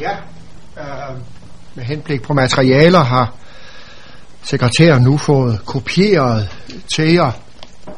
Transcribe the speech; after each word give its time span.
Ja, 0.00 0.12
øh, 0.78 1.16
med 1.74 1.84
henblik 1.84 2.22
på 2.22 2.34
materialer 2.34 3.00
har 3.00 3.34
sekretæren 4.42 5.02
nu 5.02 5.16
fået 5.16 5.60
kopieret 5.64 6.48
til 6.94 7.12
jer 7.12 7.32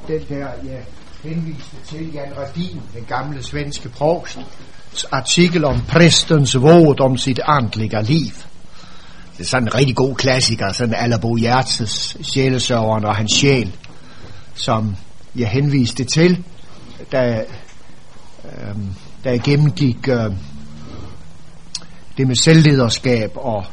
den 0.07 0.21
der, 0.29 0.47
jeg 0.65 0.85
henviste 1.23 1.77
til 1.89 2.13
Jan 2.13 2.33
Radin, 2.39 2.81
den 2.95 3.05
gamle 3.09 3.43
svenske 3.43 3.89
provst, 3.89 4.39
artikel 5.13 5.65
om 5.65 5.81
præstens 5.89 6.55
våd 6.55 7.01
om 7.01 7.17
sit 7.17 7.41
andlige 7.45 8.03
liv. 8.03 8.33
Det 9.37 9.47
er 9.47 9.49
sådan 9.49 9.69
en 9.69 9.75
rigtig 9.75 9.97
god 9.97 10.15
klassiker, 10.15 10.73
sådan 10.73 10.95
Allerbo 10.95 11.37
Hjertes 11.37 12.17
sjælesøveren 12.23 13.05
og 13.05 13.17
hans 13.17 13.33
sjæl, 13.33 13.77
som 14.55 14.97
jeg 15.37 15.49
henviste 15.49 16.05
til, 16.05 16.45
da, 17.13 17.45
øh, 18.45 18.77
da 19.25 19.31
jeg 19.31 19.41
gennemgik 19.41 20.09
øh, 20.09 20.33
det 22.21 22.29
med 22.29 22.37
selvlederskab 22.37 23.31
og, 23.35 23.65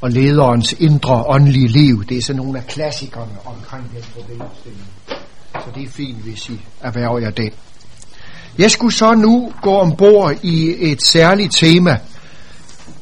og 0.00 0.10
lederens 0.10 0.72
indre 0.72 1.24
åndelige 1.28 1.68
liv. 1.68 2.04
Det 2.04 2.16
er 2.16 2.22
sådan 2.22 2.42
nogle 2.42 2.58
af 2.58 2.66
klassikerne 2.66 3.32
omkring 3.44 3.90
den 3.94 4.02
problemstilling. 4.14 4.86
Så 5.54 5.70
det 5.74 5.82
er 5.82 5.88
fint, 5.90 6.16
hvis 6.16 6.48
I 6.48 6.60
erhverver 6.80 7.18
jer 7.18 7.30
det. 7.30 7.52
Jeg 8.58 8.70
skulle 8.70 8.94
så 8.94 9.14
nu 9.14 9.52
gå 9.62 9.70
ombord 9.70 10.34
i 10.42 10.74
et 10.90 11.02
særligt 11.02 11.54
tema, 11.56 11.98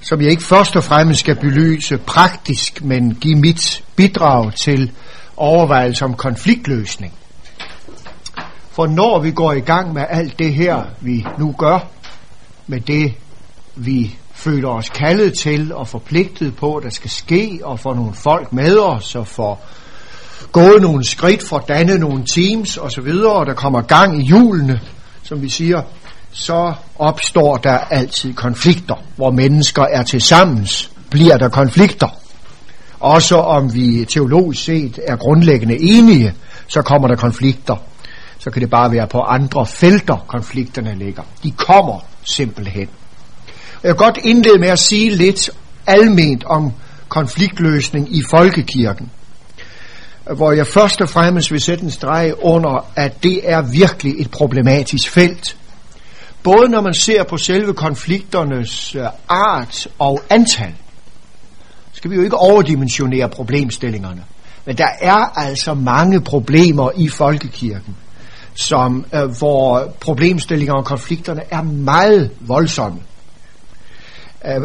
som 0.01 0.21
jeg 0.21 0.31
ikke 0.31 0.43
først 0.43 0.77
og 0.77 0.85
fremmest 0.85 1.21
skal 1.21 1.37
belyse 1.37 1.99
praktisk, 1.99 2.85
men 2.85 3.15
give 3.15 3.37
mit 3.37 3.85
bidrag 3.97 4.55
til 4.55 4.93
overvejelse 5.37 6.05
om 6.05 6.15
konfliktløsning. 6.15 7.13
For 8.71 8.87
når 8.87 9.21
vi 9.21 9.31
går 9.31 9.53
i 9.53 9.61
gang 9.61 9.93
med 9.93 10.05
alt 10.09 10.39
det 10.39 10.55
her, 10.55 10.83
vi 11.01 11.27
nu 11.39 11.55
gør, 11.59 11.79
med 12.67 12.81
det, 12.81 13.15
vi 13.77 14.17
føler 14.45 14.69
os 14.69 14.89
kaldet 14.89 15.35
til 15.35 15.75
og 15.75 15.89
forpligtet 15.89 16.57
på, 16.57 16.75
at 16.75 16.83
der 16.83 16.91
skal 16.91 17.11
ske, 17.11 17.61
og 17.63 17.81
få 17.81 17.95
nogle 17.95 18.15
folk 18.15 18.53
med 18.53 18.79
os, 18.79 19.15
og 19.15 19.27
få 19.27 19.59
gået 20.53 20.83
nogle 20.83 21.05
skridt 21.05 21.43
for 21.43 21.57
at 21.57 21.69
danne 21.69 21.99
nogle 21.99 22.25
teams 22.35 22.77
osv., 22.77 23.09
og 23.25 23.47
der 23.47 23.55
kommer 23.55 23.81
gang 23.83 24.23
i 24.23 24.25
julene, 24.25 24.81
som 25.23 25.43
vi 25.43 25.49
siger, 25.49 25.83
så 26.33 26.73
opstår 26.99 27.57
der 27.57 27.79
altid 27.79 28.35
konflikter, 28.35 28.95
hvor 29.17 29.31
mennesker 29.31 29.83
er 29.83 30.03
til 30.03 30.21
sammens, 30.21 30.91
bliver 31.11 31.37
der 31.37 31.49
konflikter. 31.49 32.09
Også 33.01 33.37
om 33.37 33.75
vi 33.75 34.05
teologisk 34.05 34.65
set 34.65 35.01
er 35.07 35.17
grundlæggende 35.17 35.77
enige, 35.81 36.35
så 36.69 36.83
kommer 36.83 37.09
der 37.09 37.17
konflikter. 37.17 37.77
Så 38.39 38.51
kan 38.51 38.63
det 38.63 38.71
bare 38.71 38.93
være 38.93 39.07
på 39.07 39.21
andre 39.21 39.67
felter, 39.67 40.25
konflikterne 40.29 40.95
ligger. 40.95 41.23
De 41.43 41.51
kommer 41.51 42.01
simpelthen. 42.25 42.89
Jeg 43.85 43.91
vil 43.91 43.99
godt 43.99 44.19
indlede 44.23 44.59
med 44.59 44.69
at 44.69 44.79
sige 44.79 45.11
lidt 45.11 45.51
alment 45.87 46.45
om 46.45 46.73
konfliktløsning 47.09 48.17
i 48.17 48.23
folkekirken. 48.31 49.11
Hvor 50.37 50.53
jeg 50.53 50.67
først 50.67 51.01
og 51.01 51.09
fremmest 51.09 51.53
vil 51.53 51.61
sætte 51.61 51.85
en 51.85 51.91
streg 51.91 52.33
under, 52.43 52.91
at 52.97 53.23
det 53.23 53.51
er 53.51 53.63
virkelig 53.63 54.15
et 54.19 54.31
problematisk 54.31 55.11
felt. 55.11 55.57
Både 56.43 56.69
når 56.69 56.81
man 56.81 56.95
ser 56.95 57.25
på 57.25 57.37
selve 57.37 57.75
konflikternes 57.75 58.95
øh, 58.95 59.07
art 59.29 59.89
og 59.99 60.23
antal, 60.31 60.75
skal 61.93 62.11
vi 62.11 62.17
jo 62.17 62.23
ikke 62.23 62.37
overdimensionere 62.37 63.29
problemstillingerne. 63.29 64.25
Men 64.65 64.79
der 64.79 64.89
er 65.01 65.39
altså 65.39 65.75
mange 65.75 66.21
problemer 66.21 66.91
i 66.97 67.09
folkekirken, 67.09 67.97
som, 68.55 69.05
øh, 69.15 69.39
hvor 69.39 69.95
problemstillinger 70.01 70.75
og 70.75 70.85
konflikterne 70.85 71.43
er 71.51 71.63
meget 71.63 72.31
voldsomme. 72.41 73.01
Øh, 74.47 74.61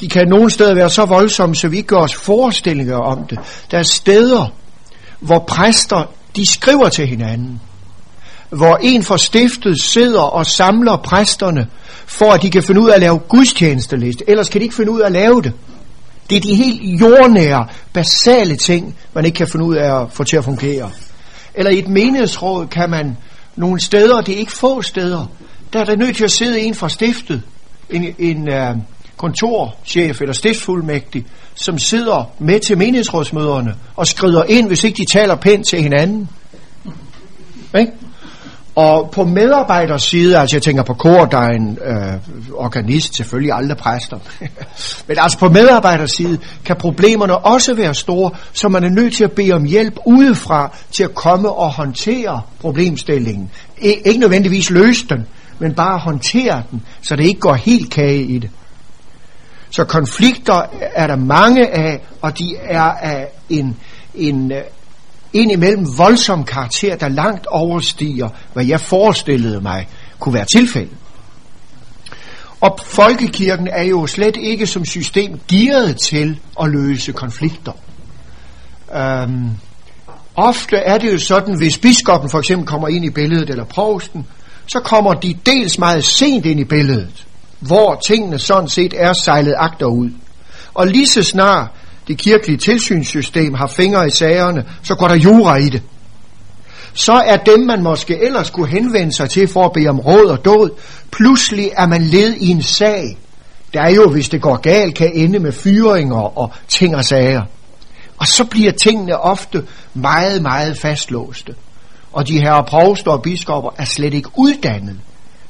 de 0.00 0.08
kan 0.08 0.28
nogle 0.28 0.50
steder 0.50 0.74
være 0.74 0.90
så 0.90 1.04
voldsomme, 1.04 1.56
så 1.56 1.68
vi 1.68 1.76
ikke 1.76 1.86
gør 1.86 1.96
os 1.96 2.14
forestillinger 2.14 2.96
om 2.96 3.26
det. 3.26 3.38
Der 3.70 3.78
er 3.78 3.82
steder, 3.82 4.52
hvor 5.20 5.38
præster, 5.38 6.04
de 6.36 6.46
skriver 6.46 6.88
til 6.88 7.06
hinanden. 7.06 7.60
Hvor 8.50 8.76
en 8.82 9.02
for 9.02 9.16
stiftet 9.16 9.82
sidder 9.82 10.22
og 10.22 10.46
samler 10.46 10.96
præsterne, 10.96 11.66
for 12.06 12.32
at 12.32 12.42
de 12.42 12.50
kan 12.50 12.62
finde 12.62 12.80
ud 12.80 12.88
af 12.88 12.94
at 12.94 13.00
lave 13.00 13.18
gudstjenesteliste. 13.18 14.24
Ellers 14.30 14.48
kan 14.48 14.60
de 14.60 14.64
ikke 14.64 14.74
finde 14.74 14.90
ud 14.90 15.00
af 15.00 15.06
at 15.06 15.12
lave 15.12 15.42
det. 15.42 15.52
Det 16.30 16.36
er 16.36 16.40
de 16.40 16.54
helt 16.54 17.00
jordnære, 17.00 17.66
basale 17.92 18.56
ting, 18.56 18.96
man 19.14 19.24
ikke 19.24 19.36
kan 19.36 19.48
finde 19.48 19.66
ud 19.66 19.74
af 19.74 20.02
at 20.02 20.06
få 20.12 20.24
til 20.24 20.36
at 20.36 20.44
fungere. 20.44 20.90
Eller 21.54 21.70
i 21.70 21.78
et 21.78 21.88
menighedsråd 21.88 22.66
kan 22.66 22.90
man 22.90 23.16
nogle 23.56 23.80
steder, 23.80 24.20
det 24.20 24.34
er 24.34 24.38
ikke 24.38 24.52
få 24.52 24.82
steder, 24.82 25.26
der 25.72 25.80
er 25.80 25.84
der 25.84 25.96
nødt 25.96 26.16
til 26.16 26.24
at 26.24 26.30
sidde 26.30 26.60
en 26.60 26.74
fra 26.74 26.88
stiftet, 26.88 27.42
en, 27.92 28.14
en 28.18 28.48
uh, 28.48 28.82
kontorchef 29.16 30.20
eller 30.20 30.32
stiftsfuldmægtig, 30.32 31.26
som 31.54 31.78
sidder 31.78 32.30
med 32.38 32.60
til 32.60 32.78
menighedsrådsmøderne 32.78 33.74
og 33.96 34.06
skrider 34.06 34.44
ind, 34.44 34.66
hvis 34.66 34.84
ikke 34.84 34.96
de 34.96 35.12
taler 35.12 35.34
pænt 35.34 35.66
til 35.66 35.82
hinanden. 35.82 36.28
Ikke? 37.78 37.92
Og 38.74 39.10
på 39.10 39.24
medarbejderside, 39.24 40.38
altså 40.38 40.56
jeg 40.56 40.62
tænker 40.62 40.82
på 40.82 40.94
kor, 40.94 41.24
der 41.24 41.38
er 41.38 41.50
en 41.50 41.78
øh, 41.84 42.14
organist, 42.54 43.16
selvfølgelig 43.16 43.52
aldrig 43.52 43.76
præster, 43.76 44.18
men 45.08 45.16
altså 45.20 45.38
på 45.38 45.48
medarbejderside 45.48 46.38
kan 46.64 46.76
problemerne 46.76 47.38
også 47.38 47.74
være 47.74 47.94
store, 47.94 48.30
så 48.52 48.68
man 48.68 48.84
er 48.84 48.88
nødt 48.88 49.14
til 49.14 49.24
at 49.24 49.32
bede 49.32 49.52
om 49.52 49.64
hjælp 49.64 49.98
udefra 50.06 50.76
til 50.92 51.04
at 51.04 51.14
komme 51.14 51.50
og 51.50 51.70
håndtere 51.72 52.42
problemstillingen. 52.60 53.50
I, 53.82 53.94
ikke 54.04 54.20
nødvendigvis 54.20 54.70
løse 54.70 55.06
den, 55.08 55.26
men 55.62 55.74
bare 55.74 55.98
håndtere 55.98 56.62
den, 56.70 56.82
så 57.02 57.16
det 57.16 57.24
ikke 57.24 57.40
går 57.40 57.54
helt 57.54 57.90
kage 57.90 58.22
i 58.22 58.38
det. 58.38 58.50
Så 59.70 59.84
konflikter 59.84 60.62
er 60.80 61.06
der 61.06 61.16
mange 61.16 61.68
af, 61.74 62.00
og 62.20 62.38
de 62.38 62.56
er 62.62 62.82
af 62.82 63.28
en, 63.48 63.76
en 64.14 64.52
øh, 64.52 64.62
indimellem 65.32 65.98
voldsom 65.98 66.44
karakter, 66.44 66.96
der 66.96 67.08
langt 67.08 67.46
overstiger, 67.46 68.28
hvad 68.52 68.64
jeg 68.64 68.80
forestillede 68.80 69.60
mig 69.60 69.88
kunne 70.18 70.34
være 70.34 70.46
tilfældet. 70.56 70.96
Og 72.60 72.78
folkekirken 72.84 73.68
er 73.68 73.82
jo 73.82 74.06
slet 74.06 74.36
ikke 74.36 74.66
som 74.66 74.84
system 74.84 75.40
gearet 75.48 75.96
til 75.96 76.38
at 76.62 76.70
løse 76.70 77.12
konflikter. 77.12 77.72
Øhm, 78.94 79.50
ofte 80.36 80.76
er 80.76 80.98
det 80.98 81.12
jo 81.12 81.18
sådan, 81.18 81.56
hvis 81.58 81.78
biskoppen 81.78 82.30
for 82.30 82.38
eksempel 82.38 82.66
kommer 82.66 82.88
ind 82.88 83.04
i 83.04 83.10
billedet, 83.10 83.50
eller 83.50 83.64
provsten, 83.64 84.26
så 84.66 84.80
kommer 84.80 85.14
de 85.14 85.34
dels 85.46 85.78
meget 85.78 86.04
sent 86.04 86.46
ind 86.46 86.60
i 86.60 86.64
billedet, 86.64 87.26
hvor 87.60 88.00
tingene 88.06 88.38
sådan 88.38 88.68
set 88.68 88.94
er 88.96 89.12
sejlet 89.12 89.54
agterud. 89.58 90.10
Og 90.74 90.86
lige 90.86 91.06
så 91.06 91.22
snart 91.22 91.68
det 92.08 92.18
kirkelige 92.18 92.58
tilsynssystem 92.58 93.54
har 93.54 93.66
fingre 93.66 94.06
i 94.06 94.10
sagerne, 94.10 94.64
så 94.82 94.94
går 94.94 95.08
der 95.08 95.14
jura 95.14 95.56
i 95.56 95.68
det. 95.68 95.82
Så 96.94 97.12
er 97.12 97.36
dem, 97.36 97.60
man 97.60 97.82
måske 97.82 98.24
ellers 98.24 98.46
skulle 98.46 98.70
henvende 98.70 99.16
sig 99.16 99.30
til 99.30 99.48
for 99.48 99.64
at 99.64 99.72
bede 99.72 99.88
om 99.88 100.00
råd 100.00 100.26
og 100.26 100.44
død, 100.44 100.70
pludselig 101.10 101.70
er 101.76 101.86
man 101.86 102.02
led 102.02 102.34
i 102.34 102.48
en 102.48 102.62
sag, 102.62 103.18
der 103.72 103.82
er 103.82 103.90
jo, 103.90 104.10
hvis 104.10 104.28
det 104.28 104.42
går 104.42 104.56
galt, 104.56 104.94
kan 104.94 105.12
ende 105.14 105.38
med 105.38 105.52
fyringer 105.52 106.38
og 106.38 106.52
ting 106.68 106.96
og 106.96 107.04
sager. 107.04 107.42
Og 108.18 108.26
så 108.26 108.44
bliver 108.44 108.72
tingene 108.72 109.20
ofte 109.20 109.64
meget, 109.94 110.42
meget 110.42 110.78
fastlåste. 110.78 111.54
Og 112.12 112.28
de 112.28 112.40
her 112.40 112.62
provster 112.62 113.10
og 113.10 113.22
biskopper 113.22 113.70
er 113.76 113.84
slet 113.84 114.14
ikke 114.14 114.28
uddannet 114.36 115.00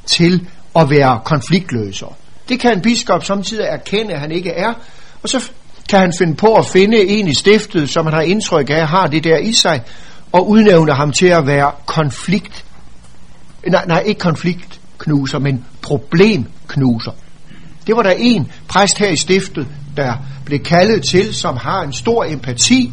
til 0.07 0.49
at 0.77 0.91
være 0.91 1.21
konfliktløsere. 1.25 2.13
Det 2.49 2.61
kan 2.61 2.73
en 2.73 2.81
biskop 2.81 3.25
samtidig 3.25 3.65
erkende, 3.65 4.15
at 4.15 4.21
han 4.21 4.33
ikke 4.33 4.51
er, 4.51 4.73
og 5.23 5.29
så 5.29 5.51
kan 5.89 6.01
han 6.01 6.13
finde 6.19 6.35
på 6.35 6.55
at 6.55 6.67
finde 6.67 7.07
en 7.07 7.29
i 7.29 7.35
stiftet, 7.35 7.91
som 7.91 8.07
han 8.07 8.15
har 8.15 8.23
indtryk 8.23 8.71
af, 8.71 8.89
har 8.89 9.07
det 9.07 9.25
der 9.25 9.39
i 9.39 9.53
sig, 9.53 9.83
og 10.33 10.49
udnævne 10.49 10.93
ham 10.93 11.13
til 11.13 11.27
at 11.27 11.47
være 11.47 11.71
konflikt, 11.87 12.65
nej, 13.67 13.85
nej 13.87 14.03
ikke 14.07 14.19
konfliktknuser, 14.19 15.39
men 15.39 15.65
problemknuser. 15.83 17.13
Det 17.87 17.97
var 17.97 18.03
der 18.03 18.15
en 18.19 18.53
præst 18.69 18.99
her 18.99 19.09
i 19.09 19.17
stiftet, 19.17 19.67
der 19.97 20.15
blev 20.45 20.59
kaldet 20.59 21.03
til, 21.03 21.35
som 21.35 21.57
har 21.57 21.83
en 21.83 21.93
stor 21.93 22.25
empati, 22.25 22.93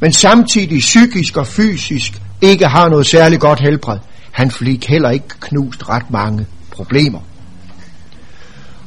men 0.00 0.12
samtidig 0.12 0.80
psykisk 0.80 1.36
og 1.36 1.46
fysisk 1.46 2.20
ikke 2.40 2.66
har 2.66 2.88
noget 2.88 3.06
særligt 3.06 3.40
godt 3.40 3.60
helbred. 3.60 3.98
Han 4.32 4.50
fik 4.50 4.88
heller 4.88 5.10
ikke 5.10 5.28
knust 5.40 5.88
ret 5.88 6.10
mange 6.10 6.46
problemer. 6.70 7.20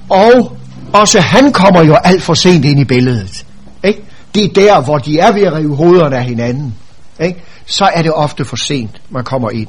Og 0.09 0.57
også 0.93 1.19
han 1.19 1.53
kommer 1.53 1.83
jo 1.83 1.95
alt 2.03 2.21
for 2.21 2.33
sent 2.33 2.65
ind 2.65 2.79
i 2.79 2.85
billedet. 2.85 3.45
Ikke? 3.83 4.03
Det 4.35 4.43
er 4.43 4.53
der, 4.53 4.81
hvor 4.81 4.97
de 4.97 5.19
er 5.19 5.31
ved 5.31 5.41
at 5.41 5.53
rive 5.53 5.75
hovederne 5.75 6.17
af 6.17 6.23
hinanden. 6.23 6.75
Ikke? 7.21 7.43
Så 7.65 7.89
er 7.93 8.01
det 8.01 8.13
ofte 8.13 8.45
for 8.45 8.55
sent, 8.55 9.01
man 9.09 9.23
kommer 9.23 9.49
ind. 9.49 9.67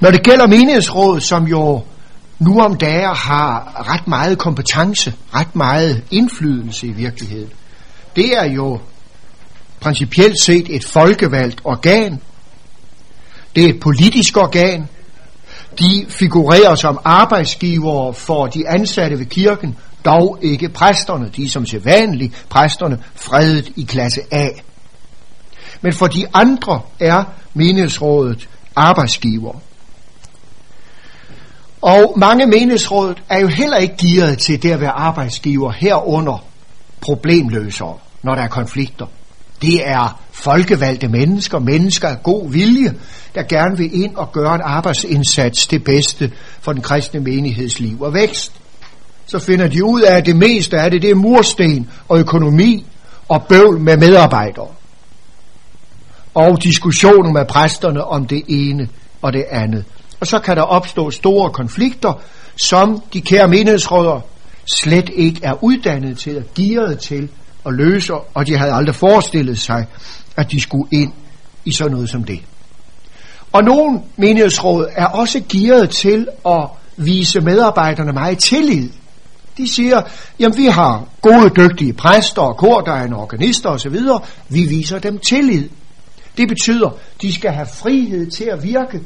Når 0.00 0.10
det 0.10 0.22
gælder 0.22 0.46
menighedsråd, 0.46 1.20
som 1.20 1.44
jo 1.44 1.82
nu 2.38 2.60
om 2.60 2.76
dage 2.76 3.14
har 3.14 3.72
ret 3.92 4.08
meget 4.08 4.38
kompetence, 4.38 5.14
ret 5.34 5.56
meget 5.56 6.02
indflydelse 6.10 6.86
i 6.86 6.92
virkeligheden, 6.92 7.50
det 8.16 8.36
er 8.38 8.44
jo 8.44 8.80
principielt 9.82 10.40
set 10.40 10.66
et 10.74 10.84
folkevalgt 10.84 11.60
organ. 11.64 12.20
Det 13.56 13.64
er 13.64 13.68
et 13.68 13.80
politisk 13.80 14.36
organ. 14.36 14.88
De 15.78 16.06
figurerer 16.08 16.74
som 16.74 16.98
arbejdsgivere 17.04 18.14
for 18.14 18.46
de 18.46 18.68
ansatte 18.68 19.18
ved 19.18 19.26
kirken, 19.26 19.76
dog 20.04 20.38
ikke 20.42 20.68
præsterne. 20.68 21.30
De 21.36 21.44
er 21.44 21.48
som 21.48 21.66
sædvanligt 21.66 22.46
præsterne 22.48 22.98
fredet 23.14 23.72
i 23.76 23.82
klasse 23.82 24.20
A. 24.30 24.48
Men 25.80 25.92
for 25.92 26.06
de 26.06 26.26
andre 26.34 26.80
er 27.00 27.24
menighedsrådet 27.54 28.48
arbejdsgiver. 28.76 29.60
Og 31.82 32.14
mange 32.16 32.46
menighedsråd 32.46 33.14
er 33.28 33.40
jo 33.40 33.46
heller 33.46 33.76
ikke 33.76 33.96
gearet 33.96 34.38
til 34.38 34.62
det 34.62 34.70
at 34.70 34.80
være 34.80 34.90
arbejdsgiver 34.90 35.72
herunder 35.72 36.44
problemløsere, 37.00 37.98
når 38.22 38.34
der 38.34 38.42
er 38.42 38.48
konflikter. 38.48 39.06
Det 39.62 39.88
er 39.88 40.20
folkevalgte 40.32 41.08
mennesker, 41.08 41.58
mennesker 41.58 42.08
af 42.08 42.22
god 42.22 42.50
vilje, 42.50 42.94
der 43.34 43.42
gerne 43.42 43.76
vil 43.76 44.02
ind 44.02 44.16
og 44.16 44.32
gøre 44.32 44.54
en 44.54 44.60
arbejdsindsats 44.64 45.66
til 45.66 45.78
bedste 45.78 46.32
for 46.60 46.72
den 46.72 46.82
kristne 46.82 47.20
menighedsliv 47.20 48.02
og 48.02 48.14
vækst. 48.14 48.52
Så 49.26 49.38
finder 49.38 49.68
de 49.68 49.84
ud 49.84 50.00
af, 50.00 50.16
at 50.16 50.26
det 50.26 50.36
meste 50.36 50.80
af 50.80 50.90
det, 50.90 51.02
det 51.02 51.10
er 51.10 51.14
mursten 51.14 51.90
og 52.08 52.18
økonomi 52.18 52.86
og 53.28 53.42
bøvl 53.48 53.80
med 53.80 53.96
medarbejdere. 53.96 54.68
Og 56.34 56.62
diskussioner 56.62 57.32
med 57.32 57.44
præsterne 57.44 58.04
om 58.04 58.26
det 58.26 58.42
ene 58.48 58.88
og 59.22 59.32
det 59.32 59.44
andet. 59.50 59.84
Og 60.20 60.26
så 60.26 60.38
kan 60.38 60.56
der 60.56 60.62
opstå 60.62 61.10
store 61.10 61.50
konflikter, 61.50 62.20
som 62.56 63.02
de 63.12 63.20
kære 63.20 63.48
menighedsråder 63.48 64.20
slet 64.82 65.10
ikke 65.14 65.40
er 65.42 65.64
uddannet 65.64 66.18
til 66.18 66.30
at 66.30 66.54
gearet 66.54 66.98
til 66.98 67.28
at 67.66 67.74
løse, 67.74 68.14
og 68.14 68.46
de 68.46 68.58
havde 68.58 68.72
aldrig 68.72 68.94
forestillet 68.94 69.58
sig, 69.58 69.86
at 70.36 70.50
de 70.50 70.60
skulle 70.60 70.88
ind 70.92 71.12
i 71.64 71.72
sådan 71.72 71.92
noget 71.92 72.08
som 72.10 72.24
det. 72.24 72.40
Og 73.52 73.64
nogle 73.64 74.00
menighedsråd 74.16 74.86
er 74.92 75.06
også 75.06 75.42
gearet 75.48 75.90
til 75.90 76.28
at 76.46 76.68
vise 76.96 77.40
medarbejderne 77.40 78.12
meget 78.12 78.38
tillid. 78.38 78.90
De 79.56 79.72
siger, 79.72 80.02
jamen 80.38 80.58
vi 80.58 80.66
har 80.66 81.08
gode, 81.20 81.50
dygtige 81.56 81.92
præster 81.92 82.42
og 82.42 82.56
kordegn 82.56 83.12
og 83.12 83.20
organister 83.20 83.68
osv. 83.68 83.96
Vi 84.48 84.62
viser 84.62 84.98
dem 84.98 85.18
tillid. 85.18 85.68
Det 86.36 86.48
betyder, 86.48 86.98
de 87.22 87.34
skal 87.34 87.50
have 87.50 87.66
frihed 87.66 88.30
til 88.30 88.44
at 88.44 88.62
virke 88.62 89.00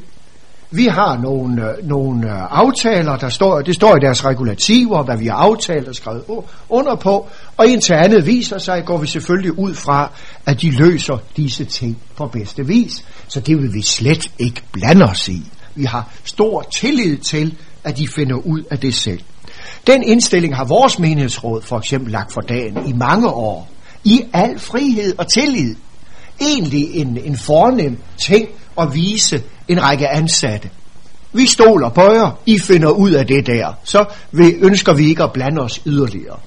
vi 0.71 0.85
har 0.85 1.17
nogle, 1.17 1.69
øh, 1.69 1.87
nogle 1.87 2.31
øh, 2.31 2.41
aftaler, 2.49 3.17
der 3.17 3.29
står, 3.29 3.61
det 3.61 3.75
står 3.75 3.95
i 3.95 3.99
deres 3.99 4.25
regulativer, 4.25 5.03
hvad 5.03 5.17
vi 5.17 5.27
har 5.27 5.35
aftalt 5.35 5.87
og 5.87 5.95
skrevet 5.95 6.23
under 6.69 6.95
på, 6.95 7.27
og 7.57 7.67
indtil 7.67 7.93
andet 7.93 8.25
viser 8.25 8.57
sig, 8.57 8.83
går 8.85 8.97
vi 8.97 9.07
selvfølgelig 9.07 9.59
ud 9.59 9.73
fra, 9.73 10.11
at 10.45 10.61
de 10.61 10.71
løser 10.71 11.17
disse 11.37 11.65
ting 11.65 11.97
på 12.15 12.27
bedste 12.27 12.67
vis. 12.67 13.05
Så 13.27 13.39
det 13.39 13.57
vil 13.57 13.73
vi 13.73 13.81
slet 13.81 14.31
ikke 14.39 14.61
blande 14.71 15.05
os 15.05 15.27
i. 15.27 15.51
Vi 15.75 15.83
har 15.83 16.11
stor 16.23 16.61
tillid 16.75 17.17
til, 17.17 17.57
at 17.83 17.97
de 17.97 18.07
finder 18.07 18.35
ud 18.35 18.63
af 18.71 18.79
det 18.79 18.93
selv. 18.93 19.21
Den 19.87 20.03
indstilling 20.03 20.55
har 20.55 20.65
vores 20.65 20.99
menighedsråd 20.99 21.61
for 21.61 21.77
eksempel 21.77 22.11
lagt 22.11 22.33
for 22.33 22.41
dagen 22.41 22.87
i 22.87 22.93
mange 22.93 23.27
år. 23.27 23.69
I 24.03 24.21
al 24.33 24.59
frihed 24.59 25.13
og 25.17 25.27
tillid. 25.27 25.75
Egentlig 26.41 26.95
en, 26.95 27.17
en 27.17 27.37
fornem 27.37 27.97
ting 28.17 28.47
at 28.77 28.93
vise 28.93 29.43
en 29.67 29.83
række 29.83 30.07
ansatte. 30.07 30.69
Vi 31.33 31.45
stoler 31.45 31.89
på 31.89 32.01
jer, 32.01 32.39
I 32.45 32.59
finder 32.59 32.89
ud 32.89 33.11
af 33.11 33.27
det 33.27 33.47
der. 33.47 33.73
Så 33.83 34.05
vi, 34.31 34.51
ønsker 34.51 34.93
vi 34.93 35.05
ikke 35.05 35.23
at 35.23 35.33
blande 35.33 35.61
os 35.61 35.81
yderligere. 35.85 36.37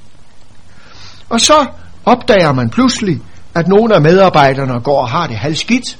Og 1.29 1.41
så 1.41 1.67
opdager 2.05 2.53
man 2.53 2.71
pludselig, 2.71 3.21
at 3.55 3.69
nogle 3.69 3.95
af 3.95 4.01
medarbejderne 4.01 4.81
går 4.81 5.01
og 5.01 5.11
har 5.11 5.27
det 5.27 5.37
halvskidt, 5.37 5.99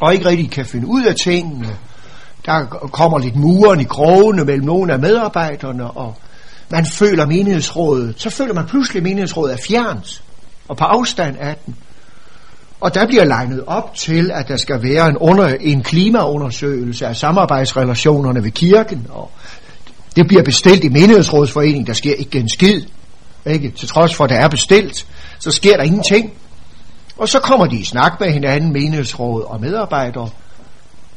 og 0.00 0.12
ikke 0.12 0.26
rigtig 0.26 0.50
kan 0.50 0.66
finde 0.66 0.86
ud 0.86 1.04
af 1.04 1.14
tingene. 1.14 1.76
Der 2.46 2.64
kommer 2.92 3.18
lidt 3.18 3.36
muren 3.36 3.80
i 3.80 3.84
krogene 3.84 4.44
mellem 4.44 4.66
nogle 4.66 4.92
af 4.92 4.98
medarbejderne, 4.98 5.90
og 5.90 6.16
man 6.70 6.86
føler 6.86 7.26
menighedsrådet. 7.26 8.14
Så 8.20 8.30
føler 8.30 8.54
man 8.54 8.66
pludselig, 8.66 9.00
at 9.00 9.02
menighedsrådet 9.02 9.52
er 9.52 9.58
fjernt 9.68 10.22
og 10.68 10.76
på 10.76 10.84
afstand 10.84 11.36
af 11.40 11.56
den. 11.66 11.76
Og 12.80 12.94
der 12.94 13.06
bliver 13.06 13.24
legnet 13.24 13.64
op 13.66 13.94
til, 13.94 14.30
at 14.30 14.48
der 14.48 14.56
skal 14.56 14.82
være 14.82 15.08
en, 15.08 15.16
under, 15.16 15.54
en 15.60 15.82
klimaundersøgelse 15.82 17.06
af 17.06 17.16
samarbejdsrelationerne 17.16 18.44
ved 18.44 18.50
kirken, 18.50 19.06
og 19.10 19.30
det 20.16 20.26
bliver 20.26 20.42
bestilt 20.42 20.84
i 20.84 20.88
menighedsrådsforeningen, 20.88 21.86
der 21.86 21.92
sker 21.92 22.14
ikke 22.14 22.38
en 22.38 22.48
skid, 22.48 22.82
ikke? 23.46 23.70
til 23.70 23.88
trods 23.88 24.14
for, 24.14 24.24
at 24.24 24.30
det 24.30 24.38
er 24.38 24.48
bestilt, 24.48 25.06
så 25.38 25.50
sker 25.50 25.76
der 25.76 25.82
ingenting. 25.82 26.32
Og 27.16 27.28
så 27.28 27.40
kommer 27.40 27.66
de 27.66 27.76
i 27.76 27.84
snak 27.84 28.20
med 28.20 28.32
hinanden, 28.32 28.72
menighedsråd 28.72 29.42
og 29.42 29.60
medarbejdere, 29.60 30.28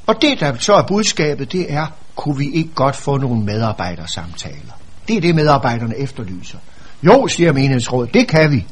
og 0.08 0.22
det, 0.22 0.40
der 0.40 0.56
så 0.60 0.74
er 0.74 0.84
budskabet, 0.88 1.52
det 1.52 1.74
er, 1.74 1.86
kunne 2.16 2.38
vi 2.38 2.52
ikke 2.52 2.74
godt 2.76 2.96
få 2.96 3.18
nogle 3.18 3.44
medarbejdersamtaler? 3.44 4.74
Det 5.08 5.18
er 5.18 5.22
det, 5.22 5.36
medarbejderne 5.36 5.98
efterlyser. 5.98 6.58
Jo, 7.04 7.28
siger 7.28 7.54
menighedsrådet, 7.54 8.14
det 8.14 8.28
kan 8.28 8.52
vi. 8.52 8.66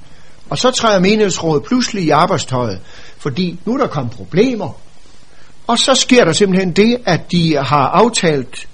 Og 0.52 0.58
så 0.58 0.72
træder 0.72 1.00
menighedsrådet 1.00 1.64
pludselig 1.64 2.04
i 2.04 2.10
arbejdstøjet, 2.10 2.80
fordi 3.18 3.60
nu 3.66 3.74
er 3.74 3.78
der 3.78 3.88
kommet 3.88 4.14
problemer. 4.14 4.78
Og 5.68 5.80
så 5.80 5.96
sker 5.96 6.26
der 6.26 6.34
simpelthen 6.34 6.72
det, 6.72 6.98
at 7.06 7.32
de 7.32 7.56
har 7.56 7.88
aftalt 7.88 8.68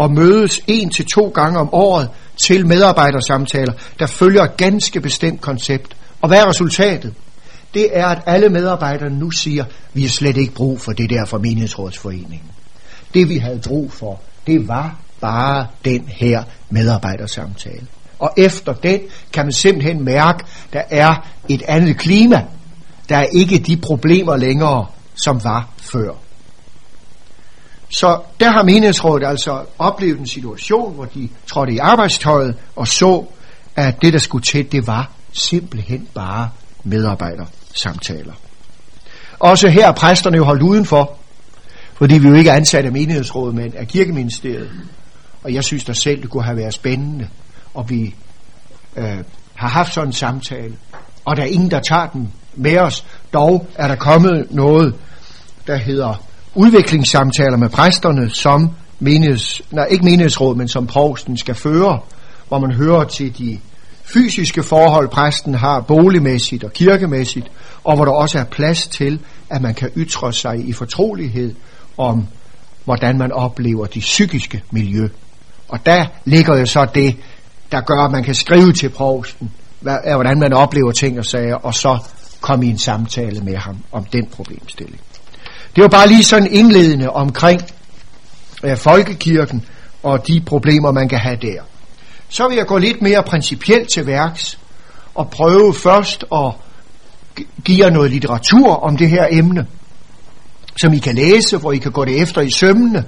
at 0.00 0.10
mødes 0.10 0.60
en 0.66 0.90
til 0.90 1.06
to 1.06 1.28
gange 1.28 1.58
om 1.58 1.74
året 1.74 2.08
til 2.46 2.66
medarbejdersamtaler, 2.66 3.72
der 3.98 4.06
følger 4.06 4.42
et 4.42 4.56
ganske 4.56 5.00
bestemt 5.00 5.40
koncept. 5.40 5.96
Og 6.20 6.28
hvad 6.28 6.40
er 6.40 6.48
resultatet? 6.48 7.14
Det 7.74 7.98
er, 7.98 8.06
at 8.06 8.22
alle 8.26 8.48
medarbejdere 8.48 9.10
nu 9.10 9.30
siger, 9.30 9.64
vi 9.92 10.02
har 10.02 10.08
slet 10.08 10.36
ikke 10.36 10.54
brug 10.54 10.80
for 10.80 10.92
det 10.92 11.10
der 11.10 11.26
for 11.26 11.38
menighedsrådsforeningen. 11.38 12.50
Det 13.14 13.28
vi 13.28 13.36
havde 13.36 13.60
brug 13.68 13.92
for, 13.92 14.20
det 14.46 14.68
var 14.68 14.96
bare 15.20 15.66
den 15.84 16.08
her 16.08 16.42
medarbejdersamtale 16.70 17.86
og 18.18 18.30
efter 18.36 18.72
den 18.72 19.00
kan 19.32 19.44
man 19.44 19.52
simpelthen 19.52 20.04
mærke, 20.04 20.44
der 20.72 20.82
er 20.90 21.14
et 21.48 21.62
andet 21.68 21.98
klima. 21.98 22.44
Der 23.08 23.16
er 23.16 23.26
ikke 23.32 23.58
de 23.58 23.76
problemer 23.76 24.36
længere, 24.36 24.86
som 25.14 25.44
var 25.44 25.68
før. 25.78 26.12
Så 27.88 28.20
der 28.40 28.50
har 28.50 28.62
menighedsrådet 28.62 29.26
altså 29.26 29.64
oplevet 29.78 30.18
en 30.18 30.26
situation, 30.26 30.94
hvor 30.94 31.04
de 31.04 31.28
trådte 31.46 31.72
i 31.72 31.78
arbejdstøjet 31.78 32.54
og 32.76 32.88
så, 32.88 33.24
at 33.76 34.02
det, 34.02 34.12
der 34.12 34.18
skulle 34.18 34.42
til, 34.42 34.72
det 34.72 34.86
var 34.86 35.10
simpelthen 35.32 36.08
bare 36.14 36.50
medarbejdersamtaler. 36.84 38.32
Også 39.38 39.68
her 39.68 39.88
er 39.88 39.92
præsterne 39.92 40.36
jo 40.36 40.44
holdt 40.44 40.62
udenfor, 40.62 41.16
fordi 41.94 42.18
vi 42.18 42.28
jo 42.28 42.34
ikke 42.34 42.50
er 42.50 42.54
ansat 42.54 42.84
af 42.84 42.92
menighedsrådet, 42.92 43.54
men 43.54 43.74
af 43.76 43.88
kirkeministeriet. 43.88 44.70
Og 45.42 45.54
jeg 45.54 45.64
synes 45.64 45.84
da 45.84 45.92
selv, 45.92 46.22
det 46.22 46.30
kunne 46.30 46.44
have 46.44 46.56
været 46.56 46.74
spændende 46.74 47.28
og 47.74 47.90
vi 47.90 48.14
øh, 48.96 49.18
har 49.54 49.68
haft 49.68 49.94
sådan 49.94 50.08
en 50.08 50.12
samtale, 50.12 50.74
og 51.24 51.36
der 51.36 51.42
er 51.42 51.46
ingen, 51.46 51.70
der 51.70 51.80
tager 51.80 52.06
den 52.06 52.32
med 52.54 52.78
os. 52.78 53.04
Dog 53.32 53.66
er 53.74 53.88
der 53.88 53.96
kommet 53.96 54.46
noget, 54.50 54.94
der 55.66 55.76
hedder 55.76 56.22
udviklingssamtaler 56.54 57.56
med 57.56 57.68
præsterne, 57.68 58.30
som 58.30 58.70
menigheds, 58.98 59.62
nej, 59.70 59.86
ikke 59.90 60.04
menighedsråd, 60.04 60.56
men 60.56 60.68
som 60.68 60.86
provsten 60.86 61.36
skal 61.36 61.54
føre, 61.54 62.00
hvor 62.48 62.58
man 62.58 62.72
hører 62.72 63.04
til 63.04 63.38
de 63.38 63.58
fysiske 64.04 64.62
forhold, 64.62 65.08
præsten 65.08 65.54
har 65.54 65.80
boligmæssigt 65.80 66.64
og 66.64 66.72
kirkemæssigt, 66.72 67.50
og 67.84 67.96
hvor 67.96 68.04
der 68.04 68.12
også 68.12 68.38
er 68.38 68.44
plads 68.44 68.86
til, 68.86 69.20
at 69.50 69.62
man 69.62 69.74
kan 69.74 69.90
ytre 69.96 70.32
sig 70.32 70.68
i 70.68 70.72
fortrolighed 70.72 71.54
om, 71.98 72.26
hvordan 72.84 73.18
man 73.18 73.32
oplever 73.32 73.86
de 73.86 74.00
psykiske 74.00 74.62
miljø. 74.70 75.08
Og 75.68 75.86
der 75.86 76.06
ligger 76.24 76.58
jo 76.58 76.66
så 76.66 76.86
det, 76.94 77.16
der 77.74 77.80
gør, 77.80 78.04
at 78.04 78.10
man 78.10 78.24
kan 78.24 78.34
skrive 78.34 78.72
til 78.72 78.88
provsten, 78.88 79.50
hvordan 80.14 80.38
man 80.38 80.52
oplever 80.52 80.92
ting 80.92 81.18
og 81.18 81.24
sager, 81.24 81.54
og 81.54 81.74
så 81.74 81.98
komme 82.40 82.66
i 82.66 82.68
en 82.68 82.78
samtale 82.78 83.40
med 83.40 83.56
ham 83.56 83.76
om 83.92 84.04
den 84.04 84.26
problemstilling. 84.26 85.00
Det 85.76 85.82
var 85.82 85.88
bare 85.88 86.08
lige 86.08 86.24
sådan 86.24 86.48
indledende 86.50 87.10
omkring 87.10 87.60
øh, 88.64 88.76
folkekirken 88.76 89.66
og 90.02 90.28
de 90.28 90.42
problemer, 90.46 90.92
man 90.92 91.08
kan 91.08 91.18
have 91.18 91.36
der. 91.36 91.62
Så 92.28 92.48
vil 92.48 92.56
jeg 92.56 92.66
gå 92.66 92.78
lidt 92.78 93.02
mere 93.02 93.22
principielt 93.22 93.88
til 93.94 94.06
værks 94.06 94.58
og 95.14 95.30
prøve 95.30 95.74
først 95.74 96.24
at 96.32 96.52
give 97.64 97.84
jer 97.84 97.90
noget 97.90 98.10
litteratur 98.10 98.74
om 98.74 98.96
det 98.96 99.08
her 99.08 99.26
emne, 99.30 99.66
som 100.76 100.92
I 100.92 100.98
kan 100.98 101.14
læse, 101.14 101.56
hvor 101.56 101.72
I 101.72 101.78
kan 101.78 101.92
gå 101.92 102.04
det 102.04 102.22
efter 102.22 102.40
i 102.40 102.50
sømmene, 102.50 103.04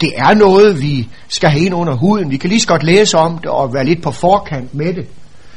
det 0.00 0.12
er 0.16 0.34
noget, 0.34 0.82
vi 0.82 1.08
skal 1.28 1.50
have 1.50 1.64
ind 1.64 1.74
under 1.74 1.96
huden. 1.96 2.30
Vi 2.30 2.36
kan 2.36 2.50
lige 2.50 2.60
så 2.60 2.66
godt 2.66 2.82
læse 2.82 3.18
om 3.18 3.38
det 3.38 3.46
og 3.46 3.74
være 3.74 3.84
lidt 3.84 4.02
på 4.02 4.10
forkant 4.10 4.74
med 4.74 4.94
det, 4.94 5.06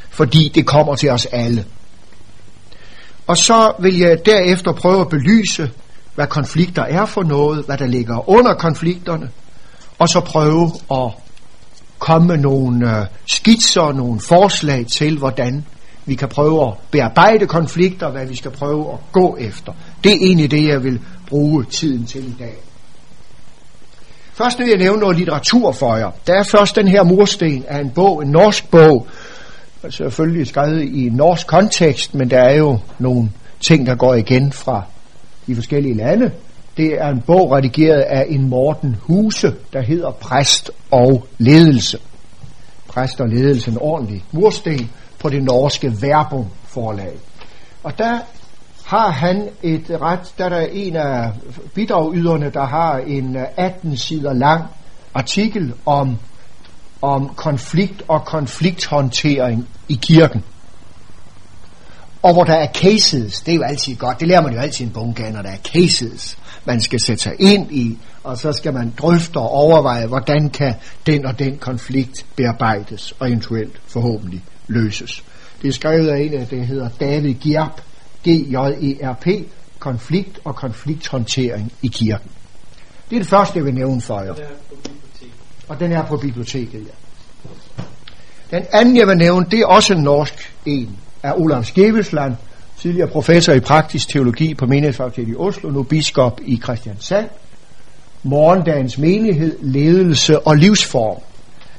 fordi 0.09 0.51
det 0.55 0.65
kommer 0.65 0.95
til 0.95 1.09
os 1.09 1.25
alle. 1.25 1.65
Og 3.27 3.37
så 3.37 3.73
vil 3.79 3.99
jeg 3.99 4.25
derefter 4.25 4.71
prøve 4.71 5.01
at 5.01 5.09
belyse, 5.09 5.71
hvad 6.15 6.27
konflikter 6.27 6.83
er 6.83 7.05
for 7.05 7.23
noget, 7.23 7.65
hvad 7.65 7.77
der 7.77 7.87
ligger 7.87 8.29
under 8.29 8.53
konflikterne, 8.53 9.29
og 9.99 10.09
så 10.09 10.19
prøve 10.19 10.71
at 10.91 11.11
komme 11.99 12.27
med 12.27 12.37
nogle 12.37 12.97
øh, 12.99 13.05
skitser, 13.25 13.93
nogle 13.93 14.19
forslag 14.19 14.85
til, 14.87 15.17
hvordan 15.17 15.65
vi 16.05 16.15
kan 16.15 16.29
prøve 16.29 16.67
at 16.67 16.73
bearbejde 16.91 17.47
konflikter, 17.47 18.11
hvad 18.11 18.25
vi 18.25 18.35
skal 18.35 18.51
prøve 18.51 18.93
at 18.93 18.99
gå 19.11 19.37
efter. 19.39 19.73
Det 20.03 20.11
er 20.11 20.17
egentlig 20.21 20.51
det, 20.51 20.67
jeg 20.67 20.83
vil 20.83 20.99
bruge 21.27 21.63
tiden 21.63 22.05
til 22.05 22.27
i 22.27 22.35
dag. 22.39 22.55
Først 24.33 24.59
vil 24.59 24.67
jeg 24.67 24.77
nævne 24.77 24.99
noget 24.99 25.17
litteratur 25.17 25.71
for 25.71 25.95
jer. 25.95 26.11
Der 26.27 26.33
er 26.33 26.43
først 26.43 26.75
den 26.75 26.87
her 26.87 27.03
mursten 27.03 27.65
af 27.67 27.79
en 27.79 27.89
bog, 27.89 28.23
en 28.23 28.29
norsk 28.29 28.71
bog, 28.71 29.07
selvfølgelig 29.89 30.47
skrevet 30.47 30.83
i 30.83 31.07
en 31.07 31.13
norsk 31.13 31.47
kontekst, 31.47 32.15
men 32.15 32.29
der 32.29 32.39
er 32.39 32.57
jo 32.57 32.79
nogle 32.99 33.29
ting, 33.59 33.85
der 33.85 33.95
går 33.95 34.13
igen 34.13 34.51
fra 34.51 34.83
de 35.47 35.55
forskellige 35.55 35.95
lande. 35.95 36.31
Det 36.77 36.93
er 36.93 37.09
en 37.09 37.21
bog 37.21 37.51
redigeret 37.51 38.01
af 38.01 38.25
en 38.29 38.49
Morten 38.49 38.95
Huse, 39.01 39.53
der 39.73 39.81
hedder 39.81 40.11
Præst 40.11 40.71
og 40.91 41.27
Ledelse. 41.37 41.99
Præst 42.87 43.21
og 43.21 43.29
Ledelse, 43.29 43.71
en 43.71 43.77
ordentlig 43.81 44.23
mursten 44.31 44.91
på 45.19 45.29
det 45.29 45.43
norske 45.43 45.93
Verbum 46.01 46.45
forlag. 46.67 47.13
Og 47.83 47.97
der 47.97 48.19
har 48.85 49.11
han 49.11 49.49
et 49.63 49.97
ret, 50.01 50.33
der 50.37 50.45
er 50.45 50.49
der 50.49 50.59
en 50.59 50.95
af 50.95 51.31
bidragyderne, 51.73 52.49
der 52.49 52.65
har 52.65 52.97
en 52.97 53.37
18 53.57 53.97
sider 53.97 54.33
lang 54.33 54.63
artikel 55.13 55.73
om, 55.85 56.17
om 57.01 57.29
konflikt 57.35 58.03
og 58.07 58.25
konflikthåndtering 58.25 59.67
i 59.89 59.99
kirken. 60.01 60.43
Og 62.21 62.33
hvor 62.33 62.43
der 62.43 62.53
er 62.53 62.67
cases, 62.67 63.41
det 63.41 63.51
er 63.51 63.55
jo 63.55 63.63
altid 63.63 63.95
godt, 63.95 64.19
det 64.19 64.27
lærer 64.27 64.41
man 64.41 64.53
jo 64.53 64.59
altid 64.59 64.85
en 64.85 64.91
bunke 64.91 65.31
når 65.31 65.41
der 65.41 65.49
er 65.49 65.57
cases, 65.57 66.37
man 66.65 66.81
skal 66.81 66.99
sætte 66.99 67.23
sig 67.23 67.33
ind 67.39 67.71
i, 67.71 67.97
og 68.23 68.37
så 68.37 68.51
skal 68.51 68.73
man 68.73 68.93
drøfte 68.97 69.37
og 69.37 69.49
overveje, 69.49 70.07
hvordan 70.07 70.49
kan 70.49 70.73
den 71.05 71.25
og 71.25 71.39
den 71.39 71.57
konflikt 71.57 72.25
bearbejdes, 72.35 73.13
og 73.19 73.27
eventuelt 73.27 73.81
forhåbentlig 73.87 74.43
løses. 74.67 75.23
Det 75.61 75.67
er 75.67 75.71
skrevet 75.71 76.07
af 76.07 76.19
en, 76.19 76.31
der 76.31 76.63
hedder 76.63 76.89
David 76.99 77.33
Gjerp, 77.33 77.81
G-J-E-R-P, 78.27 79.27
konflikt 79.79 80.39
og 80.43 80.55
konflikthåndtering 80.55 81.71
i 81.81 81.87
kirken. 81.87 82.29
Det 83.09 83.15
er 83.15 83.19
det 83.19 83.29
første, 83.29 83.57
jeg 83.57 83.65
vil 83.65 83.73
nævne 83.73 84.01
for 84.01 84.21
jer. 84.21 84.33
Og 85.67 85.79
den 85.79 85.91
er 85.91 86.05
på 86.05 86.17
biblioteket, 86.17 86.87
ja. 86.87 86.93
Den 88.57 88.65
anden, 88.73 88.97
jeg 88.97 89.07
vil 89.07 89.17
nævne, 89.17 89.45
det 89.51 89.59
er 89.59 89.65
også 89.65 89.93
en 89.93 90.03
norsk 90.03 90.53
en 90.65 90.97
af 91.23 91.33
Olav 91.35 91.63
Skevesland, 91.63 92.35
tidligere 92.77 93.07
professor 93.07 93.53
i 93.53 93.59
praktisk 93.59 94.09
teologi 94.09 94.53
på 94.53 94.65
Menighedsfakultetet 94.65 95.31
i 95.31 95.35
Oslo, 95.35 95.69
nu 95.69 95.83
biskop 95.83 96.39
i 96.45 96.57
Christiansand. 96.63 97.29
Morgendagens 98.23 98.97
menighed, 98.97 99.57
ledelse 99.61 100.39
og 100.39 100.55
livsform. 100.55 101.21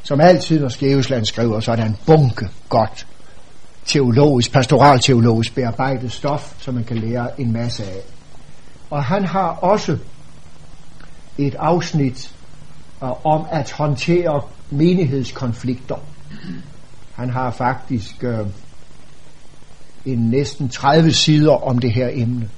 Som 0.02 0.20
altid, 0.20 0.60
når 0.60 0.68
Skevesland 0.68 1.24
skriver, 1.24 1.60
så 1.60 1.72
er 1.72 1.76
der 1.76 1.84
en 1.84 1.96
bunke 2.06 2.48
godt 2.68 3.06
teologisk, 3.86 4.52
pastoralteologisk 4.52 5.54
bearbejdet 5.54 6.12
stof, 6.12 6.54
som 6.58 6.74
man 6.74 6.84
kan 6.84 6.98
lære 6.98 7.40
en 7.40 7.52
masse 7.52 7.84
af. 7.84 8.00
Og 8.90 9.04
han 9.04 9.24
har 9.24 9.48
også 9.48 9.98
et 11.38 11.54
afsnit 11.54 12.34
uh, 13.02 13.26
om 13.26 13.46
at 13.50 13.70
håndtere 13.70 14.42
menighedskonflikter. 14.70 15.96
Han 17.14 17.30
har 17.30 17.50
faktisk 17.50 18.24
uh, 18.24 18.48
en 20.04 20.18
næsten 20.30 20.68
30 20.68 21.12
sider 21.12 21.52
om 21.52 21.78
det 21.78 21.92
her 21.92 22.10
emne, 22.12 22.50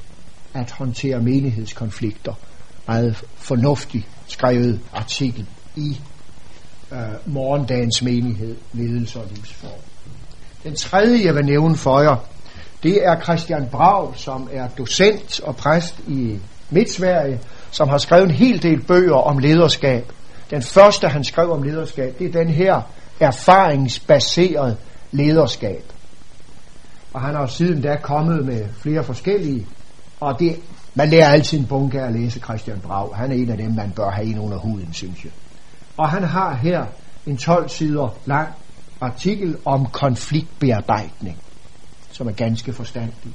at 0.55 0.71
håndtere 0.71 1.21
menighedskonflikter. 1.21 2.35
Meget 2.87 3.25
fornuftig 3.37 4.07
skrevet 4.27 4.81
artikel 4.93 5.47
i 5.77 6.01
uh, 6.91 6.99
morgendagens 7.35 8.03
menighed, 8.03 8.57
ledelse 8.73 9.21
og 9.21 9.27
livsform. 9.31 9.86
Den 10.67 10.77
tredje, 10.77 11.25
jeg 11.25 11.35
vil 11.35 11.45
nævne 11.45 11.77
for 11.77 12.01
jer, 12.01 12.17
det 12.83 13.07
er 13.07 13.21
Christian 13.21 13.69
Brav, 13.73 14.15
som 14.17 14.49
er 14.53 14.69
docent 14.69 15.41
og 15.41 15.57
præst 15.57 15.99
i 16.09 16.39
Midtsverige, 16.71 17.41
som 17.71 17.89
har 17.89 17.99
skrevet 17.99 18.25
en 18.25 18.31
hel 18.31 18.63
del 18.63 18.83
bøger 18.83 19.15
om 19.15 19.39
lederskab. 19.39 20.13
Den 20.51 20.63
første, 20.63 21.09
han 21.09 21.25
skrev 21.25 21.53
om 21.53 21.63
lederskab, 21.63 22.19
det 22.19 22.27
er 22.27 22.33
den 22.33 22.49
her 22.49 22.81
erfaringsbaseret 23.21 24.77
lederskab. 25.13 25.85
Og 27.13 27.21
han 27.21 27.35
har 27.35 27.47
siden 27.47 27.83
da 27.83 27.97
kommet 28.03 28.47
med 28.47 28.65
flere 28.83 29.05
forskellige, 29.05 29.67
og 30.21 30.39
det, 30.39 30.57
man 30.95 31.09
lærer 31.09 31.29
altid 31.29 31.59
en 31.59 31.67
bunke 31.67 32.01
at 32.01 32.13
læse 32.13 32.41
Christian 32.41 32.81
Brav. 32.81 33.15
Han 33.15 33.31
er 33.31 33.35
en 33.35 33.51
af 33.51 33.57
dem, 33.57 33.71
man 33.71 33.93
bør 33.97 34.11
have 34.11 34.29
ind 34.29 34.41
under 34.41 34.59
huden, 34.59 34.89
synes 34.93 35.25
jeg. 35.25 35.33
Og 35.97 36.09
han 36.09 36.25
har 36.25 36.55
her 36.55 36.85
en 37.27 37.37
12 37.37 37.69
sider 37.69 38.15
lang 38.25 38.49
artikel 39.01 39.57
om 39.65 39.87
konfliktbearbejdning, 39.87 41.39
som 42.13 42.29
er 42.29 42.33
ganske 42.33 42.73
forstandig. 42.73 43.33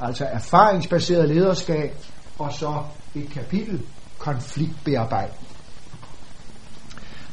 Altså 0.00 0.24
erfaringsbaseret 0.24 1.28
lederskab, 1.28 1.94
og 2.38 2.52
så 2.52 2.82
et 3.14 3.30
kapitel 3.30 3.80
konfliktbearbejdning. 4.18 5.46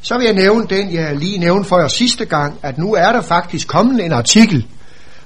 Så 0.02 0.18
vil 0.18 0.26
jeg 0.26 0.36
nævne 0.36 0.68
den, 0.70 0.94
jeg 0.94 1.16
lige 1.16 1.38
nævnte 1.38 1.70
for 1.70 1.80
jer 1.80 1.88
sidste 1.88 2.26
gang, 2.26 2.60
at 2.64 2.78
nu 2.78 2.94
er 2.94 3.12
der 3.12 3.22
faktisk 3.22 3.68
kommet 3.68 4.06
en 4.06 4.12
artikel 4.12 4.68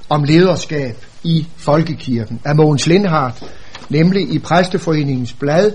om 0.10 0.24
lederskab 0.24 1.05
i 1.24 1.48
Folkekirken 1.57 2.41
af 2.45 2.55
Mogens 2.55 2.88
Lindhardt, 2.88 3.43
nemlig 3.89 4.33
i 4.33 4.39
Præsteforeningens 4.39 5.33
blad 5.33 5.71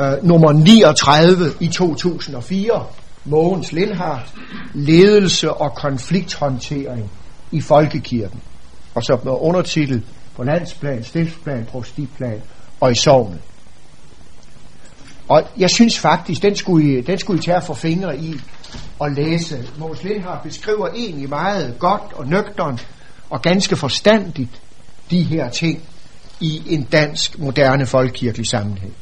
øh, 0.00 0.12
nummer 0.22 0.52
39 0.52 1.52
i 1.60 1.68
2004, 1.68 2.86
Mogens 3.24 3.72
Lindhardt, 3.72 4.32
ledelse 4.74 5.52
og 5.52 5.74
konflikthåndtering 5.74 7.10
i 7.52 7.60
folkekirken. 7.60 8.40
Og 8.94 9.02
så 9.02 9.18
med 9.24 9.32
undertitel 9.32 10.04
på 10.36 10.42
landsplan, 10.42 11.04
stiftsplan, 11.04 11.64
prostiplan 11.64 12.42
og 12.80 12.92
i 12.92 12.94
sovnet. 12.94 13.40
Og 15.28 15.42
jeg 15.56 15.70
synes 15.70 15.98
faktisk, 15.98 16.42
den 16.42 16.56
skulle 16.56 16.98
I, 16.98 17.00
den 17.00 17.18
skulle 17.18 17.40
I 17.40 17.42
tage 17.42 17.62
for 17.62 17.74
fingre 17.74 18.18
i 18.18 18.40
og 18.98 19.10
læse. 19.10 19.68
Mogens 19.78 20.02
Lindhardt 20.02 20.42
beskriver 20.42 20.88
egentlig 20.88 21.28
meget 21.28 21.78
godt 21.78 22.12
og 22.12 22.26
nøgteren 22.26 22.78
og 23.30 23.42
ganske 23.42 23.76
forstandigt 23.76 24.62
de 25.10 25.22
her 25.22 25.50
ting 25.50 25.82
i 26.40 26.62
en 26.66 26.82
dansk 26.82 27.38
moderne 27.38 27.86
folkekirkelig 27.86 28.46
sammenhæng. 28.46 28.94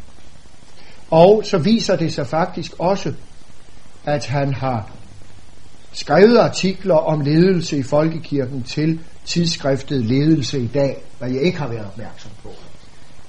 Og 1.11 1.43
så 1.45 1.59
viser 1.59 1.97
det 1.97 2.15
sig 2.15 2.27
faktisk 2.27 2.73
også, 2.79 3.15
at 4.09 4.27
han 4.27 4.55
har 4.55 4.91
skrevet 5.93 6.39
artikler 6.39 6.95
om 6.95 7.21
ledelse 7.21 7.79
i 7.79 7.83
folkekirken 7.83 8.63
til 8.63 9.01
tidsskriftet 9.25 10.05
Ledelse 10.05 10.61
i 10.61 10.67
dag, 10.67 11.03
hvad 11.19 11.31
jeg 11.31 11.43
ikke 11.43 11.59
har 11.59 11.69
været 11.69 11.87
opmærksom 11.87 12.31
på. 12.43 12.49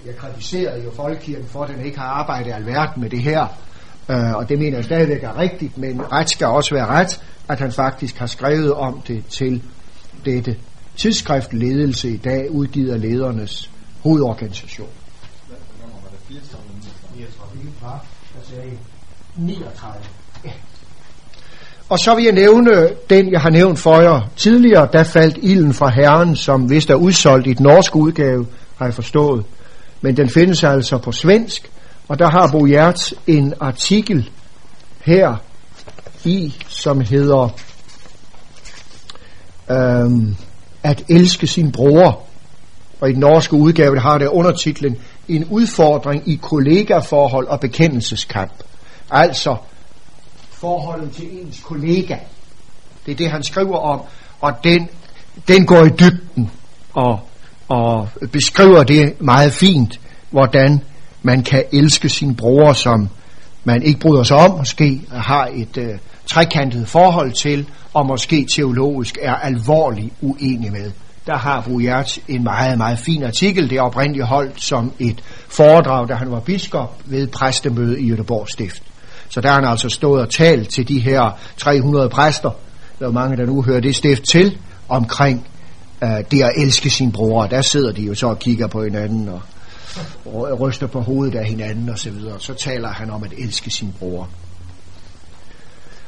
Jeg 0.06 0.16
kritiserede 0.16 0.84
jo 0.84 0.92
folkekirken 0.92 1.48
for, 1.48 1.64
at 1.64 1.70
den 1.70 1.86
ikke 1.86 2.00
har 2.00 2.08
arbejdet 2.08 2.54
alverden 2.54 3.02
med 3.02 3.10
det 3.10 3.20
her, 3.20 3.48
øh, 4.10 4.36
og 4.36 4.50
det 4.50 4.60
mener 4.60 4.78
jeg 4.78 4.86
stadigvæk 4.86 5.24
er 5.24 5.38
rigtigt, 5.38 5.78
men 5.78 6.12
ret 6.12 6.30
skal 6.30 6.48
også 6.48 6.76
være 6.76 6.86
ret, 6.86 7.22
at 7.50 7.60
han 7.60 7.72
faktisk 7.72 8.18
har 8.18 8.28
skrevet 8.28 8.74
om 8.74 9.02
det 9.08 9.26
til 9.26 9.64
dette 10.26 10.56
tidsskrift 10.98 11.54
Ledelse 11.54 12.10
i 12.10 12.18
dag, 12.18 12.52
udgivet 12.52 12.94
af 12.94 13.02
ledernes 13.02 13.72
hovedorganisation. 14.04 14.90
39. 19.38 20.19
Og 21.90 22.00
så 22.00 22.16
vil 22.16 22.24
jeg 22.24 22.34
nævne 22.34 22.90
den, 23.10 23.32
jeg 23.32 23.42
har 23.42 23.50
nævnt 23.50 23.80
for 23.80 24.02
jer 24.02 24.22
tidligere. 24.36 24.88
Der 24.94 25.04
faldt 25.04 25.38
ilden 25.42 25.74
fra 25.74 25.90
Herren, 25.90 26.36
som 26.36 26.70
vist 26.70 26.90
er 26.90 26.96
udsolgt 26.96 27.48
i 27.48 27.54
den 27.54 27.64
norske 27.64 27.96
udgave, 27.96 28.48
har 28.78 28.86
jeg 28.86 28.94
forstået. 28.94 29.46
Men 30.02 30.18
den 30.18 30.30
findes 30.30 30.64
altså 30.64 30.98
på 30.98 31.12
svensk, 31.12 31.72
og 32.08 32.20
der 32.20 32.30
har 32.30 32.50
Bo 32.52 32.66
Hjerts 32.66 33.14
en 33.28 33.54
artikel 33.60 34.30
her 35.02 35.36
i, 36.24 36.56
som 36.68 37.02
hedder 37.02 37.50
øhm, 39.72 40.36
At 40.84 41.04
elske 41.10 41.48
sin 41.48 41.72
bror. 41.72 42.22
Og 43.02 43.10
i 43.10 43.12
den 43.12 43.20
norske 43.20 43.54
udgave 43.54 43.96
der 43.96 44.02
har 44.02 44.18
det 44.18 44.28
undertitlen 44.28 44.98
En 45.28 45.46
udfordring 45.46 46.30
i 46.30 46.40
kollegaforhold 46.42 47.48
og 47.48 47.60
bekendelseskamp. 47.60 48.54
Altså 49.12 49.56
forholdet 50.60 51.12
til 51.12 51.26
ens 51.42 51.60
kollega. 51.60 52.16
Det 53.06 53.12
er 53.12 53.16
det, 53.16 53.32
han 53.32 53.44
skriver 53.44 53.78
om, 53.78 54.02
og 54.42 54.54
den, 54.64 54.90
den 55.48 55.66
går 55.66 55.84
i 55.86 55.90
dybden 55.90 56.52
og, 56.94 57.20
og 57.68 58.10
beskriver 58.32 58.84
det 58.84 59.22
meget 59.22 59.54
fint, 59.54 60.00
hvordan 60.30 60.82
man 61.22 61.44
kan 61.44 61.64
elske 61.74 62.10
sin 62.10 62.36
bror, 62.36 62.74
som 62.74 63.10
man 63.64 63.84
ikke 63.84 64.00
bryder 64.00 64.24
sig 64.24 64.38
om, 64.38 64.58
måske 64.58 65.02
har 65.12 65.50
et 65.54 65.78
øh, 65.78 65.98
trekantet 66.26 66.88
forhold 66.88 67.32
til, 67.32 67.70
og 67.94 68.06
måske 68.06 68.48
teologisk 68.56 69.18
er 69.22 69.36
alvorligt 69.36 70.14
uenig 70.22 70.72
med. 70.72 70.92
Der 71.28 71.38
har 71.38 71.62
Brujert 71.62 72.20
en 72.28 72.44
meget, 72.44 72.78
meget 72.78 73.00
fin 73.00 73.24
artikel. 73.24 73.70
Det 73.70 73.78
er 73.78 73.82
oprindeligt 73.82 74.26
holdt 74.26 74.62
som 74.62 74.94
et 75.00 75.24
foredrag, 75.48 76.10
da 76.10 76.14
han 76.14 76.32
var 76.32 76.40
biskop 76.40 77.02
ved 77.06 77.28
præstemøde 77.28 78.02
i 78.02 78.12
Göteborg 78.12 78.52
Stift. 78.52 78.89
Så 79.30 79.42
der 79.42 79.48
har 79.48 79.56
han 79.56 79.66
altså 79.66 79.90
stået 79.90 80.22
og 80.22 80.30
talt 80.30 80.70
til 80.70 80.88
de 80.88 81.00
her 81.00 81.40
300 81.58 82.10
præster, 82.10 82.52
der 83.00 83.08
er 83.08 83.12
mange, 83.12 83.38
der 83.38 83.46
nu 83.46 83.62
hører 83.62 83.80
det 83.80 83.96
stift 83.96 84.24
til, 84.32 84.58
omkring 84.90 85.48
øh, 86.04 86.10
det 86.32 86.42
at 86.42 86.52
elske 86.58 86.90
sin 86.90 87.12
bror. 87.12 87.46
Der 87.46 87.62
sidder 87.62 87.92
de 87.92 88.02
jo 88.02 88.16
så 88.16 88.28
og 88.28 88.40
kigger 88.40 88.68
på 88.68 88.84
hinanden 88.84 89.30
og 89.30 89.42
ryster 90.60 90.88
på 90.88 91.02
hovedet 91.02 91.36
af 91.36 91.46
hinanden 91.46 91.90
og 91.90 92.00
så 92.00 92.12
videre. 92.12 92.40
Så 92.40 92.54
taler 92.54 92.90
han 92.90 93.10
om 93.10 93.24
at 93.24 93.34
elske 93.38 93.72
sin 93.72 93.94
bror. 94.00 94.30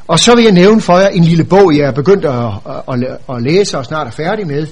Og 0.08 0.20
så 0.20 0.36
vil 0.36 0.44
jeg 0.44 0.54
nævne 0.54 0.82
for 0.82 1.00
jer 1.00 1.08
en 1.08 1.24
lille 1.24 1.44
bog, 1.44 1.78
jeg 1.78 1.88
er 1.88 1.92
begyndt 1.92 2.26
at, 2.26 2.46
at, 2.90 3.04
at, 3.04 3.18
at 3.36 3.42
læse 3.42 3.78
og 3.78 3.86
snart 3.86 4.08
er 4.08 4.12
færdig 4.12 4.48
med. 4.48 4.68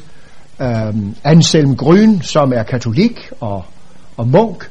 Um, 0.60 1.16
Anselm 1.24 1.76
Gryn, 1.76 2.22
som 2.22 2.54
er 2.54 2.64
katolik 2.64 3.30
og, 3.40 3.66
og 4.18 4.28
munk, 4.28 4.70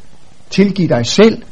Tilgiv 0.50 0.88
dig 0.88 1.06
selv, 1.06 1.42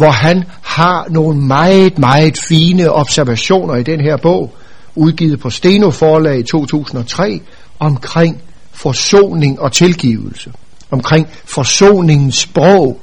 hvor 0.00 0.10
han 0.10 0.44
har 0.62 1.06
nogle 1.10 1.40
meget, 1.40 1.98
meget 1.98 2.38
fine 2.48 2.92
observationer 2.92 3.74
i 3.74 3.82
den 3.82 4.00
her 4.00 4.16
bog, 4.16 4.54
udgivet 4.94 5.40
på 5.40 5.50
Steno 5.50 5.90
forlag 5.90 6.38
i 6.38 6.42
2003, 6.42 7.40
omkring 7.78 8.42
forsoning 8.72 9.60
og 9.60 9.72
tilgivelse, 9.72 10.52
omkring 10.90 11.28
forsoningens 11.44 12.36
sprog, 12.36 13.00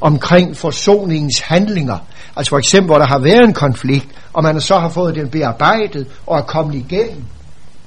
omkring 0.00 0.56
forsoningens 0.56 1.40
handlinger. 1.40 1.98
Altså 2.36 2.50
for 2.50 2.58
eksempel, 2.58 2.86
hvor 2.86 2.98
der 2.98 3.06
har 3.06 3.18
været 3.18 3.44
en 3.44 3.54
konflikt, 3.54 4.08
og 4.32 4.42
man 4.42 4.60
så 4.60 4.78
har 4.78 4.88
fået 4.88 5.14
den 5.14 5.28
bearbejdet 5.28 6.06
og 6.26 6.38
er 6.38 6.42
kommet 6.42 6.74
igennem, 6.74 7.24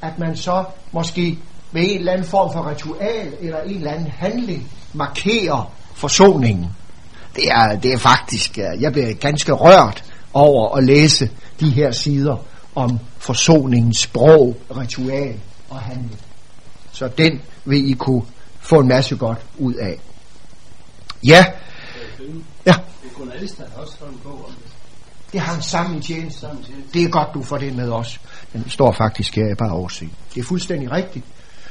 at 0.02 0.20
man 0.20 0.36
så 0.36 0.64
måske 0.92 1.38
med 1.72 1.82
en 1.84 2.00
eller 2.00 2.12
anden 2.12 2.28
form 2.28 2.54
for 2.54 2.70
ritual 2.70 3.34
eller 3.42 3.62
en 3.62 3.76
eller 3.76 3.92
anden 3.92 4.12
handling 4.18 4.72
markerer 4.94 5.72
forsoningen. 5.96 6.68
Det 7.38 7.46
er, 7.52 7.80
det 7.80 7.94
er 7.94 7.98
faktisk, 7.98 8.58
jeg 8.58 8.92
bliver 8.92 9.14
ganske 9.14 9.52
rørt 9.52 10.04
over 10.34 10.76
at 10.76 10.84
læse 10.84 11.30
de 11.60 11.70
her 11.70 11.92
sider 11.92 12.38
om 12.76 13.00
forsoningens 13.18 14.00
sprog, 14.00 14.58
ritual 14.78 15.40
og 15.70 15.80
handling. 15.80 16.20
Så 16.92 17.08
den 17.18 17.42
vil 17.66 17.90
I 17.90 17.94
kunne 17.94 18.22
få 18.60 18.80
en 18.80 18.88
masse 18.88 19.16
godt 19.16 19.38
ud 19.58 19.74
af. 19.74 20.00
Ja. 21.24 21.46
Ja. 22.66 22.76
Det 25.32 25.40
har 25.40 25.54
han 25.54 25.62
sammen 25.62 25.98
i 25.98 26.02
tjeneste. 26.02 26.48
Det 26.94 27.04
er 27.04 27.10
godt, 27.10 27.28
du 27.34 27.44
får 27.44 27.58
det 27.58 27.76
med 27.76 27.90
os. 27.92 28.22
Den 28.54 28.70
står 28.70 28.92
faktisk 28.92 29.36
her 29.36 29.56
bare 29.58 29.72
overse. 29.72 30.10
Det 30.34 30.40
er 30.40 30.44
fuldstændig 30.44 30.92
rigtigt, 30.92 31.26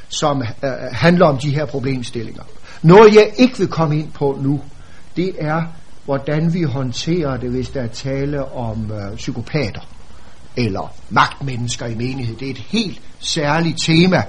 som 0.09 0.43
øh, 0.43 0.71
handler 0.93 1.27
om 1.27 1.39
de 1.39 1.51
her 1.51 1.67
problemstillinger. 1.67 2.43
Noget 2.83 3.15
jeg 3.15 3.33
ikke 3.37 3.59
vil 3.59 3.69
komme 3.69 3.99
ind 3.99 4.13
på 4.13 4.39
nu, 4.41 4.61
det 5.17 5.33
er, 5.39 5.63
hvordan 6.05 6.55
vi 6.55 6.63
håndterer 6.63 7.37
det, 7.37 7.51
hvis 7.51 7.69
der 7.69 7.83
er 7.83 7.87
tale 7.87 8.53
om 8.53 8.93
øh, 8.93 9.17
psykopater 9.17 9.81
eller 10.57 10.95
magtmennesker 11.11 11.87
i 11.87 11.95
menighed. 11.95 12.37
Det 12.37 12.47
er 12.47 12.51
et 12.51 12.59
helt 12.69 13.01
særligt 13.19 13.83
tema, 13.83 14.23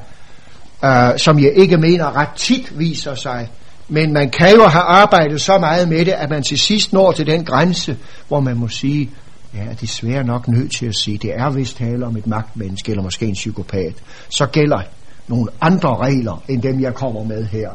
øh, 0.86 1.20
som 1.20 1.40
jeg 1.40 1.54
ikke 1.56 1.78
mener 1.78 2.16
ret 2.16 2.34
tit 2.36 2.80
viser 2.80 3.16
sig. 3.16 3.50
Men 3.90 4.14
man 4.14 4.30
kan 4.30 4.56
jo 4.56 4.68
have 4.68 4.84
arbejdet 4.84 5.42
så 5.42 5.58
meget 5.58 5.90
med 5.90 6.06
det, 6.06 6.12
at 6.12 6.30
man 6.30 6.44
til 6.44 6.60
sidst 6.60 6.94
når 6.94 7.12
til 7.12 7.28
den 7.28 7.46
grænse, 7.46 7.98
hvor 8.28 8.40
man 8.40 8.58
må 8.58 8.68
sige, 8.68 9.10
ja, 9.54 9.60
er 9.60 9.74
desværre 9.74 10.24
nok 10.24 10.48
nødt 10.48 10.72
til 10.76 10.86
at 10.86 10.96
sige, 10.96 11.18
det 11.18 11.32
er 11.36 11.50
vist 11.50 11.78
tale 11.78 12.06
om 12.06 12.18
et 12.18 12.28
magtmenneske, 12.28 12.92
eller 12.92 13.04
måske 13.04 13.26
en 13.26 13.34
psykopat. 13.34 13.94
Så 14.30 14.46
gælder 14.46 14.82
nogle 15.28 15.48
andre 15.62 15.98
regler, 15.98 16.44
end 16.48 16.62
dem 16.62 16.82
jeg 16.82 16.94
kommer 16.94 17.24
med 17.24 17.46
her. 17.46 17.70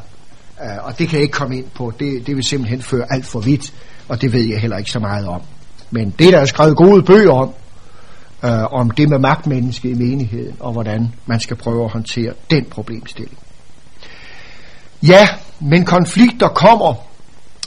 Uh, 0.60 0.86
og 0.86 0.98
det 0.98 1.08
kan 1.08 1.16
jeg 1.16 1.22
ikke 1.22 1.32
komme 1.32 1.56
ind 1.56 1.66
på. 1.74 1.92
Det, 1.98 2.26
det 2.26 2.36
vil 2.36 2.44
simpelthen 2.44 2.82
føre 2.82 3.06
alt 3.10 3.26
for 3.26 3.40
vidt, 3.40 3.72
og 4.08 4.20
det 4.20 4.32
ved 4.32 4.48
jeg 4.48 4.60
heller 4.60 4.78
ikke 4.78 4.90
så 4.90 4.98
meget 4.98 5.26
om. 5.26 5.42
Men 5.90 6.14
det, 6.18 6.32
der 6.32 6.38
er 6.38 6.44
skrevet 6.44 6.76
gode 6.76 7.02
bøger 7.02 7.32
om, 7.32 7.52
uh, 8.42 8.80
om 8.80 8.90
det 8.90 9.08
med 9.08 9.18
magtmenneske 9.18 9.90
i 9.90 9.94
menigheden, 9.94 10.56
og 10.60 10.72
hvordan 10.72 11.14
man 11.26 11.40
skal 11.40 11.56
prøve 11.56 11.84
at 11.84 11.90
håndtere 11.90 12.32
den 12.50 12.64
problemstilling. 12.64 13.38
Ja, 15.02 15.28
men 15.60 15.84
konflikter 15.84 16.48
kommer, 16.48 16.94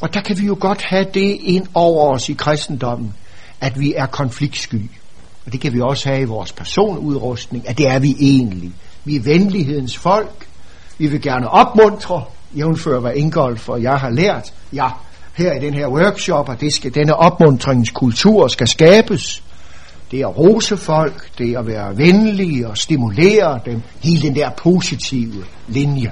og 0.01 0.13
der 0.13 0.21
kan 0.21 0.39
vi 0.39 0.45
jo 0.45 0.57
godt 0.59 0.81
have 0.81 1.05
det 1.13 1.37
ind 1.41 1.67
over 1.73 2.13
os 2.13 2.29
i 2.29 2.33
kristendommen, 2.33 3.13
at 3.61 3.79
vi 3.79 3.93
er 3.93 4.05
konfliktsky. 4.05 4.89
Og 5.45 5.51
det 5.51 5.61
kan 5.61 5.73
vi 5.73 5.81
også 5.81 6.09
have 6.09 6.21
i 6.21 6.25
vores 6.25 6.51
personudrustning, 6.51 7.69
at 7.69 7.77
det 7.77 7.87
er 7.87 7.99
vi 7.99 8.15
egentlig. 8.19 8.71
Vi 9.03 9.15
er 9.15 9.21
venlighedens 9.21 9.97
folk. 9.97 10.47
Vi 10.97 11.07
vil 11.07 11.21
gerne 11.21 11.49
opmuntre, 11.49 12.23
jævnfører 12.57 12.99
hvad 12.99 13.13
Ingolf 13.15 13.69
og 13.69 13.81
jeg 13.81 13.97
har 13.97 14.09
lært, 14.09 14.53
ja, 14.73 14.87
her 15.33 15.53
i 15.53 15.59
den 15.59 15.73
her 15.73 15.87
workshop, 15.87 16.49
at 16.49 16.61
det 16.61 16.73
skal, 16.73 16.95
denne 16.95 17.15
opmuntringskultur 17.15 18.47
skal 18.47 18.67
skabes. 18.67 19.43
Det 20.11 20.21
er 20.21 20.27
at 20.27 20.37
rose 20.37 20.77
folk, 20.77 21.37
det 21.37 21.51
er 21.51 21.59
at 21.59 21.67
være 21.67 21.97
venlige 21.97 22.67
og 22.67 22.77
stimulere 22.77 23.59
dem, 23.65 23.81
hele 24.03 24.21
den 24.21 24.35
der 24.35 24.49
positive 24.49 25.43
linje. 25.67 26.11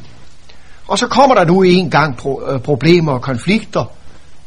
Og 0.88 1.00
så 1.00 1.08
kommer 1.08 1.36
der 1.36 1.46
nu 1.46 1.62
en 1.62 1.90
gang 1.90 2.16
pro- 2.16 2.52
øh, 2.54 2.60
problemer 2.60 3.12
og 3.12 3.22
konflikter, 3.22 3.92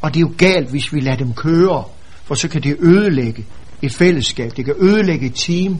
og 0.01 0.13
det 0.13 0.19
er 0.19 0.21
jo 0.21 0.31
galt, 0.37 0.69
hvis 0.69 0.93
vi 0.93 0.99
lader 0.99 1.17
dem 1.17 1.33
køre, 1.33 1.83
for 2.25 2.35
så 2.35 2.47
kan 2.47 2.63
det 2.63 2.77
ødelægge 2.79 3.45
et 3.81 3.93
fællesskab, 3.93 4.51
det 4.57 4.65
kan 4.65 4.73
ødelægge 4.79 5.25
et 5.25 5.35
team, 5.35 5.77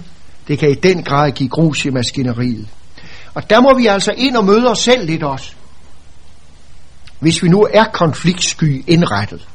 det 0.47 0.59
kan 0.59 0.71
i 0.71 0.73
den 0.73 1.03
grad 1.03 1.31
give 1.31 1.49
grus 1.49 1.85
i 1.85 1.89
maskineriet. 1.89 2.67
Og 3.33 3.49
der 3.49 3.61
må 3.61 3.77
vi 3.77 3.87
altså 3.87 4.13
ind 4.17 4.35
og 4.35 4.45
møde 4.45 4.67
os 4.67 4.79
selv 4.79 5.05
lidt 5.05 5.23
også. 5.23 5.53
Hvis 7.19 7.43
vi 7.43 7.47
nu 7.47 7.67
er 7.73 7.83
konfliktsky 7.83 8.83
indrettet, 8.87 9.47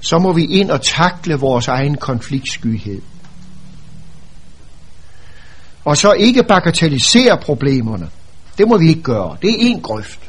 så 0.00 0.18
må 0.18 0.32
vi 0.32 0.44
ind 0.44 0.70
og 0.70 0.82
takle 0.82 1.34
vores 1.34 1.68
egen 1.68 1.96
konfliktskyhed. 1.96 3.02
Og 5.84 5.96
så 5.96 6.12
ikke 6.12 6.42
bagatellisere 6.42 7.38
problemerne. 7.38 8.10
Det 8.58 8.68
må 8.68 8.78
vi 8.78 8.88
ikke 8.88 9.02
gøre. 9.02 9.36
Det 9.42 9.50
er 9.50 9.56
en 9.58 9.80
grøft. 9.80 10.20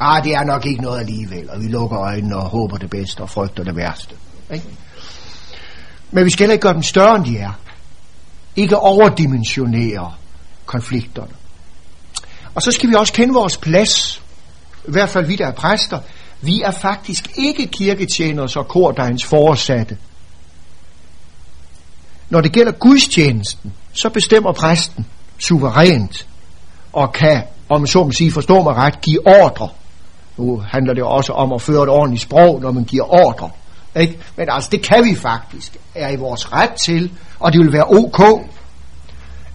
Ah, 0.00 0.24
det 0.24 0.34
er 0.34 0.44
nok 0.44 0.66
ikke 0.66 0.82
noget 0.82 1.00
alligevel, 1.00 1.50
og 1.50 1.60
vi 1.60 1.68
lukker 1.68 1.98
øjnene 1.98 2.36
og 2.36 2.48
håber 2.48 2.76
det 2.76 2.90
bedste 2.90 3.20
og 3.20 3.30
frygter 3.30 3.64
det 3.64 3.76
værste. 3.76 4.14
Ikke? 4.52 4.66
Men 6.10 6.24
vi 6.24 6.30
skal 6.30 6.44
heller 6.44 6.52
ikke 6.52 6.62
gøre 6.62 6.74
dem 6.74 6.82
større, 6.82 7.16
end 7.16 7.24
de 7.24 7.38
er. 7.38 7.52
Ikke 8.56 8.76
overdimensionere 8.76 10.12
konflikterne. 10.66 11.32
Og 12.54 12.62
så 12.62 12.72
skal 12.72 12.88
vi 12.90 12.94
også 12.94 13.12
kende 13.12 13.34
vores 13.34 13.56
plads 13.56 14.21
i 14.88 14.90
hvert 14.90 15.08
fald 15.08 15.26
vi 15.26 15.36
der 15.36 15.46
er 15.46 15.52
præster, 15.52 15.98
vi 16.40 16.62
er 16.62 16.70
faktisk 16.70 17.30
ikke 17.38 17.66
kirketjenere 17.66 18.48
og 18.56 18.68
kordegns 18.68 19.24
foresatte. 19.24 19.96
Når 22.30 22.40
det 22.40 22.52
gælder 22.52 22.72
gudstjenesten, 22.72 23.72
så 23.92 24.08
bestemmer 24.08 24.52
præsten 24.52 25.06
suverænt 25.38 26.26
og 26.92 27.12
kan, 27.12 27.42
om 27.68 27.86
så 27.86 28.04
må 28.04 28.10
sige, 28.10 28.32
forstå 28.32 28.62
mig 28.62 28.74
ret, 28.74 29.00
give 29.00 29.26
ordre. 29.26 29.68
Nu 30.36 30.62
handler 30.68 30.94
det 30.94 31.02
også 31.02 31.32
om 31.32 31.52
at 31.52 31.62
føre 31.62 31.82
et 31.82 31.88
ordentligt 31.88 32.22
sprog, 32.22 32.60
når 32.60 32.72
man 32.72 32.84
giver 32.84 33.14
ordre. 33.26 33.50
Ikke? 33.96 34.18
Men 34.36 34.46
altså, 34.50 34.68
det 34.72 34.82
kan 34.82 35.04
vi 35.04 35.14
faktisk, 35.14 35.76
er 35.94 36.10
i 36.10 36.16
vores 36.16 36.52
ret 36.52 36.72
til, 36.72 37.12
og 37.38 37.52
det 37.52 37.60
vil 37.60 37.72
være 37.72 37.86
ok, 37.86 38.42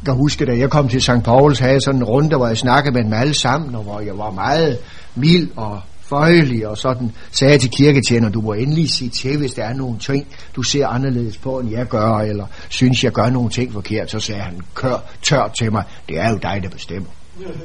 kan 0.05 0.15
huske, 0.15 0.45
da 0.45 0.57
jeg 0.57 0.69
kom 0.69 0.89
til 0.89 1.01
St. 1.01 1.23
Pauls, 1.23 1.59
havde 1.59 1.73
jeg 1.73 1.81
sådan 1.81 1.99
en 1.99 2.03
runde, 2.03 2.37
hvor 2.37 2.47
jeg 2.47 2.57
snakkede 2.57 2.93
med 2.93 3.03
dem 3.03 3.13
alle 3.13 3.39
sammen, 3.39 3.75
og 3.75 3.83
hvor 3.83 3.99
jeg 3.99 4.17
var 4.17 4.31
meget 4.31 4.77
mild 5.17 5.49
og 5.55 5.81
føjelig, 6.09 6.67
og 6.67 6.77
sådan 6.77 7.11
sagde 7.31 7.57
til 7.57 7.69
kirketjener, 7.69 8.29
du 8.29 8.41
må 8.41 8.53
endelig 8.53 8.89
sige 8.89 9.09
til, 9.09 9.37
hvis 9.37 9.53
der 9.53 9.63
er 9.63 9.73
nogle 9.73 9.99
ting, 9.99 10.27
du 10.55 10.63
ser 10.63 10.87
anderledes 10.87 11.37
på, 11.37 11.59
end 11.59 11.71
jeg 11.71 11.85
gør, 11.85 12.17
eller 12.17 12.45
synes, 12.69 13.03
jeg 13.03 13.11
gør 13.11 13.29
nogle 13.29 13.49
ting 13.49 13.73
forkert, 13.73 14.11
så 14.11 14.19
sagde 14.19 14.41
han 14.41 14.61
kør 14.73 14.97
tørt 15.21 15.51
til 15.59 15.71
mig, 15.71 15.83
det 16.09 16.19
er 16.19 16.29
jo 16.29 16.37
dig, 16.37 16.59
der 16.63 16.69
bestemmer. 16.69 17.09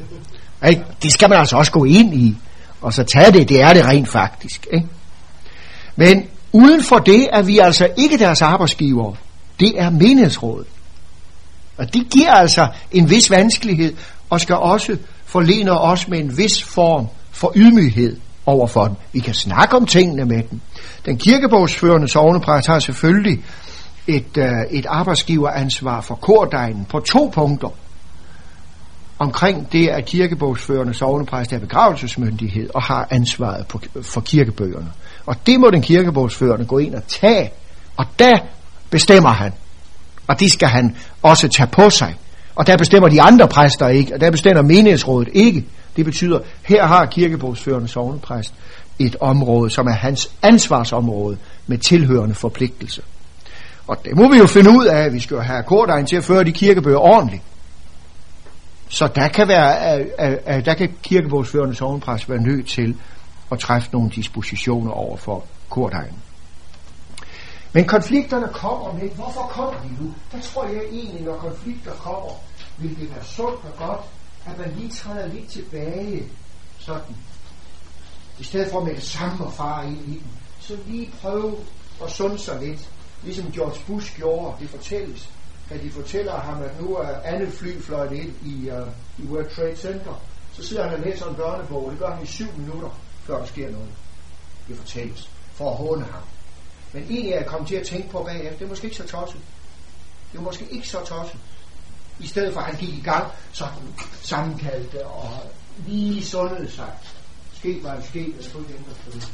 Ikke? 0.68 0.84
Det 1.02 1.12
skal 1.12 1.28
man 1.28 1.38
altså 1.38 1.56
også 1.56 1.72
gå 1.72 1.84
ind 1.84 2.14
i, 2.14 2.36
og 2.80 2.92
så 2.92 3.02
tage 3.02 3.32
det, 3.32 3.48
det 3.48 3.60
er 3.60 3.72
det 3.72 3.84
rent 3.84 4.08
faktisk. 4.08 4.66
Ikke? 4.72 4.86
Men 5.96 6.26
uden 6.52 6.82
for 6.82 6.98
det 6.98 7.28
er 7.32 7.42
vi 7.42 7.58
altså 7.58 7.88
ikke 7.98 8.18
deres 8.18 8.42
arbejdsgiver, 8.42 9.14
det 9.60 9.80
er 9.80 9.90
menighedsrådet. 9.90 10.66
Og 11.76 11.94
det 11.94 12.10
giver 12.10 12.32
altså 12.32 12.68
en 12.92 13.10
vis 13.10 13.30
vanskelighed, 13.30 13.94
og 14.30 14.40
skal 14.40 14.56
også 14.56 14.96
forlene 15.24 15.80
os 15.80 16.08
med 16.08 16.18
en 16.18 16.38
vis 16.38 16.62
form 16.62 17.06
for 17.42 17.52
ydmyghed 17.56 18.16
overfor 18.46 18.84
dem. 18.84 18.96
Vi 19.12 19.18
kan 19.18 19.34
snakke 19.34 19.76
om 19.76 19.86
tingene 19.86 20.24
med 20.24 20.42
dem. 20.50 20.60
Den 21.06 21.18
kirkebogsførende 21.18 22.08
sovnepræst 22.08 22.66
har 22.66 22.78
selvfølgelig 22.78 23.44
et, 24.06 24.38
øh, 24.38 24.46
et 24.70 24.86
arbejdsgiveransvar 24.86 26.00
for 26.00 26.14
kordegnen 26.14 26.84
på 26.84 27.00
to 27.00 27.30
punkter. 27.34 27.68
Omkring 29.18 29.72
det, 29.72 29.88
at 29.88 30.04
kirkebogsførende 30.04 30.94
sovnepræst 30.94 31.52
er 31.52 31.58
begravelsesmyndighed 31.58 32.70
og 32.74 32.82
har 32.82 33.08
ansvaret 33.10 33.66
på, 33.66 33.80
for 34.02 34.20
kirkebøgerne. 34.20 34.90
Og 35.26 35.36
det 35.46 35.60
må 35.60 35.70
den 35.70 35.82
kirkebogsførende 35.82 36.66
gå 36.66 36.78
ind 36.78 36.94
og 36.94 37.02
tage. 37.06 37.50
Og 37.96 38.06
der 38.18 38.38
bestemmer 38.90 39.30
han. 39.30 39.52
Og 40.26 40.40
det 40.40 40.52
skal 40.52 40.68
han 40.68 40.96
også 41.22 41.48
tage 41.48 41.68
på 41.72 41.90
sig. 41.90 42.14
Og 42.54 42.66
der 42.66 42.76
bestemmer 42.76 43.08
de 43.08 43.22
andre 43.22 43.48
præster 43.48 43.88
ikke, 43.88 44.14
og 44.14 44.20
der 44.20 44.30
bestemmer 44.30 44.62
menighedsrådet 44.62 45.28
ikke. 45.32 45.64
Det 45.96 46.04
betyder, 46.04 46.40
her 46.62 46.86
har 46.86 47.06
kirkebogsførende 47.06 47.88
sovnepræst 47.88 48.54
et 48.98 49.16
område, 49.20 49.70
som 49.70 49.86
er 49.86 49.92
hans 49.92 50.32
ansvarsområde 50.42 51.36
med 51.66 51.78
tilhørende 51.78 52.34
forpligtelse. 52.34 53.02
Og 53.86 53.96
det 54.04 54.16
må 54.16 54.32
vi 54.32 54.38
jo 54.38 54.46
finde 54.46 54.70
ud 54.70 54.86
af, 54.86 54.98
at 54.98 55.12
vi 55.12 55.20
skal 55.20 55.40
have 55.40 55.62
kordegn 55.62 56.06
til 56.06 56.16
at 56.16 56.24
føre 56.24 56.44
de 56.44 56.52
kirkebøger 56.52 56.98
ordentligt. 56.98 57.42
Så 58.88 59.08
der 59.14 59.28
kan, 59.28 59.48
være, 59.48 60.60
der 60.60 60.74
kan 60.74 60.94
kirkebogsførende 61.02 61.74
sovnepræst 61.74 62.28
være 62.28 62.42
nødt 62.42 62.68
til 62.68 62.96
at 63.52 63.58
træffe 63.58 63.88
nogle 63.92 64.10
dispositioner 64.10 64.90
over 64.90 65.16
for 65.16 65.44
kordegnen. 65.70 66.18
Men 67.72 67.84
konflikterne 67.84 68.48
kommer 68.52 68.92
med. 68.92 69.10
Hvorfor 69.10 69.40
kommer 69.40 69.80
de 69.80 70.04
nu? 70.04 70.14
Der 70.32 70.40
tror 70.40 70.64
jeg 70.64 70.82
egentlig, 70.92 71.22
når 71.24 71.36
konflikter 71.36 71.92
kommer, 71.92 72.30
vil 72.78 73.00
det 73.00 73.10
være 73.14 73.24
sundt 73.24 73.60
og 73.64 73.86
godt, 73.86 74.00
at 74.46 74.58
man 74.58 74.74
lige 74.78 74.90
træder 74.90 75.26
lidt 75.26 75.48
tilbage, 75.48 76.28
sådan. 76.78 77.16
I 78.38 78.44
stedet 78.44 78.70
for 78.70 78.80
at 78.80 78.96
det 78.96 79.02
samme 79.02 79.44
og 79.44 79.52
fare 79.52 79.86
ind 79.86 80.08
i 80.08 80.18
den, 80.18 80.32
så 80.60 80.78
lige 80.86 81.12
prøve 81.20 81.56
at 82.04 82.10
sunde 82.10 82.38
sig 82.38 82.60
lidt. 82.60 82.88
Ligesom 83.22 83.52
George 83.52 83.80
Bush 83.86 84.16
gjorde, 84.16 84.56
det 84.60 84.70
fortælles. 84.70 85.30
At 85.70 85.82
de 85.82 85.90
fortæller 85.90 86.40
ham, 86.40 86.62
at 86.62 86.80
nu 86.80 86.96
er 86.96 87.20
andet 87.20 87.52
fly 87.52 87.80
fløjet 87.80 88.12
ind 88.12 88.34
i, 88.46 88.70
uh, 88.70 88.88
i 89.18 89.28
World 89.28 89.50
Trade 89.56 89.76
Center. 89.76 90.22
Så 90.52 90.64
sidder 90.64 90.88
han 90.88 90.98
og 90.98 91.00
læser 91.00 91.26
en 91.26 91.34
børnebog, 91.34 91.84
og 91.84 91.90
det 91.90 91.98
gør 91.98 92.10
han 92.10 92.22
i 92.22 92.26
syv 92.26 92.46
minutter, 92.56 93.00
før 93.24 93.38
der 93.38 93.46
sker 93.46 93.70
noget. 93.70 93.88
Det 94.68 94.76
fortælles, 94.76 95.30
for 95.52 95.70
at 95.70 95.76
håne 95.76 96.04
ham. 96.04 96.22
Men 96.92 97.02
egentlig 97.02 97.32
er 97.32 97.36
jeg 97.36 97.46
kommet 97.46 97.68
til 97.68 97.76
at 97.76 97.86
tænke 97.86 98.08
på 98.08 98.22
bagefter, 98.22 98.58
det 98.58 98.64
er 98.64 98.68
måske 98.68 98.84
ikke 98.84 98.96
så 98.96 99.06
tosset. 99.06 99.40
Det 100.32 100.38
er 100.38 100.42
måske 100.42 100.66
ikke 100.70 100.88
så 100.88 101.04
tosset. 101.04 101.40
I 102.22 102.26
stedet 102.26 102.52
for 102.52 102.60
at 102.60 102.66
han 102.66 102.76
gik 102.76 102.94
i 102.98 103.00
gang, 103.00 103.26
så 103.52 103.64
sammenkaldte 104.22 105.06
og 105.06 105.30
lige 105.86 106.24
sundede 106.24 106.70
sig. 106.70 106.92
Ske 107.58 107.78
var 107.82 107.94
en 107.94 108.02
sket, 108.02 108.34
jeg 108.40 108.52
kunne 108.52 108.62
ikke 108.62 108.78
ændre 108.78 108.92
på 109.04 109.10
det. 109.12 109.32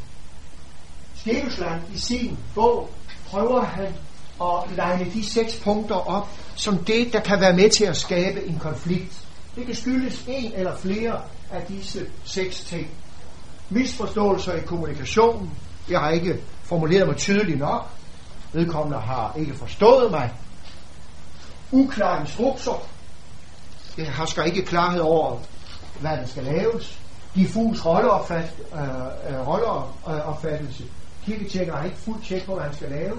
Stevensland 1.17 1.81
i 1.95 1.99
sin 1.99 2.39
bog 2.55 2.91
prøver 3.27 3.65
han 3.65 3.95
at 4.43 4.77
legne 4.77 5.13
de 5.13 5.25
seks 5.25 5.61
punkter 5.65 5.95
op, 5.95 6.29
som 6.55 6.79
det, 6.85 7.13
der 7.13 7.21
kan 7.21 7.41
være 7.41 7.53
med 7.53 7.71
til 7.71 7.85
at 7.85 7.97
skabe 7.97 8.47
en 8.47 8.59
konflikt. 8.59 9.25
Det 9.57 9.67
kan 9.67 9.75
skyldes 9.75 10.25
en 10.29 10.53
eller 10.53 10.77
flere 10.77 11.21
af 11.51 11.63
disse 11.69 12.07
seks 12.25 12.61
ting. 12.61 12.91
Misforståelser 13.71 14.53
i 14.53 14.61
kommunikationen. 14.61 15.51
Jeg 15.91 16.01
har 16.01 16.11
ikke 16.11 16.37
formuleret 16.63 17.07
mig 17.07 17.17
tydeligt 17.17 17.59
nok. 17.59 17.89
Vedkommende 18.53 18.99
har 18.99 19.35
ikke 19.39 19.55
forstået 19.55 20.11
mig. 20.11 20.33
Uklare 21.73 22.21
instrukser. 22.21 22.89
Jeg 23.99 24.07
har 24.07 24.43
ikke 24.43 24.63
klarhed 24.63 25.01
over, 25.01 25.37
hvad 26.01 26.11
der 26.11 26.27
skal 26.27 26.45
laves. 26.45 26.99
Diffus 27.35 27.85
rolleopfat, 27.87 28.55
øh, 28.75 28.81
øh, 28.81 29.49
rolleopfattelse. 29.49 30.85
Kirketjekker 31.27 31.77
har 31.77 31.85
ikke 31.85 31.97
fuldt 31.97 32.25
tjek 32.25 32.47
på, 32.47 32.55
hvad 32.55 32.65
han 32.65 32.75
skal 32.75 32.91
lave. 32.91 33.17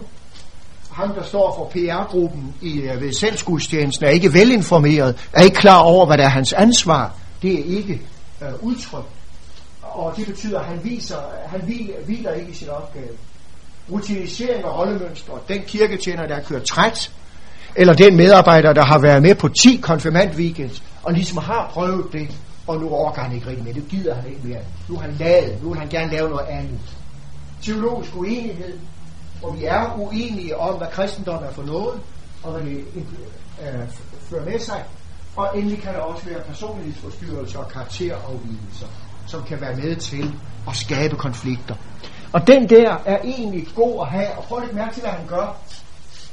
Ham, 0.92 1.14
der 1.14 1.24
står 1.24 1.56
for 1.56 1.66
PR-gruppen 1.66 2.56
i 2.62 2.80
øh, 2.80 3.02
ved 3.02 3.14
selvskudstjenesten, 3.14 4.06
er 4.06 4.10
ikke 4.10 4.34
velinformeret, 4.34 5.30
er 5.34 5.42
ikke 5.42 5.56
klar 5.56 5.80
over, 5.80 6.06
hvad 6.06 6.18
der 6.18 6.24
er 6.24 6.30
hans 6.30 6.54
ansvar. 6.54 7.16
Det 7.42 7.54
er 7.54 7.78
ikke 7.78 8.02
øh, 8.42 8.64
udtrykt. 8.64 9.08
Og 9.82 10.14
det 10.18 10.26
betyder, 10.26 10.60
at 10.60 10.66
han, 10.66 10.84
viser, 10.84 11.18
han 11.48 11.62
hviler, 11.62 11.94
hviler 12.06 12.32
ikke 12.32 12.52
i 12.52 12.54
sin 12.54 12.70
opgave. 12.70 13.10
Rutinisering 13.92 14.64
af 14.64 14.78
rollemønstre. 14.78 15.34
Den 15.48 15.62
kirketjener, 15.68 16.28
der 16.28 16.44
kører 16.44 16.64
træt, 16.64 17.12
eller 17.76 17.94
den 17.94 18.18
medarbejder, 18.18 18.74
der 18.74 18.86
har 18.86 19.00
været 19.00 19.22
med 19.22 19.36
på 19.36 19.50
10 19.50 19.80
konfirmandweekends, 19.82 20.84
og 21.04 21.14
ligesom 21.14 21.38
har 21.38 21.70
prøvet 21.74 22.06
det, 22.14 22.28
og 22.68 22.80
nu 22.80 22.90
overgår 22.90 23.22
han 23.22 23.36
ikke 23.36 23.48
rigtig 23.48 23.64
med. 23.64 23.74
Det 23.74 23.88
gider 23.90 24.16
han 24.16 24.30
ikke 24.30 24.40
mere. 24.44 24.60
Nu 24.90 24.96
har 24.96 25.02
han 25.02 25.16
lavet. 25.20 25.64
Nu 25.64 25.70
vil 25.70 25.80
han 25.80 25.90
gerne 25.90 26.12
lave 26.12 26.30
noget 26.30 26.48
andet. 26.50 26.80
Teologisk 27.62 28.16
uenighed, 28.16 28.78
hvor 29.40 29.52
vi 29.52 29.66
er 29.66 30.00
uenige 30.00 30.58
om, 30.58 30.78
hvad 30.78 30.88
kristendom 30.92 31.44
er 31.44 31.52
for 31.52 31.64
noget, 31.64 32.00
og 32.44 32.52
hvad 32.52 32.62
det 32.62 32.86
øh, 33.62 33.88
fører 34.30 34.46
med 34.46 34.60
sig. 34.60 34.84
Og 35.36 35.50
endelig 35.56 35.82
kan 35.82 35.94
der 35.94 36.00
også 36.00 36.26
være 36.26 36.40
personlighedsforstyrrelser 36.40 37.60
og 37.60 37.70
karakterafvielser, 37.70 38.88
som 39.28 39.44
kan 39.44 39.62
være 39.62 39.76
med 39.76 39.96
til 39.96 40.36
at 40.68 40.76
skabe 40.76 41.16
konflikter. 41.16 41.76
Og 42.34 42.48
den 42.48 42.70
der 42.70 42.98
er 43.06 43.18
egentlig 43.24 43.68
god 43.76 44.02
at 44.02 44.08
have, 44.08 44.38
og 44.38 44.44
prøv 44.44 44.60
lidt 44.60 44.74
mærke 44.74 44.94
til, 44.94 45.02
hvad 45.02 45.12
han 45.12 45.28
gør. 45.28 45.58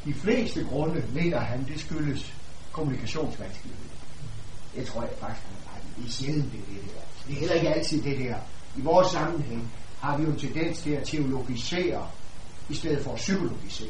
De 0.06 0.14
fleste 0.14 0.64
grunde 0.70 1.04
mener 1.14 1.40
han, 1.40 1.66
det 1.68 1.80
skyldes 1.80 2.34
kommunikationsvanskelighed. 2.72 3.86
Det 4.76 4.86
tror 4.86 5.02
jeg 5.02 5.10
faktisk, 5.20 5.46
det 5.96 6.06
er 6.06 6.10
sjældent 6.10 6.52
det, 6.52 6.60
det 6.68 6.82
der. 6.94 7.00
Det 7.26 7.34
er 7.34 7.40
heller 7.40 7.54
ikke 7.54 7.74
altid 7.74 8.02
det 8.02 8.18
der. 8.18 8.34
I 8.76 8.80
vores 8.80 9.08
sammenhæng 9.08 9.72
har 10.00 10.16
vi 10.16 10.24
jo 10.24 10.30
en 10.30 10.38
tendens 10.38 10.78
til 10.78 10.90
at 10.90 11.06
teologisere, 11.06 12.06
i 12.68 12.74
stedet 12.74 13.04
for 13.04 13.10
at 13.12 13.16
psykologisere. 13.16 13.88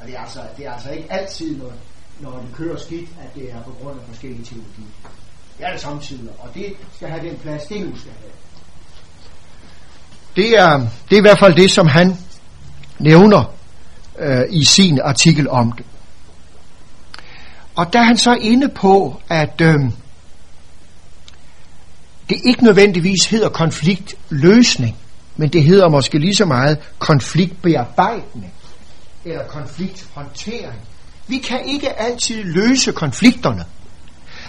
Og 0.00 0.06
det 0.06 0.16
er 0.16 0.20
altså, 0.20 0.40
det 0.56 0.66
er 0.66 0.72
altså 0.72 0.90
ikke 0.90 1.12
altid, 1.12 1.56
når, 1.56 1.72
når 2.20 2.30
det 2.30 2.54
kører 2.54 2.76
skidt, 2.76 3.08
at 3.22 3.34
det 3.34 3.52
er 3.52 3.62
på 3.62 3.76
grund 3.82 4.00
af 4.00 4.06
forskellige 4.06 4.44
teologi. 4.44 4.86
Det 5.58 5.66
er 5.66 5.72
det 5.72 5.80
samtidig, 5.80 6.30
og 6.38 6.54
det 6.54 6.76
skal 6.96 7.08
have 7.08 7.28
den 7.28 7.38
plads, 7.38 7.62
det 7.62 7.80
nu 7.80 7.96
skal 7.96 8.12
have. 8.12 8.32
Det 10.36 10.48
er, 10.48 10.78
det 10.78 11.16
er 11.16 11.18
i 11.18 11.20
hvert 11.20 11.38
fald 11.38 11.54
det, 11.56 11.70
som 11.70 11.86
han 11.86 12.16
nævner 12.98 13.53
øh, 14.18 14.42
i 14.50 14.64
sin 14.64 15.00
artikel 15.00 15.48
om 15.48 15.72
det. 15.72 15.84
Og 17.76 17.92
der 17.92 17.98
er 17.98 18.04
han 18.04 18.18
så 18.18 18.34
inde 18.34 18.68
på, 18.68 19.20
at 19.28 19.60
øh, 19.60 19.74
det 22.28 22.36
ikke 22.44 22.64
nødvendigvis 22.64 23.26
hedder 23.26 23.48
konfliktløsning, 23.48 24.96
men 25.36 25.48
det 25.48 25.62
hedder 25.62 25.88
måske 25.88 26.18
lige 26.18 26.34
så 26.34 26.44
meget 26.44 26.78
konfliktbearbejdning 26.98 28.52
eller 29.24 29.46
konflikthåndtering. 29.46 30.80
Vi 31.26 31.38
kan 31.38 31.64
ikke 31.66 32.00
altid 32.00 32.44
løse 32.44 32.92
konflikterne, 32.92 33.64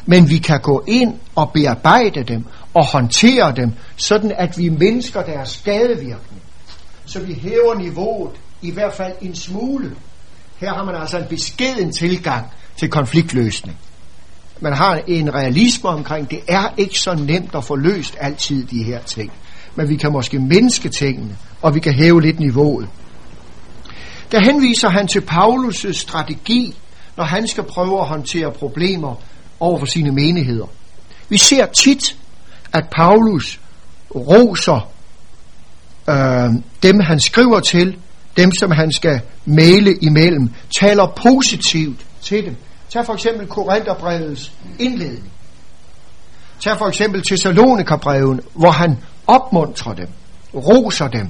men 0.06 0.30
vi 0.30 0.38
kan 0.38 0.62
gå 0.62 0.84
ind 0.88 1.14
og 1.36 1.52
bearbejde 1.54 2.24
dem 2.24 2.46
og 2.74 2.86
håndtere 2.86 3.56
dem, 3.56 3.74
sådan 3.96 4.32
at 4.38 4.58
vi 4.58 4.70
mindsker 4.70 5.24
deres 5.24 5.50
skadevirkning. 5.50 6.42
Så 7.06 7.20
vi 7.20 7.34
hæver 7.34 7.76
niveauet 7.76 8.32
i 8.68 8.72
hvert 8.72 8.94
fald 8.94 9.14
en 9.22 9.36
smule. 9.36 9.92
Her 10.58 10.74
har 10.74 10.84
man 10.84 10.96
altså 10.96 11.18
en 11.18 11.26
beskeden 11.30 11.92
tilgang 11.92 12.46
til 12.78 12.90
konfliktløsning. 12.90 13.78
Man 14.60 14.74
har 14.74 15.02
en 15.08 15.34
realisme 15.34 15.90
omkring, 15.90 16.32
det 16.32 16.40
er 16.48 16.74
ikke 16.78 17.00
så 17.00 17.16
nemt 17.16 17.56
at 17.56 17.64
få 17.64 17.76
løst 17.76 18.18
altid 18.20 18.66
de 18.66 18.84
her 18.84 19.02
ting. 19.02 19.32
Men 19.76 19.90
vi 19.90 19.96
kan 19.96 20.12
måske 20.12 20.40
mindske 20.40 20.90
tingene, 20.90 21.38
og 21.62 21.76
vi 21.76 21.80
kan 21.80 21.94
hæve 21.94 22.22
lidt 22.22 22.40
niveauet. 22.40 22.88
Der 24.32 24.40
henviser 24.40 24.90
han 24.90 25.08
til 25.08 25.20
Paulus' 25.20 25.94
strategi, 25.94 26.76
når 27.18 27.24
han 27.24 27.48
skal 27.48 27.64
prøve 27.64 28.00
at 28.00 28.08
håndtere 28.08 28.52
problemer 28.52 29.16
over 29.60 29.80
for 29.80 29.86
sine 29.86 30.12
menigheder. 30.12 30.66
Vi 31.30 31.38
ser 31.38 31.66
tit, 31.66 32.18
at 32.74 32.84
Paulus 32.92 33.60
roser 34.16 34.90
øh, 36.10 36.54
dem, 36.84 37.00
han 37.00 37.20
skriver 37.20 37.60
til, 37.60 37.98
dem, 38.38 38.52
som 38.60 38.72
han 38.72 38.92
skal 38.92 39.22
male 39.46 39.96
imellem, 40.02 40.50
taler 40.80 41.08
positivt 41.08 42.06
til 42.22 42.46
dem. 42.46 42.56
Tag 42.90 43.06
for 43.06 43.14
eksempel 43.14 43.48
Korintherbrevets 43.48 44.52
indledning. 44.80 45.32
Tag 46.60 46.78
for 46.78 46.88
eksempel 46.88 47.24
Thessalonikerbreven, 47.24 48.42
hvor 48.54 48.72
han 48.72 48.98
opmuntrer 49.28 49.94
dem, 49.94 50.08
roser 50.56 51.08
dem, 51.08 51.28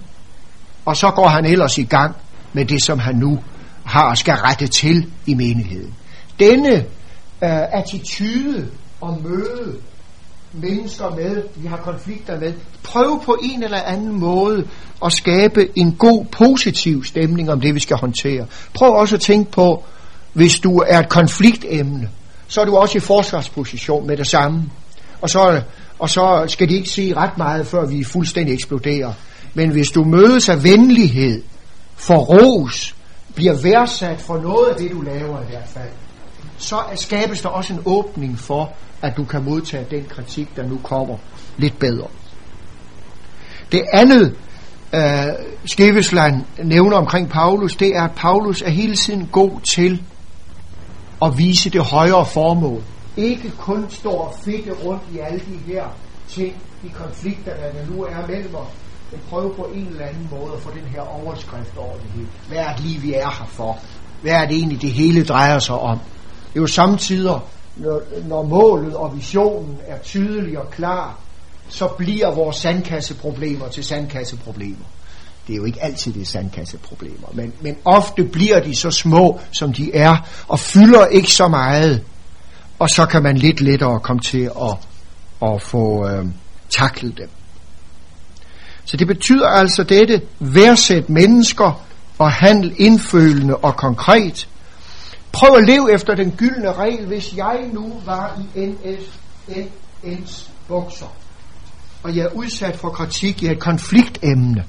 og 0.86 0.98
så 0.98 1.12
går 1.12 1.28
han 1.28 1.46
ellers 1.46 1.78
i 1.78 1.84
gang 1.84 2.16
med 2.54 2.66
det, 2.66 2.84
som 2.84 3.00
han 3.00 3.16
nu 3.16 3.40
har 3.86 4.10
og 4.10 4.18
skal 4.18 4.34
rette 4.34 4.68
til 4.68 5.12
i 5.26 5.34
menigheden. 5.34 5.94
Denne 6.40 6.76
øh, 7.44 7.80
attitude 7.80 8.68
og 9.02 9.22
møde 9.24 9.78
mennesker 10.62 11.10
med, 11.10 11.44
vi 11.56 11.68
har 11.68 11.78
konflikter 11.78 12.40
med, 12.40 12.54
prøv 12.84 13.22
på 13.26 13.38
en 13.44 13.64
eller 13.64 13.82
anden 13.82 14.20
måde 14.20 14.68
at 15.06 15.14
skabe 15.14 15.68
en 15.76 15.96
god, 15.96 16.26
positiv 16.26 17.04
stemning 17.04 17.52
om 17.52 17.62
det, 17.62 17.76
vi 17.76 17.80
skal 17.80 17.98
håndtere. 17.98 18.46
Prøv 18.74 18.92
også 18.92 19.16
at 19.16 19.22
tænke 19.22 19.52
på, 19.52 19.84
hvis 20.34 20.60
du 20.60 20.78
er 20.78 21.00
et 21.00 21.10
konfliktemne, 21.10 22.10
så 22.48 22.62
er 22.62 22.66
du 22.66 22.76
også 22.76 22.98
i 22.98 23.02
forsvarsposition 23.02 24.08
med 24.08 24.18
det 24.18 24.28
samme. 24.28 24.64
Og 25.22 25.30
så, 25.30 25.62
og 26.00 26.10
så 26.10 26.46
skal 26.48 26.70
de 26.70 26.76
ikke 26.76 26.90
sige 26.90 27.16
ret 27.16 27.38
meget, 27.38 27.68
før 27.68 27.86
vi 27.86 28.04
fuldstændig 28.04 28.54
eksploderer. 28.54 29.14
Men 29.54 29.70
hvis 29.70 29.92
du 29.92 30.04
mødes 30.04 30.50
af 30.50 30.64
venlighed, 30.64 31.44
for 31.96 32.18
ros, 32.18 32.96
bliver 33.36 33.54
værdsat 33.64 34.22
for 34.22 34.38
noget 34.38 34.68
af 34.70 34.76
det, 34.76 34.92
du 34.92 35.02
laver 35.02 35.42
i 35.42 35.46
hvert 35.50 35.68
fald, 35.68 35.90
så 36.58 36.80
skabes 36.96 37.42
der 37.42 37.50
også 37.50 37.74
en 37.74 37.82
åbning 37.86 38.40
for, 38.40 38.74
at 39.02 39.18
du 39.18 39.24
kan 39.24 39.44
modtage 39.44 39.86
den 39.92 40.06
kritik, 40.10 40.56
der 40.56 40.68
nu 40.68 40.80
kommer 40.84 41.18
lidt 41.58 41.80
bedre. 41.80 42.08
Det 43.72 43.84
andet, 43.94 44.36
øh, 44.94 45.02
Skevesland 45.66 46.44
nævner 46.64 46.98
omkring 46.98 47.30
Paulus, 47.30 47.76
det 47.76 47.96
er, 47.96 48.04
at 48.04 48.12
Paulus 48.16 48.62
er 48.62 48.70
hele 48.70 48.96
tiden 48.96 49.30
god 49.32 49.62
til 49.62 50.02
at 51.22 51.38
vise 51.38 51.70
det 51.70 51.82
højere 51.82 52.26
formål. 52.26 52.84
Ikke 53.18 53.52
kun 53.58 53.86
stå 53.90 54.10
og 54.10 54.36
fedte 54.46 54.72
rundt 54.72 55.04
i 55.14 55.20
alle 55.20 55.40
de 55.40 55.74
her 55.74 55.84
ting, 56.30 56.56
i 56.84 56.88
konflikter, 56.94 57.52
der 57.52 57.96
nu 57.96 58.04
er 58.04 58.28
mellem 58.28 58.56
os, 58.56 58.68
men 59.12 59.22
prøve 59.30 59.54
på 59.54 59.64
en 59.74 59.88
eller 59.88 60.06
anden 60.06 60.28
måde 60.32 60.54
at 60.56 60.62
få 60.62 60.70
den 60.72 60.88
her 60.88 61.02
overskrift 61.02 61.78
over 61.78 61.94
det 61.94 62.12
hele. 62.16 62.28
Hvad 62.48 62.58
er 62.58 62.76
det 62.76 62.86
lige, 62.86 63.00
vi 63.00 63.14
er 63.14 63.30
her 63.40 63.46
for? 63.48 63.80
Hvad 64.22 64.34
er 64.34 64.46
det 64.46 64.56
egentlig, 64.56 64.82
det 64.82 64.92
hele 64.92 65.24
drejer 65.24 65.60
sig 65.60 65.76
om? 65.76 66.00
Det 66.56 66.60
er 66.60 66.64
jo 66.64 66.68
samtidig, 66.68 67.40
når, 67.76 68.02
når 68.28 68.44
målet 68.44 68.96
og 68.96 69.16
visionen 69.16 69.78
er 69.88 69.98
tydelig 69.98 70.60
og 70.60 70.72
klar, 70.72 71.20
så 71.70 71.88
bliver 71.88 72.32
vores 72.32 72.56
sandkasseproblemer 72.56 73.68
til 73.68 73.84
sandkasseproblemer. 73.84 74.86
Det 75.48 75.54
er 75.54 75.58
jo 75.58 75.66
ikke 75.66 75.84
altid 75.84 76.14
det 76.14 76.28
sandkasseproblemer, 76.28 77.28
men, 77.34 77.54
men 77.62 77.76
ofte 77.86 78.24
bliver 78.24 78.60
de 78.60 78.76
så 78.76 78.92
små, 78.92 79.40
som 79.52 79.74
de 79.74 79.96
er, 79.96 80.16
og 80.48 80.60
fylder 80.60 81.06
ikke 81.06 81.32
så 81.32 81.48
meget, 81.48 82.04
og 82.80 82.90
så 82.90 83.06
kan 83.06 83.24
man 83.24 83.38
lidt 83.38 83.62
lettere 83.62 84.00
komme 84.00 84.20
til 84.20 84.52
at, 84.62 84.78
at 85.50 85.62
få 85.62 86.08
øh, 86.08 86.26
taklet 86.70 87.18
dem. 87.18 87.30
Så 88.86 88.98
det 88.98 89.08
betyder 89.08 89.48
altså 89.48 89.84
dette, 89.84 90.22
værdsæt 90.40 91.10
mennesker 91.10 91.86
og 92.18 92.32
handle 92.32 92.76
indfølende 92.78 93.56
og 93.56 93.76
konkret. 93.76 94.48
Prøv 95.36 95.56
at 95.56 95.68
leve 95.68 95.94
efter 95.94 96.16
den 96.16 96.32
gyldne 96.32 96.74
regel, 96.74 97.06
hvis 97.06 97.36
jeg 97.36 97.70
nu 97.74 98.02
var 98.06 98.42
i 98.56 98.66
NS, 98.66 99.20
NS 100.04 100.52
bukser, 100.68 101.16
og 102.04 102.16
jeg 102.16 102.24
er 102.26 102.30
udsat 102.30 102.76
for 102.76 102.90
kritik 102.90 103.44
i 103.44 103.48
et 103.48 103.60
konfliktemne, 103.60 104.66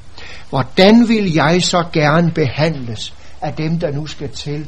hvordan 0.50 1.09
vil 1.09 1.35
jeg 1.35 1.62
så 1.62 1.85
gerne 1.92 2.33
behandles 2.33 3.14
af 3.40 3.55
dem, 3.55 3.79
der 3.79 3.90
nu 3.90 4.07
skal 4.07 4.29
til 4.29 4.66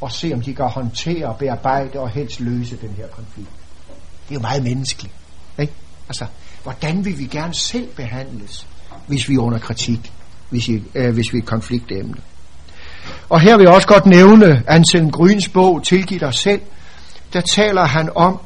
og 0.00 0.12
se, 0.12 0.30
om 0.34 0.40
de 0.40 0.54
kan 0.54 0.68
håndtere, 0.68 1.36
bearbejde 1.38 1.98
og 1.98 2.10
helst 2.10 2.40
løse 2.40 2.76
den 2.76 2.90
her 2.96 3.06
konflikt? 3.06 3.50
Det 4.28 4.30
er 4.30 4.34
jo 4.34 4.40
meget 4.40 4.62
menneskeligt. 4.62 5.14
Ikke? 5.58 5.72
Altså, 6.08 6.26
hvordan 6.62 7.04
vil 7.04 7.18
vi 7.18 7.26
gerne 7.26 7.54
selv 7.54 7.88
behandles, 7.96 8.66
hvis 9.06 9.28
vi 9.28 9.34
er 9.34 9.40
under 9.40 9.58
kritik, 9.58 10.12
hvis, 10.50 10.68
I, 10.68 10.82
øh, 10.94 11.14
hvis 11.14 11.32
vi 11.32 11.38
er 11.38 11.42
et 11.42 11.48
konfliktemne? 11.48 12.16
Og 13.30 13.40
her 13.40 13.56
vil 13.56 13.64
jeg 13.64 13.74
også 13.74 13.88
godt 13.88 14.06
nævne 14.06 14.62
Anselm 14.66 15.10
Gryns 15.10 15.48
bog, 15.48 15.82
Tilgiv 15.82 16.20
dig 16.20 16.34
selv. 16.34 16.60
Der 17.32 17.40
taler 17.40 17.84
han 17.84 18.10
om 18.14 18.40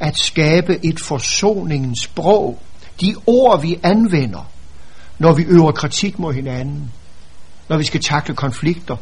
at 0.00 0.18
skabe 0.18 0.84
et 0.84 1.00
forsoningens 1.00 2.00
sprog. 2.00 2.58
De 3.00 3.14
ord, 3.26 3.62
vi 3.62 3.80
anvender, 3.82 4.50
når 5.18 5.32
vi 5.32 5.42
øver 5.42 5.72
kritik 5.72 6.18
mod 6.18 6.34
hinanden, 6.34 6.92
når 7.68 7.78
vi 7.78 7.84
skal 7.84 8.00
takle 8.00 8.34
konflikter, 8.34 8.96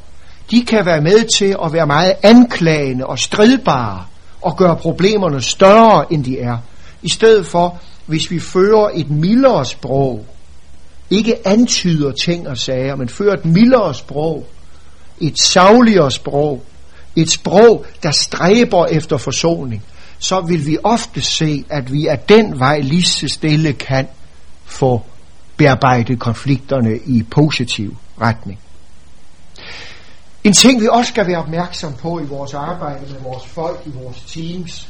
de 0.51 0.65
kan 0.65 0.87
være 0.87 1.01
med 1.01 1.37
til 1.39 1.57
at 1.65 1.73
være 1.73 1.87
meget 1.87 2.13
anklagende 2.23 3.07
og 3.07 3.19
stridbare 3.19 4.05
og 4.41 4.57
gøre 4.57 4.77
problemerne 4.77 5.43
større, 5.43 6.13
end 6.13 6.25
de 6.25 6.41
er. 6.41 6.57
I 7.03 7.09
stedet 7.09 7.47
for, 7.47 7.81
hvis 8.07 8.31
vi 8.31 8.41
fører 8.41 8.91
et 8.95 9.11
mildere 9.11 9.65
sprog, 9.67 10.27
ikke 11.11 11.49
antyder 11.49 12.13
ting 12.13 12.49
og 12.49 12.59
sager, 12.59 12.97
men 12.97 13.09
fører 13.09 13.35
et 13.35 13.45
mildere 13.45 13.95
sprog, 13.95 14.47
et 15.23 15.41
savligere 15.41 16.11
sprog, 16.11 16.65
et 17.17 17.31
sprog, 17.31 17.87
der 18.03 18.11
stræber 18.11 18.87
efter 18.87 19.17
forsoning, 19.17 19.83
så 20.19 20.41
vil 20.41 20.67
vi 20.67 20.79
ofte 20.85 21.21
se, 21.21 21.65
at 21.71 21.93
vi 21.93 22.07
af 22.07 22.19
den 22.19 22.59
vej 22.59 22.81
lige 22.81 23.05
så 23.05 23.29
stille 23.29 23.73
kan 23.73 24.09
få 24.65 25.03
bearbejdet 25.57 26.21
konflikterne 26.21 26.99
i 27.07 27.23
positiv 27.23 27.97
retning. 28.21 28.59
En 30.45 30.53
ting, 30.53 30.81
vi 30.81 30.89
også 30.91 31.09
skal 31.09 31.27
være 31.27 31.39
opmærksom 31.39 31.93
på 31.93 32.21
i 32.21 32.25
vores 32.25 32.55
arbejde 32.55 33.01
med 33.13 33.21
vores 33.23 33.47
folk, 33.47 33.81
i 33.87 33.91
vores 34.03 34.21
teams, 34.21 34.89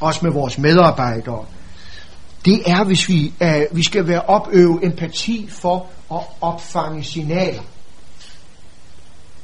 også 0.00 0.20
med 0.22 0.32
vores 0.32 0.58
medarbejdere, 0.58 1.44
det 2.44 2.62
er, 2.66 2.84
hvis 2.84 3.08
vi, 3.08 3.32
øh, 3.40 3.62
vi 3.72 3.84
skal 3.84 4.06
være 4.06 4.20
opøve 4.20 4.84
empati 4.84 5.48
for 5.50 5.86
at 6.12 6.20
opfange 6.40 7.04
signaler. 7.04 7.62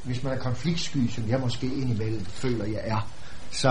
Hvis 0.02 0.22
man 0.22 0.32
er 0.32 0.38
konfliktsky, 0.38 1.10
som 1.10 1.28
jeg 1.28 1.40
måske 1.40 1.66
indimellem 1.66 2.24
føler, 2.24 2.64
jeg 2.64 2.80
er, 2.84 3.08
så 3.50 3.70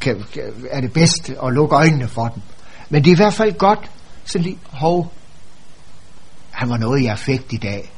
kan, 0.00 0.24
kan, 0.32 0.42
er 0.70 0.80
det 0.80 0.92
bedst 0.92 1.30
at 1.30 1.52
lukke 1.52 1.76
øjnene 1.76 2.08
for 2.08 2.28
dem. 2.28 2.42
Men 2.90 3.04
det 3.04 3.10
er 3.10 3.14
i 3.14 3.16
hvert 3.16 3.34
fald 3.34 3.52
godt, 3.52 3.90
så 4.24 4.38
lige, 4.38 4.58
hov, 4.70 5.12
han 6.50 6.70
var 6.70 6.76
noget 6.76 7.00
i 7.00 7.06
affekt 7.06 7.52
i 7.52 7.56
dag. 7.56 7.92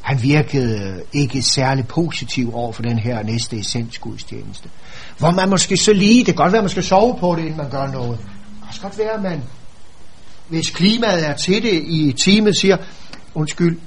Han 0.00 0.22
virkede 0.22 1.02
ikke 1.12 1.42
særlig 1.42 1.88
positiv 1.88 2.54
over 2.54 2.72
for 2.72 2.82
den 2.82 2.98
her 2.98 3.22
næste 3.22 3.58
essensgudstjeneste. 3.58 4.68
Hvor 5.18 5.30
man 5.30 5.48
måske 5.48 5.76
så 5.76 5.92
lige, 5.92 6.18
det 6.18 6.26
kan 6.26 6.34
godt 6.34 6.52
være, 6.52 6.58
at 6.58 6.64
man 6.64 6.70
skal 6.70 6.84
sove 6.84 7.16
på 7.20 7.34
det, 7.34 7.42
inden 7.42 7.56
man 7.56 7.70
gør 7.70 7.86
noget. 7.86 8.18
Det 8.18 8.26
kan 8.26 8.68
også 8.68 8.80
godt 8.80 8.98
være, 8.98 9.10
at 9.10 9.22
man, 9.22 9.42
hvis 10.48 10.70
klimaet 10.70 11.28
er 11.28 11.34
til 11.34 11.62
det 11.62 11.82
i 11.86 12.14
teamet, 12.24 12.56
siger, 12.56 12.76
undskyld, 13.34 13.78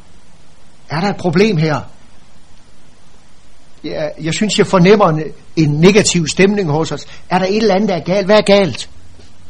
er 0.89 1.02
der 1.02 1.10
et 1.10 1.17
problem 1.17 1.58
her? 1.58 1.82
Jeg, 3.84 4.12
jeg 4.22 4.34
synes, 4.34 4.58
jeg 4.58 4.67
fornemmer 4.67 5.10
en, 5.10 5.24
en 5.56 5.70
negativ 5.70 6.28
stemning 6.28 6.72
hos 6.72 6.91
os. 6.91 7.06
Er 7.30 7.39
der 7.39 7.46
et 7.46 7.58
eller 7.58 7.76
andet, 7.76 7.89
der 7.89 7.96
er 7.96 8.04
galt? 8.04 8.26
Hvad 8.26 8.38
er 8.38 8.41
galt? 8.41 8.89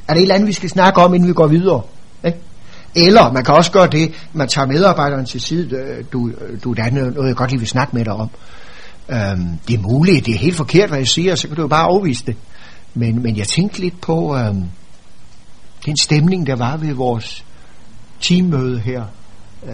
Er 0.07 0.13
der 0.13 0.19
et 0.19 0.21
eller 0.21 0.35
andet, 0.35 0.47
vi 0.47 0.53
skal 0.53 0.69
snakke 0.69 1.01
om, 1.01 1.13
inden 1.13 1.29
vi 1.29 1.33
går 1.33 1.47
videre? 1.47 1.81
Ikke? 2.25 2.37
Eller 2.95 3.31
man 3.31 3.43
kan 3.43 3.55
også 3.55 3.71
gøre 3.71 3.87
det, 3.87 4.13
man 4.33 4.47
tager 4.47 4.67
medarbejderen 4.67 5.25
til 5.25 5.41
side, 5.41 5.75
øh, 5.75 6.03
du, 6.13 6.29
øh, 6.29 6.63
du 6.63 6.73
der 6.73 6.83
er 6.83 6.91
noget, 6.91 7.27
jeg 7.27 7.35
godt 7.35 7.51
lige 7.51 7.59
vil 7.59 7.67
snakke 7.67 7.95
med 7.95 8.05
dig 8.05 8.13
om. 8.13 8.29
Øhm, 9.09 9.59
det 9.67 9.73
er 9.73 9.81
muligt, 9.81 10.25
det 10.25 10.35
er 10.35 10.39
helt 10.39 10.55
forkert, 10.55 10.89
hvad 10.89 10.99
jeg 10.99 11.07
siger, 11.07 11.35
så 11.35 11.47
kan 11.47 11.55
du 11.55 11.61
jo 11.61 11.67
bare 11.67 11.83
afvise 11.83 12.25
det. 12.25 12.35
Men, 12.93 13.23
men 13.23 13.37
jeg 13.37 13.47
tænkte 13.47 13.79
lidt 13.79 14.01
på 14.01 14.37
øhm, 14.37 14.63
den 15.85 15.97
stemning, 15.97 16.47
der 16.47 16.55
var 16.55 16.77
ved 16.77 16.93
vores 16.93 17.45
teammøde 18.21 18.79
her. 18.79 19.03
Øh, 19.67 19.73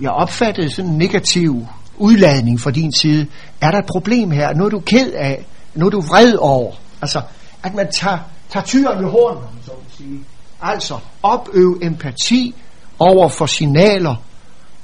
jeg 0.00 0.10
opfattede 0.10 0.70
sådan 0.70 0.90
en 0.90 0.98
negativ 0.98 1.66
udladning 2.00 2.60
fra 2.60 2.70
din 2.70 2.92
side. 2.92 3.26
Er 3.60 3.70
der 3.70 3.78
et 3.78 3.86
problem 3.86 4.30
her? 4.30 4.54
Nu 4.54 4.64
er 4.64 4.68
du 4.68 4.80
ked 4.80 5.12
af? 5.12 5.46
Nu 5.74 5.86
er 5.86 5.90
du 5.90 6.00
vred 6.00 6.34
over? 6.34 6.72
Altså, 7.02 7.22
at 7.62 7.74
man 7.74 7.92
tager, 7.92 8.18
tager 8.50 8.64
tyren 8.64 9.04
ved 9.04 9.10
hornen, 9.10 9.44
så 9.64 9.70
at 9.70 9.96
sige. 9.96 10.20
Altså, 10.62 10.98
opøv 11.22 11.78
empati 11.82 12.54
over 12.98 13.28
for 13.28 13.46
signaler, 13.46 14.14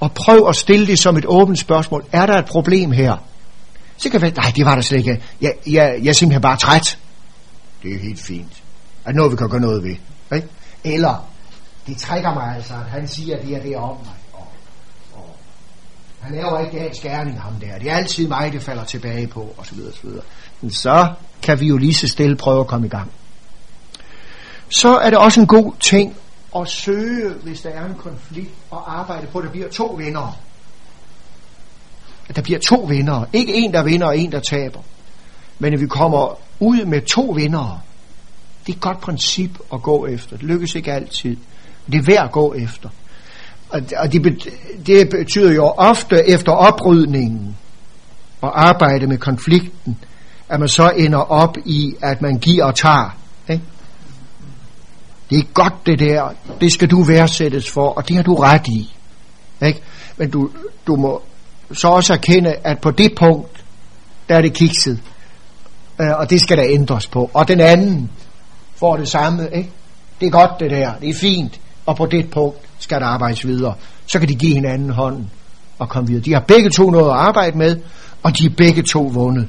og 0.00 0.12
prøv 0.12 0.48
at 0.48 0.56
stille 0.56 0.86
det 0.86 0.98
som 0.98 1.16
et 1.16 1.24
åbent 1.26 1.58
spørgsmål. 1.58 2.04
Er 2.12 2.26
der 2.26 2.38
et 2.38 2.44
problem 2.44 2.92
her? 2.92 3.16
Så 3.96 4.10
kan 4.10 4.22
være, 4.22 4.30
nej, 4.30 4.52
det 4.56 4.64
var 4.64 4.74
der 4.74 4.82
slet 4.82 4.98
ikke. 4.98 5.22
Jeg, 5.40 5.52
jeg, 5.66 5.98
jeg 6.02 6.08
er 6.08 6.12
simpelthen 6.12 6.42
bare 6.42 6.56
træt. 6.56 6.98
Det 7.82 7.94
er 7.94 7.98
helt 7.98 8.20
fint. 8.20 8.62
Er 9.04 9.12
noget, 9.12 9.32
vi 9.32 9.36
kan 9.36 9.48
gøre 9.48 9.60
noget 9.60 9.82
ved? 9.82 9.96
Ikke? 10.34 10.48
Eller, 10.84 11.28
det 11.86 11.96
trækker 11.96 12.34
mig 12.34 12.56
altså, 12.56 12.74
at 12.74 12.90
han 12.90 13.08
siger 13.08 13.36
det 13.36 13.56
og 13.56 13.62
det 13.62 13.76
om 13.76 13.96
mig. 14.04 14.14
Han 16.26 16.34
laver 16.34 16.58
ikke 16.58 16.78
galt 16.78 16.96
skærning, 16.96 17.40
ham 17.40 17.54
der. 17.54 17.78
Det 17.78 17.90
er 17.90 17.96
altid 17.96 18.28
mig, 18.28 18.52
det 18.52 18.62
falder 18.62 18.84
tilbage 18.84 19.26
på, 19.26 19.54
og 19.56 19.66
så 19.66 19.74
videre, 19.74 19.90
og 19.90 19.96
så 19.96 20.06
videre. 20.06 20.22
Men 20.60 20.70
så 20.70 21.12
kan 21.42 21.60
vi 21.60 21.66
jo 21.66 21.76
lige 21.76 21.94
så 21.94 22.08
stille 22.08 22.36
prøve 22.36 22.60
at 22.60 22.66
komme 22.66 22.86
i 22.86 22.90
gang. 22.90 23.10
Så 24.68 24.96
er 24.96 25.10
det 25.10 25.18
også 25.18 25.40
en 25.40 25.46
god 25.46 25.72
ting 25.80 26.16
at 26.56 26.68
søge, 26.68 27.34
hvis 27.42 27.60
der 27.60 27.70
er 27.70 27.86
en 27.86 27.94
konflikt, 27.94 28.50
og 28.70 28.98
arbejde 29.00 29.26
på, 29.26 29.38
at 29.38 29.44
der 29.44 29.50
bliver 29.50 29.68
to 29.68 29.86
vinder. 29.86 30.38
At 32.28 32.36
der 32.36 32.42
bliver 32.42 32.58
to 32.58 32.76
vinder. 32.76 33.24
Ikke 33.32 33.54
en, 33.54 33.72
der 33.72 33.82
vinder, 33.82 34.06
og 34.06 34.18
en, 34.18 34.32
der 34.32 34.40
taber. 34.40 34.80
Men 35.58 35.74
at 35.74 35.80
vi 35.80 35.86
kommer 35.86 36.38
ud 36.60 36.84
med 36.84 37.00
to 37.00 37.22
vinder. 37.22 37.82
Det 38.66 38.72
er 38.72 38.76
et 38.76 38.82
godt 38.82 39.00
princip 39.00 39.58
at 39.72 39.82
gå 39.82 40.06
efter. 40.06 40.36
Det 40.36 40.46
lykkes 40.46 40.74
ikke 40.74 40.92
altid. 40.92 41.36
Det 41.86 41.98
er 41.98 42.02
værd 42.02 42.24
at 42.24 42.32
gå 42.32 42.54
efter. 42.54 42.88
Og 43.70 44.12
det, 44.12 44.52
det 44.86 45.08
betyder 45.08 45.52
jo 45.52 45.64
ofte 45.64 46.28
efter 46.28 46.52
oprydningen 46.52 47.56
og 48.40 48.68
arbejde 48.68 49.06
med 49.06 49.18
konflikten, 49.18 49.98
at 50.48 50.60
man 50.60 50.68
så 50.68 50.90
ender 50.96 51.18
op 51.18 51.56
i, 51.64 51.94
at 52.02 52.22
man 52.22 52.38
giver 52.38 52.64
og 52.64 52.74
tager. 52.74 53.16
Ikke? 53.50 53.64
Det 55.30 55.38
er 55.38 55.42
godt 55.54 55.86
det 55.86 55.98
der, 55.98 56.34
det 56.60 56.72
skal 56.72 56.90
du 56.90 57.02
værdsættes 57.02 57.70
for, 57.70 57.88
og 57.88 58.08
det 58.08 58.16
har 58.16 58.22
du 58.22 58.34
ret 58.34 58.68
i. 58.68 58.96
Ikke? 59.66 59.82
Men 60.16 60.30
du, 60.30 60.50
du 60.86 60.96
må 60.96 61.22
så 61.72 61.88
også 61.88 62.12
erkende, 62.12 62.54
at 62.64 62.78
på 62.80 62.90
det 62.90 63.12
punkt, 63.18 63.64
der 64.28 64.36
er 64.36 64.42
det 64.42 64.52
kikset, 64.52 65.02
øh, 66.00 66.18
og 66.18 66.30
det 66.30 66.40
skal 66.40 66.56
der 66.56 66.64
ændres 66.68 67.06
på. 67.06 67.30
Og 67.34 67.48
den 67.48 67.60
anden 67.60 68.10
får 68.76 68.96
det 68.96 69.08
samme. 69.08 69.48
Ikke? 69.54 69.70
Det 70.20 70.26
er 70.26 70.30
godt 70.30 70.60
det 70.60 70.70
der, 70.70 70.94
det 71.00 71.08
er 71.08 71.14
fint, 71.14 71.60
og 71.86 71.96
på 71.96 72.06
det 72.06 72.30
punkt, 72.30 72.58
skal 72.78 73.00
der 73.00 73.06
arbejdes 73.06 73.46
videre. 73.46 73.74
Så 74.06 74.18
kan 74.18 74.28
de 74.28 74.34
give 74.34 74.54
hinanden 74.54 74.90
hånden 74.90 75.30
og 75.78 75.88
komme 75.88 76.08
videre. 76.08 76.24
De 76.24 76.32
har 76.32 76.40
begge 76.40 76.70
to 76.70 76.90
noget 76.90 77.06
at 77.06 77.16
arbejde 77.16 77.58
med, 77.58 77.76
og 78.22 78.38
de 78.38 78.46
er 78.46 78.50
begge 78.56 78.82
to 78.82 79.02
vundet. 79.02 79.48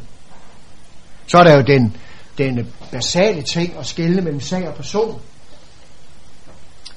Så 1.27 1.37
er 1.37 1.43
der 1.43 1.55
jo 1.55 1.61
den, 1.61 1.95
den 2.37 2.67
basale 2.91 3.41
ting 3.41 3.73
at 3.79 3.85
skelne 3.85 4.21
mellem 4.21 4.41
sag 4.41 4.67
og 4.67 4.73
person. 4.73 5.19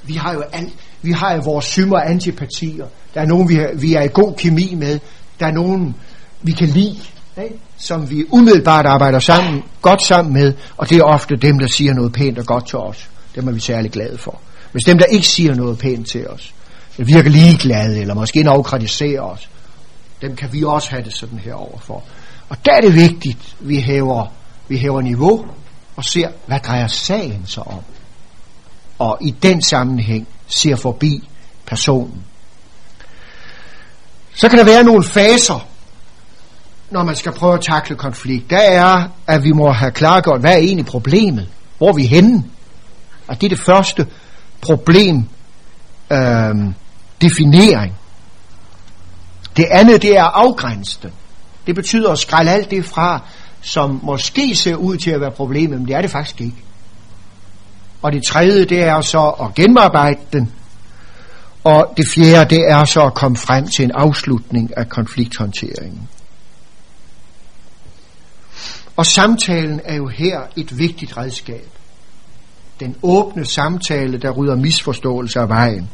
Vi 0.03 0.15
har 0.15 0.33
jo 0.33 0.43
alt, 0.53 0.75
vi 1.03 1.13
har 1.13 1.35
jo 1.35 1.41
vores 1.45 1.65
symer 1.65 1.97
og 1.97 2.11
antipatier. 2.11 2.87
Der 3.15 3.21
er 3.21 3.27
nogen, 3.27 3.49
vi, 3.49 3.55
har, 3.55 3.71
vi 3.75 3.95
er 3.95 4.03
i 4.03 4.09
god 4.13 4.35
kemi 4.37 4.75
med. 4.75 4.99
Der 5.41 5.47
er 5.47 5.53
nogen, 5.53 5.97
vi 6.43 6.53
kan 6.53 6.69
lide, 6.69 6.99
ikke? 7.43 7.59
som 7.77 8.11
vi 8.11 8.25
umiddelbart 8.31 8.87
arbejder 8.87 9.19
sammen, 9.19 9.63
godt 9.83 10.03
sammen 10.03 10.35
med, 10.35 10.55
og 10.77 10.91
det 10.91 10.99
er 10.99 11.03
ofte 11.03 11.37
dem, 11.37 11.59
der 11.59 11.67
siger 11.67 11.95
noget 11.95 12.13
pænt 12.13 12.39
og 12.39 12.47
godt 12.47 12.67
til 12.67 12.79
os. 12.79 13.09
Dem 13.35 13.49
er 13.49 13.53
vi 13.53 13.61
særlig 13.61 13.91
glade 13.91 14.19
for. 14.19 14.41
Hvis 14.73 14.83
dem, 14.87 14.99
der 14.99 15.05
ikke 15.05 15.27
siger 15.27 15.55
noget 15.55 15.79
pænt 15.79 16.09
til 16.09 16.29
os, 16.29 16.55
virker 16.97 17.31
ligeglade, 17.31 18.01
eller 18.01 18.15
måske 18.15 18.41
endnu 18.41 18.63
kritiserer 18.63 19.21
os, 19.21 19.49
dem 20.23 20.37
kan 20.37 20.53
vi 20.53 20.65
også 20.65 20.91
have 20.91 21.03
det 21.05 21.15
sådan 21.15 21.39
her 21.39 21.55
overfor. 21.55 22.03
Og 22.49 22.57
der 22.65 22.73
er 22.73 22.81
det 22.81 22.95
vigtigt, 22.95 23.57
at 23.61 23.69
vi 23.69 23.81
hæver, 23.81 24.27
vi 24.69 24.79
hæver 24.79 25.01
niveau 25.01 25.47
og 25.97 26.05
ser, 26.05 26.29
hvad 26.47 26.61
drejer 26.61 26.87
sagen 26.87 27.43
så 27.47 27.61
om. 27.61 27.83
og 28.99 29.19
i 29.21 29.31
den 29.31 29.63
sammenhæng 29.63 30.29
ser 30.47 30.77
forbi 30.77 31.29
personen. 31.67 32.25
Så 34.35 34.49
kan 34.49 34.59
der 34.59 34.65
være 34.65 34.85
nogle 34.85 35.05
faser, 35.05 35.69
når 36.91 37.05
man 37.05 37.17
skal 37.17 37.33
prøve 37.33 37.55
at 37.55 37.61
takle 37.61 37.97
konflikt. 37.97 38.51
Der 38.51 38.61
er, 38.61 39.09
at 39.27 39.45
vi 39.45 39.53
må 39.53 39.73
have 39.73 39.91
klargjort, 39.91 40.41
hvad 40.41 40.53
er 40.53 40.59
egentlig 40.59 40.87
problemet? 40.87 41.49
Hvor 41.79 41.89
er 41.89 41.93
vi 41.93 42.07
henne? 42.07 42.45
Og 43.27 43.41
det 43.41 43.47
er 43.47 43.57
det 43.57 43.65
første 43.65 44.07
problem, 44.61 45.25
øh, 46.13 46.73
definering. 47.21 47.95
Det 49.57 49.67
andet, 49.71 50.03
det 50.03 50.17
er 50.17 50.25
afgrænse. 50.25 51.11
Det 51.67 51.75
betyder 51.75 52.13
at 52.13 52.19
skrælle 52.19 52.51
alt 52.51 52.71
det 52.71 52.85
fra, 52.85 53.23
som 53.61 54.01
måske 54.03 54.57
ser 54.57 54.75
ud 54.75 54.97
til 54.97 55.11
at 55.11 55.21
være 55.21 55.31
problemet, 55.31 55.79
men 55.79 55.89
det 55.89 55.97
er 55.97 56.01
det 56.01 56.11
faktisk 56.11 56.41
ikke. 56.41 56.57
Og 58.03 58.13
det 58.13 58.23
tredje, 58.25 58.65
det 58.65 58.83
er 58.83 59.01
så 59.01 59.29
at 59.29 59.55
genarbejde 59.55 60.21
den. 60.33 60.53
Og 61.65 61.95
det 61.97 62.09
fjerde, 62.09 62.55
det 62.55 62.71
er 62.71 62.85
så 62.85 63.01
at 63.01 63.15
komme 63.15 63.37
frem 63.37 63.69
til 63.69 63.85
en 63.85 63.91
afslutning 63.91 64.77
af 64.77 64.89
konflikthåndteringen. 64.89 66.09
Og 68.97 69.07
samtalen 69.07 69.81
er 69.85 69.95
jo 69.95 70.09
her 70.09 70.41
et 70.57 70.79
vigtigt 70.79 71.17
redskab. 71.17 71.69
Den 72.81 72.97
åbne 73.03 73.45
samtale, 73.45 74.19
der 74.19 74.31
rydder 74.31 74.57
misforståelser 74.57 75.41
af 75.41 75.49
vejen. 75.49 75.91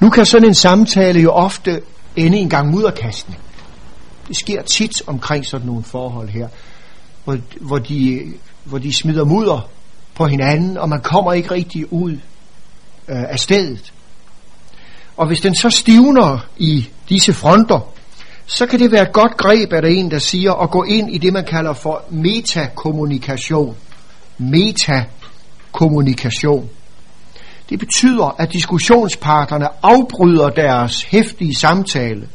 Nu 0.00 0.10
kan 0.10 0.26
sådan 0.26 0.48
en 0.48 0.54
samtale 0.54 1.20
jo 1.20 1.30
ofte 1.30 1.82
ende 2.16 2.38
i 2.38 2.40
en 2.40 2.50
gang 2.50 2.70
mudderkastning. 2.70 3.40
Det 4.28 4.36
sker 4.36 4.62
tit 4.62 5.02
omkring 5.06 5.46
sådan 5.46 5.66
nogle 5.66 5.84
forhold 5.84 6.28
her, 6.28 6.48
hvor, 7.24 7.38
hvor, 7.60 7.78
de, 7.78 8.32
hvor 8.64 8.78
de 8.78 8.92
smider 8.92 9.24
mudder 9.24 9.68
på 10.14 10.26
hinanden, 10.26 10.76
og 10.76 10.88
man 10.88 11.00
kommer 11.00 11.32
ikke 11.32 11.50
rigtig 11.50 11.92
ud 11.92 12.12
øh, 13.08 13.22
af 13.28 13.38
stedet. 13.38 13.92
Og 15.16 15.26
hvis 15.26 15.40
den 15.40 15.54
så 15.54 15.70
stivner 15.70 16.38
i 16.56 16.88
disse 17.08 17.32
fronter, 17.32 17.92
så 18.46 18.66
kan 18.66 18.78
det 18.78 18.92
være 18.92 19.02
et 19.02 19.12
godt 19.12 19.36
greb 19.36 19.72
at 19.72 19.82
der 19.82 19.88
en, 19.88 20.10
der 20.10 20.18
siger 20.18 20.52
at 20.52 20.70
gå 20.70 20.82
ind 20.82 21.14
i 21.14 21.18
det, 21.18 21.32
man 21.32 21.44
kalder 21.44 21.72
for 21.72 22.04
metakommunikation 22.10 23.76
kommunikation. 25.72 26.70
Det 27.70 27.78
betyder, 27.78 28.36
at 28.38 28.52
diskussionsparterne 28.52 29.68
afbryder 29.82 30.48
deres 30.48 31.02
hæftige 31.02 31.54
samtale 31.54 32.28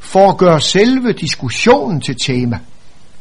for 0.00 0.30
at 0.30 0.36
gøre 0.36 0.60
selve 0.60 1.12
diskussionen 1.12 2.00
til 2.00 2.16
tema. 2.24 2.58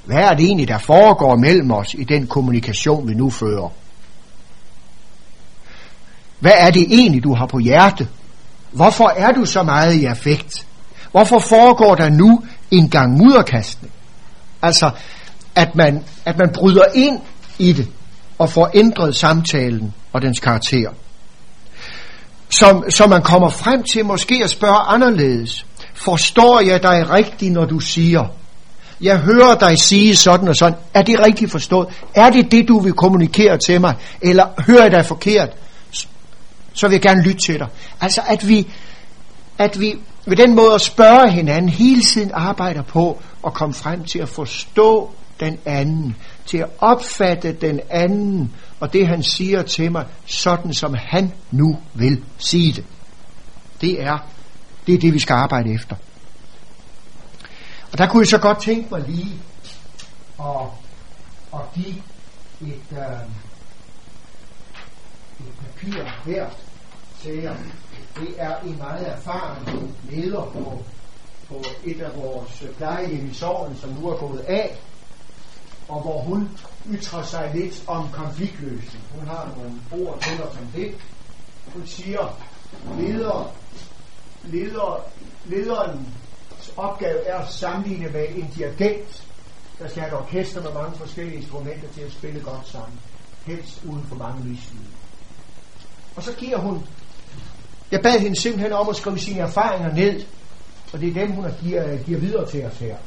Hvad 0.06 0.18
er 0.18 0.34
det 0.34 0.46
egentlig, 0.46 0.68
der 0.68 0.78
foregår 0.78 1.36
mellem 1.36 1.72
os 1.72 1.94
i 1.94 2.04
den 2.04 2.28
kommunikation, 2.28 3.08
vi 3.08 3.14
nu 3.14 3.30
fører? 3.30 3.70
Hvad 6.40 6.54
er 6.58 6.72
det 6.72 6.82
egentlig, 6.82 7.24
du 7.24 7.36
har 7.36 7.46
på 7.46 7.60
hjerte? 7.60 8.08
Hvorfor 8.72 9.14
er 9.18 9.32
du 9.32 9.46
så 9.46 9.64
meget 9.64 9.94
i 9.94 10.06
affekt? 10.06 10.68
Hvorfor 11.12 11.40
foregår 11.40 11.96
der 11.96 12.10
nu 12.10 12.44
en 12.72 12.90
gang 12.90 13.18
mudderkastning? 13.18 13.94
Altså, 14.62 14.92
at 15.56 15.76
man, 15.76 16.04
at 16.26 16.38
man 16.38 16.50
bryder 16.54 16.86
ind 16.96 17.20
i 17.60 17.74
det 17.74 17.88
og 18.44 18.50
får 18.50 18.70
ændret 18.74 19.16
samtalen 19.16 19.94
og 20.14 20.22
dens 20.22 20.40
karakter. 20.40 20.90
Som, 22.50 22.84
så 22.90 23.08
man 23.08 23.22
kommer 23.22 23.50
frem 23.50 23.84
til 23.94 24.06
måske 24.06 24.42
at 24.44 24.50
spørge 24.50 24.78
anderledes. 24.78 25.66
Forstår 25.94 26.60
jeg 26.60 26.84
dig 26.84 27.10
rigtigt, 27.10 27.54
når 27.54 27.66
du 27.66 27.80
siger, 27.80 28.26
jeg 29.02 29.18
hører 29.18 29.56
dig 29.56 29.80
sige 29.80 30.16
sådan 30.16 30.48
og 30.48 30.56
sådan. 30.56 30.78
Er 30.94 31.02
det 31.02 31.20
rigtigt 31.20 31.52
forstået? 31.52 31.88
Er 32.16 32.30
det 32.30 32.52
det, 32.52 32.68
du 32.68 32.80
vil 32.80 32.94
kommunikere 32.94 33.58
til 33.58 33.82
mig? 33.82 33.96
Eller 34.22 34.46
hører 34.68 34.82
jeg 34.82 34.92
dig 34.92 35.06
forkert? 35.06 35.50
Så 36.74 36.88
vil 36.88 36.92
jeg 36.92 37.02
gerne 37.02 37.24
lytte 37.24 37.40
til 37.46 37.60
dig. 37.60 37.68
Altså, 38.02 38.22
at 38.28 38.48
vi, 38.48 38.68
at 39.58 39.80
vi 39.80 39.96
ved 40.26 40.38
den 40.38 40.56
måde 40.56 40.74
at 40.74 40.82
spørge 40.82 41.32
hinanden 41.32 41.70
hele 41.70 42.02
tiden 42.02 42.32
arbejder 42.34 42.82
på 42.82 43.22
at 43.46 43.54
komme 43.54 43.74
frem 43.74 44.04
til 44.04 44.20
at 44.20 44.30
forstå 44.30 45.12
den 45.40 45.60
anden, 45.66 46.16
til 46.46 46.58
at 46.58 46.70
opfatte 46.80 47.54
den 47.54 47.80
anden 47.90 48.54
og 48.84 48.94
det 48.94 49.08
han 49.08 49.24
siger 49.24 49.62
til 49.62 49.92
mig, 49.92 50.06
sådan 50.26 50.74
som 50.74 50.94
han 50.94 51.34
nu 51.52 51.80
vil 51.94 52.24
sige 52.38 52.74
det. 52.74 52.86
Det 53.82 54.02
er 54.02 54.18
det, 54.88 54.96
er 54.96 55.00
det 55.00 55.14
vi 55.14 55.20
skal 55.20 55.34
arbejde 55.34 55.74
efter. 55.74 55.96
Og 57.92 57.98
der 57.98 58.08
kunne 58.08 58.22
jeg 58.22 58.28
så 58.28 58.38
godt 58.38 58.62
tænke 58.62 58.88
mig 58.92 59.04
lige 59.08 59.42
at, 60.40 60.68
at 61.54 61.60
give 61.76 61.96
et, 62.62 62.92
øh, 62.92 63.28
et 65.40 65.54
papir 65.66 66.04
her 66.26 66.50
til 67.22 67.34
jer. 67.34 67.56
Det 68.20 68.30
er 68.38 68.60
en 68.60 68.78
meget 68.78 69.08
erfaren 69.08 69.96
leder 70.10 70.46
på, 70.54 70.84
på 71.48 71.64
et 71.84 72.02
af 72.02 72.16
vores 72.16 72.64
plejehjem 72.78 73.30
i 73.32 73.34
Sorgen, 73.34 73.78
som 73.78 73.90
nu 73.90 74.10
er 74.10 74.18
gået 74.18 74.40
af, 74.40 74.80
og 75.88 76.02
hvor 76.02 76.22
hun 76.22 76.50
ytrer 76.92 77.24
sig 77.24 77.52
lidt 77.56 77.84
om 77.88 78.10
konfliktløsning. 78.12 79.04
Hun 79.20 79.28
har 79.28 79.52
nogle 79.58 80.08
ord 80.08 80.22
til 80.22 80.44
os 80.44 80.58
om 80.58 80.68
det. 80.76 80.96
Hun 81.74 81.88
siger, 81.88 82.40
leder, 83.00 83.56
leder, 84.44 85.04
lederens 85.46 86.08
opgave 86.78 87.26
er 87.26 87.38
at 87.38 87.52
sammenligne 87.52 88.10
med 88.10 88.26
en 88.36 88.48
dirigent, 88.56 89.24
der 89.80 89.88
skal 89.88 90.02
have 90.02 90.14
et 90.14 90.20
orkester 90.20 90.62
med 90.62 90.74
mange 90.74 90.98
forskellige 90.98 91.38
instrumenter 91.38 91.88
til 91.96 92.02
at 92.02 92.12
spille 92.12 92.40
godt 92.40 92.68
sammen. 92.68 93.00
Helst 93.46 93.84
uden 93.86 94.06
for 94.10 94.16
mange 94.16 94.44
mislyde. 94.44 94.84
Og 96.16 96.24
så 96.24 96.34
giver 96.34 96.58
hun, 96.58 96.84
jeg 97.92 98.02
bad 98.02 98.20
hende 98.20 98.36
simpelthen 98.36 98.74
om 98.74 98.90
at 98.90 98.96
skrive 98.96 99.20
sine 99.20 99.40
erfaringer 99.40 99.94
ned, 99.94 100.24
og 100.94 101.00
det 101.00 101.10
er 101.10 101.14
dem, 101.14 101.32
hun 101.32 101.46
giver, 101.62 101.98
giver 101.98 102.20
videre 102.20 102.50
til 102.50 102.66
os 102.66 102.78
her. 102.78 102.98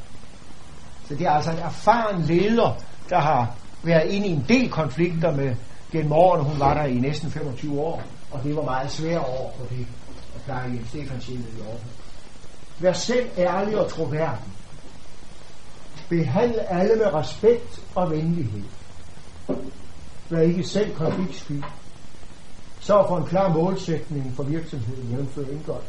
Så 1.07 1.15
det 1.15 1.25
er 1.25 1.31
altså 1.31 1.51
en 1.51 1.57
erfaren 1.57 2.21
leder, 2.21 2.81
der 3.09 3.19
har 3.19 3.55
været 3.83 4.11
inde 4.11 4.27
i 4.27 4.31
en 4.31 4.45
del 4.49 4.69
konflikter 4.69 5.35
med 5.35 5.55
gennem 5.91 6.11
årene. 6.11 6.43
Hun 6.43 6.59
var 6.59 6.73
der 6.73 6.83
i 6.83 6.93
næsten 6.93 7.31
25 7.31 7.79
år, 7.81 8.03
og 8.31 8.43
det 8.43 8.55
var 8.55 8.63
meget 8.63 8.91
svært 8.91 9.21
år 9.21 9.55
for 9.57 9.65
det 9.75 9.87
at 10.35 10.41
pleje 10.45 10.69
i 10.73 10.87
Stefanshjemmet 10.87 11.47
i 11.57 11.61
Aarhus. 11.61 11.81
Vær 12.79 12.93
selv 12.93 13.29
ærlig 13.37 13.77
og 13.77 13.89
troværdig. 13.89 14.45
Behandle 16.09 16.71
alle 16.71 16.95
med 16.95 17.13
respekt 17.13 17.81
og 17.95 18.11
venlighed. 18.11 18.63
Vær 20.29 20.41
ikke 20.41 20.63
selv 20.63 20.95
konfliktsky. 20.95 21.63
Sørg 22.79 23.05
for 23.07 23.17
en 23.17 23.25
klar 23.25 23.53
målsætning 23.53 24.33
for 24.35 24.43
virksomheden, 24.43 25.09
jævnfører 25.11 25.49
indgået. 25.49 25.83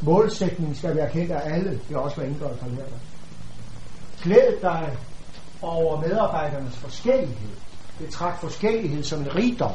Målsætningen 0.00 0.74
skal 0.74 0.96
være 0.96 1.10
kendt 1.10 1.32
af 1.32 1.54
alle. 1.54 1.70
Det 1.70 1.80
har 1.90 1.98
også, 1.98 2.16
været 2.16 2.28
indgået 2.28 2.58
fra 2.60 2.68
lærerne. 2.68 3.00
Glæd 4.24 4.60
dig 4.62 4.96
over 5.62 6.00
medarbejdernes 6.00 6.76
forskellighed. 6.76 7.56
Betragt 7.98 8.40
forskellighed 8.40 9.04
som 9.04 9.20
en 9.20 9.34
rigdom. 9.34 9.72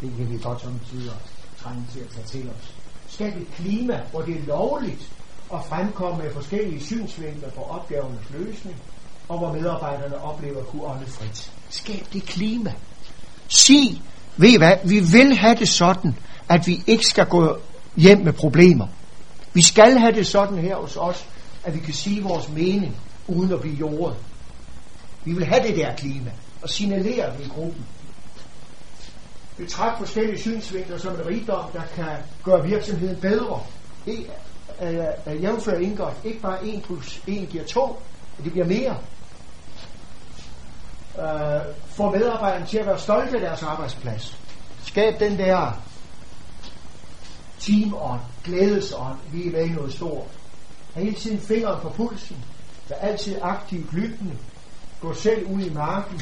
Det 0.00 0.12
kan 0.16 0.30
vi 0.30 0.38
godt 0.42 0.60
som 0.60 0.80
tider 0.90 1.12
trænge 1.62 1.86
til 1.92 2.00
at 2.00 2.08
tage 2.08 2.26
til 2.26 2.50
os 2.50 2.74
Skab 3.08 3.36
et 3.36 3.46
klima, 3.54 4.00
hvor 4.10 4.22
det 4.22 4.36
er 4.36 4.46
lovligt 4.46 5.08
at 5.54 5.60
fremkomme 5.68 6.22
med 6.22 6.32
forskellige 6.32 6.84
synsvinkler 6.84 7.50
på 7.50 7.62
opgavernes 7.62 8.30
løsning, 8.30 8.76
og 9.28 9.38
hvor 9.38 9.52
medarbejderne 9.52 10.22
oplever 10.22 10.60
at 10.60 10.66
kunne 10.66 10.84
ånde 10.84 11.06
frit. 11.06 11.52
Skab 11.70 12.06
det 12.12 12.22
klima. 12.22 12.72
Sig, 13.48 14.02
ved 14.36 14.48
I 14.48 14.56
hvad, 14.56 14.76
vi 14.84 15.00
vil 15.00 15.36
have 15.36 15.54
det 15.54 15.68
sådan, 15.68 16.16
at 16.48 16.66
vi 16.66 16.82
ikke 16.86 17.06
skal 17.06 17.26
gå 17.26 17.56
hjem 17.96 18.18
med 18.18 18.32
problemer. 18.32 18.86
Vi 19.52 19.62
skal 19.62 19.98
have 19.98 20.12
det 20.12 20.26
sådan 20.26 20.58
her 20.58 20.76
hos 20.76 20.96
os, 20.96 21.26
at 21.64 21.74
vi 21.74 21.80
kan 21.80 21.94
sige 21.94 22.22
vores 22.22 22.48
mening, 22.48 22.96
uden 23.30 23.52
at 23.52 23.60
blive 23.60 23.76
jordet. 23.76 24.16
Vi 25.24 25.32
vil 25.32 25.44
have 25.44 25.68
det 25.68 25.76
der 25.76 25.96
klima, 25.96 26.30
og 26.62 26.68
signalere 26.68 27.36
det 27.36 27.46
i 27.46 27.48
gruppen 27.48 27.86
betragte 29.60 29.98
forskellige 29.98 30.38
synsvinkler 30.38 30.98
som 30.98 31.14
en 31.14 31.26
rigdom, 31.26 31.70
der 31.72 31.82
kan 31.94 32.16
gøre 32.44 32.66
virksomheden 32.66 33.16
bedre. 33.16 33.60
Det 34.04 34.26
er, 34.78 35.12
er 35.26 35.34
jævnfør 35.34 35.78
indgået. 35.78 36.14
Ikke 36.24 36.40
bare 36.40 36.66
1 36.66 36.82
plus 36.82 37.22
1 37.26 37.48
giver 37.48 37.64
2, 37.64 38.02
det 38.44 38.52
bliver 38.52 38.66
mere. 38.66 38.98
Uh, 41.14 41.74
få 41.86 42.10
medarbejderne 42.10 42.66
til 42.66 42.78
at 42.78 42.86
være 42.86 42.98
stolte 42.98 43.34
af 43.34 43.40
deres 43.40 43.62
arbejdsplads. 43.62 44.38
Skab 44.84 45.20
den 45.20 45.38
der 45.38 45.82
teamånd, 47.58 48.20
glædesånd, 48.44 49.18
vi 49.32 49.46
er 49.46 49.52
med 49.52 49.64
i 49.66 49.68
noget 49.68 49.92
stort. 49.92 50.28
Har 50.94 51.00
hele 51.00 51.16
tiden 51.16 51.40
fingeren 51.40 51.80
på 51.80 51.88
pulsen. 51.88 52.36
Vær 52.90 52.96
altid 52.96 53.36
aktivt 53.42 53.92
lyttende. 53.92 54.36
Gå 55.00 55.14
selv 55.14 55.46
ud 55.46 55.62
i 55.62 55.72
marken. 55.74 56.20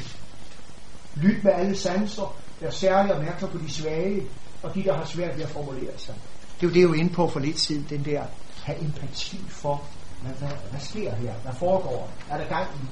Lyt 1.14 1.44
med 1.44 1.52
alle 1.52 1.76
sanser 1.76 2.36
Vær 2.60 2.70
særlig 2.70 3.14
opmærksom 3.14 3.50
på 3.50 3.58
de 3.58 3.70
svage, 3.70 4.22
og 4.62 4.74
de, 4.74 4.84
der 4.84 4.96
har 4.96 5.04
svært 5.04 5.36
ved 5.36 5.44
at 5.44 5.50
formulere 5.50 5.98
sig. 5.98 6.14
Det 6.60 6.66
er 6.66 6.70
jo 6.70 6.74
det, 6.74 6.80
jeg 6.80 6.88
var 6.88 6.94
inde 6.94 7.12
på 7.12 7.28
for 7.28 7.40
lidt 7.40 7.60
siden, 7.60 7.86
den 7.90 8.04
der, 8.04 8.22
have 8.62 8.80
empati 8.80 9.40
for, 9.48 9.82
hvad, 10.22 10.32
hvad, 10.32 10.48
hvad 10.70 10.80
sker 10.80 11.14
her? 11.14 11.32
Hvad 11.32 11.52
foregår? 11.52 12.10
Er 12.30 12.38
der 12.38 12.48
gang 12.48 12.66
i? 12.74 12.86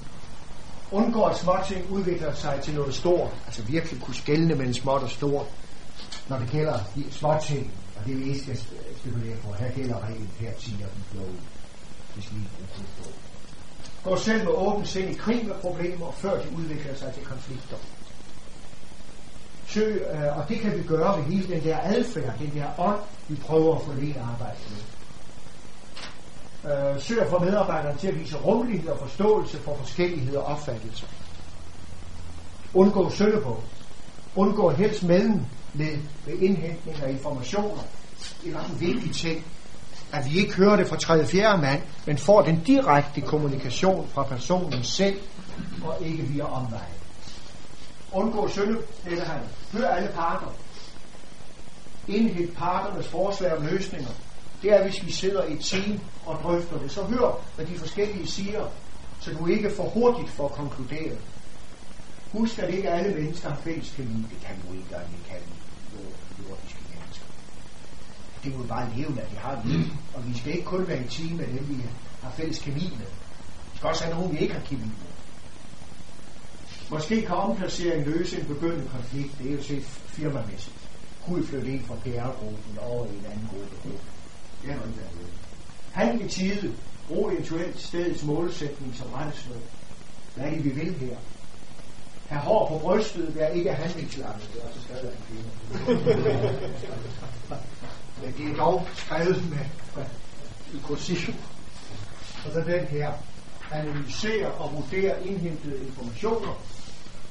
Undgå 0.93 1.23
at 1.25 1.37
småting 1.37 1.91
udvikler 1.91 2.35
sig 2.35 2.61
til 2.63 2.75
noget 2.75 2.95
stort. 2.95 3.31
Altså 3.47 3.63
virkelig 3.63 4.03
kunne 4.03 4.15
skælne 4.15 4.55
mellem 4.55 4.75
småt 4.75 5.03
og 5.03 5.11
stort. 5.11 5.47
Når 6.29 6.39
det 6.39 6.51
gælder 6.51 6.79
de 6.95 7.05
småting, 7.11 7.73
og 7.97 8.07
det 8.07 8.19
vi 8.19 8.25
ikke 8.25 8.41
skal 8.41 8.59
spekulere 9.01 9.37
på. 9.37 9.53
Her 9.53 9.71
gælder 9.71 10.01
reglen, 10.05 10.31
her 10.41 10.53
tiger 10.53 10.87
den 10.87 11.05
flow. 11.11 11.29
Hvis 12.15 12.33
vi 12.33 12.37
ikke 12.37 12.85
på 13.03 13.11
går 14.07 14.17
selv 14.17 14.45
med 14.45 14.53
åbent 14.53 14.89
sind 14.89 15.11
i 15.11 15.15
krig 15.15 15.47
med 15.47 15.55
problemer, 15.55 16.13
før 16.13 16.43
de 16.43 16.57
udvikler 16.57 16.95
sig 16.95 17.13
til 17.15 17.25
konflikter. 17.25 17.77
Søg, 19.67 20.07
øh, 20.13 20.39
og 20.39 20.49
det 20.49 20.61
kan 20.61 20.79
vi 20.79 20.83
gøre 20.83 21.19
ved 21.19 21.25
hele 21.25 21.55
den 21.55 21.65
der 21.65 21.79
adfærd, 21.83 22.39
den 22.39 22.53
der 22.55 22.67
ånd, 22.79 23.01
vi 23.29 23.37
prøver 23.37 23.77
at 23.77 23.83
få 23.83 23.93
det 23.93 24.17
arbejde 24.17 24.59
med. 24.71 24.83
Øh, 26.73 27.01
søg 27.01 27.21
at 27.23 27.31
få 27.31 27.39
medarbejderne 27.39 27.99
til 27.99 28.09
at 28.09 28.19
vise 28.21 28.37
rummelighed 28.37 28.89
og 28.91 28.99
forståelse 28.99 29.57
for 29.57 29.77
forskellighed 29.77 30.37
og 30.37 30.45
opfattelser. 30.45 31.07
Undgå 32.75 33.11
søndebog. 33.11 33.43
på. 33.43 33.63
Undgå 34.41 34.71
helst 34.71 35.03
mellem 35.03 35.41
med, 35.75 35.99
med 36.27 36.35
indhentning 36.35 37.03
af 37.03 37.11
informationer. 37.11 37.83
Det 38.45 38.55
er 38.55 38.61
en 38.61 38.81
vigtig 38.81 39.15
ting, 39.15 39.45
at 40.13 40.31
vi 40.31 40.39
ikke 40.39 40.55
hører 40.55 40.77
det 40.77 40.87
fra 40.87 40.97
tredje 40.97 41.27
fjerde 41.27 41.63
mand, 41.63 41.83
men 42.07 42.19
får 42.19 42.43
den 42.43 42.61
direkte 42.67 43.21
kommunikation 43.21 44.09
fra 44.15 44.23
personen 44.23 44.85
selv, 44.85 45.21
og 45.85 45.97
ikke 46.01 46.23
via 46.23 46.45
omveje. 46.45 46.97
Undgå 48.13 48.49
det 49.05 49.23
han. 49.23 49.41
Hør 49.73 49.89
alle 49.89 50.09
parter. 50.09 50.55
Indhent 52.09 52.57
parternes 52.57 53.07
forslag 53.07 53.57
om 53.57 53.67
løsninger. 53.67 54.11
Det 54.63 54.73
er, 54.73 54.83
hvis 54.85 55.07
vi 55.07 55.13
sidder 55.13 55.45
i 55.45 55.53
et 55.53 55.61
team 55.61 56.01
og 56.27 56.39
drøfter 56.43 56.79
det. 56.79 56.91
Så 56.91 57.03
hør, 57.03 57.41
hvad 57.57 57.67
de 57.67 57.79
forskellige 57.79 58.27
siger, 58.27 58.65
så 59.21 59.31
du 59.33 59.47
ikke 59.47 59.71
for 59.77 59.83
hurtigt 59.83 60.31
får 60.31 60.49
konkluderet. 60.49 61.19
Husk, 62.33 62.59
at 62.59 62.75
ikke 62.75 62.91
alle 62.91 63.15
mennesker 63.15 63.49
har 63.49 63.57
fælles 63.57 63.93
kemi. 63.97 64.27
Det 64.31 64.41
kan 64.47 64.57
du 64.69 64.73
ikke, 64.73 64.97
og 64.97 65.03
det 65.03 65.31
kan 65.31 65.39
du. 65.39 65.56
Det 68.47 68.55
må 68.55 68.63
jo 68.63 68.69
bare 68.69 68.91
leve 68.97 69.11
med, 69.11 69.23
at 69.23 69.33
vi 69.33 69.37
har 69.37 69.63
viden. 69.65 69.93
Og 70.15 70.29
vi 70.29 70.39
skal 70.39 70.53
ikke 70.53 70.65
kun 70.65 70.89
være 70.89 71.05
i 71.05 71.09
team 71.09 71.37
med 71.37 71.47
dem, 71.47 71.69
vi 71.69 71.75
har 72.23 72.31
fælles 72.31 72.59
kemi 72.59 72.89
med. 72.99 73.07
Vi 73.73 73.77
skal 73.77 73.89
også 73.89 74.05
have 74.05 74.17
nogen, 74.17 74.33
vi 74.33 74.39
ikke 74.39 74.55
har 74.55 74.61
kemi 74.61 74.81
med. 74.85 75.13
Måske 76.91 77.23
kan 77.23 77.35
omplacering 77.35 78.07
løse 78.07 78.41
en 78.41 78.47
begyndende 78.47 78.89
konflikt. 78.89 79.39
Det 79.39 79.51
er 79.51 79.57
jo 79.57 79.63
set 79.63 79.85
firmamæssigt. 79.85 80.77
Kunne 81.25 81.43
I 81.43 81.47
flytte 81.47 81.69
en 81.73 81.85
fra 81.87 81.95
PR-gruppen 81.95 82.79
over 82.81 83.07
i 83.07 83.09
en 83.09 83.25
anden 83.25 83.49
gruppe? 83.51 83.99
Det 84.63 84.73
har 84.73 84.87
ikke 84.87 84.97
været 84.97 85.33
Handel 85.93 86.27
i 86.27 86.29
tide. 86.29 86.75
Brug 87.09 87.33
eventuelt 87.33 87.81
stedets 87.81 88.25
målsætning 88.25 88.95
som 88.97 89.07
regnsløb. 89.15 89.63
Hvad 90.35 90.47
er 90.47 90.51
det, 90.51 90.65
vi 90.65 90.71
vil 90.71 90.95
her? 90.95 91.17
Have 92.29 92.41
hår 92.41 92.69
på 92.69 92.79
brystet, 92.79 93.35
vær 93.35 93.49
ikke 93.49 93.73
handlingslammet. 93.73 94.51
Det 94.55 94.63
er 94.63 94.69
også 94.69 94.81
stadig 94.81 95.13
en 95.13 95.23
kvinde. 95.29 95.51
Men 98.23 98.35
det 98.39 98.53
er 98.53 98.57
dog 98.57 98.89
skrevet 98.95 99.51
med, 99.51 99.67
med 99.97 100.83
kursiv. 100.83 101.35
Og 102.45 102.53
så 102.53 102.61
den 102.61 102.87
her. 102.87 103.13
analyserer 103.73 104.49
og 104.49 104.73
vurderer 104.73 105.17
indhentede 105.19 105.87
informationer 105.87 106.55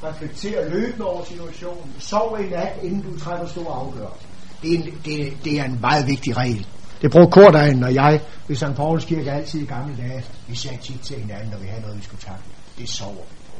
reflekterer 0.03 0.69
løbende 0.69 1.05
over 1.05 1.23
situationen, 1.23 1.95
sov 1.99 2.37
i 2.39 2.49
nat, 2.49 2.73
inden 2.83 3.01
du 3.01 3.19
træffer 3.19 3.47
store 3.47 3.73
afgørelser. 3.75 4.27
Det 4.61 4.73
er, 4.73 4.77
en, 4.77 5.01
det, 5.05 5.37
det 5.43 5.59
er 5.59 5.63
en 5.63 5.81
meget 5.81 6.07
vigtig 6.07 6.37
regel. 6.37 6.67
Det 7.01 7.11
bruger 7.11 7.29
Kordagen 7.29 7.83
og 7.83 7.93
jeg 7.93 8.21
ved 8.47 8.55
St. 8.55 8.75
Pauls 8.75 9.05
Kirke 9.05 9.31
altid 9.31 9.61
i 9.61 9.65
gamle 9.65 9.97
dage. 9.97 10.25
Vi 10.47 10.55
sagde 10.55 10.77
tit 10.77 11.01
til 11.01 11.19
hinanden, 11.19 11.49
når 11.49 11.57
vi 11.57 11.67
havde 11.67 11.81
noget, 11.81 11.97
vi 11.97 12.03
skulle 12.03 12.21
takle. 12.21 12.51
Det 12.77 12.89
sover 12.89 13.13
vi 13.13 13.37
på. 13.49 13.57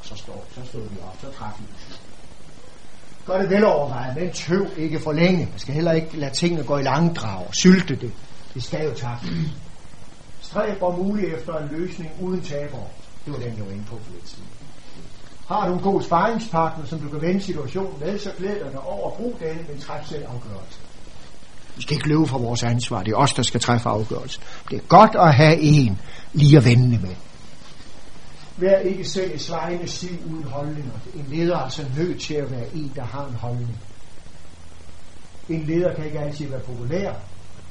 Og 0.00 0.06
så, 0.06 0.14
står, 0.16 0.46
så 0.54 0.60
stod 0.64 0.82
vi 0.82 0.96
op, 1.02 1.16
så 1.20 1.38
træffede 1.38 1.68
vi 1.68 1.94
Gør 3.26 3.38
det 3.38 3.50
velovervejet, 3.50 4.16
men 4.16 4.32
tøv 4.32 4.66
ikke 4.76 4.98
for 4.98 5.12
længe. 5.12 5.38
Man 5.38 5.58
skal 5.58 5.74
heller 5.74 5.92
ikke 5.92 6.16
lade 6.16 6.34
tingene 6.34 6.64
gå 6.64 6.78
i 6.78 6.82
langdrag. 6.82 7.54
Sylte 7.54 7.96
det. 7.96 8.12
Det 8.54 8.62
skal 8.62 8.84
jo 8.84 8.94
takle. 8.94 9.30
Stræb 10.40 10.82
om 10.82 10.94
muligt 10.94 11.34
efter 11.34 11.58
en 11.58 11.68
løsning 11.72 12.10
uden 12.20 12.40
taber. 12.40 12.78
Det 13.24 13.32
var 13.32 13.38
den, 13.38 13.54
jeg 13.56 13.66
var 13.66 13.72
inde 13.72 13.84
på 13.84 13.98
for 14.04 14.12
lidt 14.12 14.28
siden. 14.28 14.48
Har 15.48 15.68
du 15.68 15.74
en 15.74 15.80
god 15.80 16.02
sparringspartner, 16.02 16.86
som 16.86 16.98
du 16.98 17.08
kan 17.08 17.22
vende 17.22 17.40
situationen 17.40 17.92
med, 18.00 18.18
så 18.18 18.30
glæder 18.38 18.70
dig 18.70 18.80
over 18.80 19.10
at 19.10 19.16
bruge 19.16 19.34
denne, 19.40 19.60
men 19.68 19.80
træf 19.80 20.06
selv 20.06 20.24
afgørelse. 20.24 20.78
Vi 21.76 21.82
skal 21.82 21.94
ikke 21.96 22.08
løbe 22.08 22.26
fra 22.26 22.38
vores 22.38 22.62
ansvar. 22.62 23.02
Det 23.02 23.12
er 23.12 23.16
os, 23.16 23.32
der 23.32 23.42
skal 23.42 23.60
træffe 23.60 23.88
afgørelse. 23.88 24.40
Det 24.70 24.76
er 24.76 24.82
godt 24.88 25.14
at 25.14 25.34
have 25.34 25.60
en 25.60 26.00
lige 26.32 26.56
at 26.56 26.64
vende 26.64 26.98
med. 26.98 27.14
Vær 28.62 28.78
ikke 28.78 29.04
selv 29.04 29.34
i 29.34 29.38
svejende 29.38 29.88
stiv 29.88 30.18
uden 30.26 30.44
holdninger. 30.44 30.92
En 31.14 31.24
leder 31.28 31.56
er 31.56 31.60
altså 31.60 31.84
nødt 31.96 32.20
til 32.20 32.34
at 32.34 32.50
være 32.50 32.74
en, 32.74 32.92
der 32.96 33.04
har 33.04 33.26
en 33.26 33.34
holdning. 33.34 33.78
En 35.48 35.62
leder 35.62 35.94
kan 35.94 36.04
ikke 36.04 36.20
altid 36.20 36.48
være 36.48 36.60
populær, 36.60 37.14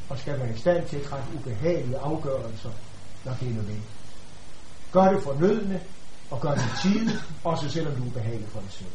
og 0.09 0.19
skal 0.19 0.39
være 0.39 0.53
i 0.53 0.57
stand 0.57 0.87
til 0.87 0.97
at 0.97 1.03
træffe 1.03 1.35
ubehagelige 1.35 1.97
afgørelser, 1.97 2.69
når 3.25 3.33
det 3.39 3.47
er 3.47 3.53
nødvendigt. 3.53 3.89
Gør 4.91 5.11
det 5.11 5.23
fornødende, 5.23 5.79
og 6.31 6.41
gør 6.41 6.53
det 6.53 6.69
tid, 6.81 7.09
også 7.43 7.69
selvom 7.69 7.95
du 7.95 8.03
er 8.03 8.07
ubehagelig 8.07 8.49
for 8.49 8.59
dig 8.59 8.71
selv. 8.71 8.89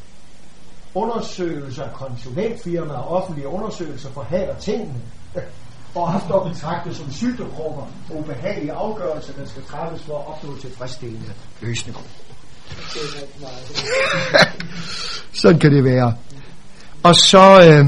Undersøgelser 0.95 1.83
af 1.83 1.93
konsulentfirmaer 1.93 2.97
og 2.97 3.21
offentlige 3.21 3.47
undersøgelser 3.47 4.09
forhaler 4.09 4.59
tingene 4.59 5.01
og 5.97 6.21
tingene, 6.21 6.35
og 6.35 6.51
betragtet 6.51 6.95
som 6.95 7.11
syltekrukker 7.11 7.81
og 8.09 8.19
ubehagelige 8.19 8.73
afgørelser, 8.73 9.33
der 9.33 9.45
skal 9.45 9.63
træffes 9.63 10.01
for 10.01 10.17
at 10.17 10.27
opnå 10.27 10.57
tilfredsstillende 10.57 11.33
løsninger. 11.61 12.01
Sådan 15.41 15.59
kan 15.59 15.71
det 15.71 15.83
være. 15.83 16.13
Og 17.03 17.15
så 17.15 17.69
øh, 17.69 17.85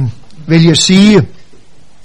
vil 0.48 0.64
jeg 0.64 0.78
sige, 0.78 1.28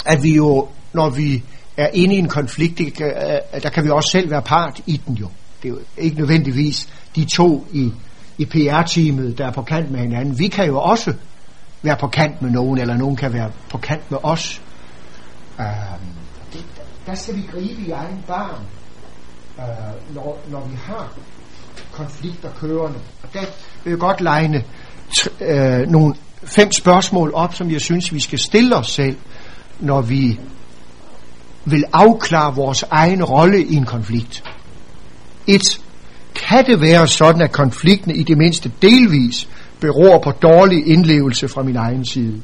at 0.06 0.22
vi 0.22 0.34
jo, 0.34 0.68
når 0.92 1.10
vi 1.10 1.42
er 1.76 1.88
inde 1.92 2.14
i 2.14 2.18
en 2.18 2.28
konflikt, 2.28 2.78
det, 2.78 3.00
øh, 3.00 3.62
der 3.62 3.68
kan 3.68 3.84
vi 3.84 3.90
også 3.90 4.10
selv 4.10 4.30
være 4.30 4.42
part 4.42 4.80
i 4.86 5.00
den 5.06 5.14
jo. 5.14 5.28
Det 5.62 5.68
er 5.68 5.72
jo 5.72 5.78
ikke 5.98 6.16
nødvendigvis 6.16 6.88
de 7.16 7.24
to 7.24 7.66
i, 7.72 7.92
i 8.38 8.44
PR-teamet, 8.44 9.38
der 9.38 9.46
er 9.46 9.52
på 9.52 9.62
kant 9.62 9.90
med 9.90 10.00
hinanden. 10.00 10.38
Vi 10.38 10.48
kan 10.48 10.66
jo 10.66 10.80
også 10.80 11.14
være 11.82 11.96
på 11.96 12.06
kant 12.06 12.42
med 12.42 12.50
nogen, 12.50 12.78
eller 12.78 12.96
nogen 12.96 13.16
kan 13.16 13.32
være 13.32 13.50
på 13.70 13.78
kant 13.78 14.10
med 14.10 14.18
os. 14.22 14.60
Uh, 15.58 15.64
det, 16.52 16.64
der 17.06 17.14
skal 17.14 17.36
vi 17.36 17.42
gribe 17.52 17.82
i 17.82 17.90
egen 17.90 18.24
barn, 18.26 18.60
uh, 19.58 19.64
øh, 19.64 20.14
når, 20.14 20.40
når 20.48 20.66
vi 20.68 20.76
har 20.76 21.12
konflikter 21.92 22.50
kørende. 22.60 22.98
Og 23.22 23.28
der 23.32 23.40
vil 23.84 23.90
jeg 23.90 23.98
godt 23.98 24.20
legne 24.20 24.64
øh, 25.40 25.88
nogle 25.88 26.14
fem 26.44 26.72
spørgsmål 26.72 27.34
op, 27.34 27.54
som 27.54 27.70
jeg 27.70 27.80
synes, 27.80 28.14
vi 28.14 28.20
skal 28.20 28.38
stille 28.38 28.76
os 28.76 28.90
selv, 28.90 29.16
når 29.80 30.00
vi 30.00 30.40
vil 31.64 31.84
afklare 31.92 32.54
vores 32.54 32.84
egen 32.90 33.24
rolle 33.24 33.64
i 33.64 33.74
en 33.74 33.84
konflikt. 33.84 34.44
Et, 35.46 35.80
kan 36.34 36.66
det 36.66 36.80
være 36.80 37.08
sådan, 37.08 37.42
at 37.42 37.52
konflikten 37.52 38.16
i 38.16 38.22
det 38.22 38.38
mindste 38.38 38.72
delvis 38.82 39.48
beror 39.80 40.18
på 40.18 40.30
dårlig 40.30 40.86
indlevelse 40.86 41.48
fra 41.48 41.62
min 41.62 41.76
egen 41.76 42.06
side? 42.06 42.42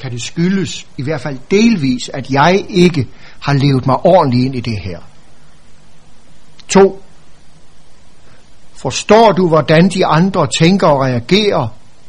Kan 0.00 0.10
det 0.10 0.22
skyldes, 0.22 0.86
i 0.96 1.02
hvert 1.02 1.20
fald 1.20 1.38
delvis, 1.50 2.08
at 2.08 2.30
jeg 2.30 2.64
ikke 2.68 3.08
har 3.40 3.52
levet 3.52 3.86
mig 3.86 3.96
ordentligt 3.96 4.44
ind 4.44 4.54
i 4.54 4.60
det 4.60 4.80
her? 4.80 4.98
To. 6.68 7.02
Forstår 8.72 9.32
du, 9.32 9.48
hvordan 9.48 9.88
de 9.88 10.06
andre 10.06 10.46
tænker 10.58 10.86
og 10.86 11.00
reagerer, 11.00 11.68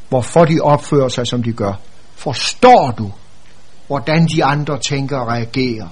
hvorfor 0.09 0.45
de 0.45 0.59
opfører 0.61 1.09
sig, 1.09 1.27
som 1.27 1.43
de 1.43 1.51
gør? 1.51 1.73
Forstår 2.15 2.91
du, 2.97 3.11
hvordan 3.87 4.27
de 4.27 4.45
andre 4.45 4.79
tænker 4.79 5.17
og 5.17 5.27
reagerer, 5.27 5.87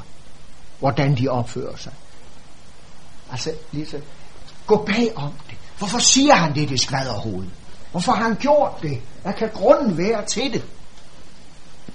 hvordan 0.79 1.17
de 1.17 1.27
opfører 1.27 1.75
sig? 1.75 1.93
Altså, 3.31 3.51
ligesom, 3.71 3.99
gå 4.67 4.83
bag 4.85 5.11
om 5.15 5.31
det. 5.49 5.57
Hvorfor 5.77 5.99
siger 5.99 6.35
han 6.35 6.55
det, 6.55 6.69
det 6.69 6.79
skvader 6.79 7.43
Hvorfor 7.91 8.11
har 8.11 8.23
han 8.23 8.35
gjort 8.35 8.71
det? 8.81 9.01
Hvad 9.23 9.33
kan 9.33 9.49
grunden 9.53 9.97
være 9.97 10.25
til 10.25 10.53
det? 10.53 10.63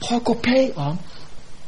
Prøv 0.01 0.17
at 0.17 0.25
gå 0.25 0.41
bag 0.43 0.73
om. 0.77 0.99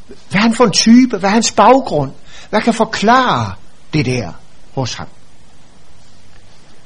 Hvad 0.07 0.41
er 0.41 0.43
han 0.43 0.55
for 0.55 0.65
en 0.65 0.71
type? 0.71 1.19
Hvad 1.19 1.31
er 1.31 1.35
hans 1.35 1.53
baggrund? 1.53 2.13
Hvad 2.51 2.61
kan 2.61 2.75
forklare 2.75 3.55
det 3.93 4.07
der 4.07 4.33
hos 4.75 4.95
ham? 4.95 5.09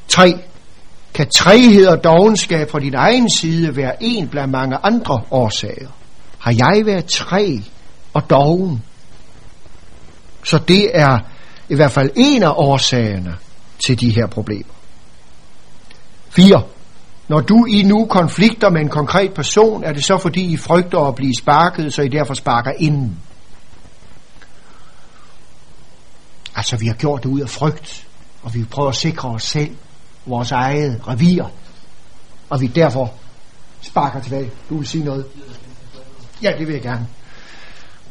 3. 0.08 0.38
Kan 1.14 1.28
træhed 1.28 1.86
og 1.86 2.04
dogenskab 2.04 2.70
fra 2.70 2.78
din 2.78 2.94
egen 2.94 3.30
side 3.30 3.76
være 3.76 4.02
en 4.02 4.28
blandt 4.28 4.52
mange 4.52 4.76
andre 4.82 5.22
årsager? 5.30 5.88
Har 6.38 6.52
jeg 6.52 6.82
været 6.86 7.06
træ 7.06 7.56
og 8.12 8.30
doven? 8.30 8.82
Så 10.44 10.58
det 10.68 10.90
er 10.94 11.18
i 11.68 11.74
hvert 11.74 11.92
fald 11.92 12.10
en 12.16 12.42
af 12.42 12.52
årsagerne 12.56 13.36
til 13.78 14.00
de 14.00 14.10
her 14.10 14.26
problemer. 14.26 14.72
4. 16.30 16.62
Når 17.30 17.40
du 17.40 17.66
i 17.66 17.82
nu 17.82 18.06
konflikter 18.06 18.70
med 18.70 18.80
en 18.80 18.88
konkret 18.88 19.34
person, 19.34 19.84
er 19.84 19.92
det 19.92 20.04
så 20.04 20.18
fordi 20.18 20.40
I 20.40 20.56
frygter 20.56 20.98
at 20.98 21.14
blive 21.14 21.34
sparket, 21.34 21.94
så 21.94 22.02
I 22.02 22.08
derfor 22.08 22.34
sparker 22.34 22.72
inden. 22.78 23.18
Altså 26.56 26.76
vi 26.76 26.86
har 26.86 26.94
gjort 26.94 27.22
det 27.22 27.28
ud 27.28 27.40
af 27.40 27.48
frygt. 27.48 28.06
og 28.42 28.54
vi 28.54 28.64
prøver 28.64 28.88
at 28.88 28.96
sikre 28.96 29.28
os 29.28 29.42
selv, 29.42 29.76
vores 30.26 30.52
eget 30.52 31.08
revir, 31.08 31.44
og 32.48 32.60
vi 32.60 32.66
derfor 32.66 33.14
sparker 33.80 34.20
tilbage. 34.20 34.50
Du 34.68 34.76
vil 34.76 34.86
sige 34.86 35.04
noget? 35.04 35.26
Ja, 36.42 36.52
det 36.58 36.66
vil 36.66 36.72
jeg 36.72 36.82
gerne. 36.82 37.06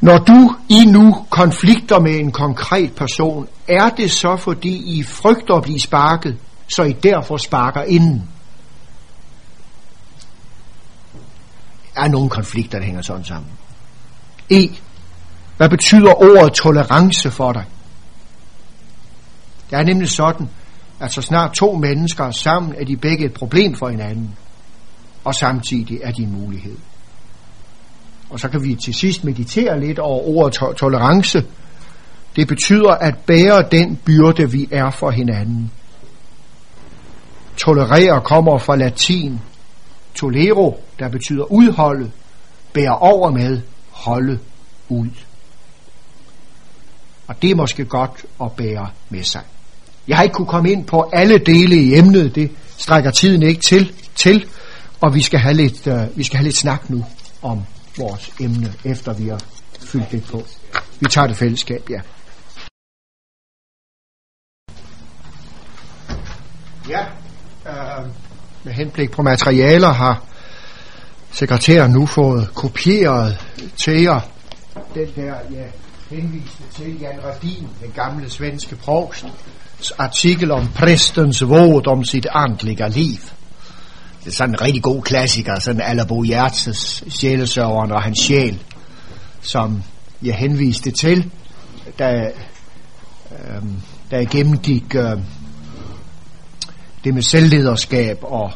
Når 0.02 0.18
du 0.18 0.56
i 0.70 0.86
nu 0.86 1.26
konflikter 1.30 2.00
med 2.00 2.16
en 2.16 2.32
konkret 2.32 2.96
person, 2.96 3.48
er 3.68 3.90
det 3.90 4.12
så 4.12 4.38
fordi 4.38 5.00
I 5.00 5.04
frygter 5.04 5.56
at 5.56 5.64
blive 5.64 5.80
sparket, 5.80 6.38
så 6.76 6.84
I 6.84 6.92
derfor 6.92 7.38
sparker 7.38 7.82
inden? 7.82 8.30
Er 12.04 12.08
nogle 12.08 12.30
konflikter, 12.30 12.78
der 12.78 12.86
hænger 12.86 13.02
sådan 13.02 13.24
sammen. 13.24 13.52
E. 14.50 14.68
Hvad 15.58 15.70
betyder 15.70 16.14
ordet 16.14 16.54
tolerance 16.54 17.32
for 17.32 17.52
dig? 17.52 17.66
Det 19.70 19.78
er 19.78 19.84
nemlig 19.84 20.10
sådan, 20.10 20.50
at 21.00 21.14
så 21.14 21.22
snart 21.22 21.54
to 21.54 21.74
mennesker 21.74 22.24
er 22.24 22.32
sammen, 22.32 22.76
er 22.78 22.86
de 22.86 22.98
begge 22.98 23.26
et 23.26 23.34
problem 23.34 23.76
for 23.76 23.90
hinanden, 23.90 24.36
og 25.24 25.36
samtidig 25.36 26.00
er 26.04 26.12
de 26.12 26.22
en 26.22 26.32
mulighed. 26.32 26.78
Og 28.30 28.40
så 28.40 28.50
kan 28.50 28.64
vi 28.64 28.76
til 28.76 28.94
sidst 28.94 29.24
meditere 29.24 29.80
lidt 29.80 30.00
over 30.00 30.38
ordet 30.38 30.54
to- 30.54 30.74
tolerance. 30.74 31.46
Det 32.36 32.48
betyder 32.48 32.92
at 32.92 33.18
bære 33.18 33.64
den 33.72 33.96
byrde, 33.96 34.52
vi 34.52 34.68
er 34.72 34.90
for 34.90 35.12
hinanden. 35.12 35.72
Tolerere 37.58 38.22
kommer 38.22 38.58
fra 38.58 38.76
latin 38.76 39.40
tolero, 40.20 40.84
der 41.00 41.10
betyder 41.10 41.52
udholde, 41.52 42.12
bære 42.74 42.98
over 42.98 43.32
med, 43.32 43.62
holde 43.90 44.40
ud. 44.90 45.10
Og 47.28 47.42
det 47.42 47.52
er 47.52 47.56
måske 47.56 47.86
godt 47.86 48.26
at 48.42 48.52
bære 48.52 48.90
med 49.10 49.24
sig. 49.24 49.42
Jeg 50.08 50.18
har 50.18 50.24
ikke 50.24 50.34
kunne 50.34 50.48
komme 50.48 50.72
ind 50.72 50.86
på 50.86 51.10
alle 51.14 51.38
dele 51.38 51.76
i 51.76 51.98
emnet, 51.98 52.36
det 52.36 52.52
strækker 52.78 53.12
tiden 53.12 53.44
ikke 53.44 53.62
til, 53.62 53.94
til 54.16 54.46
og 55.02 55.16
vi 55.16 55.22
skal 55.22 55.40
have 55.40 55.54
lidt, 55.54 55.88
uh, 55.88 56.18
vi 56.18 56.24
skal 56.24 56.38
have 56.38 56.44
lidt 56.44 56.58
snak 56.58 56.90
nu 56.90 57.06
om 57.42 57.62
vores 57.98 58.32
emne, 58.40 58.74
efter 58.86 59.14
vi 59.14 59.28
har 59.28 59.42
fyldt 59.80 60.12
det 60.12 60.24
på. 60.24 60.44
Vi 61.00 61.06
tager 61.10 61.28
det 61.28 61.38
fællesskab, 61.38 61.90
ja. 61.90 62.02
Ja, 66.90 67.06
øh, 67.68 68.10
med 68.64 68.74
henblik 68.74 69.12
på 69.12 69.22
materialer 69.22 69.90
har 69.90 70.24
sekretæren 71.32 71.92
nu 71.92 72.06
fået 72.06 72.50
kopieret 72.54 73.38
til 73.86 74.02
jer 74.02 74.20
den 74.94 75.08
der, 75.16 75.34
ja, 75.52 75.66
henviste 76.10 76.64
til 76.76 77.00
Jan 77.02 77.20
Radin, 77.24 77.68
den 77.82 77.92
gamle 77.96 78.30
svenske 78.30 78.76
provst, 78.76 79.26
artikel 79.98 80.52
om 80.52 80.68
præstens 80.76 81.42
våd 81.42 81.88
om 81.88 82.04
sit 82.04 82.28
andlige 82.32 82.90
liv. 82.90 83.20
Det 84.20 84.28
er 84.28 84.32
sådan 84.32 84.56
en 84.56 84.62
rigtig 84.62 84.84
god 84.84 85.02
klassiker, 85.02 85.60
sådan 85.60 85.82
Allerbo 85.82 86.24
Hjertes 86.24 87.04
sjælesøveren 87.10 87.92
og 87.92 88.02
hans 88.02 88.20
sjæl, 88.20 88.64
som 89.42 89.84
jeg 90.22 90.36
henviste 90.36 90.92
til, 90.92 91.32
da, 92.00 92.32
øh, 93.32 93.64
da 94.12 94.18
jeg 94.18 94.28
gennemgik 94.28 94.96
øh, 94.96 95.20
det 97.04 97.14
med 97.14 97.22
selvlederskab 97.22 98.18
og, 98.22 98.52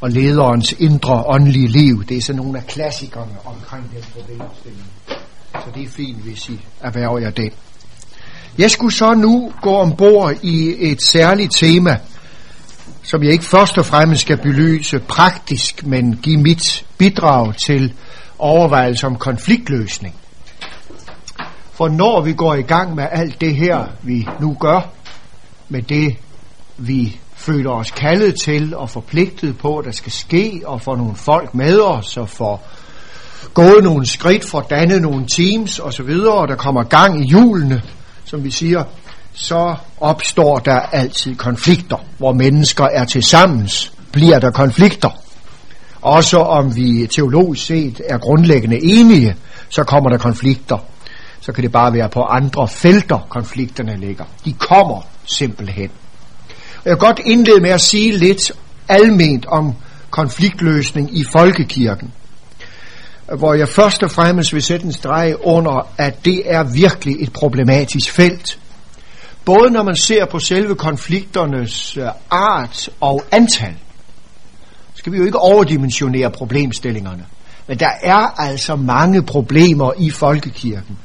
og 0.00 0.10
lederens 0.10 0.74
indre 0.78 1.24
åndelige 1.26 1.68
liv. 1.68 2.04
Det 2.04 2.16
er 2.16 2.22
sådan 2.22 2.42
nogle 2.42 2.58
af 2.58 2.66
klassikerne 2.66 3.32
omkring 3.44 3.90
den 3.94 4.04
problemstilling. 4.12 4.86
Så 5.54 5.70
det 5.74 5.82
er 5.82 5.88
fint, 5.88 6.18
hvis 6.18 6.48
I 6.48 6.60
erhverver 6.80 7.18
jer 7.18 7.30
det. 7.30 7.52
Jeg 8.58 8.70
skulle 8.70 8.94
så 8.94 9.14
nu 9.14 9.52
gå 9.62 9.76
ombord 9.76 10.34
i 10.42 10.74
et 10.90 11.02
særligt 11.02 11.52
tema, 11.54 12.00
som 13.02 13.22
jeg 13.22 13.32
ikke 13.32 13.44
først 13.44 13.78
og 13.78 13.86
fremmest 13.86 14.20
skal 14.20 14.36
belyse 14.36 14.98
praktisk, 14.98 15.86
men 15.86 16.16
give 16.16 16.36
mit 16.36 16.86
bidrag 16.98 17.56
til 17.56 17.94
overvejelse 18.38 19.06
om 19.06 19.16
konfliktløsning. 19.16 20.14
For 21.72 21.88
når 21.88 22.20
vi 22.20 22.32
går 22.32 22.54
i 22.54 22.62
gang 22.62 22.94
med 22.94 23.06
alt 23.10 23.40
det 23.40 23.56
her, 23.56 23.84
vi 24.02 24.28
nu 24.40 24.56
gør, 24.60 24.80
med 25.68 25.82
det, 25.82 26.16
vi 26.78 27.20
føler 27.48 27.70
os 27.70 27.90
kaldet 27.90 28.34
til 28.40 28.76
og 28.76 28.90
forpligtet 28.90 29.58
på, 29.58 29.78
at 29.78 29.84
der 29.84 29.92
skal 29.92 30.12
ske, 30.12 30.62
og 30.64 30.80
få 30.80 30.94
nogle 30.94 31.16
folk 31.16 31.54
med 31.54 31.80
os, 31.80 32.16
og 32.16 32.28
få 32.28 32.60
gået 33.54 33.84
nogle 33.84 34.06
skridt, 34.06 34.44
for 34.44 34.60
danne 34.60 35.00
nogle 35.00 35.26
teams 35.36 35.78
osv., 35.78 36.10
og 36.10 36.48
der 36.48 36.56
kommer 36.56 36.82
gang 36.82 37.24
i 37.24 37.28
hjulene, 37.28 37.82
som 38.24 38.44
vi 38.44 38.50
siger, 38.50 38.84
så 39.32 39.74
opstår 40.00 40.58
der 40.58 40.80
altid 40.80 41.36
konflikter. 41.36 41.96
Hvor 42.18 42.32
mennesker 42.32 42.84
er 42.84 43.04
til 43.04 43.22
sammens, 43.22 43.92
bliver 44.12 44.38
der 44.38 44.50
konflikter. 44.50 45.10
Også 46.02 46.38
om 46.38 46.76
vi 46.76 47.06
teologisk 47.06 47.66
set 47.66 48.00
er 48.08 48.18
grundlæggende 48.18 48.78
enige, 48.82 49.36
så 49.68 49.84
kommer 49.84 50.10
der 50.10 50.18
konflikter. 50.18 50.78
Så 51.40 51.52
kan 51.52 51.64
det 51.64 51.72
bare 51.72 51.92
være 51.92 52.08
på 52.08 52.22
andre 52.22 52.68
felter, 52.68 53.18
konflikterne 53.28 53.96
ligger. 53.96 54.24
De 54.44 54.52
kommer 54.52 55.06
simpelthen. 55.24 55.90
Jeg 56.84 56.90
vil 56.90 56.98
godt 56.98 57.20
indlede 57.24 57.60
med 57.60 57.70
at 57.70 57.80
sige 57.80 58.16
lidt 58.16 58.52
alment 58.88 59.46
om 59.46 59.74
konfliktløsning 60.10 61.18
i 61.18 61.24
folkekirken. 61.32 62.12
Hvor 63.38 63.54
jeg 63.54 63.68
først 63.68 64.02
og 64.02 64.10
fremmest 64.10 64.54
vil 64.54 64.62
sætte 64.62 64.86
en 64.86 64.92
streg 64.92 65.34
under, 65.40 65.88
at 65.98 66.24
det 66.24 66.42
er 66.44 66.62
virkelig 66.62 67.16
et 67.20 67.32
problematisk 67.32 68.10
felt. 68.12 68.58
Både 69.44 69.70
når 69.70 69.82
man 69.82 69.96
ser 69.96 70.26
på 70.26 70.38
selve 70.38 70.74
konflikternes 70.74 71.96
øh, 71.96 72.08
art 72.30 72.90
og 73.00 73.24
antal, 73.30 73.74
skal 74.94 75.12
vi 75.12 75.18
jo 75.18 75.24
ikke 75.24 75.38
overdimensionere 75.38 76.30
problemstillingerne. 76.30 77.26
Men 77.66 77.78
der 77.78 77.90
er 78.02 78.40
altså 78.40 78.76
mange 78.76 79.22
problemer 79.22 79.92
i 79.98 80.10
folkekirken, 80.10 80.98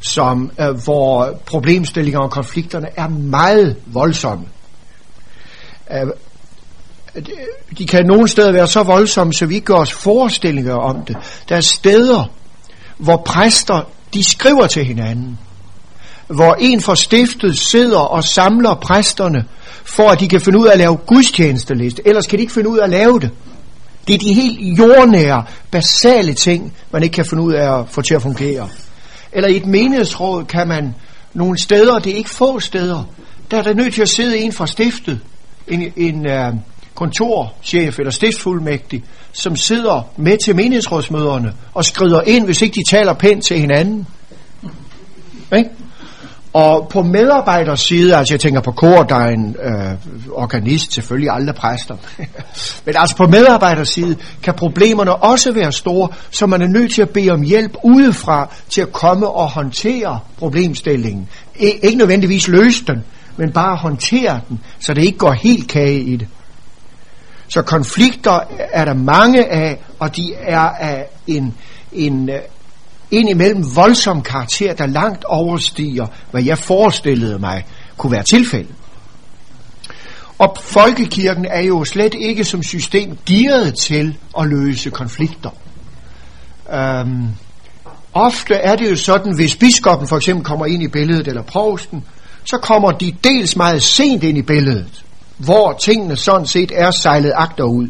som, 0.00 0.50
øh, 0.60 0.70
hvor 0.84 1.40
problemstillinger 1.46 2.20
og 2.20 2.30
konflikterne 2.30 2.88
er 2.96 3.08
meget 3.08 3.76
voldsomme. 3.86 4.44
Øh, 5.92 6.06
de 7.78 7.86
kan 7.86 8.06
nogle 8.06 8.28
steder 8.28 8.52
være 8.52 8.66
så 8.66 8.82
voldsomme, 8.82 9.34
så 9.34 9.46
vi 9.46 9.54
ikke 9.54 9.64
gør 9.64 9.74
os 9.74 9.92
forestillinger 9.92 10.74
om 10.74 11.04
det. 11.04 11.16
Der 11.48 11.56
er 11.56 11.60
steder, 11.60 12.30
hvor 12.98 13.16
præster, 13.16 13.88
de 14.14 14.24
skriver 14.24 14.66
til 14.66 14.84
hinanden 14.84 15.38
hvor 16.34 16.56
en 16.60 16.80
for 16.80 16.94
stiftet 16.94 17.58
sidder 17.58 17.98
og 17.98 18.24
samler 18.24 18.74
præsterne, 18.74 19.44
for 19.84 20.10
at 20.10 20.20
de 20.20 20.28
kan 20.28 20.40
finde 20.40 20.58
ud 20.58 20.66
af 20.66 20.72
at 20.72 20.78
lave 20.78 20.96
gudstjenesteliste. 20.96 22.02
Ellers 22.08 22.26
kan 22.26 22.38
de 22.38 22.42
ikke 22.42 22.52
finde 22.52 22.68
ud 22.68 22.78
af 22.78 22.84
at 22.84 22.90
lave 22.90 23.20
det. 23.20 23.30
Det 24.08 24.14
er 24.14 24.18
de 24.18 24.34
helt 24.34 24.78
jordnære, 24.78 25.44
basale 25.70 26.34
ting, 26.34 26.72
man 26.90 27.02
ikke 27.02 27.14
kan 27.14 27.24
finde 27.24 27.42
ud 27.42 27.52
af 27.52 27.78
at 27.78 27.88
få 27.88 28.02
til 28.02 28.14
at 28.14 28.22
fungere. 28.22 28.68
Eller 29.32 29.48
i 29.48 29.56
et 29.56 29.66
menighedsråd 29.66 30.44
kan 30.44 30.68
man 30.68 30.94
nogle 31.34 31.58
steder, 31.58 31.98
det 31.98 32.12
er 32.12 32.16
ikke 32.16 32.30
få 32.30 32.60
steder, 32.60 33.04
der 33.50 33.58
er 33.58 33.62
der 33.62 33.74
nødt 33.74 33.94
til 33.94 34.02
at 34.02 34.08
sidde 34.08 34.38
en 34.38 34.52
fra 34.52 34.66
stiftet, 34.66 35.20
en, 35.68 35.92
en 35.96 36.26
uh, 36.26 36.58
kontorchef 36.94 37.98
eller 37.98 38.10
stiftsfuldmægtig, 38.10 39.04
som 39.32 39.56
sidder 39.56 40.10
med 40.16 40.36
til 40.44 40.56
menighedsrådsmøderne 40.56 41.52
og 41.74 41.84
skrider 41.84 42.20
ind, 42.20 42.44
hvis 42.44 42.62
ikke 42.62 42.74
de 42.74 42.90
taler 42.90 43.12
pænt 43.12 43.44
til 43.44 43.58
hinanden. 43.58 44.06
Ikke? 45.56 45.70
Og 46.52 46.88
på 46.90 47.02
medarbejderside, 47.02 48.16
altså 48.16 48.34
jeg 48.34 48.40
tænker 48.40 48.60
på 48.60 48.72
kordegn, 48.72 49.56
øh, 49.62 49.94
organist, 50.32 50.94
selvfølgelig 50.94 51.30
aldrig 51.30 51.54
præster, 51.54 51.96
men 52.86 52.94
altså 52.98 53.16
på 53.16 53.26
medarbejderside 53.26 54.16
kan 54.42 54.54
problemerne 54.54 55.16
også 55.16 55.52
være 55.52 55.72
store, 55.72 56.08
så 56.30 56.46
man 56.46 56.62
er 56.62 56.66
nødt 56.66 56.94
til 56.94 57.02
at 57.02 57.10
bede 57.10 57.30
om 57.30 57.42
hjælp 57.42 57.76
udefra 57.84 58.54
til 58.68 58.80
at 58.80 58.92
komme 58.92 59.28
og 59.28 59.50
håndtere 59.50 60.20
problemstillingen. 60.38 61.28
I, 61.56 61.72
ikke 61.82 61.98
nødvendigvis 61.98 62.48
løse 62.48 62.84
den, 62.86 63.04
men 63.36 63.52
bare 63.52 63.76
håndtere 63.76 64.40
den, 64.48 64.60
så 64.78 64.94
det 64.94 65.04
ikke 65.04 65.18
går 65.18 65.32
helt 65.32 65.68
kage 65.68 66.00
i 66.00 66.16
det. 66.16 66.28
Så 67.48 67.62
konflikter 67.62 68.40
er 68.72 68.84
der 68.84 68.94
mange 68.94 69.52
af, 69.52 69.78
og 69.98 70.16
de 70.16 70.34
er 70.34 70.58
af 70.60 71.06
en, 71.26 71.54
en 71.92 72.28
øh, 72.30 72.38
indimellem 73.10 73.76
voldsom 73.76 74.22
karakter, 74.22 74.74
der 74.74 74.86
langt 74.86 75.24
overstiger, 75.24 76.06
hvad 76.30 76.42
jeg 76.42 76.58
forestillede 76.58 77.38
mig 77.38 77.66
kunne 77.96 78.12
være 78.12 78.22
tilfældet. 78.22 78.74
Og 80.38 80.56
folkekirken 80.60 81.44
er 81.44 81.60
jo 81.60 81.84
slet 81.84 82.14
ikke 82.14 82.44
som 82.44 82.62
system 82.62 83.18
gearet 83.26 83.74
til 83.74 84.18
at 84.38 84.48
løse 84.48 84.90
konflikter. 84.90 85.50
Øhm, 86.72 87.28
ofte 88.12 88.54
er 88.54 88.76
det 88.76 88.90
jo 88.90 88.96
sådan, 88.96 89.34
hvis 89.34 89.56
biskoppen 89.56 90.08
for 90.08 90.16
eksempel 90.16 90.44
kommer 90.44 90.66
ind 90.66 90.82
i 90.82 90.88
billedet, 90.88 91.28
eller 91.28 91.42
provsten, 91.42 92.04
så 92.44 92.58
kommer 92.58 92.90
de 92.90 93.12
dels 93.24 93.56
meget 93.56 93.82
sent 93.82 94.22
ind 94.24 94.38
i 94.38 94.42
billedet, 94.42 95.04
hvor 95.36 95.72
tingene 95.72 96.16
sådan 96.16 96.46
set 96.46 96.72
er 96.74 96.90
sejlet 96.90 97.32
agterud. 97.36 97.88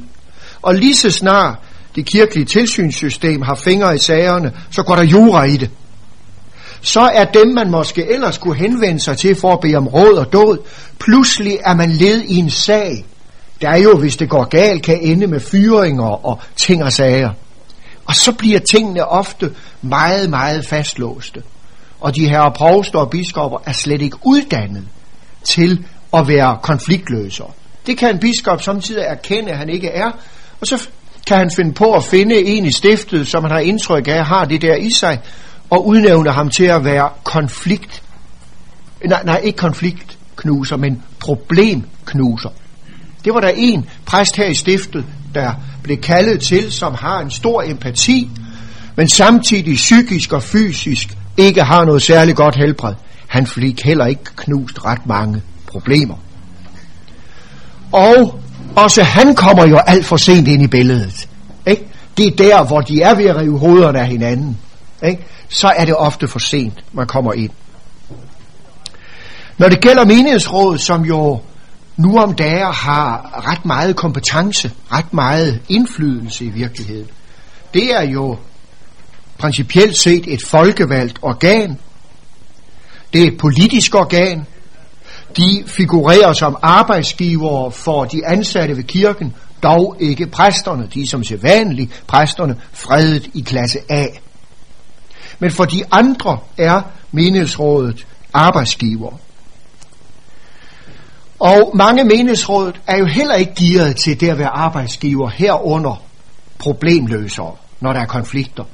Og 0.63 0.75
lige 0.75 0.97
så 0.97 1.11
snart 1.11 1.59
det 1.95 2.07
kirkelige 2.07 2.45
tilsynssystem 2.45 3.43
har 3.43 3.55
fingre 3.55 3.95
i 3.95 3.99
sagerne, 3.99 4.53
så 4.71 4.83
går 4.83 4.97
der 4.97 5.03
jura 5.03 5.45
i 5.45 5.57
det. 5.57 5.71
så 6.81 7.01
er 7.01 7.25
dem, 7.25 7.49
man 7.55 7.71
måske 7.71 8.13
ellers 8.15 8.39
kunne 8.39 8.57
henvende 8.57 9.01
sig 9.01 9.17
til 9.17 9.35
for 9.35 9.53
at 9.53 9.61
bede 9.61 9.77
om 9.77 9.89
råd 9.89 10.15
og 10.15 10.33
død, 10.33 10.59
pludselig 10.99 11.59
er 11.65 11.75
man 11.75 11.91
led 11.91 12.23
i 12.23 12.37
en 12.37 12.51
sag, 12.51 13.05
der 13.61 13.69
er 13.69 13.77
jo, 13.77 13.97
hvis 13.97 14.17
det 14.17 14.31
går 14.31 14.45
galt, 14.45 14.83
kan 14.83 15.01
ende 15.01 15.27
med 15.27 15.41
fyringer 15.41 16.27
og 16.27 16.41
ting 16.57 16.85
og 16.85 16.93
sager. 16.93 17.31
Og 18.05 18.15
så 18.15 18.33
bliver 18.33 18.61
tingene 18.61 19.09
ofte 19.09 19.51
meget, 19.83 20.31
meget 20.31 20.67
fastlåste. 20.67 21.43
Og 22.03 22.17
de 22.17 22.29
her 22.29 22.51
provster 22.51 22.99
og 22.99 23.11
biskopper 23.11 23.59
er 23.67 23.73
slet 23.73 24.03
ikke 24.03 24.17
uddannet 24.25 24.85
til 25.45 25.85
at 26.15 26.29
være 26.29 26.59
konfliktløsere. 26.63 27.51
Det 27.87 27.99
kan 27.99 28.15
en 28.15 28.19
biskop 28.19 28.63
samtidig 28.63 29.03
erkende, 29.03 29.51
at 29.51 29.59
han 29.59 29.69
ikke 29.69 29.89
er, 29.89 30.11
og 30.61 30.67
så 30.67 30.89
kan 31.27 31.37
han 31.37 31.51
finde 31.57 31.73
på 31.73 31.93
at 31.95 32.05
finde 32.05 32.45
en 32.45 32.65
i 32.65 32.73
stiftet, 32.73 33.29
som 33.29 33.43
han 33.45 33.53
har 33.53 33.59
indtryk 33.59 34.09
af, 34.09 34.27
har 34.27 34.45
det 34.45 34.63
der 34.63 34.77
i 34.77 34.91
sig, 34.91 35.21
og 35.71 35.87
udnævne 35.87 36.31
ham 36.31 36.51
til 36.51 36.65
at 36.65 36.85
være 36.85 37.09
konflikt, 37.25 38.03
nej, 39.05 39.23
nej 39.25 39.41
ikke 39.45 39.57
konfliktknuser, 39.57 40.77
men 40.77 41.03
problemknuser. 41.21 42.51
Det 43.25 43.35
var 43.35 43.41
der 43.41 43.53
en 43.57 43.89
præst 44.07 44.37
her 44.37 44.47
i 44.47 44.55
stiftet, 44.55 45.05
der 45.35 45.53
blev 45.83 45.97
kaldet 45.97 46.41
til, 46.41 46.73
som 46.73 46.95
har 46.95 47.21
en 47.21 47.31
stor 47.31 47.63
empati, 47.63 48.31
men 48.97 49.09
samtidig 49.09 49.77
psykisk 49.77 50.33
og 50.33 50.43
fysisk 50.43 51.17
ikke 51.37 51.63
har 51.63 51.85
noget 51.85 52.03
særligt 52.03 52.37
godt 52.37 52.57
helbred. 52.57 52.95
Han 53.27 53.47
fik 53.47 53.81
heller 53.85 54.07
ikke 54.07 54.25
knust 54.37 54.85
ret 54.85 55.07
mange 55.07 55.43
problemer. 55.67 56.15
Og 57.93 58.41
også 58.77 59.03
han 59.03 59.35
kommer 59.35 59.67
jo 59.67 59.77
alt 59.77 60.07
for 60.07 60.17
sent 60.17 60.49
ind 60.49 60.63
i 60.63 60.67
billedet. 60.67 61.29
Ikke? 61.67 61.87
Det 62.17 62.27
er 62.27 62.37
der, 62.37 62.65
hvor 62.65 62.81
de 62.81 63.03
er 63.03 63.15
ved 63.15 63.25
at 63.25 63.37
rive 63.37 63.59
hovederne 63.59 64.01
af 64.01 64.07
hinanden. 64.07 64.59
Ikke? 65.05 65.27
Så 65.49 65.73
er 65.77 65.85
det 65.85 65.97
ofte 65.97 66.29
for 66.29 66.39
sent, 66.39 66.85
man 66.93 67.07
kommer 67.07 67.33
ind. 67.33 67.51
Når 69.59 69.69
det 69.69 69.81
gælder 69.81 70.05
menighedsrådet, 70.05 70.81
som 70.81 71.05
jo 71.05 71.41
nu 71.97 72.19
om 72.19 72.35
dage 72.35 72.73
har 72.73 73.43
ret 73.51 73.65
meget 73.65 73.97
kompetence, 73.97 74.71
ret 74.93 75.15
meget 75.15 75.61
indflydelse 75.69 76.45
i 76.45 76.51
virkeligheden. 76.51 77.07
Det 77.75 77.95
er 77.95 78.03
jo 78.03 78.37
principielt 79.43 79.97
set 79.97 80.25
et 80.27 80.43
folkevalgt 80.47 81.19
organ. 81.23 81.79
Det 83.13 83.23
er 83.23 83.27
et 83.27 83.39
politisk 83.39 83.95
organ. 83.95 84.47
De 85.37 85.65
figurerer 85.67 86.33
som 86.33 86.57
arbejdsgivere 86.63 87.73
for 87.73 88.05
de 88.05 88.27
ansatte 88.27 88.77
ved 88.77 88.85
kirken, 88.85 89.35
dog 89.63 89.97
ikke 90.01 90.27
præsterne. 90.27 90.89
De 90.95 91.03
er 91.03 91.07
som 91.07 91.25
sædvanligt 91.25 92.03
præsterne 92.07 92.57
fredet 92.73 93.31
i 93.35 93.41
klasse 93.41 93.79
A. 93.89 94.07
Men 95.39 95.51
for 95.51 95.65
de 95.65 95.83
andre 95.91 96.39
er 96.59 96.83
menighedsrådet 97.13 98.07
arbejdsgiver. 98.33 99.19
Og 101.39 101.73
mange 101.75 102.05
menighedsråd 102.05 102.73
er 102.87 102.99
jo 102.99 103.07
heller 103.07 103.35
ikke 103.35 103.55
gearet 103.55 103.97
til 103.97 104.21
det 104.21 104.29
at 104.29 104.39
være 104.39 104.57
arbejdsgiver 104.57 105.29
herunder 105.29 106.03
problemløsere, 106.59 107.53
når 107.81 107.93
der 107.93 108.01
er 108.01 108.07
konflikter. 108.07 108.65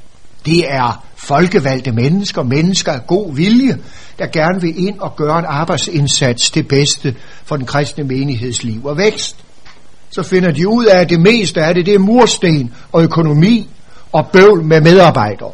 Det 0.48 0.72
er 0.72 1.04
folkevalgte 1.16 1.92
mennesker, 1.92 2.42
mennesker 2.42 2.92
af 2.92 3.06
god 3.06 3.34
vilje, 3.34 3.78
der 4.18 4.26
gerne 4.26 4.60
vil 4.60 4.86
ind 4.86 4.98
og 4.98 5.16
gøre 5.16 5.38
en 5.38 5.44
arbejdsindsats 5.48 6.50
til 6.50 6.62
bedste 6.62 7.14
for 7.44 7.56
den 7.56 7.66
kristne 7.66 8.04
menighedsliv 8.04 8.86
og 8.86 8.96
vækst. 8.96 9.36
Så 10.10 10.22
finder 10.22 10.50
de 10.50 10.68
ud 10.68 10.84
af, 10.84 11.00
at 11.00 11.10
det 11.10 11.20
meste 11.20 11.62
af 11.62 11.74
det, 11.74 11.86
det 11.86 11.94
er 11.94 11.98
mursten 11.98 12.74
og 12.92 13.02
økonomi 13.02 13.68
og 14.12 14.26
bøvl 14.32 14.64
med 14.64 14.80
medarbejdere. 14.80 15.52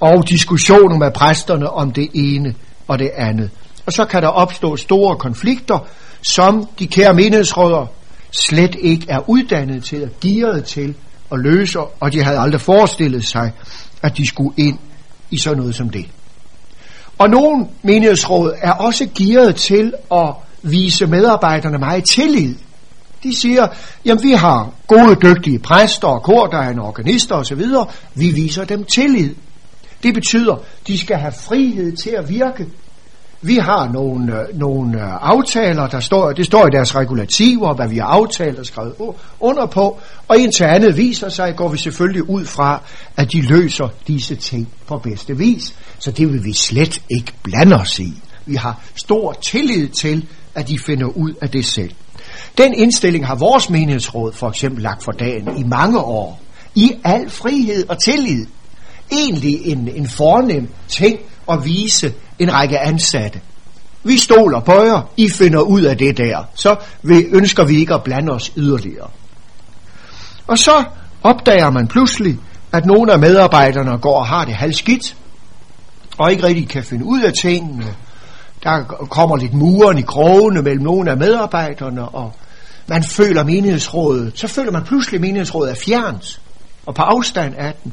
Og 0.00 0.28
diskussioner 0.28 0.98
med 0.98 1.10
præsterne 1.10 1.70
om 1.70 1.90
det 1.90 2.08
ene 2.14 2.54
og 2.88 2.98
det 2.98 3.10
andet. 3.16 3.50
Og 3.86 3.92
så 3.92 4.04
kan 4.04 4.22
der 4.22 4.28
opstå 4.28 4.76
store 4.76 5.16
konflikter, 5.16 5.88
som 6.22 6.68
de 6.78 6.86
kære 6.86 7.14
menighedsråder 7.14 7.86
slet 8.30 8.76
ikke 8.80 9.06
er 9.08 9.30
uddannet 9.30 9.84
til 9.84 9.96
at 9.96 10.20
gearet 10.20 10.64
til 10.64 10.94
at 11.32 11.38
løse, 11.38 11.80
og 11.80 12.12
de 12.12 12.22
havde 12.22 12.38
aldrig 12.38 12.60
forestillet 12.60 13.26
sig, 13.26 13.52
at 14.02 14.16
de 14.16 14.26
skulle 14.26 14.54
ind 14.56 14.78
i 15.30 15.38
sådan 15.38 15.58
noget 15.58 15.74
som 15.74 15.90
det. 15.90 16.06
Og 17.18 17.30
nogle 17.30 17.66
menighedsråd 17.82 18.52
er 18.62 18.72
også 18.72 19.08
gearet 19.14 19.56
til 19.56 19.92
at 20.12 20.34
vise 20.62 21.06
medarbejderne 21.06 21.78
meget 21.78 22.04
tillid. 22.04 22.54
De 23.22 23.36
siger, 23.36 23.66
jamen 24.04 24.22
vi 24.22 24.32
har 24.32 24.72
gode, 24.86 25.16
dygtige 25.22 25.58
præster 25.58 26.08
og 26.08 26.22
kor, 26.22 26.46
der 26.46 26.58
er 26.58 26.70
en 26.70 26.78
organister 26.78 27.34
osv. 27.34 27.62
Vi 28.14 28.30
viser 28.30 28.64
dem 28.64 28.84
tillid. 28.84 29.34
Det 30.02 30.14
betyder, 30.14 30.56
de 30.86 30.98
skal 30.98 31.16
have 31.16 31.32
frihed 31.32 31.96
til 31.96 32.10
at 32.10 32.28
virke 32.28 32.66
vi 33.42 33.54
har 33.54 33.92
nogle, 33.92 34.40
øh, 34.40 34.58
nogle 34.58 35.02
øh, 35.02 35.08
aftaler, 35.20 35.86
der 35.86 36.00
står, 36.00 36.32
det 36.32 36.46
står 36.46 36.66
i 36.66 36.70
deres 36.72 36.94
regulativer, 36.94 37.74
hvad 37.74 37.88
vi 37.88 37.98
har 37.98 38.06
aftalt 38.06 38.58
og 38.58 38.66
skrevet 38.66 38.94
under 39.40 39.66
på, 39.66 39.98
og 40.28 40.38
indtil 40.38 40.64
andet 40.64 40.96
viser 40.96 41.28
sig, 41.28 41.56
går 41.56 41.68
vi 41.68 41.78
selvfølgelig 41.78 42.30
ud 42.30 42.44
fra, 42.44 42.82
at 43.16 43.32
de 43.32 43.42
løser 43.42 43.88
disse 44.06 44.34
ting 44.34 44.68
på 44.86 44.98
bedste 44.98 45.36
vis. 45.36 45.74
Så 45.98 46.10
det 46.10 46.32
vil 46.32 46.44
vi 46.44 46.52
slet 46.52 47.02
ikke 47.10 47.32
blande 47.42 47.76
os 47.76 47.98
i. 47.98 48.12
Vi 48.46 48.54
har 48.54 48.80
stor 48.94 49.32
tillid 49.32 49.88
til, 49.88 50.28
at 50.54 50.68
de 50.68 50.78
finder 50.78 51.06
ud 51.06 51.34
af 51.42 51.50
det 51.50 51.66
selv. 51.66 51.90
Den 52.58 52.74
indstilling 52.74 53.26
har 53.26 53.34
vores 53.34 53.70
menighedsråd 53.70 54.32
for 54.32 54.48
eksempel 54.48 54.82
lagt 54.82 55.02
for 55.02 55.12
dagen 55.12 55.58
i 55.58 55.62
mange 55.62 55.98
år. 55.98 56.40
I 56.74 56.92
al 57.04 57.30
frihed 57.30 57.88
og 57.88 57.98
tillid. 58.04 58.46
Egentlig 59.12 59.66
en, 59.66 59.88
en 59.88 60.08
fornem 60.08 60.68
ting 60.88 61.18
at 61.50 61.64
vise 61.64 62.14
en 62.38 62.52
række 62.52 62.78
ansatte. 62.78 63.40
Vi 64.04 64.18
stoler 64.18 64.60
på 64.60 64.72
jer, 64.72 65.10
I 65.16 65.28
finder 65.28 65.60
ud 65.60 65.82
af 65.82 65.98
det 65.98 66.16
der. 66.16 66.44
Så 66.54 66.76
vi, 67.02 67.14
ønsker 67.14 67.64
vi 67.64 67.76
ikke 67.76 67.94
at 67.94 68.02
blande 68.02 68.32
os 68.32 68.52
yderligere. 68.56 69.08
Og 70.46 70.58
så 70.58 70.84
opdager 71.22 71.70
man 71.70 71.88
pludselig, 71.88 72.38
at 72.72 72.86
nogle 72.86 73.12
af 73.12 73.18
medarbejderne 73.18 73.98
går 73.98 74.18
og 74.18 74.26
har 74.26 74.44
det 74.44 74.54
halvskidt, 74.54 75.16
og 76.18 76.30
ikke 76.30 76.42
rigtig 76.42 76.68
kan 76.68 76.84
finde 76.84 77.04
ud 77.04 77.22
af 77.22 77.32
tingene. 77.32 77.94
Der 78.62 78.82
kommer 79.10 79.36
lidt 79.36 79.54
muren 79.54 79.98
i 79.98 80.02
krogene 80.02 80.62
mellem 80.62 80.82
nogle 80.82 81.10
af 81.10 81.16
medarbejderne, 81.16 82.08
og 82.08 82.32
man 82.86 83.04
føler 83.04 83.44
menighedsrådet. 83.44 84.38
Så 84.38 84.48
føler 84.48 84.72
man 84.72 84.84
pludselig, 84.84 85.18
at 85.18 85.20
menighedsrådet 85.20 85.70
er 85.70 85.74
fjernt, 85.84 86.40
og 86.86 86.94
på 86.94 87.02
afstand 87.02 87.54
af 87.58 87.74
den. 87.84 87.92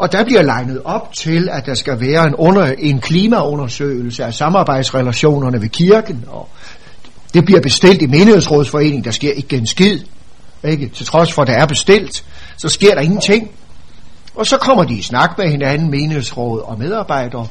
Og 0.00 0.12
der 0.12 0.24
bliver 0.24 0.42
legnet 0.42 0.82
op 0.84 1.12
til, 1.12 1.48
at 1.52 1.66
der 1.66 1.74
skal 1.74 2.00
være 2.00 2.26
en, 2.26 2.34
under, 2.34 2.72
en 2.78 3.00
klimaundersøgelse 3.00 4.24
af 4.24 4.34
samarbejdsrelationerne 4.34 5.62
ved 5.62 5.68
kirken, 5.68 6.24
og 6.28 6.48
det 7.34 7.44
bliver 7.44 7.60
bestilt 7.60 8.02
i 8.02 8.06
menighedsrådsforeningen, 8.06 9.04
der 9.04 9.10
sker 9.10 9.32
ikke 9.32 9.56
en 9.56 9.66
skid, 9.66 9.98
ikke? 10.64 10.88
til 10.88 11.06
trods 11.06 11.32
for, 11.32 11.42
at 11.42 11.48
det 11.48 11.56
er 11.56 11.66
bestilt, 11.66 12.24
så 12.56 12.68
sker 12.68 12.94
der 12.94 13.00
ingenting. 13.00 13.50
Og 14.34 14.46
så 14.46 14.56
kommer 14.56 14.84
de 14.84 14.94
i 14.94 15.02
snak 15.02 15.38
med 15.38 15.48
hinanden, 15.48 15.90
menighedsråd 15.90 16.60
og 16.60 16.78
medarbejdere, 16.78 17.46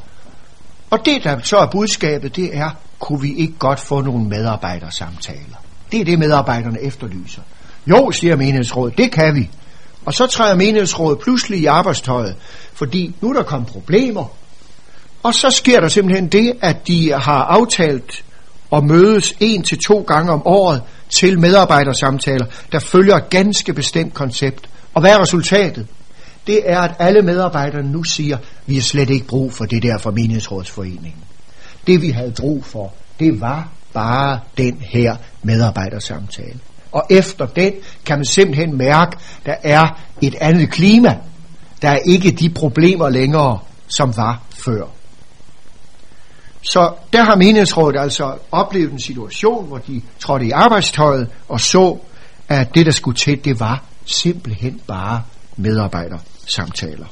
og 0.89 0.99
det, 1.05 1.23
der 1.23 1.39
så 1.43 1.57
er 1.57 1.67
budskabet, 1.71 2.35
det 2.35 2.57
er, 2.57 2.69
kunne 2.99 3.21
vi 3.21 3.33
ikke 3.33 3.53
godt 3.59 3.79
få 3.79 4.01
nogle 4.01 4.25
medarbejdersamtaler? 4.25 5.55
Det 5.91 6.01
er 6.01 6.05
det, 6.05 6.19
medarbejderne 6.19 6.81
efterlyser. 6.81 7.41
Jo, 7.87 8.11
siger 8.11 8.35
menighedsrådet, 8.35 8.97
det 8.97 9.11
kan 9.11 9.35
vi. 9.35 9.49
Og 10.09 10.15
så 10.15 10.27
træder 10.27 10.55
menighedsrådet 10.55 11.19
pludselig 11.19 11.59
i 11.59 11.65
arbejdstøjet, 11.65 12.35
fordi 12.73 13.15
nu 13.21 13.29
er 13.29 13.33
der 13.33 13.43
kommet 13.43 13.69
problemer. 13.69 14.25
Og 15.23 15.33
så 15.33 15.49
sker 15.49 15.79
der 15.79 15.87
simpelthen 15.87 16.27
det, 16.27 16.53
at 16.61 16.87
de 16.87 17.11
har 17.11 17.43
aftalt 17.43 18.23
at 18.73 18.83
mødes 18.83 19.33
en 19.39 19.63
til 19.63 19.79
to 19.87 20.01
gange 20.01 20.31
om 20.31 20.41
året 20.45 20.81
til 21.09 21.39
medarbejdersamtaler, 21.39 22.45
der 22.71 22.79
følger 22.79 23.15
et 23.15 23.29
ganske 23.29 23.73
bestemt 23.73 24.13
koncept. 24.13 24.69
Og 24.93 25.01
hvad 25.01 25.11
er 25.11 25.21
resultatet? 25.21 25.87
Det 26.47 26.61
er, 26.65 26.79
at 26.79 26.95
alle 26.99 27.21
medarbejderne 27.21 27.91
nu 27.91 28.03
siger, 28.03 28.37
vi 28.65 28.75
har 28.75 28.81
slet 28.81 29.09
ikke 29.09 29.27
brug 29.27 29.53
for 29.53 29.65
det 29.65 29.83
der 29.83 29.97
for 29.97 30.11
menighedsrådsforeningen. 30.11 31.23
Det 31.87 32.01
vi 32.01 32.09
havde 32.09 32.33
brug 32.39 32.65
for, 32.65 32.93
det 33.19 33.41
var 33.41 33.69
bare 33.93 34.39
den 34.57 34.77
her 34.81 35.15
medarbejdersamtale 35.43 36.59
og 36.91 37.03
efter 37.09 37.45
den 37.45 37.73
kan 38.05 38.17
man 38.17 38.25
simpelthen 38.25 38.77
mærke, 38.77 39.17
der 39.45 39.55
er 39.63 40.01
et 40.21 40.35
andet 40.41 40.71
klima. 40.71 41.17
Der 41.81 41.89
er 41.89 41.99
ikke 42.05 42.31
de 42.31 42.49
problemer 42.49 43.09
længere, 43.09 43.59
som 43.87 44.17
var 44.17 44.41
før. 44.65 44.85
Så 46.61 46.93
der 47.13 47.23
har 47.23 47.35
menighedsrådet 47.35 47.99
altså 47.99 48.37
oplevet 48.51 48.91
en 48.91 48.99
situation, 48.99 49.67
hvor 49.67 49.77
de 49.77 50.01
trådte 50.19 50.45
i 50.45 50.51
arbejdstøjet 50.51 51.27
og 51.47 51.61
så, 51.61 51.97
at 52.49 52.75
det, 52.75 52.85
der 52.85 52.91
skulle 52.91 53.15
til, 53.15 53.45
det 53.45 53.59
var 53.59 53.83
simpelthen 54.05 54.81
bare 54.87 55.23
medarbejdersamtaler. 55.57 57.05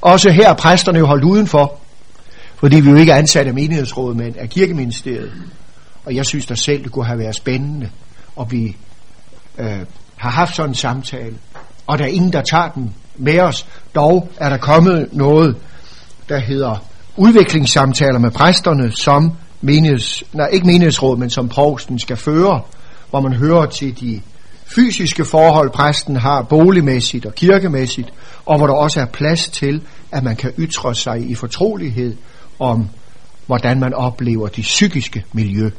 Også 0.00 0.30
her 0.30 0.48
er 0.48 0.54
præsterne 0.54 0.98
jo 0.98 1.06
holdt 1.06 1.24
udenfor, 1.24 1.78
fordi 2.56 2.80
vi 2.80 2.90
jo 2.90 2.96
ikke 2.96 3.12
er 3.12 3.16
ansat 3.16 3.46
af 3.46 3.54
menighedsrådet, 3.54 4.16
men 4.16 4.34
af 4.38 4.50
kirkeministeriet. 4.50 5.32
Og 6.04 6.14
jeg 6.14 6.26
synes 6.26 6.46
da 6.46 6.54
selv, 6.54 6.84
det 6.84 6.92
kunne 6.92 7.06
have 7.06 7.18
været 7.18 7.34
spændende 7.34 7.90
og 8.38 8.52
vi 8.52 8.76
øh, 9.58 9.80
har 10.16 10.30
haft 10.30 10.56
sådan 10.56 10.70
en 10.70 10.74
samtale, 10.74 11.34
og 11.86 11.98
der 11.98 12.04
er 12.04 12.08
ingen, 12.08 12.32
der 12.32 12.42
tager 12.42 12.68
den 12.68 12.94
med 13.16 13.40
os. 13.40 13.66
Dog 13.94 14.28
er 14.36 14.48
der 14.48 14.56
kommet 14.56 15.08
noget 15.12 15.56
der 16.28 16.38
hedder 16.38 16.84
udviklingssamtaler 17.16 18.18
med 18.18 18.30
præsterne, 18.30 18.92
som 18.92 19.32
menigheds, 19.60 20.22
nej, 20.32 20.48
ikke 20.52 20.66
menighedsråd, 20.66 21.16
men 21.16 21.30
som 21.30 21.48
provsten 21.48 21.98
skal 21.98 22.16
føre, 22.16 22.60
hvor 23.10 23.20
man 23.20 23.32
hører 23.32 23.66
til 23.66 24.00
de 24.00 24.20
fysiske 24.66 25.24
forhold, 25.24 25.70
præsten 25.70 26.16
har 26.16 26.42
boligmæssigt 26.42 27.26
og 27.26 27.34
kirkemæssigt, 27.34 28.12
og 28.46 28.58
hvor 28.58 28.66
der 28.66 28.74
også 28.74 29.00
er 29.00 29.06
plads 29.06 29.48
til, 29.48 29.82
at 30.12 30.24
man 30.24 30.36
kan 30.36 30.52
ytre 30.58 30.94
sig 30.94 31.30
i 31.30 31.34
fortrolighed 31.34 32.16
om, 32.58 32.88
hvordan 33.46 33.80
man 33.80 33.94
oplever 33.94 34.48
det 34.48 34.62
psykiske 34.62 35.24
miljø. 35.32 35.70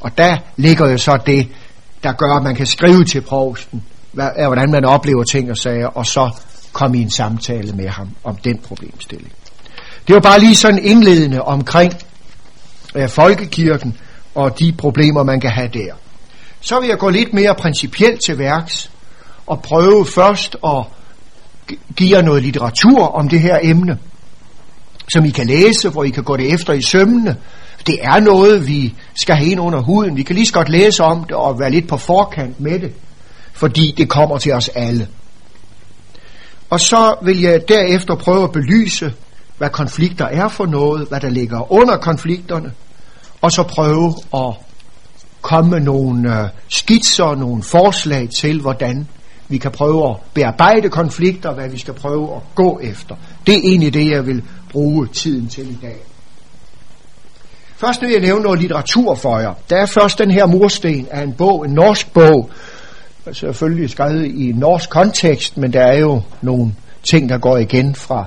Og 0.00 0.18
der 0.18 0.36
ligger 0.56 0.90
jo 0.90 0.98
så 0.98 1.18
det, 1.26 1.48
der 2.02 2.12
gør, 2.12 2.36
at 2.36 2.42
man 2.42 2.54
kan 2.54 2.66
skrive 2.66 3.04
til 3.04 3.20
provsten, 3.20 3.82
hvordan 4.46 4.70
man 4.70 4.84
oplever 4.84 5.24
ting 5.24 5.50
og 5.50 5.56
sager, 5.56 5.86
og 5.86 6.06
så 6.06 6.30
komme 6.72 6.98
i 6.98 7.02
en 7.02 7.10
samtale 7.10 7.72
med 7.72 7.88
ham 7.88 8.08
om 8.24 8.36
den 8.36 8.58
problemstilling. 8.58 9.32
Det 10.06 10.14
var 10.14 10.20
bare 10.20 10.40
lige 10.40 10.56
sådan 10.56 10.84
indledende 10.84 11.42
omkring 11.42 11.92
øh, 12.94 13.08
folkekirken 13.08 13.96
og 14.34 14.58
de 14.58 14.72
problemer, 14.78 15.22
man 15.22 15.40
kan 15.40 15.50
have 15.50 15.68
der. 15.68 15.94
Så 16.60 16.80
vil 16.80 16.88
jeg 16.88 16.98
gå 16.98 17.08
lidt 17.08 17.34
mere 17.34 17.54
principielt 17.54 18.20
til 18.26 18.38
værks 18.38 18.90
og 19.46 19.62
prøve 19.62 20.06
først 20.06 20.56
at 20.64 20.84
give 21.96 22.16
jer 22.16 22.22
noget 22.22 22.42
litteratur 22.42 23.02
om 23.02 23.28
det 23.28 23.40
her 23.40 23.58
emne, 23.62 23.98
som 25.08 25.24
I 25.24 25.30
kan 25.30 25.46
læse, 25.46 25.88
hvor 25.88 26.04
I 26.04 26.10
kan 26.10 26.24
gå 26.24 26.36
det 26.36 26.52
efter 26.54 26.72
i 26.72 26.82
sømmene. 26.82 27.36
Det 27.88 27.98
er 28.02 28.20
noget, 28.20 28.68
vi 28.68 28.94
skal 29.14 29.34
have 29.34 29.50
ind 29.50 29.60
under 29.60 29.82
huden. 29.82 30.16
Vi 30.16 30.22
kan 30.22 30.36
lige 30.36 30.46
så 30.46 30.52
godt 30.52 30.68
læse 30.68 31.02
om 31.02 31.24
det 31.24 31.36
og 31.36 31.60
være 31.60 31.70
lidt 31.70 31.88
på 31.88 31.96
forkant 31.96 32.60
med 32.60 32.78
det, 32.78 32.92
fordi 33.52 33.94
det 33.96 34.08
kommer 34.08 34.38
til 34.38 34.52
os 34.52 34.68
alle. 34.68 35.08
Og 36.70 36.80
så 36.80 37.16
vil 37.22 37.40
jeg 37.40 37.68
derefter 37.68 38.14
prøve 38.14 38.44
at 38.44 38.52
belyse, 38.52 39.12
hvad 39.58 39.70
konflikter 39.70 40.24
er 40.24 40.48
for 40.48 40.66
noget, 40.66 41.08
hvad 41.08 41.20
der 41.20 41.30
ligger 41.30 41.72
under 41.72 41.96
konflikterne, 41.96 42.72
og 43.40 43.52
så 43.52 43.62
prøve 43.62 44.14
at 44.34 44.54
komme 45.40 45.70
med 45.70 45.80
nogle 45.80 46.40
øh, 46.40 46.48
skitser, 46.68 47.34
nogle 47.34 47.62
forslag 47.62 48.28
til, 48.38 48.60
hvordan 48.60 49.08
vi 49.48 49.58
kan 49.58 49.70
prøve 49.70 50.10
at 50.10 50.16
bearbejde 50.34 50.88
konflikter, 50.88 51.54
hvad 51.54 51.68
vi 51.68 51.78
skal 51.78 51.94
prøve 51.94 52.36
at 52.36 52.42
gå 52.54 52.80
efter. 52.82 53.14
Det 53.46 53.54
er 53.54 53.60
egentlig 53.64 53.94
det, 53.94 54.10
jeg 54.10 54.26
vil 54.26 54.42
bruge 54.70 55.06
tiden 55.06 55.48
til 55.48 55.70
i 55.70 55.78
dag. 55.82 55.96
Først 57.78 58.02
vil 58.02 58.10
jeg 58.10 58.20
nævne 58.20 58.42
noget 58.42 58.60
litteratur 58.60 59.14
for 59.14 59.38
jer. 59.38 59.54
Der 59.70 59.76
er 59.76 59.86
først 59.86 60.18
den 60.18 60.30
her 60.30 60.46
mursten 60.46 61.06
af 61.10 61.22
en 61.22 61.32
bog, 61.32 61.66
en 61.66 61.72
norsk 61.72 62.12
bog, 62.12 62.50
selvfølgelig 63.32 63.90
skrevet 63.90 64.26
i 64.26 64.50
en 64.50 64.56
norsk 64.56 64.90
kontekst, 64.90 65.56
men 65.56 65.72
der 65.72 65.80
er 65.80 65.98
jo 65.98 66.22
nogle 66.42 66.74
ting, 67.02 67.28
der 67.28 67.38
går 67.38 67.56
igen 67.56 67.94
fra 67.94 68.24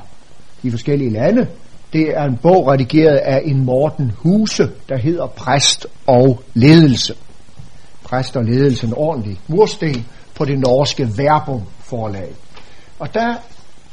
de 0.64 0.72
forskellige 0.72 1.10
lande. 1.10 1.48
Det 1.94 2.18
er 2.18 2.24
en 2.24 2.38
bog 2.38 2.68
redigeret 2.68 3.18
af 3.18 3.42
en 3.46 3.66
Morten 3.66 4.12
Huse, 4.18 4.70
der 4.90 4.98
hedder 4.98 5.28
Præst 5.28 5.88
og 6.08 6.44
Ledelse. 6.54 7.14
Præst 8.04 8.38
og 8.38 8.44
Ledelse, 8.44 8.88
en 8.88 8.94
ordentlig 8.98 9.40
mursten 9.48 10.06
på 10.36 10.46
det 10.46 10.60
norske 10.60 11.10
Verbum 11.18 11.62
forlag. 11.80 12.30
Og 13.00 13.14
der 13.14 13.36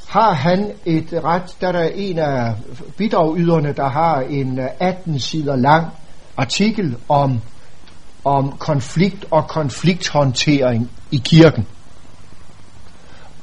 har 0.09 0.32
han 0.32 0.72
et 0.84 1.20
ret, 1.24 1.56
der 1.61 1.68
er 1.68 1.88
en 1.94 2.18
af 2.18 2.54
bidragyderne, 2.96 3.72
der 3.72 3.88
har 3.88 4.20
en 4.20 4.59
øh, 4.59 4.68
18 4.80 5.20
sider 5.20 5.56
lang 5.56 5.86
artikel 6.36 6.96
om, 7.09 7.40
om 8.24 8.52
konflikt 8.59 9.24
og 9.30 9.48
konflikthåndtering 9.48 10.90
i 11.11 11.22
kirken. 11.24 11.66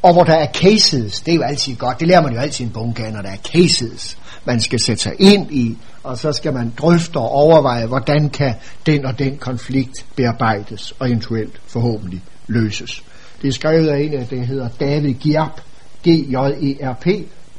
Og 0.01 0.13
hvor 0.13 0.24
der 0.24 0.34
er 0.34 0.47
cases, 0.53 1.22
det 1.22 1.32
er 1.32 1.36
jo 1.36 1.41
altid 1.41 1.76
godt, 1.76 1.99
det 1.99 2.07
lærer 2.07 2.22
man 2.22 2.34
jo 2.34 2.39
altid 2.39 2.66
i 2.66 2.68
en 2.68 2.74
bunke, 2.74 3.11
når 3.11 3.22
der 3.22 3.30
er 3.30 3.38
cases, 3.38 4.18
man 4.45 4.61
skal 4.61 4.80
sætte 4.80 5.03
sig 5.03 5.13
ind 5.20 5.51
i, 5.51 5.78
og 6.03 6.18
så 6.18 6.32
skal 6.32 6.53
man 6.53 6.74
drøfte 6.78 7.18
og 7.18 7.30
overveje, 7.30 7.86
hvordan 7.86 8.30
kan 8.30 8.55
den 8.86 9.05
og 9.05 9.20
den 9.20 9.38
konflikt 9.38 10.05
bearbejdes, 10.16 10.93
og 10.99 11.07
eventuelt 11.07 11.61
forhåbentlig 11.68 12.22
løses. 12.47 13.03
Det 13.41 13.47
er 13.47 13.51
skrevet 13.51 13.88
af 13.88 13.99
en 13.99 14.13
af, 14.13 14.28
det 14.28 14.47
hedder 14.47 14.68
David 14.80 15.13
Gjerp, 15.13 15.61
G-J-E-R-P, 16.08 17.08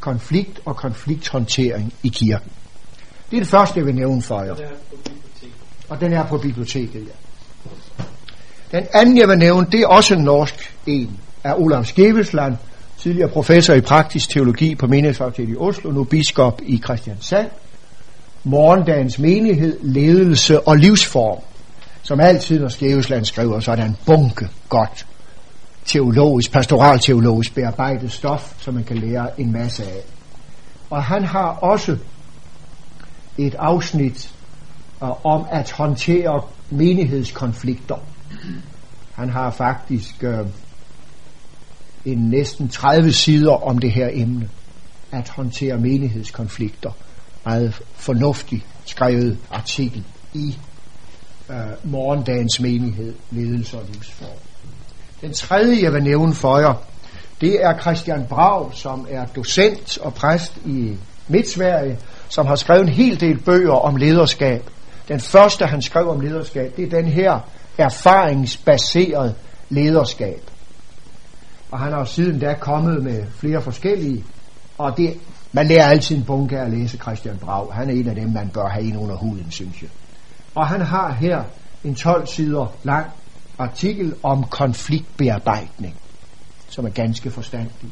konflikt 0.01 0.61
og 0.64 0.76
konflikthåndtering 0.76 1.94
i 2.03 2.09
kirken. 2.09 2.51
Det 3.30 3.36
er 3.36 3.40
det 3.40 3.49
første, 3.49 3.78
jeg 3.78 3.86
vil 3.86 3.94
nævne 3.94 4.22
for 4.22 4.42
jer. 4.42 4.55
Og 5.88 6.01
den 6.01 6.12
er 6.12 6.26
på 6.26 6.38
biblioteket, 6.38 6.94
ja. 6.94 8.05
Den 8.78 8.86
anden, 8.92 9.18
jeg 9.18 9.28
vil 9.28 9.38
nævne, 9.38 9.66
det 9.72 9.80
er 9.80 9.86
også 9.86 10.14
en 10.14 10.24
norsk 10.24 10.74
en 10.86 11.11
af 11.44 11.55
Olav 11.57 11.84
Skevesland, 11.84 12.57
tidligere 12.99 13.28
professor 13.28 13.74
i 13.74 13.80
praktisk 13.80 14.30
teologi 14.30 14.74
på 14.74 14.86
menighedsfakultetet 14.86 15.53
i 15.53 15.57
Oslo, 15.57 15.90
nu 15.90 16.05
biskop 16.05 16.61
i 16.66 16.76
Kristiansand. 16.76 17.49
Morgendagens 18.44 19.18
menighed, 19.18 19.78
ledelse 19.82 20.61
og 20.61 20.76
livsform. 20.76 21.38
Som 22.03 22.20
altid, 22.20 22.61
når 22.61 22.68
Skevesland 22.68 23.24
skriver, 23.24 23.61
så 23.61 23.70
er 23.70 23.76
der 23.76 23.84
en 23.84 23.97
bunke 24.07 24.49
godt 24.68 25.07
teologisk, 25.87 26.53
pastoralteologisk 26.53 27.55
bearbejdet 27.55 28.12
stof, 28.12 28.55
som 28.59 28.74
man 28.74 28.84
kan 28.84 28.99
lære 28.99 29.41
en 29.41 29.53
masse 29.53 29.84
af. 29.84 30.03
Og 30.91 31.05
han 31.05 31.24
har 31.24 31.49
også 31.49 31.99
et 33.39 33.55
afsnit 33.55 34.34
uh, 35.03 35.26
om 35.26 35.47
at 35.51 35.70
håndtere 35.70 36.43
menighedskonflikter. 36.70 37.97
Han 39.14 39.30
har 39.30 39.51
faktisk 39.51 40.22
uh, 40.22 40.47
en 42.05 42.18
næsten 42.18 42.68
30 42.68 43.12
sider 43.12 43.53
om 43.53 43.78
det 43.78 43.93
her 43.93 44.09
emne, 44.12 44.49
at 45.12 45.28
håndtere 45.28 45.78
menighedskonflikter. 45.78 46.91
Meget 47.45 47.82
fornuftig 47.95 48.64
skrevet 48.84 49.39
artikel 49.51 50.05
i 50.34 50.57
uh, 51.49 51.91
morgendagens 51.91 52.61
menighed, 52.61 53.14
ledelse 53.30 53.78
og 53.78 53.84
livsform. 53.93 54.45
Den 55.20 55.32
tredje, 55.32 55.82
jeg 55.82 55.92
vil 55.92 56.02
nævne 56.02 56.34
for 56.34 56.58
jer, 56.58 56.74
det 57.40 57.64
er 57.64 57.78
Christian 57.78 58.26
Brav, 58.28 58.72
som 58.72 59.06
er 59.10 59.26
docent 59.26 59.98
og 59.98 60.14
præst 60.14 60.56
i 60.64 60.96
Midtsverige, 61.28 61.98
som 62.28 62.46
har 62.46 62.56
skrevet 62.56 62.82
en 62.82 62.88
hel 62.88 63.20
del 63.20 63.38
bøger 63.38 63.72
om 63.72 63.96
lederskab. 63.96 64.70
Den 65.08 65.20
første, 65.20 65.66
han 65.66 65.82
skrev 65.82 66.10
om 66.10 66.20
lederskab, 66.20 66.76
det 66.76 66.84
er 66.84 67.02
den 67.02 67.06
her 67.06 67.40
erfaringsbaseret 67.78 69.34
lederskab. 69.68 70.50
Og 71.70 71.78
han 71.78 71.92
har 71.92 72.04
siden 72.04 72.38
da 72.38 72.54
kommet 72.54 73.02
med 73.02 73.24
flere 73.38 73.62
forskellige, 73.62 74.24
og 74.78 74.96
det, 74.96 75.14
man 75.52 75.66
lærer 75.66 75.86
altid 75.86 76.16
en 76.16 76.24
bunke 76.24 76.58
at 76.58 76.70
læse 76.70 76.98
Christian 76.98 77.38
Brav. 77.38 77.72
Han 77.72 77.90
er 77.90 77.94
en 77.94 78.08
af 78.08 78.14
dem, 78.14 78.30
man 78.30 78.48
bør 78.48 78.68
have 78.68 78.86
ind 78.86 78.98
under 78.98 79.16
huden, 79.16 79.46
synes 79.50 79.82
jeg. 79.82 79.90
Og 80.54 80.66
han 80.66 80.80
har 80.80 81.12
her 81.12 81.42
en 81.84 81.94
12 81.94 82.26
sider 82.26 82.66
lang 82.82 83.06
artikel 83.59 84.14
om 84.22 84.44
konfliktbearbejdning, 84.44 85.94
som 86.68 86.86
er 86.86 86.90
ganske 86.90 87.30
forstandig. 87.30 87.90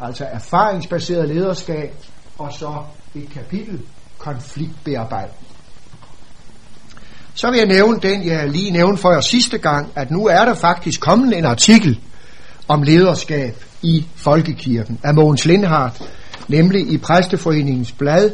Altså 0.00 0.24
erfaringsbaseret 0.24 1.28
lederskab, 1.28 1.94
og 2.38 2.52
så 2.52 2.82
et 3.14 3.30
kapitel 3.30 3.80
konfliktbearbejdning. 4.18 5.46
Så 7.34 7.50
vil 7.50 7.58
jeg 7.58 7.66
nævne 7.66 8.00
den, 8.00 8.26
jeg 8.26 8.48
lige 8.48 8.70
nævnte 8.70 9.02
for 9.02 9.12
jer 9.12 9.20
sidste 9.20 9.58
gang, 9.58 9.92
at 9.94 10.10
nu 10.10 10.26
er 10.26 10.44
der 10.44 10.54
faktisk 10.54 11.00
kommet 11.00 11.38
en 11.38 11.44
artikel 11.44 12.00
om 12.68 12.82
lederskab 12.82 13.64
i 13.82 14.06
Folkekirken 14.14 14.98
af 15.02 15.14
Mogens 15.14 15.44
Lindhardt, 15.44 16.02
nemlig 16.48 16.92
i 16.92 16.98
Præsteforeningens 16.98 17.92
blad 17.92 18.30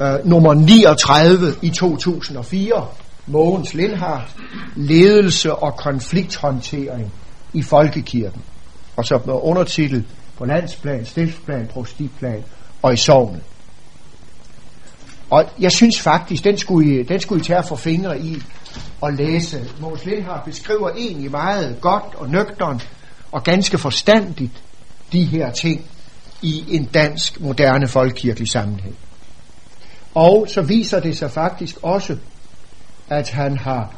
øh, 0.00 0.14
nummer 0.24 0.54
39 0.54 1.54
i 1.62 1.70
2004, 1.70 2.86
Mogens 3.26 3.74
Lindhardt, 3.74 4.36
ledelse 4.76 5.54
og 5.54 5.76
konflikthåndtering 5.76 7.12
i 7.52 7.62
folkekirken. 7.62 8.42
Og 8.96 9.04
så 9.04 9.20
med 9.26 9.34
undertitel 9.42 10.04
på 10.38 10.44
landsplan, 10.44 11.04
stiftsplan, 11.04 11.66
prostiplan 11.66 12.44
og 12.82 12.92
i 12.92 12.96
sovnet. 12.96 13.42
Og 15.30 15.44
jeg 15.60 15.72
synes 15.72 16.00
faktisk, 16.00 16.44
den 16.44 16.58
skulle 16.58 17.00
I, 17.00 17.02
den 17.02 17.20
skulle 17.20 17.42
I 17.42 17.44
tage 17.44 17.62
for 17.62 17.76
fingre 17.76 18.20
i 18.20 18.42
og 19.00 19.12
læse. 19.12 19.70
Mogens 19.80 20.04
Lindhardt 20.04 20.44
beskriver 20.44 20.90
egentlig 20.90 21.30
meget 21.30 21.80
godt 21.80 22.14
og 22.14 22.28
nøgternt 22.28 22.90
og 23.32 23.44
ganske 23.44 23.78
forstandigt 23.78 24.62
de 25.12 25.24
her 25.24 25.50
ting 25.50 25.84
i 26.42 26.64
en 26.68 26.84
dansk 26.84 27.40
moderne 27.40 27.88
folkekirkelig 27.88 28.48
sammenhæng. 28.48 28.96
Og 30.14 30.46
så 30.48 30.62
viser 30.62 31.00
det 31.00 31.18
sig 31.18 31.30
faktisk 31.30 31.76
også, 31.82 32.16
at 33.08 33.30
han 33.30 33.58
har 33.58 33.94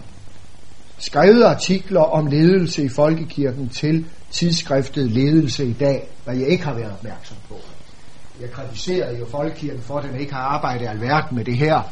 skrevet 0.98 1.44
artikler 1.44 2.00
om 2.00 2.26
ledelse 2.26 2.84
i 2.84 2.88
folkekirken 2.88 3.68
til 3.68 4.06
tidsskriftet 4.30 5.10
Ledelse 5.10 5.66
i 5.66 5.72
dag, 5.72 6.08
hvad 6.24 6.36
jeg 6.36 6.48
ikke 6.48 6.64
har 6.64 6.74
været 6.74 6.92
opmærksom 6.92 7.36
på. 7.48 7.58
Jeg 8.40 8.50
kritiserede 8.50 9.18
jo 9.18 9.26
folkekirken 9.26 9.82
for, 9.82 9.98
at 9.98 10.04
den 10.04 10.20
ikke 10.20 10.32
har 10.32 10.40
arbejdet 10.40 10.88
alverden 10.88 11.36
med 11.36 11.44
det 11.44 11.56
her, 11.56 11.82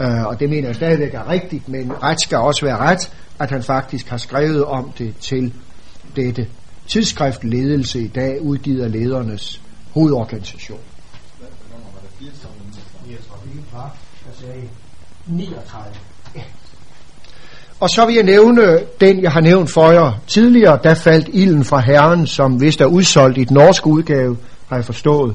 øh, 0.00 0.26
og 0.26 0.40
det 0.40 0.50
mener 0.50 0.68
jeg 0.68 0.76
stadigvæk 0.76 1.14
er 1.14 1.28
rigtigt, 1.28 1.68
men 1.68 1.92
ret 2.02 2.20
skal 2.20 2.38
også 2.38 2.64
være 2.64 2.76
ret, 2.76 3.12
at 3.38 3.50
han 3.50 3.62
faktisk 3.62 4.08
har 4.08 4.16
skrevet 4.16 4.64
om 4.64 4.92
det 4.98 5.16
til 5.20 5.54
dette 6.16 6.46
tidsskrift 6.86 7.44
Ledelse 7.44 8.00
i 8.00 8.08
dag, 8.08 8.42
udgivet 8.42 8.84
af 8.84 8.92
ledernes 8.92 9.60
hovedorganisation. 9.94 10.80
var, 13.72 13.96
jeg 14.26 14.34
sagde 14.34 14.68
39. 15.26 16.11
Og 17.82 17.90
så 17.90 18.06
vil 18.06 18.14
jeg 18.14 18.24
nævne 18.24 18.78
den, 19.00 19.22
jeg 19.22 19.32
har 19.32 19.40
nævnt 19.40 19.70
for 19.70 19.90
jer 19.90 20.12
tidligere. 20.26 20.78
Der 20.82 20.94
faldt 20.94 21.28
ilden 21.32 21.64
fra 21.64 21.80
Herren, 21.80 22.26
som 22.26 22.60
vist 22.60 22.80
er 22.80 22.86
udsolgt 22.86 23.38
i 23.38 23.44
den 23.44 23.54
norske 23.54 23.86
udgave, 23.86 24.36
har 24.68 24.76
jeg 24.76 24.84
forstået. 24.84 25.34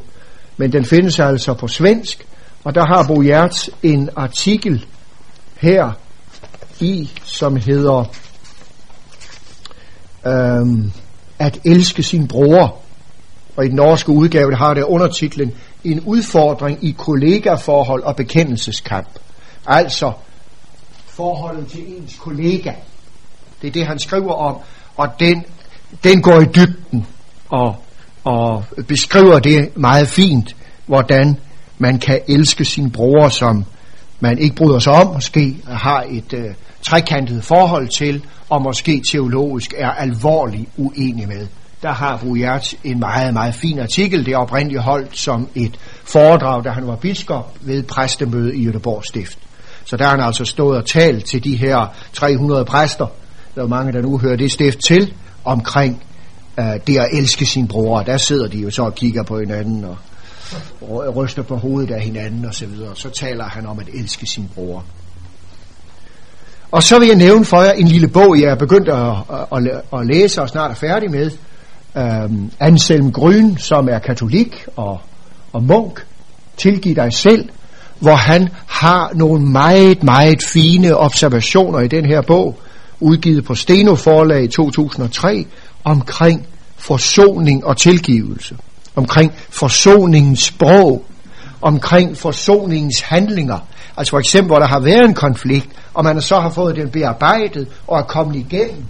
Men 0.57 0.71
den 0.71 0.85
findes 0.85 1.19
altså 1.19 1.53
på 1.53 1.67
svensk, 1.67 2.27
og 2.63 2.75
der 2.75 2.85
har 2.85 3.07
Bo 3.07 3.21
Hjerts 3.21 3.69
en 3.83 4.09
artikel 4.15 4.85
her 5.57 5.91
i, 6.79 7.09
som 7.23 7.55
hedder 7.55 8.03
øhm, 10.27 10.91
At 11.39 11.59
elske 11.65 12.03
sin 12.03 12.27
bror. 12.27 12.77
Og 13.55 13.65
i 13.65 13.67
den 13.67 13.75
norske 13.75 14.09
udgave 14.09 14.51
der 14.51 14.57
har 14.57 14.73
det 14.73 14.83
undertitlen 14.83 15.53
En 15.83 15.99
udfordring 15.99 16.85
i 16.85 16.95
kollegaforhold 16.97 18.03
og 18.03 18.15
bekendelseskamp. 18.15 19.09
Altså 19.65 20.11
forholdet 21.17 21.67
til 21.67 21.83
ens 21.97 22.15
kollega. 22.15 22.71
Det 23.61 23.67
er 23.67 23.71
det, 23.71 23.85
han 23.85 23.99
skriver 23.99 24.33
om, 24.33 24.57
og 24.95 25.07
den, 25.19 25.43
den 26.03 26.21
går 26.21 26.41
i 26.41 26.45
dybden 26.45 27.07
og, 27.49 27.75
og 28.23 28.63
beskriver 28.87 29.39
det 29.39 29.77
meget 29.77 30.07
fint, 30.07 30.55
hvordan 30.85 31.39
man 31.77 31.99
kan 31.99 32.19
elske 32.27 32.65
sin 32.65 32.91
bror, 32.91 33.29
som 33.29 33.65
man 34.19 34.39
ikke 34.39 34.55
bryder 34.55 34.79
sig 34.79 34.93
om, 34.93 35.13
måske 35.13 35.57
har 35.67 36.05
et 36.09 36.33
øh, 36.33 36.53
trekantet 36.81 37.43
forhold 37.43 37.87
til, 37.87 38.23
og 38.49 38.61
måske 38.61 39.01
teologisk 39.11 39.73
er 39.77 39.89
alvorligt 39.89 40.69
uenig 40.77 41.27
med. 41.27 41.47
Der 41.81 41.91
har 41.91 42.17
Brujert 42.17 42.75
en 42.83 42.99
meget, 42.99 43.33
meget 43.33 43.55
fin 43.55 43.79
artikel. 43.79 44.25
Det 44.25 44.33
er 44.33 44.37
oprindeligt 44.37 44.81
holdt 44.81 45.17
som 45.17 45.47
et 45.55 45.79
foredrag, 46.03 46.63
da 46.63 46.69
han 46.69 46.87
var 46.87 46.95
biskop 46.95 47.57
ved 47.61 47.83
præstemøde 47.83 48.55
i 48.55 48.67
Göteborg 48.67 49.01
Stift. 49.07 49.46
Så 49.87 49.97
der 49.97 50.03
har 50.03 50.11
han 50.11 50.19
altså 50.19 50.45
stået 50.45 50.77
og 50.77 50.85
talt 50.85 51.25
til 51.25 51.43
de 51.43 51.55
her 51.55 51.95
300 52.13 52.65
præster, 52.65 53.07
der 53.55 53.63
er 53.63 53.67
mange, 53.67 53.91
der 53.91 54.01
nu 54.01 54.17
hører 54.17 54.35
det 54.35 54.51
stift 54.51 54.79
til, 54.79 55.13
omkring 55.45 56.03
øh, 56.59 56.65
det 56.87 56.97
at 56.97 57.07
elske 57.13 57.45
sin 57.45 57.67
bror. 57.67 58.01
Der 58.01 58.17
sidder 58.17 58.47
de 58.47 58.57
jo 58.57 58.71
så 58.71 58.83
og 58.83 58.95
kigger 58.95 59.23
på 59.23 59.39
hinanden 59.39 59.85
og, 59.85 59.97
ryster 61.15 61.41
på 61.43 61.55
hovedet 61.55 61.91
af 61.91 62.01
hinanden 62.01 62.45
og 62.45 62.53
så 62.53 62.65
videre. 62.65 62.95
Så 62.95 63.09
taler 63.09 63.43
han 63.43 63.65
om 63.65 63.79
at 63.79 63.87
elske 63.93 64.27
sin 64.27 64.49
bror. 64.55 64.85
Og 66.71 66.83
så 66.83 66.99
vil 66.99 67.07
jeg 67.07 67.17
nævne 67.17 67.45
for 67.45 67.61
jer 67.61 67.71
en 67.71 67.87
lille 67.87 68.07
bog, 68.07 68.41
jeg 68.41 68.49
er 68.49 68.55
begyndt 68.55 68.89
at, 68.89 69.13
at, 69.51 69.83
at, 69.99 70.07
læse 70.07 70.41
og 70.41 70.49
snart 70.49 70.71
er 70.71 70.75
færdig 70.75 71.11
med. 71.11 71.31
Um, 71.95 72.51
Anselm 72.59 73.11
Grøn, 73.11 73.57
som 73.57 73.89
er 73.89 73.99
katolik 73.99 74.65
og, 74.75 75.01
og 75.53 75.63
munk. 75.63 76.05
Tilgiv 76.57 76.95
dig 76.95 77.13
selv 77.13 77.49
hvor 77.99 78.15
han 78.15 78.49
har 78.67 79.11
nogle 79.15 79.45
meget, 79.45 80.03
meget 80.03 80.43
fine 80.43 80.97
observationer 80.97 81.79
i 81.79 81.87
den 81.87 82.05
her 82.05 82.21
bog, 82.21 82.59
udgivet 82.99 83.45
på 83.45 83.55
Steno 83.55 83.95
Forlag 83.95 84.43
i 84.43 84.47
2003, 84.47 85.45
omkring 85.83 86.47
forsoning 86.77 87.65
og 87.65 87.77
tilgivelse, 87.77 88.57
omkring 88.95 89.33
forsoningens 89.49 90.43
sprog, 90.43 91.05
omkring 91.61 92.17
forsoningens 92.17 93.01
handlinger. 93.01 93.59
Altså 93.97 94.11
for 94.11 94.19
eksempel, 94.19 94.47
hvor 94.47 94.59
der 94.59 94.67
har 94.67 94.79
været 94.79 95.05
en 95.05 95.13
konflikt, 95.13 95.69
og 95.93 96.03
man 96.03 96.21
så 96.21 96.39
har 96.39 96.49
fået 96.49 96.75
den 96.75 96.89
bearbejdet 96.89 97.67
og 97.87 97.99
er 97.99 98.03
kommet 98.03 98.35
igennem, 98.35 98.83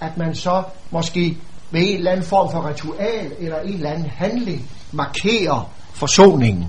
at 0.00 0.18
man 0.18 0.34
så 0.34 0.62
måske 0.90 1.36
ved 1.70 1.80
en 1.80 1.96
eller 1.96 2.10
anden 2.10 2.26
form 2.26 2.52
for 2.52 2.68
ritual 2.68 3.32
eller 3.40 3.60
en 3.60 3.74
eller 3.74 3.90
anden 3.90 4.10
handling 4.16 4.70
markerer 4.92 5.70
forsoningen 5.94 6.64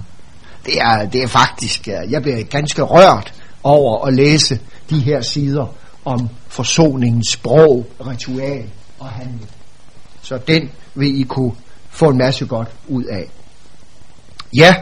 det 0.66 0.78
er, 0.82 1.06
det 1.06 1.24
er 1.24 1.28
faktisk, 1.28 1.88
øh, 1.88 2.12
jeg 2.12 2.22
bliver 2.22 2.44
ganske 2.44 2.82
rørt 2.82 3.34
over 3.64 4.06
at 4.06 4.14
læse 4.14 4.60
de 4.90 5.00
her 5.00 5.22
sider 5.22 5.74
om 6.06 6.30
forsoningens 6.48 7.30
sprog, 7.30 7.88
ritual 8.08 8.70
og 9.00 9.08
handling. 9.08 9.50
Så 10.22 10.38
den 10.48 10.72
vil 10.96 11.20
I 11.20 11.24
kunne 11.24 11.52
få 11.90 12.10
en 12.10 12.18
masse 12.18 12.46
godt 12.46 12.68
ud 12.88 13.04
af. 13.04 13.30
Ja. 14.58 14.76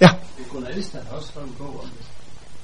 Ja. 0.00 0.10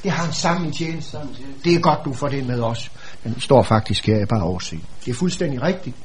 Det 0.03 0.11
har 0.11 0.27
en 0.27 0.33
sammen 0.33 0.73
tjeneste. 0.73 1.19
Det 1.65 1.75
er 1.75 1.81
godt, 1.81 1.99
du 2.05 2.13
får 2.13 2.29
det 2.29 2.47
med 2.47 2.61
os. 2.61 2.91
Den 3.25 3.41
står 3.41 3.63
faktisk 3.63 4.07
her 4.07 4.27
bare 4.27 4.43
oversigt. 4.43 4.83
Det 5.05 5.11
er 5.11 5.15
fuldstændig 5.15 5.63
rigtigt, 5.63 5.97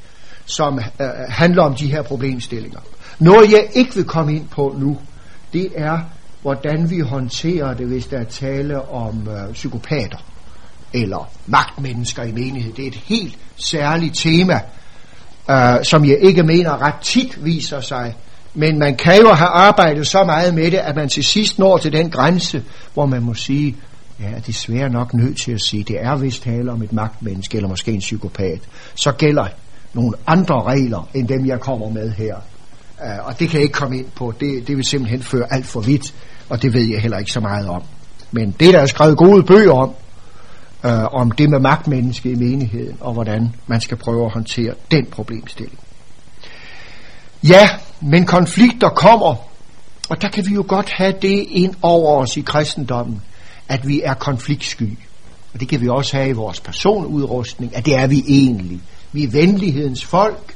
som 0.45 0.79
øh, 0.79 1.07
handler 1.29 1.63
om 1.63 1.75
de 1.75 1.91
her 1.91 2.01
problemstillinger. 2.01 2.79
Noget 3.19 3.51
jeg 3.51 3.69
ikke 3.73 3.95
vil 3.95 4.05
komme 4.05 4.35
ind 4.35 4.47
på 4.47 4.75
nu, 4.77 4.97
det 5.55 5.71
er, 5.75 5.99
hvordan 6.41 6.89
vi 6.89 6.99
håndterer 6.99 7.73
det, 7.73 7.87
hvis 7.87 8.05
der 8.05 8.19
er 8.19 8.23
tale 8.23 8.89
om 8.89 9.27
øh, 9.29 9.53
psykopater 9.53 10.17
eller 10.93 11.31
magtmennesker 11.45 12.23
i 12.23 12.31
menighed. 12.31 12.73
Det 12.73 12.83
er 12.83 12.87
et 12.87 12.95
helt 13.05 13.37
særligt 13.65 14.15
tema, 14.17 14.59
øh, 15.49 15.83
som 15.83 16.05
jeg 16.05 16.17
ikke 16.21 16.43
mener 16.43 16.81
ret 16.81 17.01
tit 17.01 17.45
viser 17.45 17.81
sig. 17.81 18.15
Men 18.53 18.79
man 18.79 18.95
kan 18.95 19.21
jo 19.21 19.33
have 19.33 19.49
arbejdet 19.49 20.07
så 20.07 20.23
meget 20.23 20.53
med 20.53 20.71
det, 20.71 20.77
at 20.77 20.95
man 20.95 21.09
til 21.09 21.23
sidst 21.23 21.59
når 21.59 21.77
til 21.77 21.93
den 21.93 22.09
grænse, 22.09 22.63
hvor 22.93 23.05
man 23.05 23.23
må 23.23 23.33
sige, 23.33 23.75
ja, 24.19 24.27
det 24.27 24.35
er 24.35 24.39
desværre 24.39 24.89
nok 24.89 25.13
nødt 25.13 25.37
til 25.41 25.51
at 25.51 25.61
sige, 25.61 25.83
det 25.83 25.95
er 25.99 26.15
vist 26.15 26.43
tale 26.43 26.71
om 26.71 26.81
et 26.81 26.93
magtmenneske, 26.93 27.57
eller 27.57 27.69
måske 27.69 27.91
en 27.91 27.99
psykopat. 27.99 28.59
Så 28.95 29.11
gælder 29.11 29.47
nogle 29.93 30.13
andre 30.27 30.63
regler, 30.63 31.09
end 31.13 31.27
dem 31.27 31.45
jeg 31.45 31.59
kommer 31.59 31.89
med 31.89 32.11
her. 32.11 32.35
Øh, 33.05 33.25
og 33.25 33.39
det 33.39 33.49
kan 33.49 33.57
jeg 33.57 33.63
ikke 33.63 33.73
komme 33.73 33.97
ind 33.97 34.07
på. 34.15 34.33
Det, 34.39 34.67
det 34.67 34.77
vil 34.77 34.85
simpelthen 34.85 35.23
føre 35.23 35.53
alt 35.53 35.65
for 35.65 35.81
vidt, 35.81 36.13
og 36.49 36.61
det 36.61 36.73
ved 36.73 36.89
jeg 36.89 37.01
heller 37.01 37.17
ikke 37.17 37.31
så 37.31 37.39
meget 37.39 37.67
om. 37.67 37.83
Men 38.31 38.51
det, 38.59 38.73
der 38.73 38.79
er 38.79 38.85
skrevet 38.85 39.17
gode 39.17 39.43
bøger 39.43 39.73
om, 39.73 39.91
øh, 40.85 41.03
om 41.03 41.31
det 41.31 41.49
med 41.49 41.59
magtmenneske 41.59 42.31
i 42.31 42.35
menigheden, 42.35 42.97
og 42.99 43.13
hvordan 43.13 43.55
man 43.67 43.81
skal 43.81 43.97
prøve 43.97 44.25
at 44.25 44.31
håndtere 44.31 44.73
den 44.91 45.05
problemstilling. 45.05 45.79
Ja, 47.43 47.69
men 48.01 48.25
konflikter 48.25 48.89
kommer, 48.89 49.35
og 50.09 50.21
der 50.21 50.29
kan 50.29 50.45
vi 50.47 50.53
jo 50.53 50.65
godt 50.67 50.89
have 50.89 51.13
det 51.21 51.45
ind 51.49 51.73
over 51.81 52.21
os 52.21 52.37
i 52.37 52.41
kristendommen, 52.41 53.21
at 53.69 53.87
vi 53.87 54.01
er 54.01 54.13
konfliktsky. 54.13 54.97
Og 55.53 55.59
det 55.59 55.67
kan 55.67 55.81
vi 55.81 55.89
også 55.89 56.17
have 56.17 56.29
i 56.29 56.33
vores 56.33 56.59
personudrustning, 56.59 57.75
at 57.75 57.85
det 57.85 57.95
er 57.95 58.07
vi 58.07 58.23
egentlig. 58.27 58.81
Vi 59.11 59.23
er 59.23 59.29
venlighedens 59.29 60.05
folk. 60.05 60.55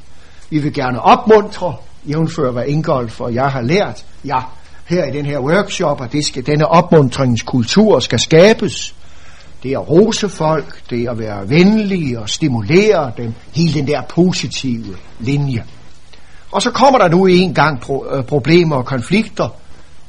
Vi 0.49 0.59
vil 0.59 0.73
gerne 0.73 1.01
opmuntre, 1.01 1.75
jævnfører 2.09 2.51
hvad 2.51 2.65
Ingolf 2.65 3.21
og 3.21 3.33
jeg 3.33 3.47
har 3.47 3.61
lært, 3.61 4.05
ja, 4.25 4.39
her 4.85 5.05
i 5.05 5.11
den 5.11 5.25
her 5.25 5.39
workshop, 5.39 6.01
at 6.01 6.11
det 6.11 6.25
skal, 6.25 6.45
denne 6.45 6.67
opmuntringskultur 6.67 7.99
skal 7.99 8.19
skabes. 8.19 8.95
Det 9.63 9.71
er 9.71 9.79
at 9.79 9.89
rose 9.89 10.29
folk, 10.29 10.89
det 10.89 11.03
er 11.03 11.11
at 11.11 11.19
være 11.19 11.49
venlige 11.49 12.19
og 12.19 12.29
stimulere 12.29 13.11
dem, 13.17 13.33
hele 13.51 13.73
den 13.73 13.87
der 13.87 14.01
positive 14.01 14.95
linje. 15.19 15.63
Og 16.51 16.61
så 16.61 16.71
kommer 16.71 16.99
der 16.99 17.09
nu 17.09 17.25
en 17.25 17.53
gang 17.53 17.83
pro- 17.83 18.15
øh, 18.15 18.23
problemer 18.23 18.75
og 18.75 18.85
konflikter, 18.85 19.49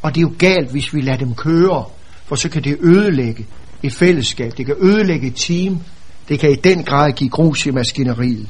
og 0.03 0.15
det 0.15 0.21
er 0.21 0.23
jo 0.23 0.33
galt, 0.39 0.71
hvis 0.71 0.95
vi 0.95 1.01
lader 1.01 1.19
dem 1.19 1.35
køre, 1.35 1.85
for 2.25 2.37
så 2.37 2.49
kan 2.49 2.65
det 2.65 2.77
ødelægge 2.81 3.47
et 3.83 3.93
fællesskab, 3.93 4.53
det 4.57 4.67
kan 4.67 4.75
ødelægge 4.81 5.27
et 5.27 5.37
team, 5.37 5.81
det 6.29 6.41
kan 6.41 6.51
i 6.51 6.55
den 6.55 6.85
grad 6.85 7.13
give 7.13 7.31
grus 7.31 7.67
i 7.67 7.71
maskineriet. 7.71 8.49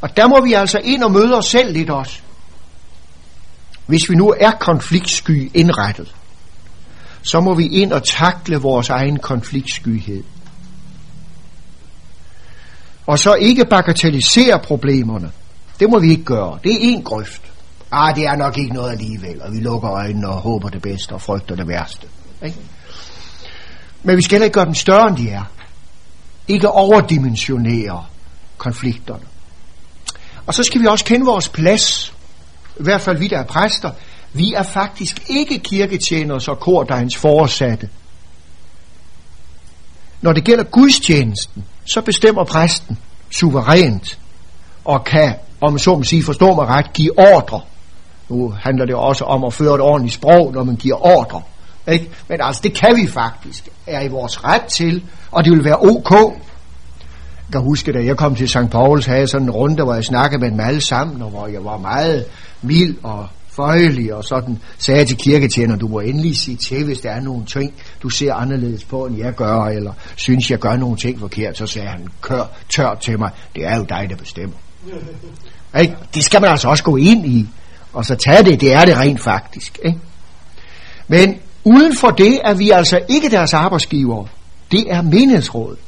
Og 0.00 0.16
der 0.16 0.28
må 0.28 0.40
vi 0.44 0.52
altså 0.52 0.80
ind 0.84 1.02
og 1.02 1.12
møde 1.12 1.34
os 1.38 1.46
selv 1.46 1.72
lidt 1.72 1.90
også. 1.90 2.20
Hvis 3.86 4.10
vi 4.10 4.14
nu 4.14 4.34
er 4.40 4.50
konfliktsky 4.50 5.50
indrettet, 5.54 6.14
så 7.22 7.40
må 7.40 7.54
vi 7.54 7.66
ind 7.66 7.92
og 7.92 8.02
takle 8.04 8.56
vores 8.56 8.88
egen 8.88 9.18
konfliktskyhed. 9.18 10.24
Og 13.06 13.18
så 13.18 13.34
ikke 13.34 13.64
bagatellisere 13.64 14.58
problemerne. 14.58 15.30
Det 15.80 15.90
må 15.90 15.98
vi 15.98 16.10
ikke 16.10 16.24
gøre. 16.24 16.58
Det 16.64 16.72
er 16.72 16.78
en 16.80 17.02
grøft. 17.02 17.42
Ah, 17.90 18.16
det 18.16 18.24
er 18.24 18.36
nok 18.36 18.58
ikke 18.58 18.74
noget 18.74 18.92
alligevel, 18.92 19.42
og 19.42 19.52
vi 19.52 19.60
lukker 19.60 19.90
øjnene 19.90 20.28
og 20.28 20.40
håber 20.40 20.68
det 20.68 20.82
bedste 20.82 21.12
og 21.12 21.22
frygter 21.22 21.56
det 21.56 21.68
værste. 21.68 22.06
Ikke? 22.44 22.56
Men 24.02 24.16
vi 24.16 24.22
skal 24.22 24.42
ikke 24.42 24.54
gøre 24.54 24.64
dem 24.64 24.74
større, 24.74 25.08
end 25.08 25.16
de 25.16 25.30
er. 25.30 25.42
Ikke 26.48 26.68
overdimensionere 26.68 28.04
konflikterne. 28.58 29.24
Og 30.46 30.54
så 30.54 30.62
skal 30.62 30.80
vi 30.80 30.86
også 30.86 31.04
kende 31.04 31.26
vores 31.26 31.48
plads 31.48 32.15
i 32.80 32.82
hvert 32.82 33.00
fald 33.00 33.18
vi 33.18 33.28
der 33.28 33.38
er 33.38 33.44
præster, 33.44 33.90
vi 34.32 34.52
er 34.52 34.62
faktisk 34.62 35.22
ikke 35.28 35.58
kirketjenere 35.58 36.40
og 36.48 36.60
kordegns 36.60 37.16
foresatte. 37.16 37.88
Når 40.20 40.32
det 40.32 40.44
gælder 40.44 40.64
gudstjenesten, 40.64 41.64
så 41.84 42.00
bestemmer 42.00 42.44
præsten 42.44 42.98
suverænt 43.30 44.18
og 44.84 45.04
kan, 45.04 45.34
om 45.60 45.78
så 45.78 45.96
må 45.96 46.02
sige, 46.02 46.22
forstå 46.22 46.54
mig 46.54 46.66
ret, 46.66 46.92
give 46.92 47.18
ordre. 47.18 47.60
Nu 48.28 48.54
handler 48.60 48.84
det 48.84 48.94
også 48.94 49.24
om 49.24 49.44
at 49.44 49.54
føre 49.54 49.74
et 49.74 49.80
ordentligt 49.80 50.14
sprog, 50.14 50.52
når 50.52 50.64
man 50.64 50.76
giver 50.76 51.06
ordre. 51.06 51.42
Ikke? 51.92 52.10
Men 52.28 52.38
altså, 52.40 52.60
det 52.64 52.74
kan 52.74 52.96
vi 52.96 53.06
faktisk, 53.06 53.68
er 53.86 54.00
i 54.00 54.08
vores 54.08 54.44
ret 54.44 54.64
til, 54.64 55.04
og 55.30 55.44
det 55.44 55.52
vil 55.52 55.64
være 55.64 55.78
ok. 55.78 56.36
Kan 57.52 57.60
huske, 57.60 57.92
da 57.92 58.04
jeg 58.04 58.16
kom 58.16 58.34
til 58.34 58.48
St. 58.48 58.70
Pauls, 58.70 59.06
havde 59.06 59.20
jeg 59.20 59.28
sådan 59.28 59.46
en 59.46 59.50
runde, 59.50 59.84
hvor 59.84 59.94
jeg 59.94 60.04
snakkede 60.04 60.40
med 60.40 60.50
dem 60.50 60.60
alle 60.60 60.80
sammen, 60.80 61.22
og 61.22 61.30
hvor 61.30 61.46
jeg 61.46 61.64
var 61.64 61.78
meget 61.78 62.24
mild 62.62 62.96
og 63.02 63.28
føjelig, 63.56 64.14
og 64.14 64.24
sådan 64.24 64.58
sagde 64.78 64.98
jeg 64.98 65.06
til 65.06 65.16
kirketjener, 65.16 65.76
du 65.76 65.88
må 65.88 66.00
endelig 66.00 66.36
sige 66.36 66.56
til, 66.56 66.84
hvis 66.84 67.00
der 67.00 67.10
er 67.10 67.20
nogle 67.20 67.44
ting, 67.44 67.74
du 68.02 68.08
ser 68.08 68.34
anderledes 68.34 68.84
på, 68.84 69.06
end 69.06 69.18
jeg 69.18 69.34
gør, 69.34 69.60
eller 69.60 69.92
synes, 70.16 70.50
jeg 70.50 70.58
gør 70.58 70.76
nogle 70.76 70.96
ting 70.96 71.20
forkert, 71.20 71.58
så 71.58 71.66
sagde 71.66 71.88
han 71.88 72.08
kør 72.20 72.42
tørt 72.68 72.98
til 73.00 73.18
mig, 73.18 73.30
det 73.56 73.66
er 73.66 73.76
jo 73.76 73.82
dig, 73.88 74.06
der 74.10 74.16
bestemmer. 74.16 74.56
Ikke? 75.80 75.96
Det 76.14 76.24
skal 76.24 76.40
man 76.40 76.50
altså 76.50 76.68
også 76.68 76.84
gå 76.84 76.96
ind 76.96 77.26
i, 77.26 77.48
og 77.92 78.04
så 78.04 78.14
tage 78.14 78.44
det, 78.44 78.60
det 78.60 78.72
er 78.72 78.84
det 78.84 78.98
rent 78.98 79.20
faktisk. 79.20 79.78
Ikke? 79.84 79.98
Men 81.08 81.38
uden 81.64 81.96
for 81.96 82.08
det 82.08 82.40
er 82.44 82.54
vi 82.54 82.70
altså 82.70 83.00
ikke 83.08 83.30
deres 83.30 83.54
arbejdsgiver. 83.54 84.26
Det 84.70 84.84
er 84.90 85.02
menighedsrådet. 85.02 85.78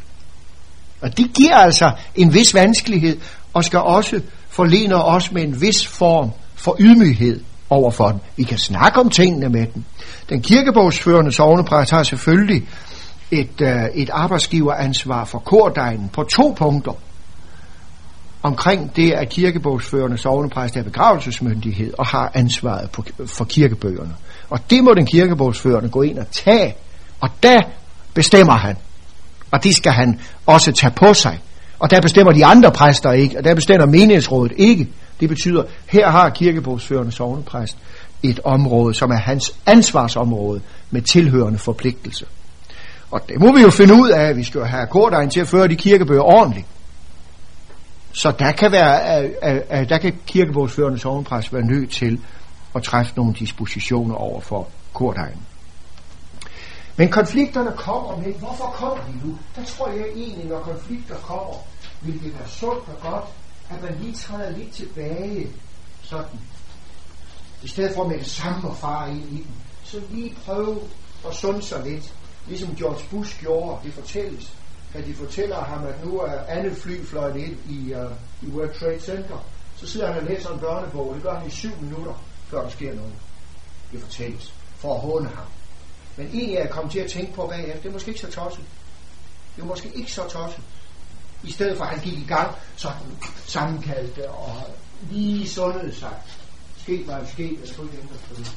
Og 1.01 1.17
det 1.17 1.27
giver 1.35 1.57
altså 1.57 1.91
en 2.15 2.35
vis 2.35 2.55
vanskelighed, 2.55 3.17
og 3.55 3.65
skal 3.65 3.79
også 3.79 4.21
forlene 4.49 5.05
os 5.05 5.33
med 5.33 5.43
en 5.43 5.61
vis 5.61 5.87
form 5.87 6.31
for 6.55 6.77
ydmyghed 6.81 7.41
overfor 7.71 8.09
den. 8.09 8.21
Vi 8.37 8.43
kan 8.43 8.59
snakke 8.59 9.01
om 9.01 9.11
tingene 9.11 9.49
med 9.49 9.67
den. 9.75 9.85
Den 10.29 10.43
kirkebogsførende 10.43 11.33
sovnepræst 11.33 11.91
har 11.91 12.03
selvfølgelig 12.03 12.69
et, 13.31 13.61
øh, 13.61 13.85
et 13.95 14.11
arbejdsgiveransvar 14.13 15.25
for 15.25 15.39
kordegnen 15.39 16.09
på 16.09 16.23
to 16.23 16.55
punkter. 16.59 16.93
Omkring 18.43 18.97
det, 18.97 19.13
at 19.13 19.29
kirkebogsførende 19.29 20.19
sovnepræst 20.19 20.77
er 20.77 20.83
begravelsesmyndighed 20.83 21.95
og 21.99 22.07
har 22.07 22.31
ansvaret 22.35 22.91
på, 22.91 23.05
for 23.27 23.45
kirkebøgerne. 23.45 24.15
Og 24.51 24.71
det 24.71 24.85
må 24.85 24.95
den 24.95 25.07
kirkebogsførende 25.07 25.89
gå 25.89 26.03
ind 26.03 26.19
og 26.19 26.31
tage, 26.31 26.75
og 27.21 27.31
der 27.43 27.61
bestemmer 28.15 28.53
han. 28.55 28.77
Og 29.51 29.65
det 29.65 29.77
skal 29.77 29.93
han 29.93 30.21
også 30.47 30.73
tage 30.73 30.93
på 30.97 31.15
sig. 31.15 31.41
Og 31.79 31.91
der 31.91 32.01
bestemmer 32.01 32.33
de 32.33 32.47
andre 32.47 32.73
præster 32.73 33.13
ikke, 33.13 33.39
og 33.39 33.45
der 33.45 33.55
bestemmer 33.55 33.87
menighedsrådet 33.87 34.53
ikke. 34.57 34.89
Det 35.21 35.29
betyder, 35.29 35.63
her 35.87 36.11
har 36.11 36.31
kirkebogsførende 36.31 37.13
sovnepræst 37.13 37.77
et 38.23 38.41
område, 38.45 38.95
som 38.95 39.11
er 39.11 39.17
hans 39.17 39.55
ansvarsområde 39.67 40.61
med 40.91 41.03
tilhørende 41.03 41.59
forpligtelse. 41.59 42.27
Og 43.11 43.21
det 43.29 43.41
må 43.41 43.57
vi 43.57 43.63
jo 43.63 43.71
finde 43.71 43.95
ud 43.95 44.11
af, 44.11 44.25
at 44.25 44.37
vi 44.37 44.45
skal 44.45 44.65
have 44.65 44.87
kordegn 44.87 45.31
til 45.31 45.41
at 45.41 45.49
føre 45.49 45.69
de 45.69 45.77
kirkebøger 45.77 46.23
ordentligt. 46.23 46.67
Så 48.13 48.33
der 48.39 48.53
kan, 48.53 48.73
være, 48.73 49.23
øh, 49.23 49.31
øh, 49.45 49.81
øh, 49.81 49.89
der 49.89 49.99
kan 49.99 50.13
kirkebogsførende 50.27 50.99
sovnepræst 50.99 51.53
være 51.53 51.67
nødt 51.67 51.91
til 51.91 52.21
at 52.75 52.83
træffe 52.83 53.13
nogle 53.17 53.35
dispositioner 53.35 54.15
over 54.15 54.41
for 54.41 54.69
kordegnen. 54.93 55.43
Men 56.99 57.11
konflikterne 57.11 57.73
kommer 57.77 58.17
med, 58.17 58.35
hvorfor 58.35 58.65
kommer 58.65 59.05
de 59.05 59.27
nu? 59.27 59.39
Der 59.57 59.65
tror 59.65 59.89
jeg 59.89 60.07
egentlig, 60.17 60.47
når 60.47 60.61
konflikter 60.61 61.15
kommer, 61.15 61.55
vil 62.01 62.23
det 62.23 62.39
være 62.39 62.49
sundt 62.49 62.89
og 62.89 63.11
godt, 63.11 63.25
at 63.71 63.83
man 63.83 63.99
lige 64.01 64.15
træder 64.15 64.51
lidt 64.51 64.73
tilbage, 64.73 65.49
sådan. 66.03 66.41
I 67.63 67.69
stedet 67.69 67.95
for 67.95 68.09
med 68.09 68.19
det 68.19 68.27
samme 68.27 68.69
og 68.69 68.77
fare 68.77 69.11
ind 69.11 69.33
i 69.33 69.37
den, 69.37 69.55
så 69.85 70.01
lige 70.11 70.37
prøve 70.45 70.81
at 71.29 71.35
sunde 71.35 71.63
sig 71.63 71.85
lidt. 71.85 72.15
Ligesom 72.47 72.77
George 72.77 73.05
Bush 73.11 73.41
gjorde, 73.41 73.79
det 73.85 73.95
fortælles, 73.95 74.53
at 74.95 75.07
de 75.07 75.15
fortæller 75.15 75.65
ham, 75.65 75.87
at 75.87 76.05
nu 76.05 76.19
er 76.19 76.41
andet 76.49 76.77
fly 76.77 77.05
fløjet 77.05 77.37
ind 77.37 77.57
i, 77.69 77.95
uh, 77.95 78.13
i 78.43 78.47
World 78.47 78.81
Trade 78.81 79.01
Center. 79.01 79.45
Så 79.77 79.87
sidder 79.87 80.13
han 80.13 80.23
og 80.23 80.29
læser 80.29 80.51
en 80.51 80.61
børnebog, 80.61 81.09
og 81.09 81.15
det 81.15 81.23
gør 81.23 81.35
han 81.35 81.47
i 81.47 81.51
syv 81.51 81.73
minutter, 81.81 82.25
før 82.47 82.63
der 82.63 82.71
sker 82.71 82.95
noget. 82.95 83.13
Det 83.93 84.01
fortælles, 84.01 84.55
for 84.77 84.95
at 84.95 85.01
håne 85.01 85.29
ham. 85.29 85.47
Men 86.19 86.31
en 86.33 86.57
er 86.57 86.61
jeg 86.61 86.71
kom 86.71 86.89
til 86.89 86.99
at 86.99 87.11
tænke 87.11 87.33
på 87.33 87.47
bagefter, 87.47 87.83
det 87.83 87.89
er 87.89 87.93
måske 87.93 88.09
ikke 88.09 88.21
så 88.21 88.31
tosset. 88.31 88.65
Det 89.57 89.63
er 89.63 89.67
måske 89.67 89.91
ikke 89.95 90.13
så 90.13 90.23
tosset. 90.29 90.63
I 91.43 91.53
stedet 91.53 91.77
for 91.77 91.85
at 91.85 91.91
han 91.91 92.01
gik 92.01 92.19
i 92.19 92.25
gang, 92.29 92.51
så 92.77 92.89
sammenkaldte 93.47 94.31
og 94.31 94.55
lige 95.11 95.49
sundede 95.49 95.95
sig. 95.95 96.15
Sket 96.79 97.07
var 97.07 97.19
det 97.19 97.29
sket, 97.29 97.59
jeg 97.61 97.69
skulle 97.69 97.93
ikke 97.93 98.03
ændre 98.03 98.17
på 98.29 98.35
det. 98.35 98.57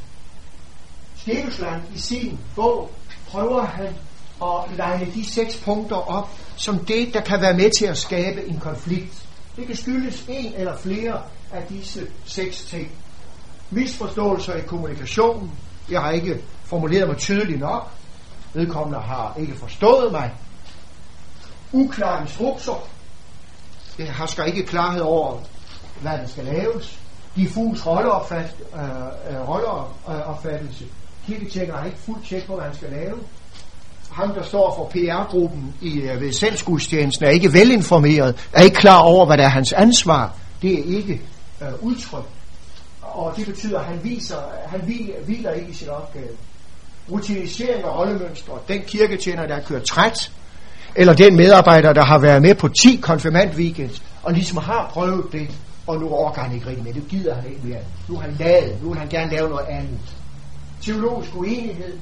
Stevensland 1.18 1.82
i 1.96 2.00
sin 2.00 2.40
bog 2.56 2.92
prøver 3.28 3.66
han 3.66 3.96
at 4.44 4.78
lege 4.78 5.12
de 5.16 5.26
seks 5.26 5.58
punkter 5.58 5.96
op, 5.96 6.30
som 6.58 6.86
det, 6.86 7.14
der 7.14 7.22
kan 7.22 7.42
være 7.42 7.54
med 7.54 7.72
til 7.80 7.86
at 7.86 7.98
skabe 7.98 8.48
en 8.48 8.60
konflikt. 8.60 9.26
Det 9.56 9.68
kan 9.68 9.76
skyldes 9.76 10.26
en 10.30 10.54
eller 10.54 10.78
flere 10.78 11.22
af 11.52 11.64
disse 11.70 12.08
seks 12.26 12.62
ting. 12.62 12.92
Misforståelser 13.70 14.56
i 14.56 14.62
kommunikationen. 14.62 15.52
Jeg 15.90 16.02
har 16.02 16.12
ikke 16.12 16.42
formuleret 16.72 17.08
mig 17.08 17.18
tydeligt 17.18 17.60
nok. 17.60 17.88
Vedkommende 18.54 19.00
har 19.00 19.36
ikke 19.40 19.56
forstået 19.56 20.12
mig. 20.12 20.32
Uklare 21.72 22.22
instrukser. 22.22 22.88
Jeg 24.00 24.14
har 24.14 24.26
skal 24.26 24.48
ikke 24.48 24.66
klarhed 24.66 25.02
over, 25.02 25.38
hvad 26.02 26.12
der 26.12 26.28
skal 26.28 26.46
laves. 26.46 27.00
Diffus 27.36 27.86
rolleopfat, 27.86 28.56
øh, 28.76 28.82
øh, 28.82 29.50
rolleopfattelse. 29.50 30.86
Kirketjekker 31.28 31.78
har 31.78 31.86
ikke 31.86 31.98
fuldt 31.98 32.26
tjek 32.26 32.48
på, 32.48 32.56
hvad 32.56 32.66
han 32.66 32.76
skal 32.76 32.90
lave. 32.90 33.18
Ham, 34.12 34.34
der 34.34 34.44
står 34.44 34.76
for 34.76 34.86
PR-gruppen 34.90 35.76
i 35.82 36.00
øh, 36.00 36.22
ved 36.22 36.34
selvskudsstjenesten, 36.34 37.26
er 37.26 37.30
ikke 37.30 37.54
velinformeret, 37.54 38.50
er 38.54 38.62
ikke 38.62 38.76
klar 38.76 39.00
over, 39.00 39.26
hvad 39.26 39.38
der 39.38 39.44
er 39.44 39.50
hans 39.50 39.74
ansvar. 39.74 40.36
Det 40.62 40.80
er 40.80 40.98
ikke 40.98 41.22
øh, 41.62 41.68
udtrykt. 41.82 42.30
Og 43.02 43.34
det 43.38 43.46
betyder, 43.46 43.80
at 43.80 43.86
han, 43.86 44.04
viser, 44.04 44.38
han 44.68 44.82
hviler 45.26 45.52
ikke 45.52 45.72
i 45.72 45.74
sin 45.74 45.90
opgave 45.90 46.38
rutinisering 47.12 47.84
af 47.84 47.98
rollemønstre. 48.00 48.54
Den 48.68 48.82
kirketjener, 48.82 49.48
der 49.48 49.54
har 49.54 49.62
kørt 49.62 49.84
træt, 49.84 50.32
eller 50.96 51.14
den 51.14 51.36
medarbejder, 51.36 51.94
der 51.94 52.06
har 52.06 52.20
været 52.20 52.42
med 52.42 52.56
på 52.56 52.68
10 52.68 52.96
konfirmandweekends, 52.96 54.02
og 54.24 54.34
ligesom 54.34 54.58
har 54.58 54.90
prøvet 54.94 55.26
det, 55.32 55.50
og 55.88 56.00
nu 56.00 56.10
overgår 56.10 56.42
han 56.42 56.54
ikke 56.54 56.68
rigtig 56.68 56.84
med. 56.84 56.94
Det 56.94 57.08
gider 57.10 57.36
han 57.36 57.46
ikke 57.46 57.68
mere. 57.68 57.80
Nu 58.10 58.16
har 58.16 58.22
han 58.22 58.36
lavet. 58.40 58.84
Nu 58.84 58.90
vil 58.90 59.00
han 59.00 59.08
gerne 59.10 59.32
lave 59.32 59.50
noget 59.50 59.66
andet. 59.70 60.00
Teologisk 60.82 61.36
uenighed, 61.36 61.98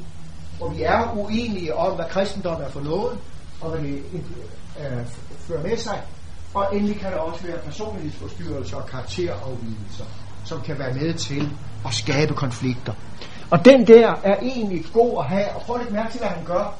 hvor 0.57 0.69
vi 0.69 0.81
er 0.83 1.17
uenige 1.17 1.75
om, 1.75 1.95
hvad 1.95 2.05
kristendom 2.09 2.61
er 2.61 2.69
for 2.69 2.81
noget, 2.81 3.17
og 3.61 3.69
hvad 3.69 3.81
det 3.81 4.03
øh, 4.79 5.05
fører 5.47 5.63
med 5.63 5.77
sig. 5.77 6.01
Og 6.53 6.75
endelig 6.75 6.99
kan 6.99 7.11
der 7.11 7.17
også 7.17 7.43
være 7.43 7.57
personlighedsforstyrrelser 7.57 8.77
og 8.77 8.85
karakterafvielser, 8.85 10.05
som 10.45 10.61
kan 10.61 10.79
være 10.79 10.93
med 10.93 11.13
til 11.13 11.49
at 11.85 11.93
skabe 11.93 12.33
konflikter. 12.33 12.93
Og 13.51 13.65
den 13.65 13.87
der 13.87 14.15
er 14.23 14.35
egentlig 14.41 14.85
god 14.93 15.19
at 15.19 15.29
have, 15.29 15.49
og 15.49 15.61
prøv 15.61 15.77
lidt 15.77 15.91
mærke 15.91 16.11
til, 16.11 16.19
hvad 16.19 16.29
han 16.29 16.45
gør. 16.45 16.77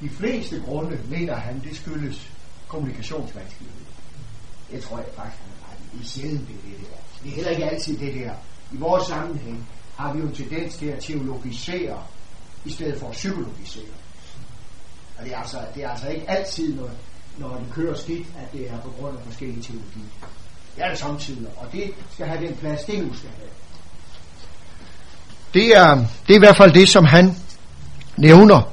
De 0.00 0.08
fleste 0.08 0.62
grunde, 0.66 0.98
mener 1.10 1.36
han, 1.36 1.62
det 1.64 1.76
skyldes 1.76 2.30
kommunikationsvanskelighed. 2.68 3.80
Det 4.70 4.82
tror 4.82 4.96
jeg 4.96 5.06
faktisk, 5.16 5.42
han 5.42 5.50
er 5.60 5.70
ret 5.70 5.92
Det 5.92 6.00
er 6.00 6.08
sjældent 6.08 6.48
det, 6.48 6.56
det 6.64 6.80
der. 6.80 6.96
Det 7.22 7.30
er 7.30 7.34
heller 7.34 7.50
ikke 7.50 7.70
altid 7.70 7.98
det 7.98 8.14
der. 8.14 8.32
I 8.72 8.76
vores 8.76 9.06
sammenhæng 9.06 9.68
har 9.96 10.12
vi 10.12 10.18
jo 10.18 10.26
en 10.26 10.34
tendens 10.34 10.76
til 10.76 10.86
at 10.86 11.02
teologisere, 11.02 12.02
i 12.64 12.70
stedet 12.70 13.00
for 13.00 13.06
at 13.06 13.12
psykologisere. 13.12 13.94
Og 15.18 15.24
det 15.24 15.32
er 15.32 15.38
altså, 15.38 15.58
det 15.74 15.84
er 15.84 15.90
altså 15.90 16.08
ikke 16.08 16.30
altid, 16.30 16.74
når, 16.74 16.90
når 17.38 17.56
det 17.56 17.66
kører 17.72 17.94
skidt, 17.94 18.26
at 18.38 18.52
det 18.52 18.70
er 18.70 18.80
på 18.80 18.90
grund 19.00 19.18
af 19.18 19.24
forskellige 19.24 19.62
teologier. 19.62 20.28
Det 20.76 20.84
er 20.84 20.88
det 20.88 20.98
samtidig, 20.98 21.48
og 21.56 21.72
det 21.72 21.94
skal 22.12 22.26
have 22.26 22.46
den 22.46 22.56
plads, 22.56 22.84
det 22.84 23.06
nu 23.06 23.14
skal 23.14 23.30
have. 23.30 23.50
Det 25.54 25.76
er, 25.76 25.94
det 25.96 26.30
er 26.30 26.36
i 26.36 26.38
hvert 26.38 26.56
fald 26.56 26.72
det, 26.72 26.88
som 26.88 27.04
han 27.04 27.36
nævner 28.16 28.72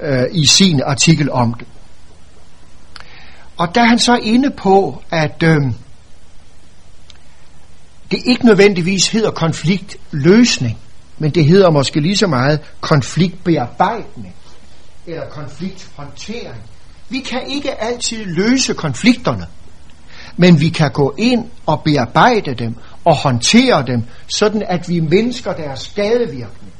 øh, 0.00 0.24
i 0.32 0.46
sin 0.46 0.82
artikel 0.82 1.30
om 1.30 1.54
det. 1.54 1.66
Og 3.56 3.74
der 3.74 3.80
er 3.80 3.86
han 3.86 3.98
så 3.98 4.16
inde 4.22 4.50
på, 4.50 5.02
at 5.10 5.42
øh, 5.42 5.56
det 8.10 8.18
ikke 8.26 8.46
nødvendigvis 8.46 9.08
hedder 9.08 9.30
konfliktløsning, 9.30 10.78
men 11.18 11.30
det 11.30 11.44
hedder 11.44 11.70
måske 11.70 12.00
lige 12.00 12.16
så 12.16 12.26
meget 12.26 12.60
konfliktbearbejdning 12.80 14.34
eller 15.06 15.28
konflikthåndtering. 15.30 16.62
Vi 17.08 17.18
kan 17.18 17.46
ikke 17.46 17.82
altid 17.82 18.24
løse 18.24 18.74
konflikterne, 18.74 19.46
men 20.36 20.60
vi 20.60 20.68
kan 20.68 20.90
gå 20.90 21.14
ind 21.18 21.44
og 21.66 21.82
bearbejde 21.84 22.54
dem 22.54 22.74
og 23.08 23.16
håndterer 23.16 23.82
dem, 23.82 24.02
sådan 24.26 24.62
at 24.68 24.88
vi 24.88 25.00
mindsker 25.00 25.52
deres 25.52 25.80
skadevirkning. 25.80 26.72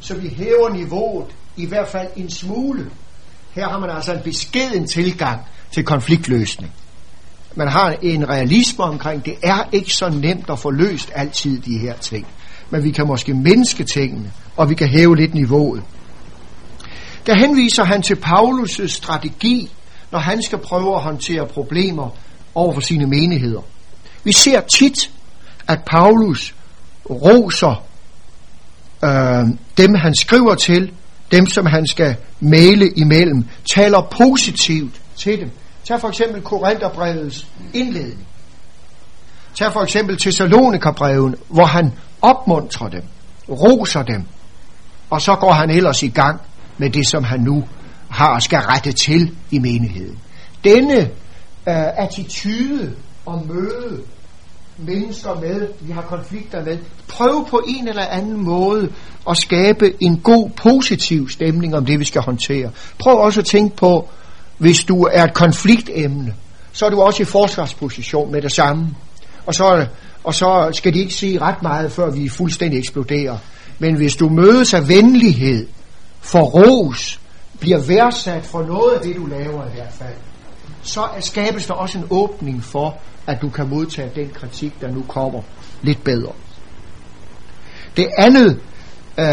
Så 0.00 0.14
vi 0.14 0.28
hæver 0.28 0.68
niveauet 0.68 1.26
i 1.56 1.66
hvert 1.66 1.88
fald 1.88 2.08
en 2.16 2.30
smule. 2.30 2.90
Her 3.54 3.68
har 3.68 3.78
man 3.78 3.90
altså 3.90 4.12
en 4.12 4.20
beskeden 4.24 4.86
tilgang 4.86 5.40
til 5.70 5.84
konfliktløsning. 5.84 6.72
Man 7.54 7.68
har 7.68 7.94
en 8.02 8.28
realisme 8.28 8.84
omkring, 8.84 9.24
det 9.24 9.34
er 9.42 9.68
ikke 9.72 9.94
så 9.94 10.08
nemt 10.08 10.50
at 10.50 10.58
få 10.58 10.70
løst 10.70 11.10
altid 11.14 11.60
de 11.60 11.78
her 11.78 11.96
ting. 11.96 12.26
Men 12.70 12.84
vi 12.84 12.90
kan 12.90 13.06
måske 13.06 13.34
mindske 13.34 13.84
tingene, 13.84 14.32
og 14.56 14.70
vi 14.70 14.74
kan 14.74 14.88
hæve 14.88 15.16
lidt 15.16 15.34
niveauet. 15.34 15.82
Der 17.26 17.34
henviser 17.34 17.84
han 17.84 18.02
til 18.02 18.14
Paulus' 18.14 18.86
strategi, 18.86 19.70
når 20.10 20.18
han 20.18 20.42
skal 20.42 20.58
prøve 20.58 20.94
at 20.94 21.02
håndtere 21.02 21.46
problemer 21.46 22.10
over 22.54 22.74
for 22.74 22.80
sine 22.80 23.06
menigheder. 23.06 23.60
Vi 24.24 24.32
ser 24.32 24.60
tit, 24.60 25.10
at 25.72 25.84
Paulus 25.86 26.54
roser 27.10 27.84
øh, 29.04 29.48
dem, 29.76 29.94
han 29.94 30.14
skriver 30.14 30.54
til, 30.54 30.92
dem, 31.32 31.46
som 31.46 31.66
han 31.66 31.86
skal 31.86 32.16
male 32.40 32.90
imellem, 32.90 33.44
taler 33.74 34.00
positivt 34.00 35.00
til 35.16 35.40
dem. 35.40 35.50
Tag 35.84 36.00
for 36.00 36.08
eksempel 36.08 36.42
Korintherbrevets 36.42 37.46
indledning. 37.74 38.26
Tag 39.54 39.72
for 39.72 39.80
eksempel 39.80 40.18
Thessalonikerbreven, 40.18 41.34
hvor 41.48 41.64
han 41.64 41.92
opmuntrer 42.22 42.88
dem, 42.88 43.02
roser 43.48 44.02
dem, 44.02 44.24
og 45.10 45.22
så 45.22 45.34
går 45.34 45.52
han 45.52 45.70
ellers 45.70 46.02
i 46.02 46.08
gang 46.08 46.40
med 46.78 46.90
det, 46.90 47.08
som 47.08 47.24
han 47.24 47.40
nu 47.40 47.64
har 48.10 48.34
og 48.34 48.42
skal 48.42 48.58
rette 48.58 48.92
til 48.92 49.36
i 49.50 49.58
menigheden. 49.58 50.18
Denne 50.64 51.00
øh, 51.68 51.98
attitude 51.98 52.94
og 53.26 53.46
møde 53.46 54.02
mennesker 54.78 55.40
med, 55.40 55.68
vi 55.80 55.92
har 55.92 56.02
konflikter 56.02 56.64
med, 56.64 56.78
prøv 57.08 57.46
på 57.48 57.62
en 57.68 57.88
eller 57.88 58.06
anden 58.06 58.44
måde 58.44 58.88
at 59.30 59.36
skabe 59.36 59.92
en 60.00 60.20
god, 60.20 60.50
positiv 60.50 61.28
stemning 61.28 61.76
om 61.76 61.86
det, 61.86 62.00
vi 62.00 62.04
skal 62.04 62.22
håndtere. 62.22 62.70
Prøv 62.98 63.18
også 63.18 63.40
at 63.40 63.46
tænke 63.46 63.76
på, 63.76 64.08
hvis 64.58 64.84
du 64.84 65.08
er 65.12 65.24
et 65.24 65.34
konfliktemne, 65.34 66.34
så 66.72 66.86
er 66.86 66.90
du 66.90 67.00
også 67.00 67.22
i 67.22 67.26
forsvarsposition 67.26 68.32
med 68.32 68.42
det 68.42 68.52
samme. 68.52 68.88
Og 69.46 69.54
så, 69.54 69.86
og 70.24 70.34
så 70.34 70.70
skal 70.72 70.94
de 70.94 70.98
ikke 70.98 71.14
sige 71.14 71.40
ret 71.40 71.62
meget, 71.62 71.92
før 71.92 72.10
vi 72.10 72.28
fuldstændig 72.28 72.78
eksploderer. 72.78 73.38
Men 73.78 73.96
hvis 73.96 74.16
du 74.16 74.28
mødes 74.28 74.74
af 74.74 74.88
venlighed, 74.88 75.66
for 76.20 76.42
ros, 76.42 77.20
bliver 77.60 77.78
værdsat 77.78 78.44
for 78.44 78.62
noget 78.62 78.92
af 78.94 79.00
det, 79.00 79.16
du 79.16 79.26
laver 79.26 79.66
i 79.66 79.74
hvert 79.74 79.92
fald, 79.92 80.14
så 80.82 81.08
skabes 81.20 81.66
der 81.66 81.74
også 81.74 81.98
en 81.98 82.04
åbning 82.10 82.64
for, 82.64 82.98
at 83.26 83.42
du 83.42 83.48
kan 83.48 83.68
modtage 83.68 84.10
den 84.14 84.30
kritik, 84.34 84.80
der 84.80 84.90
nu 84.90 85.04
kommer 85.08 85.40
lidt 85.82 86.04
bedre. 86.04 86.32
Det 87.96 88.08
andet, 88.18 88.60
øh, 89.18 89.26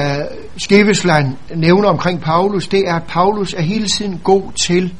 Skevesland 0.57 1.35
nævner 1.55 1.89
omkring 1.89 2.21
Paulus, 2.21 2.67
det 2.67 2.79
er, 2.87 2.95
at 2.95 3.03
Paulus 3.07 3.53
er 3.53 3.61
hele 3.61 3.87
tiden 3.87 4.21
god 4.23 4.51
til 4.51 4.93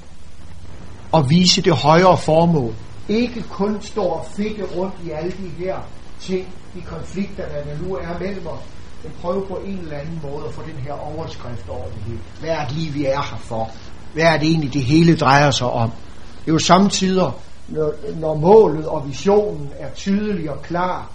at 1.14 1.30
vise 1.30 1.62
det 1.62 1.74
højere 1.74 2.18
formål. 2.18 2.74
Ikke 3.10 3.42
kun 3.42 3.82
stå 3.82 4.02
og 4.02 4.26
fikke 4.36 4.64
rundt 4.76 4.96
i 5.06 5.10
alle 5.10 5.32
de 5.32 5.64
her 5.64 5.76
ting, 6.20 6.48
de 6.74 6.82
konflikter, 6.82 7.44
der 7.44 7.88
nu 7.88 7.96
er 7.96 8.20
mellem 8.20 8.48
os, 8.48 8.60
men 9.04 9.12
prøve 9.22 9.46
på 9.48 9.60
en 9.66 9.78
eller 9.78 9.98
anden 9.98 10.20
måde 10.24 10.46
at 10.48 10.54
få 10.54 10.62
den 10.62 10.84
her 10.84 10.94
overskrift 10.94 11.70
over 11.70 11.86
det 11.86 12.04
hele. 12.08 12.20
Hvad 12.40 12.50
er 12.50 12.66
det 12.68 12.76
lige, 12.76 12.92
vi 12.92 13.06
er 13.06 13.22
her 13.22 13.38
for? 13.42 13.72
Hvad 14.14 14.24
er 14.24 14.38
det 14.38 14.48
egentlig, 14.48 14.74
det 14.74 14.84
hele 14.84 15.16
drejer 15.16 15.52
sig 15.52 15.68
om? 15.68 15.92
Det 16.40 16.48
er 16.48 16.54
jo 16.54 16.60
samtidig, 16.60 17.32
når, 17.68 17.94
når 18.16 18.36
målet 18.36 18.86
og 18.86 19.08
visionen 19.08 19.70
er 19.80 19.90
tydelig 19.96 20.52
og 20.52 20.62
klar, 20.62 21.12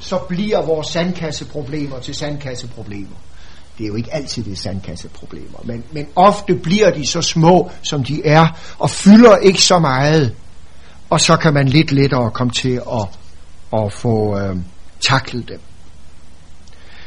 så 0.00 0.18
bliver 0.18 0.62
vores 0.62 0.86
sandkasseproblemer 0.86 1.98
til 1.98 2.14
sandkasseproblemer. 2.14 3.16
Det 3.78 3.84
er 3.84 3.88
jo 3.88 3.94
ikke 3.94 4.14
altid 4.14 4.44
det 4.44 4.58
sandkasseproblemer, 4.58 5.58
men, 5.64 5.84
men 5.92 6.06
ofte 6.16 6.54
bliver 6.54 6.90
de 6.90 7.06
så 7.06 7.22
små, 7.22 7.70
som 7.82 8.04
de 8.04 8.26
er, 8.26 8.46
og 8.78 8.90
fylder 8.90 9.36
ikke 9.36 9.62
så 9.62 9.78
meget. 9.78 10.34
Og 11.10 11.20
så 11.20 11.36
kan 11.36 11.54
man 11.54 11.68
lidt 11.68 11.92
lettere 11.92 12.30
komme 12.30 12.52
til 12.52 12.82
at, 12.92 13.08
at 13.72 13.92
få 13.92 14.38
øh, 14.38 14.56
taklet 15.08 15.48
dem. 15.48 15.60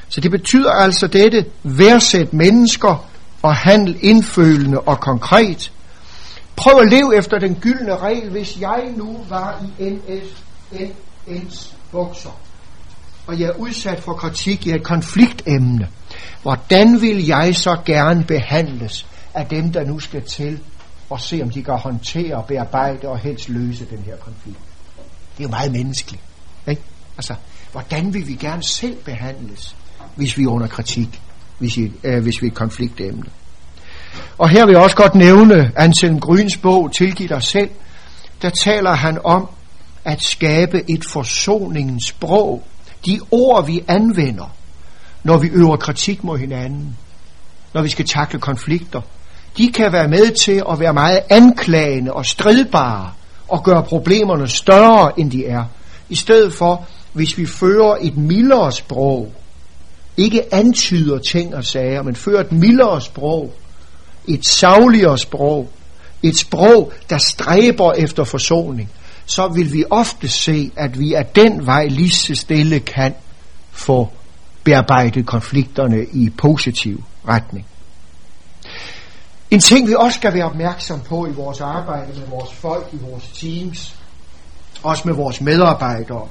Så 0.09 0.21
det 0.21 0.31
betyder 0.31 0.71
altså 0.71 1.07
dette, 1.07 1.45
værdsæt 1.63 2.33
mennesker 2.33 3.07
og 3.41 3.55
handle 3.55 3.97
indfølende 3.99 4.79
og 4.79 4.99
konkret. 4.99 5.71
Prøv 6.55 6.79
at 6.81 6.89
leve 6.89 7.17
efter 7.17 7.39
den 7.39 7.55
gyldne 7.55 7.97
regel, 7.97 8.29
hvis 8.29 8.59
jeg 8.59 8.83
nu 8.95 9.25
var 9.29 9.65
i 9.79 9.89
NS, 9.89 10.43
NS 11.27 11.75
bukser, 11.91 12.39
og 13.27 13.39
jeg 13.39 13.47
er 13.47 13.53
udsat 13.53 13.99
for 13.99 14.13
kritik 14.13 14.67
i 14.67 14.71
et 14.71 14.83
konfliktemne, 14.83 15.87
hvordan 16.41 17.01
vil 17.01 17.25
jeg 17.25 17.55
så 17.55 17.77
gerne 17.85 18.23
behandles 18.23 19.05
af 19.33 19.47
dem, 19.47 19.71
der 19.71 19.85
nu 19.85 19.99
skal 19.99 20.21
til 20.21 20.59
og 21.09 21.21
se, 21.21 21.39
om 21.43 21.49
de 21.49 21.63
kan 21.63 21.77
håndtere, 21.77 22.43
bearbejde 22.47 23.07
og 23.07 23.19
helst 23.19 23.49
løse 23.49 23.85
den 23.89 23.99
her 24.05 24.15
konflikt? 24.17 24.59
Det 25.37 25.43
er 25.43 25.43
jo 25.43 25.49
meget 25.49 25.71
menneskeligt. 25.71 26.23
Ikke? 26.67 26.81
Altså, 27.17 27.35
hvordan 27.71 28.13
vil 28.13 28.27
vi 28.27 28.35
gerne 28.35 28.63
selv 28.63 28.95
behandles? 28.95 29.75
hvis 30.15 30.37
vi 30.37 30.43
er 30.43 30.47
under 30.47 30.67
kritik, 30.67 31.21
hvis, 31.59 31.77
vi, 31.77 31.91
øh, 32.03 32.23
hvis 32.23 32.41
vi 32.41 32.47
er 32.47 32.51
et 32.51 32.57
konfliktemne. 32.57 33.23
Og 34.37 34.49
her 34.49 34.65
vil 34.65 34.73
jeg 34.73 34.81
også 34.81 34.95
godt 34.95 35.15
nævne 35.15 35.71
Anselm 35.75 36.19
Gryns 36.19 36.57
bog, 36.57 36.91
Tilgiv 36.97 37.29
dig 37.29 37.43
selv. 37.43 37.69
Der 38.41 38.49
taler 38.49 38.91
han 38.91 39.17
om 39.23 39.49
at 40.05 40.21
skabe 40.21 40.91
et 40.91 41.05
forsoningens 41.05 42.07
sprog. 42.07 42.63
De 43.05 43.19
ord, 43.31 43.65
vi 43.65 43.83
anvender, 43.87 44.51
når 45.23 45.37
vi 45.37 45.47
øver 45.47 45.77
kritik 45.77 46.23
mod 46.23 46.37
hinanden, 46.37 46.97
når 47.73 47.81
vi 47.81 47.89
skal 47.89 48.05
takle 48.05 48.39
konflikter, 48.39 49.01
de 49.57 49.71
kan 49.71 49.91
være 49.91 50.07
med 50.07 50.35
til 50.43 50.63
at 50.71 50.79
være 50.79 50.93
meget 50.93 51.19
anklagende 51.29 52.13
og 52.13 52.25
stridbare 52.25 53.11
og 53.47 53.63
gøre 53.63 53.83
problemerne 53.83 54.47
større, 54.47 55.19
end 55.19 55.31
de 55.31 55.45
er. 55.45 55.63
I 56.09 56.15
stedet 56.15 56.53
for, 56.53 56.85
hvis 57.13 57.37
vi 57.37 57.45
fører 57.45 57.97
et 58.01 58.17
mildere 58.17 58.71
sprog, 58.71 59.33
ikke 60.17 60.53
antyder 60.53 61.17
ting 61.17 61.55
og 61.55 61.65
sager, 61.65 62.03
men 62.03 62.15
fører 62.15 62.41
et 62.41 62.51
mildere 62.51 63.01
sprog, 63.01 63.53
et 64.27 64.47
savligere 64.47 65.17
sprog, 65.17 65.69
et 66.23 66.37
sprog, 66.37 66.93
der 67.09 67.17
stræber 67.17 67.93
efter 67.93 68.23
forsoning, 68.23 68.89
så 69.25 69.47
vil 69.47 69.73
vi 69.73 69.83
ofte 69.89 70.29
se, 70.29 70.71
at 70.75 70.99
vi 70.99 71.13
af 71.13 71.25
den 71.25 71.65
vej 71.65 71.87
lige 71.87 72.11
så 72.11 72.35
stille 72.35 72.79
kan 72.79 73.13
få 73.71 74.09
bearbejdet 74.63 75.25
konflikterne 75.25 76.05
i 76.13 76.29
positiv 76.29 77.03
retning. 77.27 77.65
En 79.51 79.59
ting, 79.59 79.87
vi 79.87 79.95
også 79.97 80.17
skal 80.17 80.33
være 80.33 80.45
opmærksom 80.45 80.99
på 80.99 81.27
i 81.27 81.31
vores 81.31 81.61
arbejde 81.61 82.19
med 82.19 82.27
vores 82.29 82.53
folk, 82.53 82.87
i 82.93 82.97
vores 83.01 83.27
teams, 83.27 83.95
også 84.83 85.03
med 85.05 85.13
vores 85.15 85.41
medarbejdere, 85.41 86.27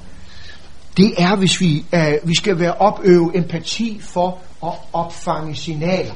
det 0.96 1.14
er, 1.18 1.36
hvis 1.36 1.60
vi, 1.60 1.84
øh, 1.94 2.14
vi 2.24 2.34
skal 2.34 2.58
være 2.58 2.74
opøve 2.74 3.36
empati 3.36 4.00
for 4.02 4.38
at 4.64 4.72
opfange 4.92 5.56
signaler. 5.56 6.14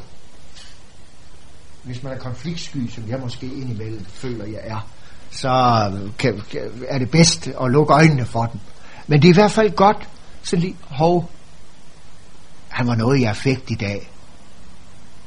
Hvis 1.84 2.02
man 2.02 2.12
er 2.12 2.18
konfliktsky, 2.18 2.90
som 2.90 3.04
jeg 3.08 3.18
måske 3.20 3.46
indimellem 3.46 4.04
føler, 4.04 4.44
jeg 4.44 4.60
er, 4.62 4.88
så 5.30 5.92
kan, 6.18 6.42
er 6.88 6.98
det 6.98 7.10
bedst 7.10 7.46
at 7.46 7.70
lukke 7.70 7.92
øjnene 7.92 8.26
for 8.26 8.44
den. 8.44 8.60
Men 9.06 9.22
det 9.22 9.28
er 9.28 9.32
i 9.32 9.34
hvert 9.34 9.50
fald 9.50 9.70
godt, 9.70 10.08
så 10.42 10.56
lige, 10.56 10.76
hov, 10.80 11.30
han 12.68 12.86
var 12.86 12.94
noget 12.94 13.20
i 13.20 13.24
affekt 13.24 13.70
i 13.70 13.74
dag. 13.74 14.10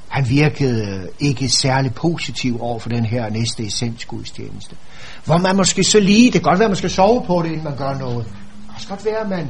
Han 0.07 0.29
virkede 0.29 1.09
ikke 1.19 1.49
særlig 1.49 1.93
positiv 1.93 2.61
over 2.61 2.79
for 2.79 2.89
den 2.89 3.05
her 3.05 3.29
næste 3.29 3.65
essensgudstjeneste. 3.65 4.75
Hvor 5.25 5.37
man 5.37 5.55
måske 5.55 5.83
så 5.83 5.99
lige, 5.99 6.25
det 6.25 6.33
kan 6.33 6.41
godt 6.41 6.59
være, 6.59 6.65
at 6.65 6.71
man 6.71 6.77
skal 6.77 6.89
sove 6.89 7.23
på 7.25 7.41
det, 7.43 7.49
inden 7.49 7.63
man 7.63 7.77
gør 7.77 7.93
noget 7.93 8.25
Det 8.25 8.35
også 8.75 8.87
godt 8.87 9.05
være, 9.05 9.17
at 9.17 9.29
man, 9.29 9.49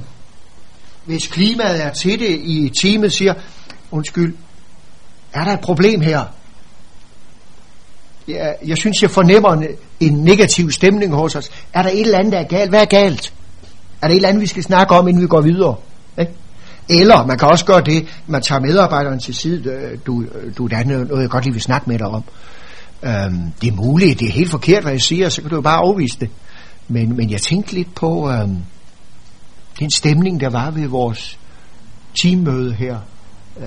hvis 1.05 1.27
klimaet 1.27 1.83
er 1.83 1.93
til 1.93 2.19
det 2.19 2.29
i 2.29 2.71
teamet, 2.81 3.13
siger, 3.13 3.33
undskyld, 3.91 4.35
er 5.33 5.43
der 5.43 5.53
et 5.53 5.59
problem 5.59 6.01
her? 6.01 6.25
Jeg, 8.27 8.55
jeg 8.65 8.77
synes, 8.77 9.01
jeg 9.01 9.11
fornemmer 9.11 9.53
en, 9.53 9.65
en 9.99 10.13
negativ 10.13 10.71
stemning 10.71 11.13
hos 11.13 11.35
os. 11.35 11.51
Er 11.73 11.81
der 11.81 11.89
et 11.89 12.01
eller 12.01 12.17
andet, 12.17 12.33
der 12.33 12.39
er 12.39 12.47
galt? 12.47 12.69
Hvad 12.69 12.81
er 12.81 12.85
galt? 12.85 13.33
Er 14.01 14.07
der 14.07 14.13
et 14.13 14.15
eller 14.15 14.29
andet, 14.29 14.41
vi 14.41 14.47
skal 14.47 14.63
snakke 14.63 14.95
om, 14.95 15.07
inden 15.07 15.21
vi 15.21 15.27
går 15.27 15.41
videre? 15.41 15.75
Ikke? 16.19 16.31
Eller 16.89 17.25
man 17.25 17.37
kan 17.37 17.47
også 17.47 17.65
gøre 17.65 17.81
det, 17.81 18.07
man 18.27 18.41
tager 18.41 18.61
medarbejderen 18.61 19.19
til 19.19 19.35
side, 19.35 19.69
øh, 19.69 19.97
du, 20.05 20.21
øh, 20.21 20.57
du 20.57 20.67
der 20.67 20.77
er 20.77 20.83
noget, 20.83 21.21
jeg 21.21 21.29
godt 21.29 21.43
lige 21.43 21.53
vil 21.53 21.61
snakke 21.61 21.89
med 21.89 21.99
dig 21.99 22.07
om. 22.07 22.23
Øhm, 23.03 23.51
det 23.61 23.67
er 23.67 23.75
muligt, 23.75 24.19
det 24.19 24.27
er 24.27 24.31
helt 24.31 24.51
forkert, 24.51 24.83
hvad 24.83 24.91
jeg 24.91 25.01
siger, 25.01 25.29
så 25.29 25.41
kan 25.41 25.49
du 25.49 25.55
jo 25.55 25.61
bare 25.61 25.77
afvise 25.77 26.19
det. 26.19 26.29
Men, 26.87 27.17
men 27.17 27.29
jeg 27.31 27.41
tænkte 27.41 27.73
lidt 27.73 27.95
på, 27.95 28.31
øhm, 28.31 28.57
den 29.79 29.91
stemning, 29.91 30.41
der 30.41 30.49
var 30.49 30.71
ved 30.71 30.87
vores 30.87 31.39
teammøde 32.21 32.73
her. 32.73 32.97
Øh, 33.59 33.65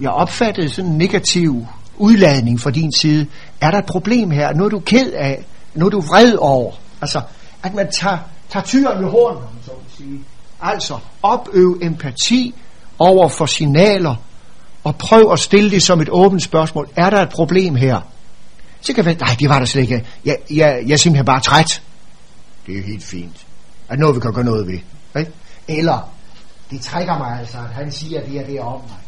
jeg 0.00 0.10
opfattede 0.10 0.68
sådan 0.68 0.90
en 0.90 0.98
negativ 0.98 1.66
udladning 2.02 2.60
fra 2.60 2.70
din 2.70 2.92
side. 3.00 3.26
Er 3.60 3.70
der 3.70 3.78
et 3.78 3.86
problem 3.86 4.30
her? 4.30 4.54
Nu 4.54 4.64
er 4.64 4.68
du 4.68 4.80
ked 4.80 5.12
af? 5.12 5.44
Nu 5.74 5.86
er 5.86 5.90
du 5.90 6.00
vred 6.00 6.34
over? 6.34 6.72
Altså, 7.00 7.20
at 7.62 7.74
man 7.74 7.90
tager, 8.00 8.18
tager 8.50 8.64
tyren 8.64 9.04
ved 9.04 9.10
hornen, 9.10 9.42
så 9.64 9.70
at 9.70 9.96
sige. 9.96 10.20
Altså, 10.62 10.98
opøv 11.22 11.78
empati 11.82 12.54
over 12.98 13.28
for 13.28 13.46
signaler, 13.46 14.14
og 14.84 14.96
prøv 14.96 15.32
at 15.32 15.38
stille 15.38 15.70
det 15.70 15.82
som 15.82 16.00
et 16.00 16.08
åbent 16.10 16.42
spørgsmål. 16.42 16.88
Er 16.96 17.10
der 17.10 17.22
et 17.22 17.28
problem 17.28 17.74
her? 17.74 18.00
Så 18.80 18.92
kan 18.92 19.06
vi, 19.06 19.14
nej, 19.14 19.36
det 19.40 19.48
var 19.48 19.58
der 19.58 19.66
slet 19.66 19.82
ikke. 19.82 20.06
Jeg, 20.24 20.36
jeg, 20.50 20.82
jeg 20.86 20.92
er 20.92 20.96
simpelthen 20.96 21.26
bare 21.26 21.40
træt. 21.40 21.82
Det 22.66 22.78
er 22.78 22.82
helt 22.82 23.04
fint 23.04 23.46
Er 23.88 23.96
noget 23.96 24.14
vi 24.14 24.20
kan 24.20 24.32
gøre 24.32 24.44
noget 24.44 24.66
ved. 24.66 24.78
Ikke? 25.18 25.32
Eller, 25.68 26.12
det 26.70 26.80
trækker 26.80 27.18
mig 27.18 27.38
altså, 27.40 27.58
at 27.58 27.74
han 27.74 27.92
siger 27.92 28.20
det 28.20 28.40
er 28.40 28.46
det 28.46 28.60
om 28.60 28.80
mig. 28.80 29.01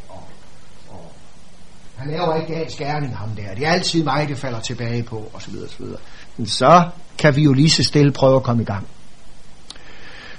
Han 2.04 2.12
laver 2.12 2.34
ikke 2.34 2.54
dagens 2.54 2.72
skærning, 2.72 3.16
ham 3.16 3.28
der. 3.28 3.54
Det 3.54 3.66
er 3.66 3.70
altid 3.70 4.04
mig, 4.04 4.28
det 4.28 4.38
falder 4.38 4.60
tilbage 4.60 5.02
på, 5.02 5.30
og 5.32 5.42
så 5.42 5.50
videre, 5.50 5.66
og 5.66 5.70
så 5.70 5.82
videre. 5.82 5.98
Men 6.36 6.46
så 6.46 6.88
kan 7.18 7.36
vi 7.36 7.42
jo 7.42 7.52
lige 7.52 7.70
så 7.70 7.82
stille 7.82 8.12
prøve 8.12 8.36
at 8.36 8.42
komme 8.42 8.62
i 8.62 8.66
gang. 8.66 8.86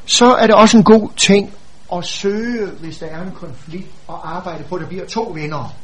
Så 0.06 0.26
er 0.26 0.48
det 0.48 0.56
også 0.56 0.78
en 0.78 0.84
god 0.84 1.10
ting 1.18 1.54
at 1.94 2.06
søge, 2.06 2.68
hvis 2.68 2.98
der 2.98 3.06
er 3.06 3.22
en 3.22 3.32
konflikt, 3.32 3.88
og 4.08 4.36
arbejde 4.36 4.64
på, 4.64 4.76
at 4.76 4.82
der 4.82 4.88
bliver 4.88 5.06
to 5.06 5.22
vinder. 5.22 5.76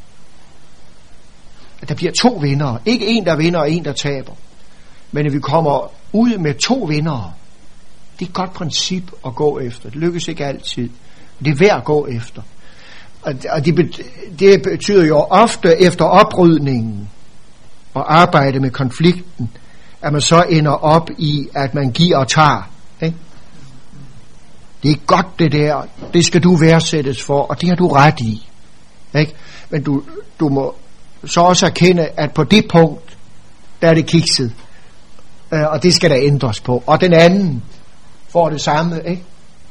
At 1.82 1.90
der 1.90 1.96
bliver 1.96 2.12
to 2.22 2.30
vinder. 2.30 2.78
Ikke 2.86 3.08
en, 3.08 3.26
der 3.26 3.36
vinder, 3.36 3.60
og 3.60 3.72
en, 3.72 3.86
der 3.86 3.94
taber. 3.94 4.34
Men 5.12 5.26
at 5.26 5.34
vi 5.34 5.40
kommer 5.40 5.92
ud 6.14 6.38
med 6.38 6.54
to 6.54 6.76
vinder 6.76 7.34
Det 8.20 8.26
er 8.26 8.30
et 8.30 8.36
godt 8.36 8.54
princip 8.54 9.12
at 9.26 9.36
gå 9.36 9.60
efter. 9.60 9.90
Det 9.90 10.00
lykkes 10.00 10.28
ikke 10.28 10.46
altid. 10.46 10.90
Det 11.40 11.48
er 11.48 11.56
værd 11.56 11.78
at 11.78 11.84
gå 11.84 12.08
efter. 12.08 12.42
Og 13.24 13.66
det, 13.66 14.02
det 14.40 14.62
betyder 14.62 15.06
jo 15.06 15.18
ofte 15.20 15.82
efter 15.82 16.06
oprydningen 16.06 17.10
og 17.94 18.16
arbejde 18.16 18.60
med 18.60 18.70
konflikten, 18.70 19.50
at 20.02 20.14
man 20.14 20.22
så 20.22 20.44
ender 20.50 20.72
op 20.72 21.10
i, 21.18 21.48
at 21.56 21.74
man 21.74 21.92
giver 21.92 22.18
og 22.18 22.28
tager. 22.28 22.70
Ikke? 23.02 23.18
Det 24.84 24.92
er 24.92 24.96
godt 25.06 25.40
det 25.40 25.52
der, 25.52 25.88
det 26.14 26.26
skal 26.26 26.44
du 26.44 26.56
værdsættes 26.56 27.24
for, 27.24 27.42
og 27.42 27.62
det 27.62 27.70
har 27.70 27.76
du 27.76 27.88
ret 27.88 28.20
i. 28.20 28.48
Ikke? 29.20 29.34
Men 29.70 29.84
du, 29.84 30.04
du 30.40 30.50
må 30.50 30.76
så 31.26 31.42
også 31.42 31.66
erkende, 31.66 32.08
at 32.18 32.34
på 32.34 32.44
det 32.44 32.66
punkt, 32.72 33.18
der 33.82 33.90
er 33.90 33.94
det 33.94 34.06
kikset, 34.06 34.54
øh, 35.54 35.64
og 35.68 35.84
det 35.84 35.94
skal 35.94 36.10
der 36.10 36.18
ændres 36.22 36.60
på. 36.60 36.84
Og 36.86 37.02
den 37.02 37.14
anden 37.14 37.64
får 38.30 38.50
det 38.50 38.62
samme. 38.62 39.02
Ikke? 39.06 39.24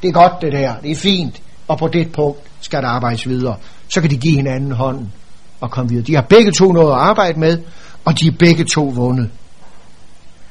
Det 0.03 0.09
er 0.09 0.13
godt 0.13 0.33
det 0.43 0.53
der, 0.53 0.75
det 0.77 0.91
er 0.91 0.97
fint, 0.97 1.43
og 1.69 1.79
på 1.79 1.89
det 1.89 2.13
punkt 2.13 2.50
skal 2.61 2.83
der 2.83 2.89
arbejdes 2.89 3.29
videre. 3.29 3.57
Så 3.89 4.01
kan 4.01 4.11
de 4.11 4.17
give 4.17 4.37
hinanden 4.37 4.73
hånden 4.73 5.13
og 5.61 5.71
komme 5.71 5.89
videre. 5.89 6.05
De 6.07 6.15
har 6.15 6.23
begge 6.23 6.53
to 6.53 6.73
noget 6.73 6.93
at 6.93 6.99
arbejde 6.99 7.41
med, 7.41 7.59
og 8.05 8.21
de 8.21 8.27
er 8.27 8.33
begge 8.39 8.65
to 8.65 8.85
vundet. 8.85 9.31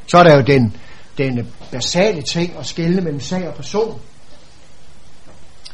Så 0.07 0.17
er 0.17 0.23
der 0.23 0.35
jo 0.35 0.41
den, 0.41 0.75
den 1.17 1.47
basale 1.71 2.21
ting 2.21 2.53
at 2.59 2.65
skelne 2.65 3.01
mellem 3.01 3.19
sag 3.19 3.47
og 3.47 3.53
person. 3.53 3.99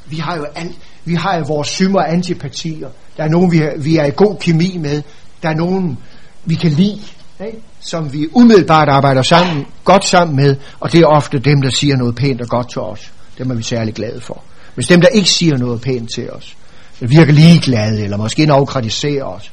Vi 0.06 0.18
har 0.18 0.38
jo 0.38 0.45
alt, 0.56 0.76
vi 1.06 1.16
har 1.16 1.38
jo 1.38 1.44
vores 1.48 1.68
symer 1.68 1.99
og 1.99 2.14
antipatier. 2.14 2.90
Der 3.18 3.24
er 3.24 3.30
nogen, 3.30 3.52
vi 3.52 3.57
er, 3.57 3.82
vi 3.82 3.98
er 3.98 4.06
i 4.06 4.12
god 4.16 4.38
kemi 4.40 4.78
med. 4.78 5.02
Der 5.44 5.49
er 5.49 5.56
nogen, 5.56 5.98
vi 6.45 6.56
kan 6.56 6.72
lide, 6.72 7.02
ikke? 7.45 7.62
som 7.80 8.14
vi 8.14 8.28
umiddelbart 8.34 8.90
arbejder 8.90 9.22
sammen, 9.22 9.66
godt 9.84 10.06
sammen 10.06 10.36
med, 10.36 10.56
og 10.80 10.91
det 10.91 11.02
er 11.02 11.06
ofte 11.06 11.40
dem, 11.40 11.62
der 11.62 11.70
siger 11.70 11.98
noget 11.98 12.16
pænt 12.16 12.41
og 12.41 12.48
godt 12.48 12.70
til 12.70 12.82
os. 12.82 13.12
Dem 13.38 13.52
er 13.52 13.56
vi 13.56 13.64
særlig 13.64 13.94
glade 13.94 14.22
for. 14.22 14.44
Hvis 14.76 14.88
dem, 14.88 15.02
der 15.02 15.07
ikke 15.07 15.30
siger 15.30 15.57
noget 15.57 15.81
pænt 15.81 16.10
til 16.15 16.31
os, 16.31 16.57
virker 16.99 17.34
ligeglade, 17.34 18.03
eller 18.03 18.18
måske 18.18 18.43
endda 18.43 18.65
kritiserer 18.65 19.23
os, 19.23 19.52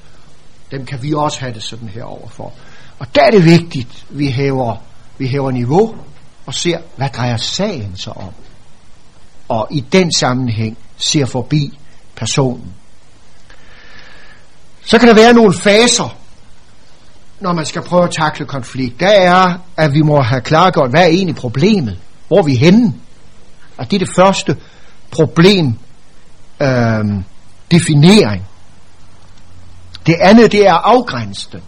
dem 0.70 0.86
kan 0.86 1.02
vi 1.02 1.14
også 1.14 1.40
have 1.40 1.54
det 1.54 1.62
sådan 1.62 1.88
her 1.88 2.04
overfor. 2.04 2.52
Og 2.98 3.14
der 3.14 3.22
er 3.22 3.30
det 3.30 3.44
vigtigt, 3.44 4.06
at 4.10 4.18
vi 4.18 4.30
hæver, 4.30 4.76
vi 5.18 5.26
hæver 5.26 5.50
niveau 5.50 5.94
og 6.46 6.54
ser, 6.54 6.78
hvad 6.96 7.08
drejer 7.08 7.36
sagen 7.36 7.96
sig 7.96 8.12
om. 8.12 8.32
Og 9.48 9.68
i 9.70 9.80
den 9.80 10.12
sammenhæng 10.12 10.78
ser 10.96 11.26
forbi 11.26 11.78
personen. 12.16 12.72
Så 14.84 14.98
kan 14.98 15.08
der 15.08 15.14
være 15.14 15.32
nogle 15.32 15.54
faser, 15.54 16.16
når 17.40 17.52
man 17.52 17.66
skal 17.66 17.82
prøve 17.82 18.04
at 18.04 18.10
takle 18.10 18.46
konflikt. 18.46 19.00
Der 19.00 19.10
er, 19.10 19.58
at 19.76 19.92
vi 19.92 20.02
må 20.02 20.22
have 20.22 20.40
klargjort, 20.40 20.90
hvad 20.90 21.02
er 21.02 21.06
egentlig 21.06 21.36
problemet? 21.36 21.98
Hvor 22.28 22.38
er 22.38 22.42
vi 22.42 22.54
henne? 22.54 22.94
Og 23.76 23.90
det 23.90 24.02
er 24.02 24.06
det 24.06 24.14
første 24.16 24.56
problem, 25.12 25.74
øh, 26.62 27.22
definering. 27.70 28.47
Det 30.06 30.14
andet, 30.20 30.52
det 30.52 30.66
er 30.66 30.74
afgrænset. 30.74 31.62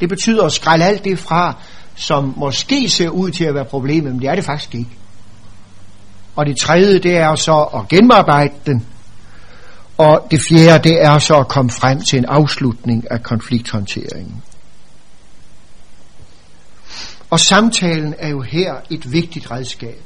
Det 0.00 0.08
betyder 0.08 0.44
at 0.44 0.52
skrælle 0.52 0.84
alt 0.84 1.04
det 1.04 1.18
fra, 1.18 1.56
som 1.94 2.34
måske 2.36 2.88
ser 2.88 3.08
ud 3.08 3.30
til 3.30 3.44
at 3.44 3.54
være 3.54 3.64
problemet, 3.64 4.12
men 4.12 4.20
det 4.20 4.28
er 4.28 4.34
det 4.34 4.44
faktisk 4.44 4.74
ikke. 4.74 4.90
Og 6.36 6.46
det 6.46 6.56
tredje, 6.56 6.98
det 6.98 7.16
er 7.16 7.34
så 7.34 7.62
at 7.62 7.88
genarbejde 7.88 8.54
den. 8.66 8.86
Og 9.98 10.26
det 10.30 10.40
fjerde, 10.48 10.88
det 10.88 11.02
er 11.02 11.18
så 11.18 11.34
at 11.34 11.48
komme 11.48 11.70
frem 11.70 12.00
til 12.00 12.18
en 12.18 12.24
afslutning 12.24 13.10
af 13.10 13.22
konflikthåndteringen. 13.22 14.42
Og 17.30 17.40
samtalen 17.40 18.14
er 18.18 18.28
jo 18.28 18.40
her 18.40 18.74
et 18.90 19.12
vigtigt 19.12 19.50
redskab. 19.50 20.02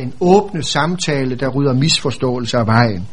Den 0.00 0.14
åbne 0.20 0.62
samtale, 0.62 1.34
der 1.34 1.48
rydder 1.48 1.72
misforståelser 1.72 2.58
af 2.58 2.66
vejen. 2.66 3.08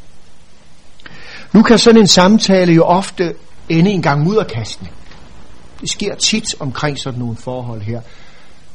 Nu 1.54 1.64
kan 1.64 1.80
sådan 1.80 2.02
en 2.02 2.08
samtale 2.08 2.74
jo 2.74 2.84
ofte 2.84 3.34
ende 3.70 3.92
en 3.92 4.02
gang 4.02 4.24
mudderkastning. 4.24 4.94
Det 5.82 5.90
sker 5.90 6.16
tit 6.16 6.56
omkring 6.60 7.00
sådan 7.00 7.20
nogle 7.20 7.36
forhold 7.36 7.82
her, 7.82 8.02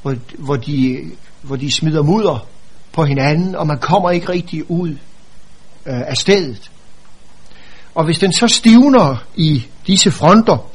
hvor, 0.02 0.14
hvor, 0.38 0.56
de, 0.56 1.00
hvor 1.42 1.56
de 1.56 1.72
smider 1.72 2.02
mudder 2.02 2.46
på 2.92 3.04
hinanden, 3.04 3.54
og 3.54 3.66
man 3.66 3.78
kommer 3.78 4.10
ikke 4.10 4.28
rigtig 4.28 4.70
ud 4.70 4.90
øh, 5.86 6.00
af 6.00 6.16
stedet. 6.16 6.70
Og 7.94 8.04
hvis 8.04 8.18
den 8.18 8.32
så 8.32 8.46
stivner 8.46 9.24
i 9.36 9.66
disse 9.86 10.10
fronter, 10.10 10.70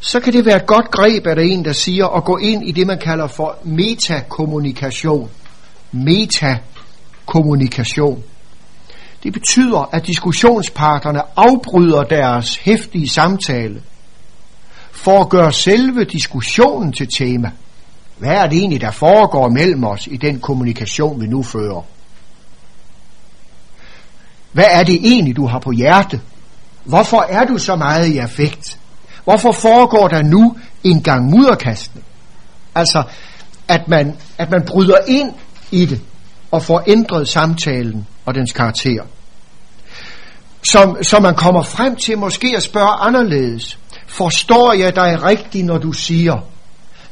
så 0.00 0.20
kan 0.20 0.32
det 0.32 0.44
være 0.44 0.56
et 0.56 0.66
godt 0.66 0.90
greb 0.90 1.26
at 1.26 1.36
der 1.36 1.42
en, 1.42 1.64
der 1.64 1.72
siger 1.72 2.06
at 2.06 2.24
gå 2.24 2.36
ind 2.36 2.68
i 2.68 2.72
det, 2.72 2.86
man 2.86 2.98
kalder 2.98 3.26
for 3.26 3.58
metakommunikation. 3.64 5.30
Meta 5.92 6.58
kommunikation. 7.28 8.22
Det 9.22 9.32
betyder, 9.32 9.88
at 9.92 10.06
diskussionsparterne 10.06 11.22
afbryder 11.36 12.02
deres 12.02 12.56
hæftige 12.56 13.08
samtale 13.08 13.82
for 14.92 15.20
at 15.20 15.28
gøre 15.28 15.52
selve 15.52 16.04
diskussionen 16.04 16.92
til 16.92 17.08
tema. 17.16 17.50
Hvad 18.18 18.30
er 18.30 18.46
det 18.46 18.58
egentlig, 18.58 18.80
der 18.80 18.90
foregår 18.90 19.48
mellem 19.48 19.84
os 19.84 20.06
i 20.06 20.16
den 20.16 20.40
kommunikation, 20.40 21.20
vi 21.20 21.26
nu 21.26 21.42
fører? 21.42 21.82
Hvad 24.52 24.66
er 24.70 24.82
det 24.82 24.94
egentlig, 24.94 25.36
du 25.36 25.46
har 25.46 25.58
på 25.58 25.70
hjerte? 25.70 26.20
Hvorfor 26.84 27.26
er 27.28 27.44
du 27.44 27.58
så 27.58 27.76
meget 27.76 28.06
i 28.06 28.18
affekt? 28.18 28.78
Hvorfor 29.24 29.52
foregår 29.52 30.08
der 30.08 30.22
nu 30.22 30.56
en 30.84 31.02
gang 31.02 31.30
mudderkastning? 31.30 32.04
Altså, 32.74 33.02
at 33.68 33.88
man, 33.88 34.16
at 34.38 34.50
man 34.50 34.62
bryder 34.66 34.96
ind 35.08 35.32
i 35.70 35.86
det 35.86 36.00
og 36.50 36.62
får 36.62 36.82
ændret 36.86 37.28
samtalen 37.28 38.06
og 38.26 38.34
dens 38.34 38.52
karakter. 38.52 39.02
Som, 40.62 40.96
som 41.02 41.22
man 41.22 41.34
kommer 41.34 41.62
frem 41.62 41.96
til 41.96 42.18
måske 42.18 42.52
at 42.56 42.62
spørge 42.62 43.00
anderledes. 43.00 43.78
Forstår 44.06 44.72
jeg 44.72 44.96
dig 44.96 45.22
rigtigt, 45.22 45.66
når 45.66 45.78
du 45.78 45.92
siger, 45.92 46.40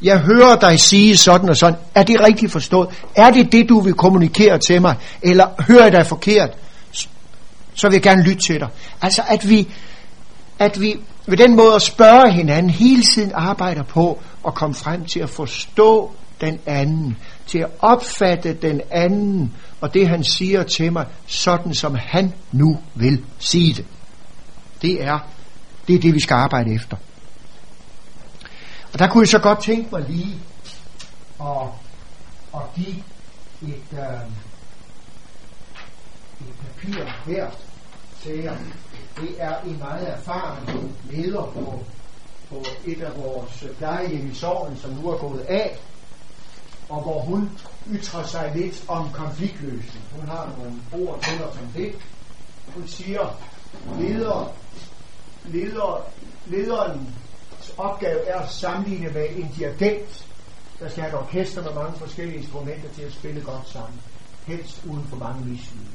jeg 0.03 0.19
hører 0.19 0.57
dig 0.57 0.81
sige 0.81 1.17
sådan 1.17 1.49
og 1.49 1.57
sådan. 1.57 1.79
Er 1.95 2.03
det 2.03 2.21
rigtigt 2.21 2.53
forstået? 2.53 2.89
Er 3.17 3.31
det 3.31 3.53
det, 3.53 3.69
du 3.69 3.81
vil 3.81 3.95
kommunikere 3.95 4.59
til 4.59 4.83
mig? 4.83 4.97
Eller 5.23 5.47
hører 5.63 5.83
jeg 5.83 5.93
dig 5.93 6.07
forkert? 6.07 6.51
Så 7.75 7.89
vil 7.89 7.93
jeg 7.93 8.03
gerne 8.03 8.23
lytte 8.23 8.41
til 8.47 8.61
dig. 8.61 8.69
Altså, 9.03 9.23
at 9.29 9.49
vi, 9.49 9.69
at 10.59 10.81
vi 10.81 10.97
ved 11.27 11.37
den 11.37 11.57
måde 11.57 11.75
at 11.75 11.83
spørge 11.83 12.33
hinanden 12.33 12.71
hele 12.71 13.03
tiden 13.03 13.33
arbejder 13.35 13.83
på 13.83 14.23
at 14.47 14.55
komme 14.55 14.75
frem 14.75 15.05
til 15.05 15.21
at 15.21 15.31
forstå 15.31 16.11
den 16.41 16.59
anden, 16.67 17.17
til 17.47 17.59
at 17.59 17.71
opfatte 17.79 18.55
den 18.55 18.81
anden 18.91 19.55
og 19.81 19.95
det 19.95 20.09
han 20.09 20.25
siger 20.25 20.63
til 20.63 20.93
mig, 20.93 21.07
sådan 21.27 21.75
som 21.75 21.95
han 21.95 22.35
nu 22.53 22.83
vil 22.95 23.25
sige 23.39 23.75
det. 23.75 23.87
Det 24.83 25.05
er 25.05 25.19
det, 25.89 25.95
er 25.95 26.01
det 26.01 26.15
vi 26.15 26.21
skal 26.21 26.35
arbejde 26.35 26.75
efter. 26.75 26.97
Og 28.93 28.99
der 28.99 29.09
kunne 29.09 29.23
jeg 29.23 29.29
så 29.29 29.39
godt 29.39 29.63
tænke 29.63 29.89
mig 29.93 30.05
lige 30.09 30.35
at, 31.41 31.69
at 32.55 32.61
give 32.75 32.97
et, 33.63 33.93
øh, 33.93 34.31
et 36.41 36.55
papir 36.67 37.05
her 37.27 37.51
til 38.23 38.39
jer. 38.39 38.57
Det 39.21 39.35
er 39.39 39.61
en 39.61 39.79
meget 39.79 40.09
erfaren 40.09 40.95
leder 41.11 41.43
på, 41.43 41.85
på 42.51 42.65
et 42.85 43.03
af 43.03 43.17
vores 43.17 43.65
plejehjem 43.79 44.31
i 44.31 44.35
Sorgen, 44.35 44.77
som 44.77 44.91
nu 44.91 45.09
er 45.09 45.19
gået 45.19 45.41
af, 45.41 45.79
og 46.89 47.03
hvor 47.03 47.21
hun 47.21 47.51
ytrer 47.91 48.27
sig 48.27 48.53
lidt 48.55 48.85
om 48.89 49.11
konfliktløsning. 49.13 50.05
Hun 50.17 50.29
har 50.29 50.53
nogle 50.59 51.07
ord 51.09 51.23
til 51.23 51.45
os 51.45 51.57
om 51.57 51.69
det. 51.75 51.95
Hun 52.75 52.89
siger, 52.89 53.41
leder, 53.99 54.53
leder, 55.45 56.07
lederen 56.47 57.15
opgave 57.77 58.27
er 58.27 58.39
at 58.39 58.51
sammenligne 58.51 59.11
med 59.11 59.27
en 59.37 59.51
dirigent, 59.59 60.27
der 60.81 60.89
skal 60.89 61.03
have 61.03 61.15
et 61.15 61.19
orkester 61.19 61.63
med 61.63 61.73
mange 61.75 61.99
forskellige 61.99 62.39
instrumenter 62.39 62.89
til 62.95 63.03
at 63.03 63.13
spille 63.13 63.41
godt 63.41 63.69
sammen. 63.69 64.01
Helst 64.47 64.83
uden 64.91 65.07
for 65.09 65.17
mange 65.17 65.45
mislyde. 65.45 65.87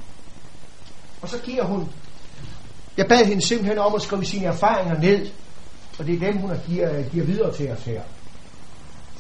Og 1.22 1.30
så 1.30 1.38
giver 1.38 1.64
hun, 1.64 1.90
jeg 2.98 3.08
bad 3.08 3.26
hende 3.26 3.42
simpelthen 3.42 3.78
om 3.78 3.96
at 3.96 4.02
skrive 4.02 4.26
sine 4.26 4.46
erfaringer 4.46 5.00
ned, 5.00 5.30
og 6.00 6.08
det 6.08 6.16
er 6.16 6.32
dem, 6.32 6.38
hun 6.38 6.52
giver, 6.68 7.04
giver 7.04 7.26
videre 7.26 7.54
til 7.54 7.72
os 7.72 7.84
her. 7.84 8.02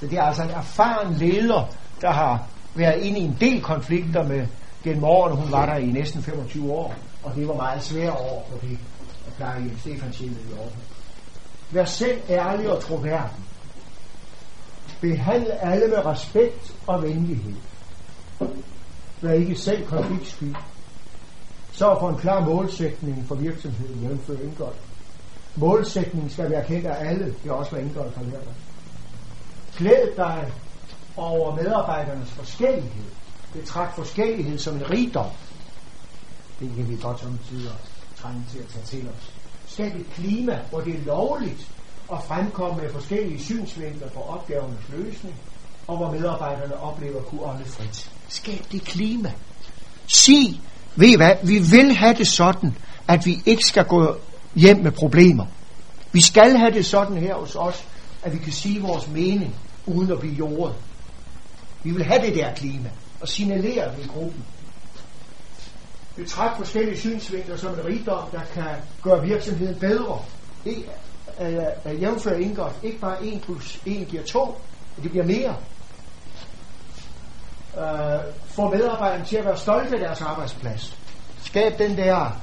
Så 0.01 0.07
det 0.07 0.17
er 0.17 0.23
altså 0.23 0.43
en 0.43 0.49
erfaren 0.49 1.13
leder, 1.13 1.69
der 2.01 2.11
har 2.11 2.47
været 2.75 3.01
inde 3.01 3.19
i 3.19 3.23
en 3.23 3.37
del 3.39 3.61
konflikter 3.61 4.23
med 4.27 4.47
gennem 4.83 5.03
årene. 5.03 5.35
Hun 5.35 5.51
var 5.51 5.65
der 5.65 5.75
i 5.75 5.85
næsten 5.85 6.23
25 6.23 6.71
år, 6.71 6.95
og 7.23 7.35
det 7.35 7.47
var 7.47 7.55
meget 7.55 7.83
svært 7.83 8.09
over 8.09 8.41
for 8.49 8.57
det 8.57 8.79
at 9.27 9.35
klare 9.37 9.61
i 9.61 9.79
Stefan 9.79 10.13
i 10.19 10.31
Aarhus. 10.57 10.73
Vær 11.71 11.85
selv 11.85 12.21
ærlig 12.29 12.71
og 12.71 12.83
troværdig. 12.83 13.31
Behandl 15.01 15.51
alle 15.51 15.87
med 15.87 16.05
respekt 16.05 16.75
og 16.87 17.03
venlighed. 17.03 17.55
Vær 19.21 19.31
ikke 19.31 19.55
selv 19.55 19.87
konfliktsky. 19.87 20.55
Sørg 21.71 21.97
for 21.99 22.09
en 22.09 22.17
klar 22.17 22.45
målsætning 22.45 23.25
for 23.27 23.35
virksomheden, 23.35 24.01
jævnfør 24.01 24.33
indgået. 24.43 24.75
Målsætningen 25.55 26.29
skal 26.29 26.51
være 26.51 26.65
kendt 26.65 26.87
af 26.87 27.09
alle. 27.09 27.25
Det 27.25 27.49
er 27.49 27.53
også, 27.53 27.71
hvad 27.71 27.81
indgået 27.81 28.13
har 28.15 28.23
lært 28.23 28.45
dig. 28.45 28.53
Glæd 29.81 30.15
dig 30.17 30.51
over 31.17 31.55
medarbejdernes 31.55 32.29
forskellighed. 32.29 33.05
Betragt 33.53 33.95
forskellighed 33.95 34.59
som 34.59 34.75
en 34.75 34.89
rigdom. 34.89 35.31
Det 36.59 36.71
kan 36.75 36.89
vi 36.89 36.97
godt 37.01 37.19
som 37.19 37.39
tider 37.49 37.71
trænge 38.21 38.43
til 38.51 38.59
at 38.59 38.65
tage 38.67 38.85
til 38.85 39.09
os. 39.09 39.33
Skab 39.67 39.95
et 39.95 40.05
klima, 40.13 40.59
hvor 40.69 40.79
det 40.79 40.95
er 40.95 41.05
lovligt 41.05 41.67
at 42.11 42.23
fremkomme 42.23 42.81
med 42.81 42.91
forskellige 42.91 43.43
synsvinkler 43.43 44.09
på 44.09 44.19
opgavernes 44.19 44.89
løsning, 44.89 45.35
og 45.87 45.97
hvor 45.97 46.11
medarbejderne 46.11 46.79
oplever 46.79 47.19
at 47.19 47.25
kunne 47.25 47.43
ånde 47.43 47.65
frit. 47.65 48.11
Skab 48.27 48.65
det 48.71 48.81
klima. 48.81 49.31
Sig, 50.07 50.61
ved 50.95 51.07
I 51.07 51.15
hvad, 51.15 51.35
vi 51.43 51.59
vil 51.59 51.95
have 51.95 52.13
det 52.13 52.27
sådan, 52.27 52.77
at 53.07 53.25
vi 53.25 53.41
ikke 53.45 53.63
skal 53.63 53.85
gå 53.85 54.15
hjem 54.55 54.77
med 54.77 54.91
problemer. 54.91 55.45
Vi 56.11 56.21
skal 56.21 56.57
have 56.57 56.71
det 56.71 56.85
sådan 56.85 57.17
her 57.17 57.35
hos 57.35 57.55
os, 57.55 57.85
at 58.23 58.33
vi 58.33 58.37
kan 58.37 58.53
sige 58.53 58.81
vores 58.81 59.07
mening, 59.07 59.55
uden 59.85 60.11
at 60.11 60.19
blive 60.19 60.33
jordet. 60.33 60.75
Vi 61.83 61.91
vil 61.91 62.03
have 62.03 62.25
det 62.25 62.35
der 62.35 62.53
klima, 62.53 62.89
og 63.21 63.27
signalere 63.27 63.95
det 63.95 64.05
i 64.05 64.07
gruppen. 64.07 64.45
Betragt 66.15 66.57
forskellige 66.57 66.97
synsvinkler 66.97 67.57
som 67.57 67.73
en 67.73 67.85
rigdom, 67.85 68.29
der 68.31 68.41
kan 68.53 68.75
gøre 69.03 69.23
virksomheden 69.23 69.79
bedre. 69.79 70.21
Det 70.63 70.85
er 71.37 71.93
jævnfør 71.93 72.35
indgået. 72.35 72.73
Ikke 72.83 72.99
bare 72.99 73.25
1 73.25 73.41
plus 73.41 73.81
1 73.85 74.07
giver 74.07 74.23
2, 74.23 74.57
det 75.03 75.11
bliver 75.11 75.25
mere. 75.25 75.55
Uh, 77.73 78.33
få 78.45 78.69
medarbejderne 78.69 79.25
til 79.25 79.35
at 79.35 79.45
være 79.45 79.57
stolte 79.57 79.93
af 79.93 79.99
deres 79.99 80.21
arbejdsplads. 80.21 80.97
Skab 81.43 81.77
den 81.77 81.97
der 81.97 82.41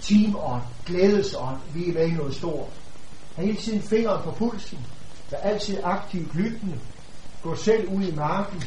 teamånd, 0.00 0.62
glædesånd, 0.86 1.56
vi 1.74 1.88
er 1.88 1.92
med 1.92 2.08
i 2.08 2.10
noget 2.10 2.34
stort. 2.34 2.68
Har 3.36 3.42
hele 3.42 3.56
tiden 3.56 3.82
fingeren 3.82 4.22
på 4.22 4.30
pulsen. 4.30 4.78
Vær 5.30 5.38
altid 5.38 5.78
aktivt 5.82 6.34
lyttende. 6.34 6.80
Gå 7.42 7.56
selv 7.56 7.88
ud 7.88 8.02
i 8.02 8.14
marken. 8.14 8.62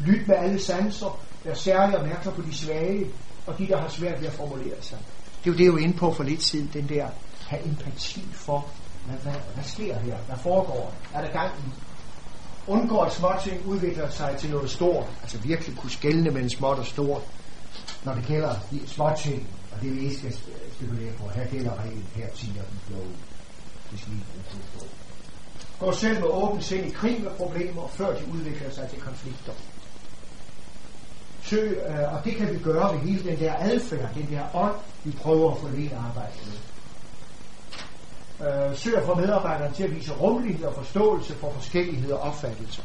Lyt 0.00 0.28
med 0.28 0.36
alle 0.36 0.60
sanser. 0.60 1.20
Vær 1.44 1.54
særlig 1.54 1.98
opmærksom 1.98 2.34
på 2.34 2.42
de 2.42 2.54
svage, 2.54 3.06
og 3.46 3.58
de, 3.58 3.66
der 3.66 3.80
har 3.80 3.88
svært 3.88 4.20
ved 4.20 4.28
at 4.28 4.34
formulere 4.34 4.82
sig. 4.82 4.98
Det 5.44 5.50
er 5.50 5.54
jo 5.54 5.58
det, 5.58 5.64
jeg 5.64 5.72
var 5.72 5.78
inde 5.78 5.96
på 5.96 6.12
for 6.12 6.24
lidt 6.24 6.42
siden, 6.42 6.70
den 6.72 6.88
der, 6.88 7.08
have 7.48 7.66
empati 7.66 8.24
for, 8.32 8.66
hvad, 9.06 9.18
hvad, 9.18 9.40
hvad 9.54 9.64
sker 9.64 9.98
her? 9.98 10.16
Hvad 10.16 10.36
foregår? 10.36 10.94
Er 11.14 11.20
der 11.20 11.32
gang 11.32 11.52
i? 11.58 11.70
Undgå 12.66 12.98
at 12.98 13.12
småting 13.12 13.66
udvikler 13.66 14.10
sig 14.10 14.36
til 14.38 14.50
noget 14.50 14.70
stort, 14.70 15.06
altså 15.22 15.38
virkelig 15.38 15.76
kunne 15.76 15.90
skælne 15.90 16.30
mellem 16.30 16.48
småt 16.48 16.78
og 16.78 16.86
stort, 16.86 17.22
når 18.04 18.14
det 18.14 18.24
gælder 18.26 18.54
de 18.70 18.88
småting, 18.88 19.48
og 19.72 19.80
det 19.82 19.96
vi 19.96 20.00
ikke 20.00 20.16
skal 20.16 20.36
spekulere 20.76 21.12
på. 21.12 21.28
Her 21.28 21.46
gælder 21.46 21.74
reglen, 21.78 22.06
her 22.14 22.28
tiger 22.34 22.62
den 22.62 22.80
flow. 22.86 23.06
Det 23.90 24.00
skal 24.00 24.12
vi 24.12 24.18
bruge 24.50 24.88
går 25.80 25.92
selv 25.92 26.20
med 26.20 26.28
åben 26.28 26.62
sind 26.62 26.86
i 26.86 26.90
krig 26.90 27.22
med 27.22 27.30
problemer, 27.30 27.88
før 27.88 28.16
de 28.16 28.32
udvikler 28.32 28.70
sig 28.70 28.88
til 28.90 29.00
konflikter. 29.00 29.52
Søg, 31.42 31.82
øh, 31.88 32.14
og 32.14 32.24
det 32.24 32.36
kan 32.36 32.52
vi 32.52 32.58
gøre 32.58 32.94
ved 32.94 33.00
hele 33.00 33.30
den 33.30 33.38
der 33.38 33.54
adfærd, 33.58 34.14
den 34.14 34.28
der 34.30 34.42
ånd, 34.54 34.74
vi 35.04 35.10
prøver 35.10 35.52
at 35.52 35.58
få 35.58 35.68
lidt 35.68 35.92
arbejde 35.92 36.36
med. 36.46 36.58
Øh, 38.48 38.76
søg 38.76 38.96
at 38.96 39.06
få 39.06 39.14
medarbejderne 39.14 39.74
til 39.74 39.82
at 39.82 39.94
vise 39.94 40.12
rummelighed 40.12 40.64
og 40.66 40.74
forståelse 40.74 41.34
for 41.34 41.52
forskellighed 41.52 42.12
og 42.12 42.20
opfattelser. 42.20 42.82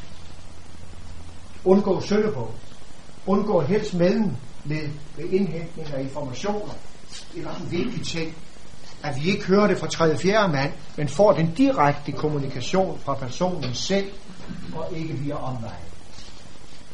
Undgå 1.66 2.02
søndebog. 2.02 2.52
Undgå 3.26 3.62
helst 3.62 3.94
mellem 3.94 4.32
med, 4.66 4.90
med 5.18 5.26
indhentning 5.26 5.94
af 5.94 6.02
informationer. 6.02 6.74
Det 7.34 7.44
er 7.44 7.50
også 7.50 7.64
en 7.64 7.72
vigtig 7.72 8.06
ting, 8.06 8.36
at 9.04 9.16
vi 9.24 9.30
ikke 9.30 9.46
hører 9.46 9.68
det 9.68 9.78
fra 9.78 9.88
tredje 9.88 10.18
fjerde 10.18 10.54
mand, 10.54 10.72
men 10.98 11.08
får 11.08 11.32
den 11.32 11.54
direkte 11.54 12.12
kommunikation 12.12 13.00
fra 13.00 13.14
personen 13.14 13.74
selv, 13.74 14.12
og 14.76 14.98
ikke 14.98 15.14
via 15.14 15.36
omveje. 15.36 15.90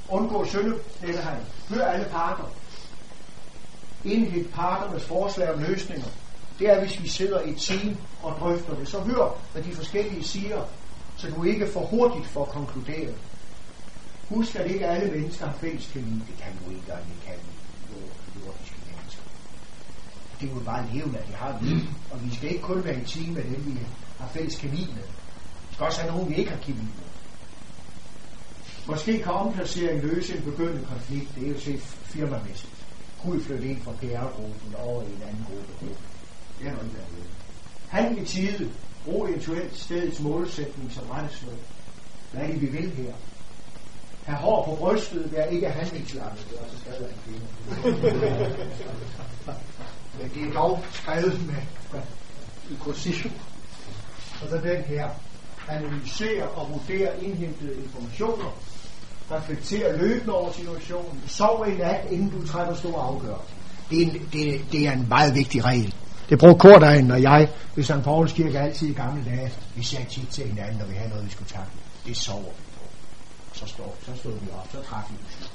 Undgå 0.10 0.46
søndebællighed. 0.46 1.42
Hør 1.70 1.86
alle 1.86 2.06
parter. 2.06 2.44
Indhent 4.04 4.54
parternes 4.54 5.04
forslag 5.04 5.54
om 5.54 5.60
løsninger. 5.60 6.08
Det 6.60 6.70
er, 6.70 6.80
hvis 6.80 7.02
vi 7.02 7.08
sidder 7.08 7.42
i 7.42 7.50
et 7.50 7.58
team 7.58 7.98
og 8.24 8.36
drøfter 8.40 8.76
det. 8.76 8.88
Så 8.88 9.00
hør, 9.00 9.38
hvad 9.54 9.64
de 9.64 9.72
forskellige 9.72 10.24
siger, 10.24 10.62
så 11.18 11.28
du 11.30 11.44
ikke 11.44 11.68
for 11.68 11.80
hurtigt 11.80 12.28
får 12.28 12.46
konkluderet. 12.46 13.16
Husk, 14.30 14.56
at 14.56 14.72
ikke 14.72 14.88
alle 14.88 15.12
mennesker 15.12 15.46
har 15.46 15.54
fælles 15.54 15.90
kemi. 15.94 16.22
Det 16.28 16.38
kan 16.38 16.54
du 16.66 16.72
ikke, 16.72 16.94
og 16.94 17.00
det 17.00 17.26
kan 17.26 17.34
du. 17.34 17.55
Det 20.42 20.50
er 20.50 20.54
jo 20.54 20.60
bare 20.60 20.88
levende, 20.94 21.20
at 21.20 21.28
de 21.28 21.34
har 21.34 21.60
det. 21.60 21.88
Og 22.12 22.26
vi 22.26 22.36
skal 22.36 22.50
ikke 22.50 22.62
kun 22.62 22.84
være 22.84 23.02
i 23.02 23.06
team 23.06 23.34
med 23.34 23.44
dem, 23.44 23.66
vi 23.66 23.80
har 24.20 24.28
fælles 24.28 24.56
kemi 24.56 24.88
med. 24.96 25.04
Vi 25.70 25.74
skal 25.74 25.86
også 25.86 26.02
have 26.02 26.14
nogen, 26.14 26.30
vi 26.30 26.36
ikke 26.36 26.52
har 26.52 26.60
kemi 26.60 26.78
med. 26.78 27.06
Måske 28.88 29.20
kan 29.20 29.32
omplacering 29.32 30.02
løse 30.02 30.38
en 30.38 30.44
begyndende 30.44 30.86
konflikt. 30.86 31.36
Det 31.36 31.48
er 31.48 31.52
jo 31.52 31.60
set 31.60 31.82
firmamæssigt. 31.82 32.74
Kunne 33.22 33.38
vi 33.38 33.44
flytte 33.44 33.68
ind 33.68 33.82
fra 33.82 33.92
PR-gruppen 33.92 34.76
over 34.78 35.02
i 35.02 35.06
en 35.06 35.22
anden 35.28 35.46
gruppe? 35.48 35.96
Det 36.60 36.70
har 36.70 36.76
nok 36.76 36.84
ikke 36.84 36.96
været 36.96 37.28
Han 37.88 38.18
i 38.18 38.26
tide. 38.26 38.72
Brug 39.06 39.30
eventuelt 39.30 39.78
stedets 39.78 40.20
målsætning 40.20 40.92
som 40.92 41.04
rettesnor. 41.10 41.52
Hvad 42.32 42.44
er 42.44 42.48
det, 42.48 42.62
vi 42.62 42.66
vil 42.66 42.90
her? 42.90 43.14
Have 44.26 44.38
hår 44.38 44.66
på 44.66 44.76
brystet, 44.76 45.32
der 45.36 45.46
ikke 45.46 45.66
er 45.66 45.72
handlingslammet. 45.72 46.48
Det 46.50 46.60
er 46.60 46.64
også 46.64 46.78
skrevet 46.78 47.06
af 47.06 47.14
en 47.14 47.20
kvinde. 47.26 47.48
Men 50.22 50.32
det 50.34 50.50
er 50.50 50.54
dog 50.54 50.84
skrevet 50.92 51.48
med, 51.48 52.02
i 52.70 52.76
kursiv. 52.80 53.32
Og 54.42 54.50
så 54.50 54.58
den 54.58 54.84
her. 54.84 55.10
Analysere 55.70 56.48
og 56.48 56.70
vurdere 56.70 57.24
indhentede 57.24 57.76
informationer 57.84 58.54
reflektere 59.32 59.98
løbende 59.98 60.34
over 60.34 60.52
situationen, 60.52 61.24
sov 61.28 61.66
i 61.68 61.78
nat, 61.78 62.06
inden 62.12 62.30
du 62.30 62.48
træffer 62.48 62.74
store 62.76 63.02
afgørelser. 63.02 63.56
Det 63.90 64.02
er, 64.02 64.06
en, 64.06 64.28
det, 64.34 64.66
det 64.72 64.88
er 64.88 64.92
en 64.92 65.06
meget 65.10 65.36
vigtig 65.36 65.66
regel. 65.66 65.96
Det 66.30 66.40
brugte 66.40 66.60
Kordagen 66.60 67.12
og 67.12 67.22
jeg 67.22 67.50
ved 67.76 67.84
St. 67.84 68.04
Pauls 68.04 68.34
Kirke 68.34 68.60
altid 68.60 68.88
i 68.88 68.94
gamle 68.94 69.26
dage. 69.26 69.54
Vi 69.76 69.84
sagde 69.84 70.06
tit 70.10 70.28
til 70.28 70.48
hinanden, 70.48 70.78
når 70.78 70.86
vi 70.86 70.94
havde 70.96 71.10
noget, 71.10 71.26
vi 71.26 71.32
skulle 71.32 71.50
takle. 71.50 71.80
Det 72.06 72.18
sover 72.18 72.40
vi 72.40 72.66
på. 72.78 72.84
Så 73.54 73.66
stod, 73.66 73.86
så 74.06 74.12
stod 74.16 74.34
vi 74.34 74.48
op, 74.54 74.68
så 74.72 74.78
træffede 74.90 75.20
vi 75.20 75.55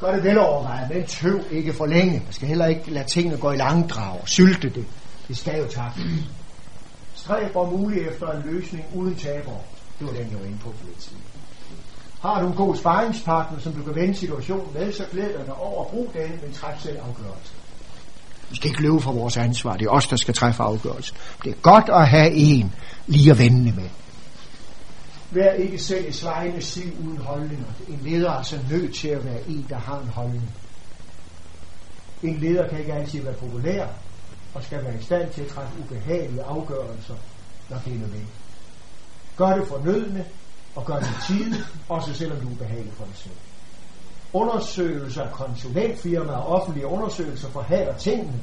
Gør 0.00 0.12
det 0.12 0.24
velovervejet, 0.24 0.90
men 0.90 1.06
tøv 1.06 1.40
ikke 1.50 1.72
for 1.72 1.86
længe. 1.86 2.12
Man 2.12 2.32
skal 2.32 2.48
heller 2.48 2.66
ikke 2.66 2.90
lade 2.90 3.08
tingene 3.08 3.36
gå 3.36 3.50
i 3.52 3.56
langdrag. 3.56 4.20
Sylte 4.24 4.68
det. 4.68 4.84
Det 5.28 5.36
skal 5.36 5.58
jo 5.58 5.66
takle. 5.66 6.04
Stræb 7.14 7.56
om 7.56 7.68
muligt 7.68 8.08
efter 8.08 8.30
en 8.30 8.42
løsning 8.44 8.84
uden 8.94 9.14
taber. 9.14 9.52
Det 9.98 10.06
var 10.06 10.12
den, 10.12 10.30
jeg 10.30 10.40
var 10.40 10.46
inde 10.46 10.58
på 10.58 10.72
for 10.78 10.86
lidt 10.86 11.02
siden. 11.02 11.22
Har 12.20 12.40
du 12.42 12.46
en 12.46 12.54
god 12.54 12.76
sparringspartner, 12.76 13.58
som 13.58 13.72
du 13.72 13.82
kan 13.82 13.94
vende 13.94 14.14
situationen 14.14 14.66
med, 14.74 14.92
så 14.92 15.04
glæder 15.12 15.44
dig 15.44 15.54
over 15.54 15.84
at 15.84 15.90
bruge 15.90 16.08
den, 16.14 16.30
men 16.42 16.52
træf 16.52 16.80
selv 16.80 16.98
afgørelse. 17.08 17.52
Vi 18.50 18.56
skal 18.56 18.70
ikke 18.70 18.82
løbe 18.82 19.00
fra 19.00 19.12
vores 19.12 19.36
ansvar. 19.36 19.76
Det 19.76 19.86
er 19.86 19.90
os, 19.90 20.06
der 20.06 20.16
skal 20.16 20.34
træffe 20.34 20.62
afgørelse. 20.62 21.14
Det 21.44 21.50
er 21.50 21.56
godt 21.62 21.88
at 21.88 22.08
have 22.08 22.32
en 22.32 22.74
lige 23.06 23.30
at 23.30 23.38
vende 23.38 23.72
med. 23.72 23.88
Vær 25.30 25.52
ikke 25.52 25.78
selv 25.78 26.08
i 26.08 26.12
svejende 26.12 26.62
siv 26.62 26.92
uden 27.04 27.18
holdninger. 27.18 27.66
En 27.88 28.00
leder 28.02 28.30
er 28.30 28.34
altså 28.34 28.58
nødt 28.70 28.94
til 28.94 29.08
at 29.08 29.24
være 29.24 29.48
en, 29.48 29.66
der 29.68 29.78
har 29.78 30.00
en 30.00 30.08
holdning. 30.08 30.54
En 32.22 32.36
leder 32.36 32.68
kan 32.68 32.78
ikke 32.78 32.92
altid 32.92 33.22
være 33.22 33.34
populær, 33.34 33.86
og 34.54 34.62
skal 34.62 34.84
være 34.84 34.98
i 34.98 35.02
stand 35.02 35.32
til 35.32 35.42
at 35.42 35.48
træffe 35.48 35.80
ubehagelige 35.80 36.42
afgørelser, 36.42 37.14
når 37.70 37.78
det 37.84 37.92
er 37.92 37.98
nødvendigt. 37.98 38.40
Gør 39.36 39.56
det 39.56 39.68
fornødende, 39.68 40.24
og 40.74 40.84
gør 40.84 40.98
det 40.98 41.08
i 41.08 41.32
tide, 41.32 41.56
også 41.88 42.14
selvom 42.14 42.40
du 42.40 42.48
er 42.48 42.52
ubehagelig 42.52 42.92
for 42.92 43.04
dig 43.04 43.16
selv. 43.16 43.34
Undersøgelser 44.32 45.22
af 45.22 45.32
konsulentfirmaer 45.32 46.36
og 46.36 46.60
offentlige 46.60 46.86
undersøgelser 46.86 47.48
forhaler 47.48 47.96
tingene, 47.96 48.40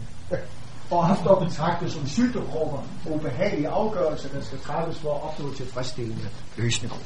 og 0.92 1.00
ofte 1.00 1.46
betragtet 1.46 1.92
som 1.92 2.08
sygdomsgrupper 2.08 2.78
og 3.06 3.16
ubehagelige 3.16 3.70
afgørelser, 3.70 4.30
der 4.30 4.42
skal 4.42 4.60
træffes 4.60 4.98
for 5.00 5.14
at 5.16 5.24
opnå 5.24 5.54
tilfredsstillende 5.54 6.30
løsninger. 6.58 6.98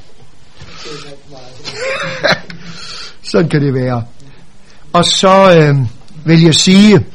Sådan 3.32 3.50
kan 3.50 3.62
det 3.62 3.74
være. 3.74 4.04
Og 4.94 5.06
så 5.06 5.56
øh, 5.58 5.76
vil 6.26 6.42
jeg 6.42 6.56
sige, 6.56 7.06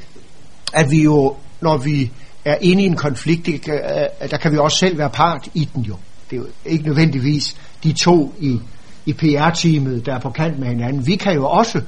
at 0.73 0.91
vi 0.91 1.03
jo, 1.03 1.37
når 1.61 1.77
vi 1.77 2.13
er 2.45 2.57
inde 2.61 2.83
i 2.83 2.87
en 2.87 2.97
konflikt, 2.97 3.47
det, 3.47 3.69
øh, 3.69 4.31
der 4.31 4.37
kan 4.37 4.53
vi 4.53 4.59
også 4.59 4.79
selv 4.79 4.99
være 4.99 5.11
part 5.11 5.49
i 5.55 5.69
den 5.75 5.83
jo. 5.83 5.97
Det 6.31 6.37
er 6.37 6.41
jo 6.41 6.47
ikke 6.65 6.85
nødvendigvis 6.85 7.57
de 7.85 7.93
to 7.93 8.35
i, 8.39 8.61
i 9.07 9.13
PR-teamet, 9.13 10.07
der 10.07 10.15
er 10.15 10.21
på 10.21 10.31
kant 10.31 10.59
med 10.59 10.69
hinanden. 10.69 11.07
Vi 11.07 11.17
kan 11.17 11.35
jo 11.35 11.47
også 11.47 11.83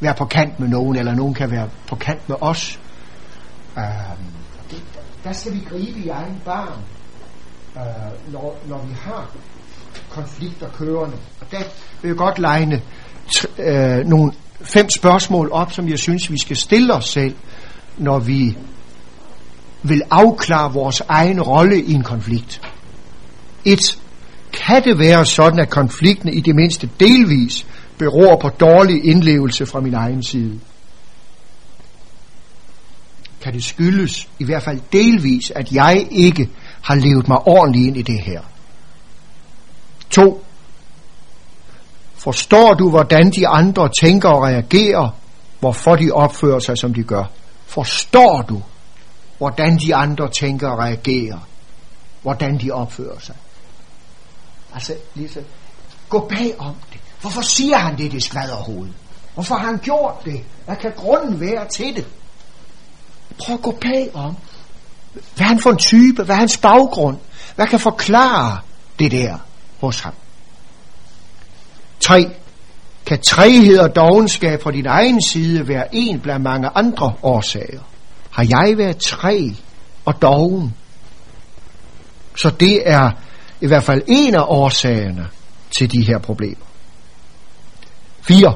være 0.00 0.14
på 0.14 0.24
kant 0.24 0.60
med 0.60 0.68
nogen, 0.68 0.96
eller 0.96 1.14
nogen 1.14 1.34
kan 1.34 1.50
være 1.50 1.68
på 1.88 1.96
kant 1.96 2.28
med 2.28 2.36
os. 2.40 2.80
Uh, 3.76 3.82
det, 4.70 4.82
der 5.24 5.32
skal 5.32 5.54
vi 5.54 5.60
gribe 5.68 5.98
i 5.98 6.08
egen 6.08 6.40
barn, 6.44 6.78
øh, 7.76 8.32
når, 8.32 8.58
når 8.66 8.78
vi 8.86 8.94
har 8.94 9.30
konflikter 10.10 10.68
kørende. 10.68 11.16
Og 11.40 11.46
der 11.50 11.58
vil 12.02 12.08
jeg 12.08 12.16
godt 12.16 12.38
legne 12.38 12.82
uh, 13.58 14.08
nogle 14.08 14.32
fem 14.60 14.90
spørgsmål 14.90 15.50
op, 15.52 15.72
som 15.72 15.88
jeg 15.88 15.98
synes, 15.98 16.30
vi 16.30 16.38
skal 16.38 16.56
stille 16.56 16.94
os 16.94 17.08
selv, 17.08 17.34
når 17.98 18.18
vi 18.18 18.56
vil 19.82 20.02
afklare 20.10 20.72
vores 20.72 21.02
egen 21.08 21.42
rolle 21.42 21.82
i 21.82 21.92
en 21.92 22.02
konflikt. 22.02 22.60
Et 23.64 23.98
kan 24.52 24.84
det 24.84 24.98
være 24.98 25.26
sådan, 25.26 25.58
at 25.58 25.70
konflikten 25.70 26.28
i 26.28 26.40
det 26.40 26.54
mindste 26.54 26.90
delvis 27.00 27.66
beror 27.98 28.36
på 28.36 28.48
dårlig 28.48 29.04
indlevelse 29.04 29.66
fra 29.66 29.80
min 29.80 29.94
egen 29.94 30.22
side? 30.22 30.60
Kan 33.44 33.52
det 33.52 33.64
skyldes, 33.64 34.28
i 34.38 34.44
hvert 34.44 34.62
fald 34.62 34.80
delvis, 34.92 35.50
at 35.50 35.72
jeg 35.72 36.06
ikke 36.10 36.50
har 36.82 36.94
levet 36.94 37.28
mig 37.28 37.38
ordentligt 37.38 37.86
ind 37.86 37.96
i 37.96 38.02
det 38.02 38.20
her? 38.20 38.40
To. 40.10 40.44
Forstår 42.14 42.74
du, 42.74 42.90
hvordan 42.90 43.30
de 43.30 43.48
andre 43.48 43.88
tænker 44.00 44.28
og 44.28 44.42
reagerer, 44.42 45.08
hvorfor 45.60 45.96
de 45.96 46.10
opfører 46.10 46.58
sig, 46.58 46.78
som 46.78 46.94
de 46.94 47.02
gør? 47.02 47.24
Forstår 47.66 48.42
du, 48.42 48.62
hvordan 49.38 49.78
de 49.78 49.94
andre 49.94 50.30
tænker 50.30 50.68
og 50.68 50.78
reagerer, 50.78 51.38
hvordan 52.22 52.58
de 52.58 52.70
opfører 52.70 53.18
sig? 53.18 53.36
Altså, 54.74 54.94
Lise, 55.14 55.44
gå 56.08 56.28
bag 56.28 56.54
om 56.58 56.74
det. 56.92 57.00
Hvorfor 57.20 57.42
siger 57.42 57.76
han 57.76 57.98
det, 57.98 58.12
det 58.12 58.22
skvader 58.22 58.86
Hvorfor 59.34 59.54
har 59.54 59.66
han 59.66 59.78
gjort 59.78 60.24
det? 60.24 60.44
Hvad 60.64 60.76
kan 60.76 60.92
grunden 60.96 61.40
være 61.40 61.68
til 61.68 61.96
det? 61.96 62.06
Prøv 63.38 63.54
at 63.54 63.62
gå 63.62 63.78
bagom. 63.80 64.36
Hvad 65.12 65.46
er 65.46 65.48
han 65.48 65.60
for 65.60 65.70
en 65.70 65.78
type? 65.78 66.22
Hvad 66.22 66.34
er 66.34 66.38
hans 66.38 66.56
baggrund? 66.56 67.18
Hvad 67.56 67.66
kan 67.66 67.80
forklare 67.80 68.58
det 68.98 69.12
der 69.12 69.38
hos 69.80 70.00
ham? 70.00 70.12
3. 72.00 72.30
Kan 73.06 73.20
træhed 73.20 73.78
og 73.78 73.96
dogenskab 73.96 74.62
fra 74.62 74.70
din 74.70 74.86
egen 74.86 75.22
side 75.22 75.68
være 75.68 75.94
en 75.94 76.20
blandt 76.20 76.42
mange 76.42 76.68
andre 76.74 77.14
årsager? 77.22 77.80
Har 78.30 78.46
jeg 78.48 78.74
været 78.78 78.96
træ 78.96 79.48
og 80.04 80.22
doven? 80.22 80.74
Så 82.36 82.50
det 82.50 82.90
er 82.90 83.10
i 83.60 83.66
hvert 83.66 83.82
fald 83.82 84.02
en 84.06 84.34
af 84.34 84.44
årsagerne 84.48 85.28
til 85.78 85.92
de 85.92 86.06
her 86.06 86.18
problemer. 86.18 86.64
4. 88.20 88.54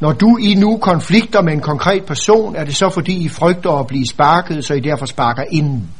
Når 0.00 0.12
du 0.12 0.36
i 0.36 0.54
nu 0.54 0.76
konflikter 0.76 1.42
med 1.42 1.52
en 1.52 1.60
konkret 1.60 2.04
person, 2.04 2.56
er 2.56 2.64
det 2.64 2.76
så 2.76 2.90
fordi 2.90 3.12
I 3.12 3.28
frygter 3.28 3.70
at 3.70 3.86
blive 3.86 4.06
sparket, 4.06 4.64
så 4.64 4.74
I 4.74 4.80
derfor 4.80 5.06
sparker 5.06 5.44
inden. 5.50 5.90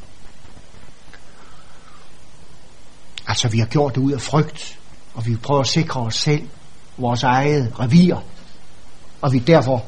Altså 3.26 3.48
vi 3.48 3.58
har 3.58 3.66
gjort 3.66 3.94
det 3.94 4.00
ud 4.00 4.12
af 4.12 4.20
frygt, 4.20 4.78
og 5.14 5.26
vi 5.26 5.36
prøver 5.36 5.60
at 5.60 5.66
sikre 5.66 6.00
os 6.00 6.14
selv, 6.14 6.42
vores 6.98 7.22
eget 7.22 7.80
revir, 7.80 8.16
og 9.20 9.32
vi 9.32 9.38
derfor 9.38 9.84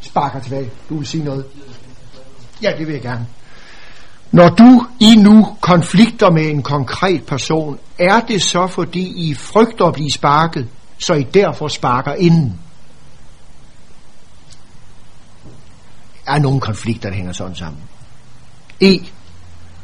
sparker 0.00 0.40
tilbage. 0.40 0.70
Du 0.88 0.98
vil 0.98 1.06
sige 1.06 1.24
noget? 1.24 1.44
Ja, 2.62 2.72
det 2.78 2.86
vil 2.86 2.92
jeg 2.92 3.02
gerne. 3.02 3.26
Når 4.32 4.48
du 4.48 4.86
i 5.00 5.14
nu 5.16 5.56
konflikter 5.60 6.30
med 6.30 6.50
en 6.50 6.62
konkret 6.62 7.26
person, 7.26 7.78
er 7.98 8.20
det 8.20 8.42
så 8.42 8.66
fordi 8.66 9.30
I 9.30 9.34
frygter 9.34 9.84
at 9.84 9.94
blive 9.94 10.12
sparket, 10.12 10.68
så 10.98 11.14
I 11.14 11.22
derfor 11.22 11.68
sparker 11.68 12.14
inden? 12.14 12.58
Er 16.26 16.38
nogle 16.38 16.60
konflikter, 16.60 17.08
der 17.08 17.16
hænger 17.16 17.32
sådan 17.32 17.54
sammen. 17.54 17.82
E. 18.80 18.98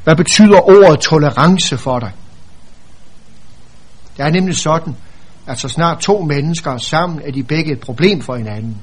Hvad 0.04 0.16
betyder 0.16 0.68
ordet 0.68 1.00
tolerance 1.00 1.78
for 1.78 1.98
dig? 1.98 2.12
Det 4.16 4.24
er 4.24 4.30
nemlig 4.30 4.56
sådan, 4.56 4.96
at 5.46 5.60
så 5.60 5.68
snart 5.68 5.98
to 6.00 6.20
mennesker 6.22 6.70
er 6.70 6.78
sammen, 6.78 7.20
er 7.24 7.32
de 7.32 7.42
begge 7.42 7.72
et 7.72 7.80
problem 7.80 8.20
for 8.20 8.36
hinanden, 8.36 8.76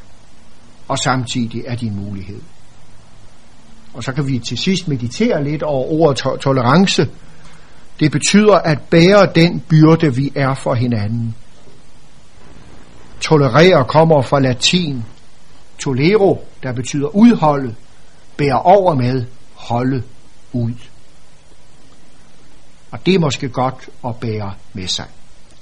og 0.88 1.00
samtidig 1.00 1.64
er 1.68 1.76
de 1.76 1.86
en 1.86 1.96
mulighed. 1.96 2.42
Og 3.94 4.04
så 4.04 4.12
kan 4.12 4.28
vi 4.28 4.40
til 4.40 4.58
sidst 4.58 4.88
meditere 4.88 5.44
lidt 5.44 5.64
over 5.64 6.02
ordet 6.02 6.18
to- 6.18 6.38
tolerance. 6.38 7.10
Det 8.00 8.12
betyder 8.12 8.56
at 8.56 8.82
bære 8.82 9.30
den 9.36 9.60
byrde, 9.60 10.16
vi 10.16 10.32
er 10.36 10.54
for 10.54 10.74
hinanden. 10.74 11.36
Tolerere 13.22 13.86
kommer 13.86 14.22
fra 14.22 14.40
latin 14.40 15.04
tolero, 15.80 16.48
der 16.64 16.74
betyder 16.74 17.16
udholde, 17.16 17.76
bære 18.38 18.62
over 18.62 18.96
med, 18.96 19.26
holde 19.54 20.04
ud. 20.54 20.74
Og 22.92 23.06
det 23.06 23.16
er 23.16 23.20
måske 23.20 23.50
godt 23.50 23.90
at 24.08 24.16
bære 24.16 24.54
med 24.74 24.88
sig. 24.88 25.06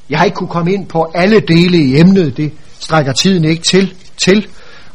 Jeg 0.09 0.19
har 0.19 0.25
ikke 0.25 0.35
kunne 0.35 0.49
komme 0.49 0.73
ind 0.73 0.87
på 0.87 1.11
alle 1.15 1.39
dele 1.39 1.77
i 1.77 1.99
emnet, 1.99 2.37
det 2.37 2.53
strækker 2.79 3.13
tiden 3.13 3.45
ikke 3.45 3.63
til, 3.63 3.95
til 4.25 4.47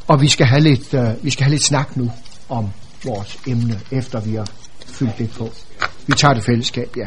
og 0.09 0.21
vi 0.21 0.29
skal 0.29 0.47
have 0.47 0.61
lidt, 0.61 0.95
uh, 0.95 1.25
vi 1.25 1.31
skal 1.31 1.45
have 1.45 1.51
lidt 1.51 1.65
snak 1.65 1.97
nu 1.97 2.11
om 2.49 2.69
vores 3.05 3.39
emne, 3.47 3.81
efter 3.91 4.21
vi 4.21 4.35
har 4.35 4.49
fyldt 4.87 5.19
det 5.19 5.31
på. 5.31 5.51
Vi 6.07 6.13
tager 6.13 6.35
det 6.35 6.45
fællesskab, 6.45 6.97
ja. 6.97 7.07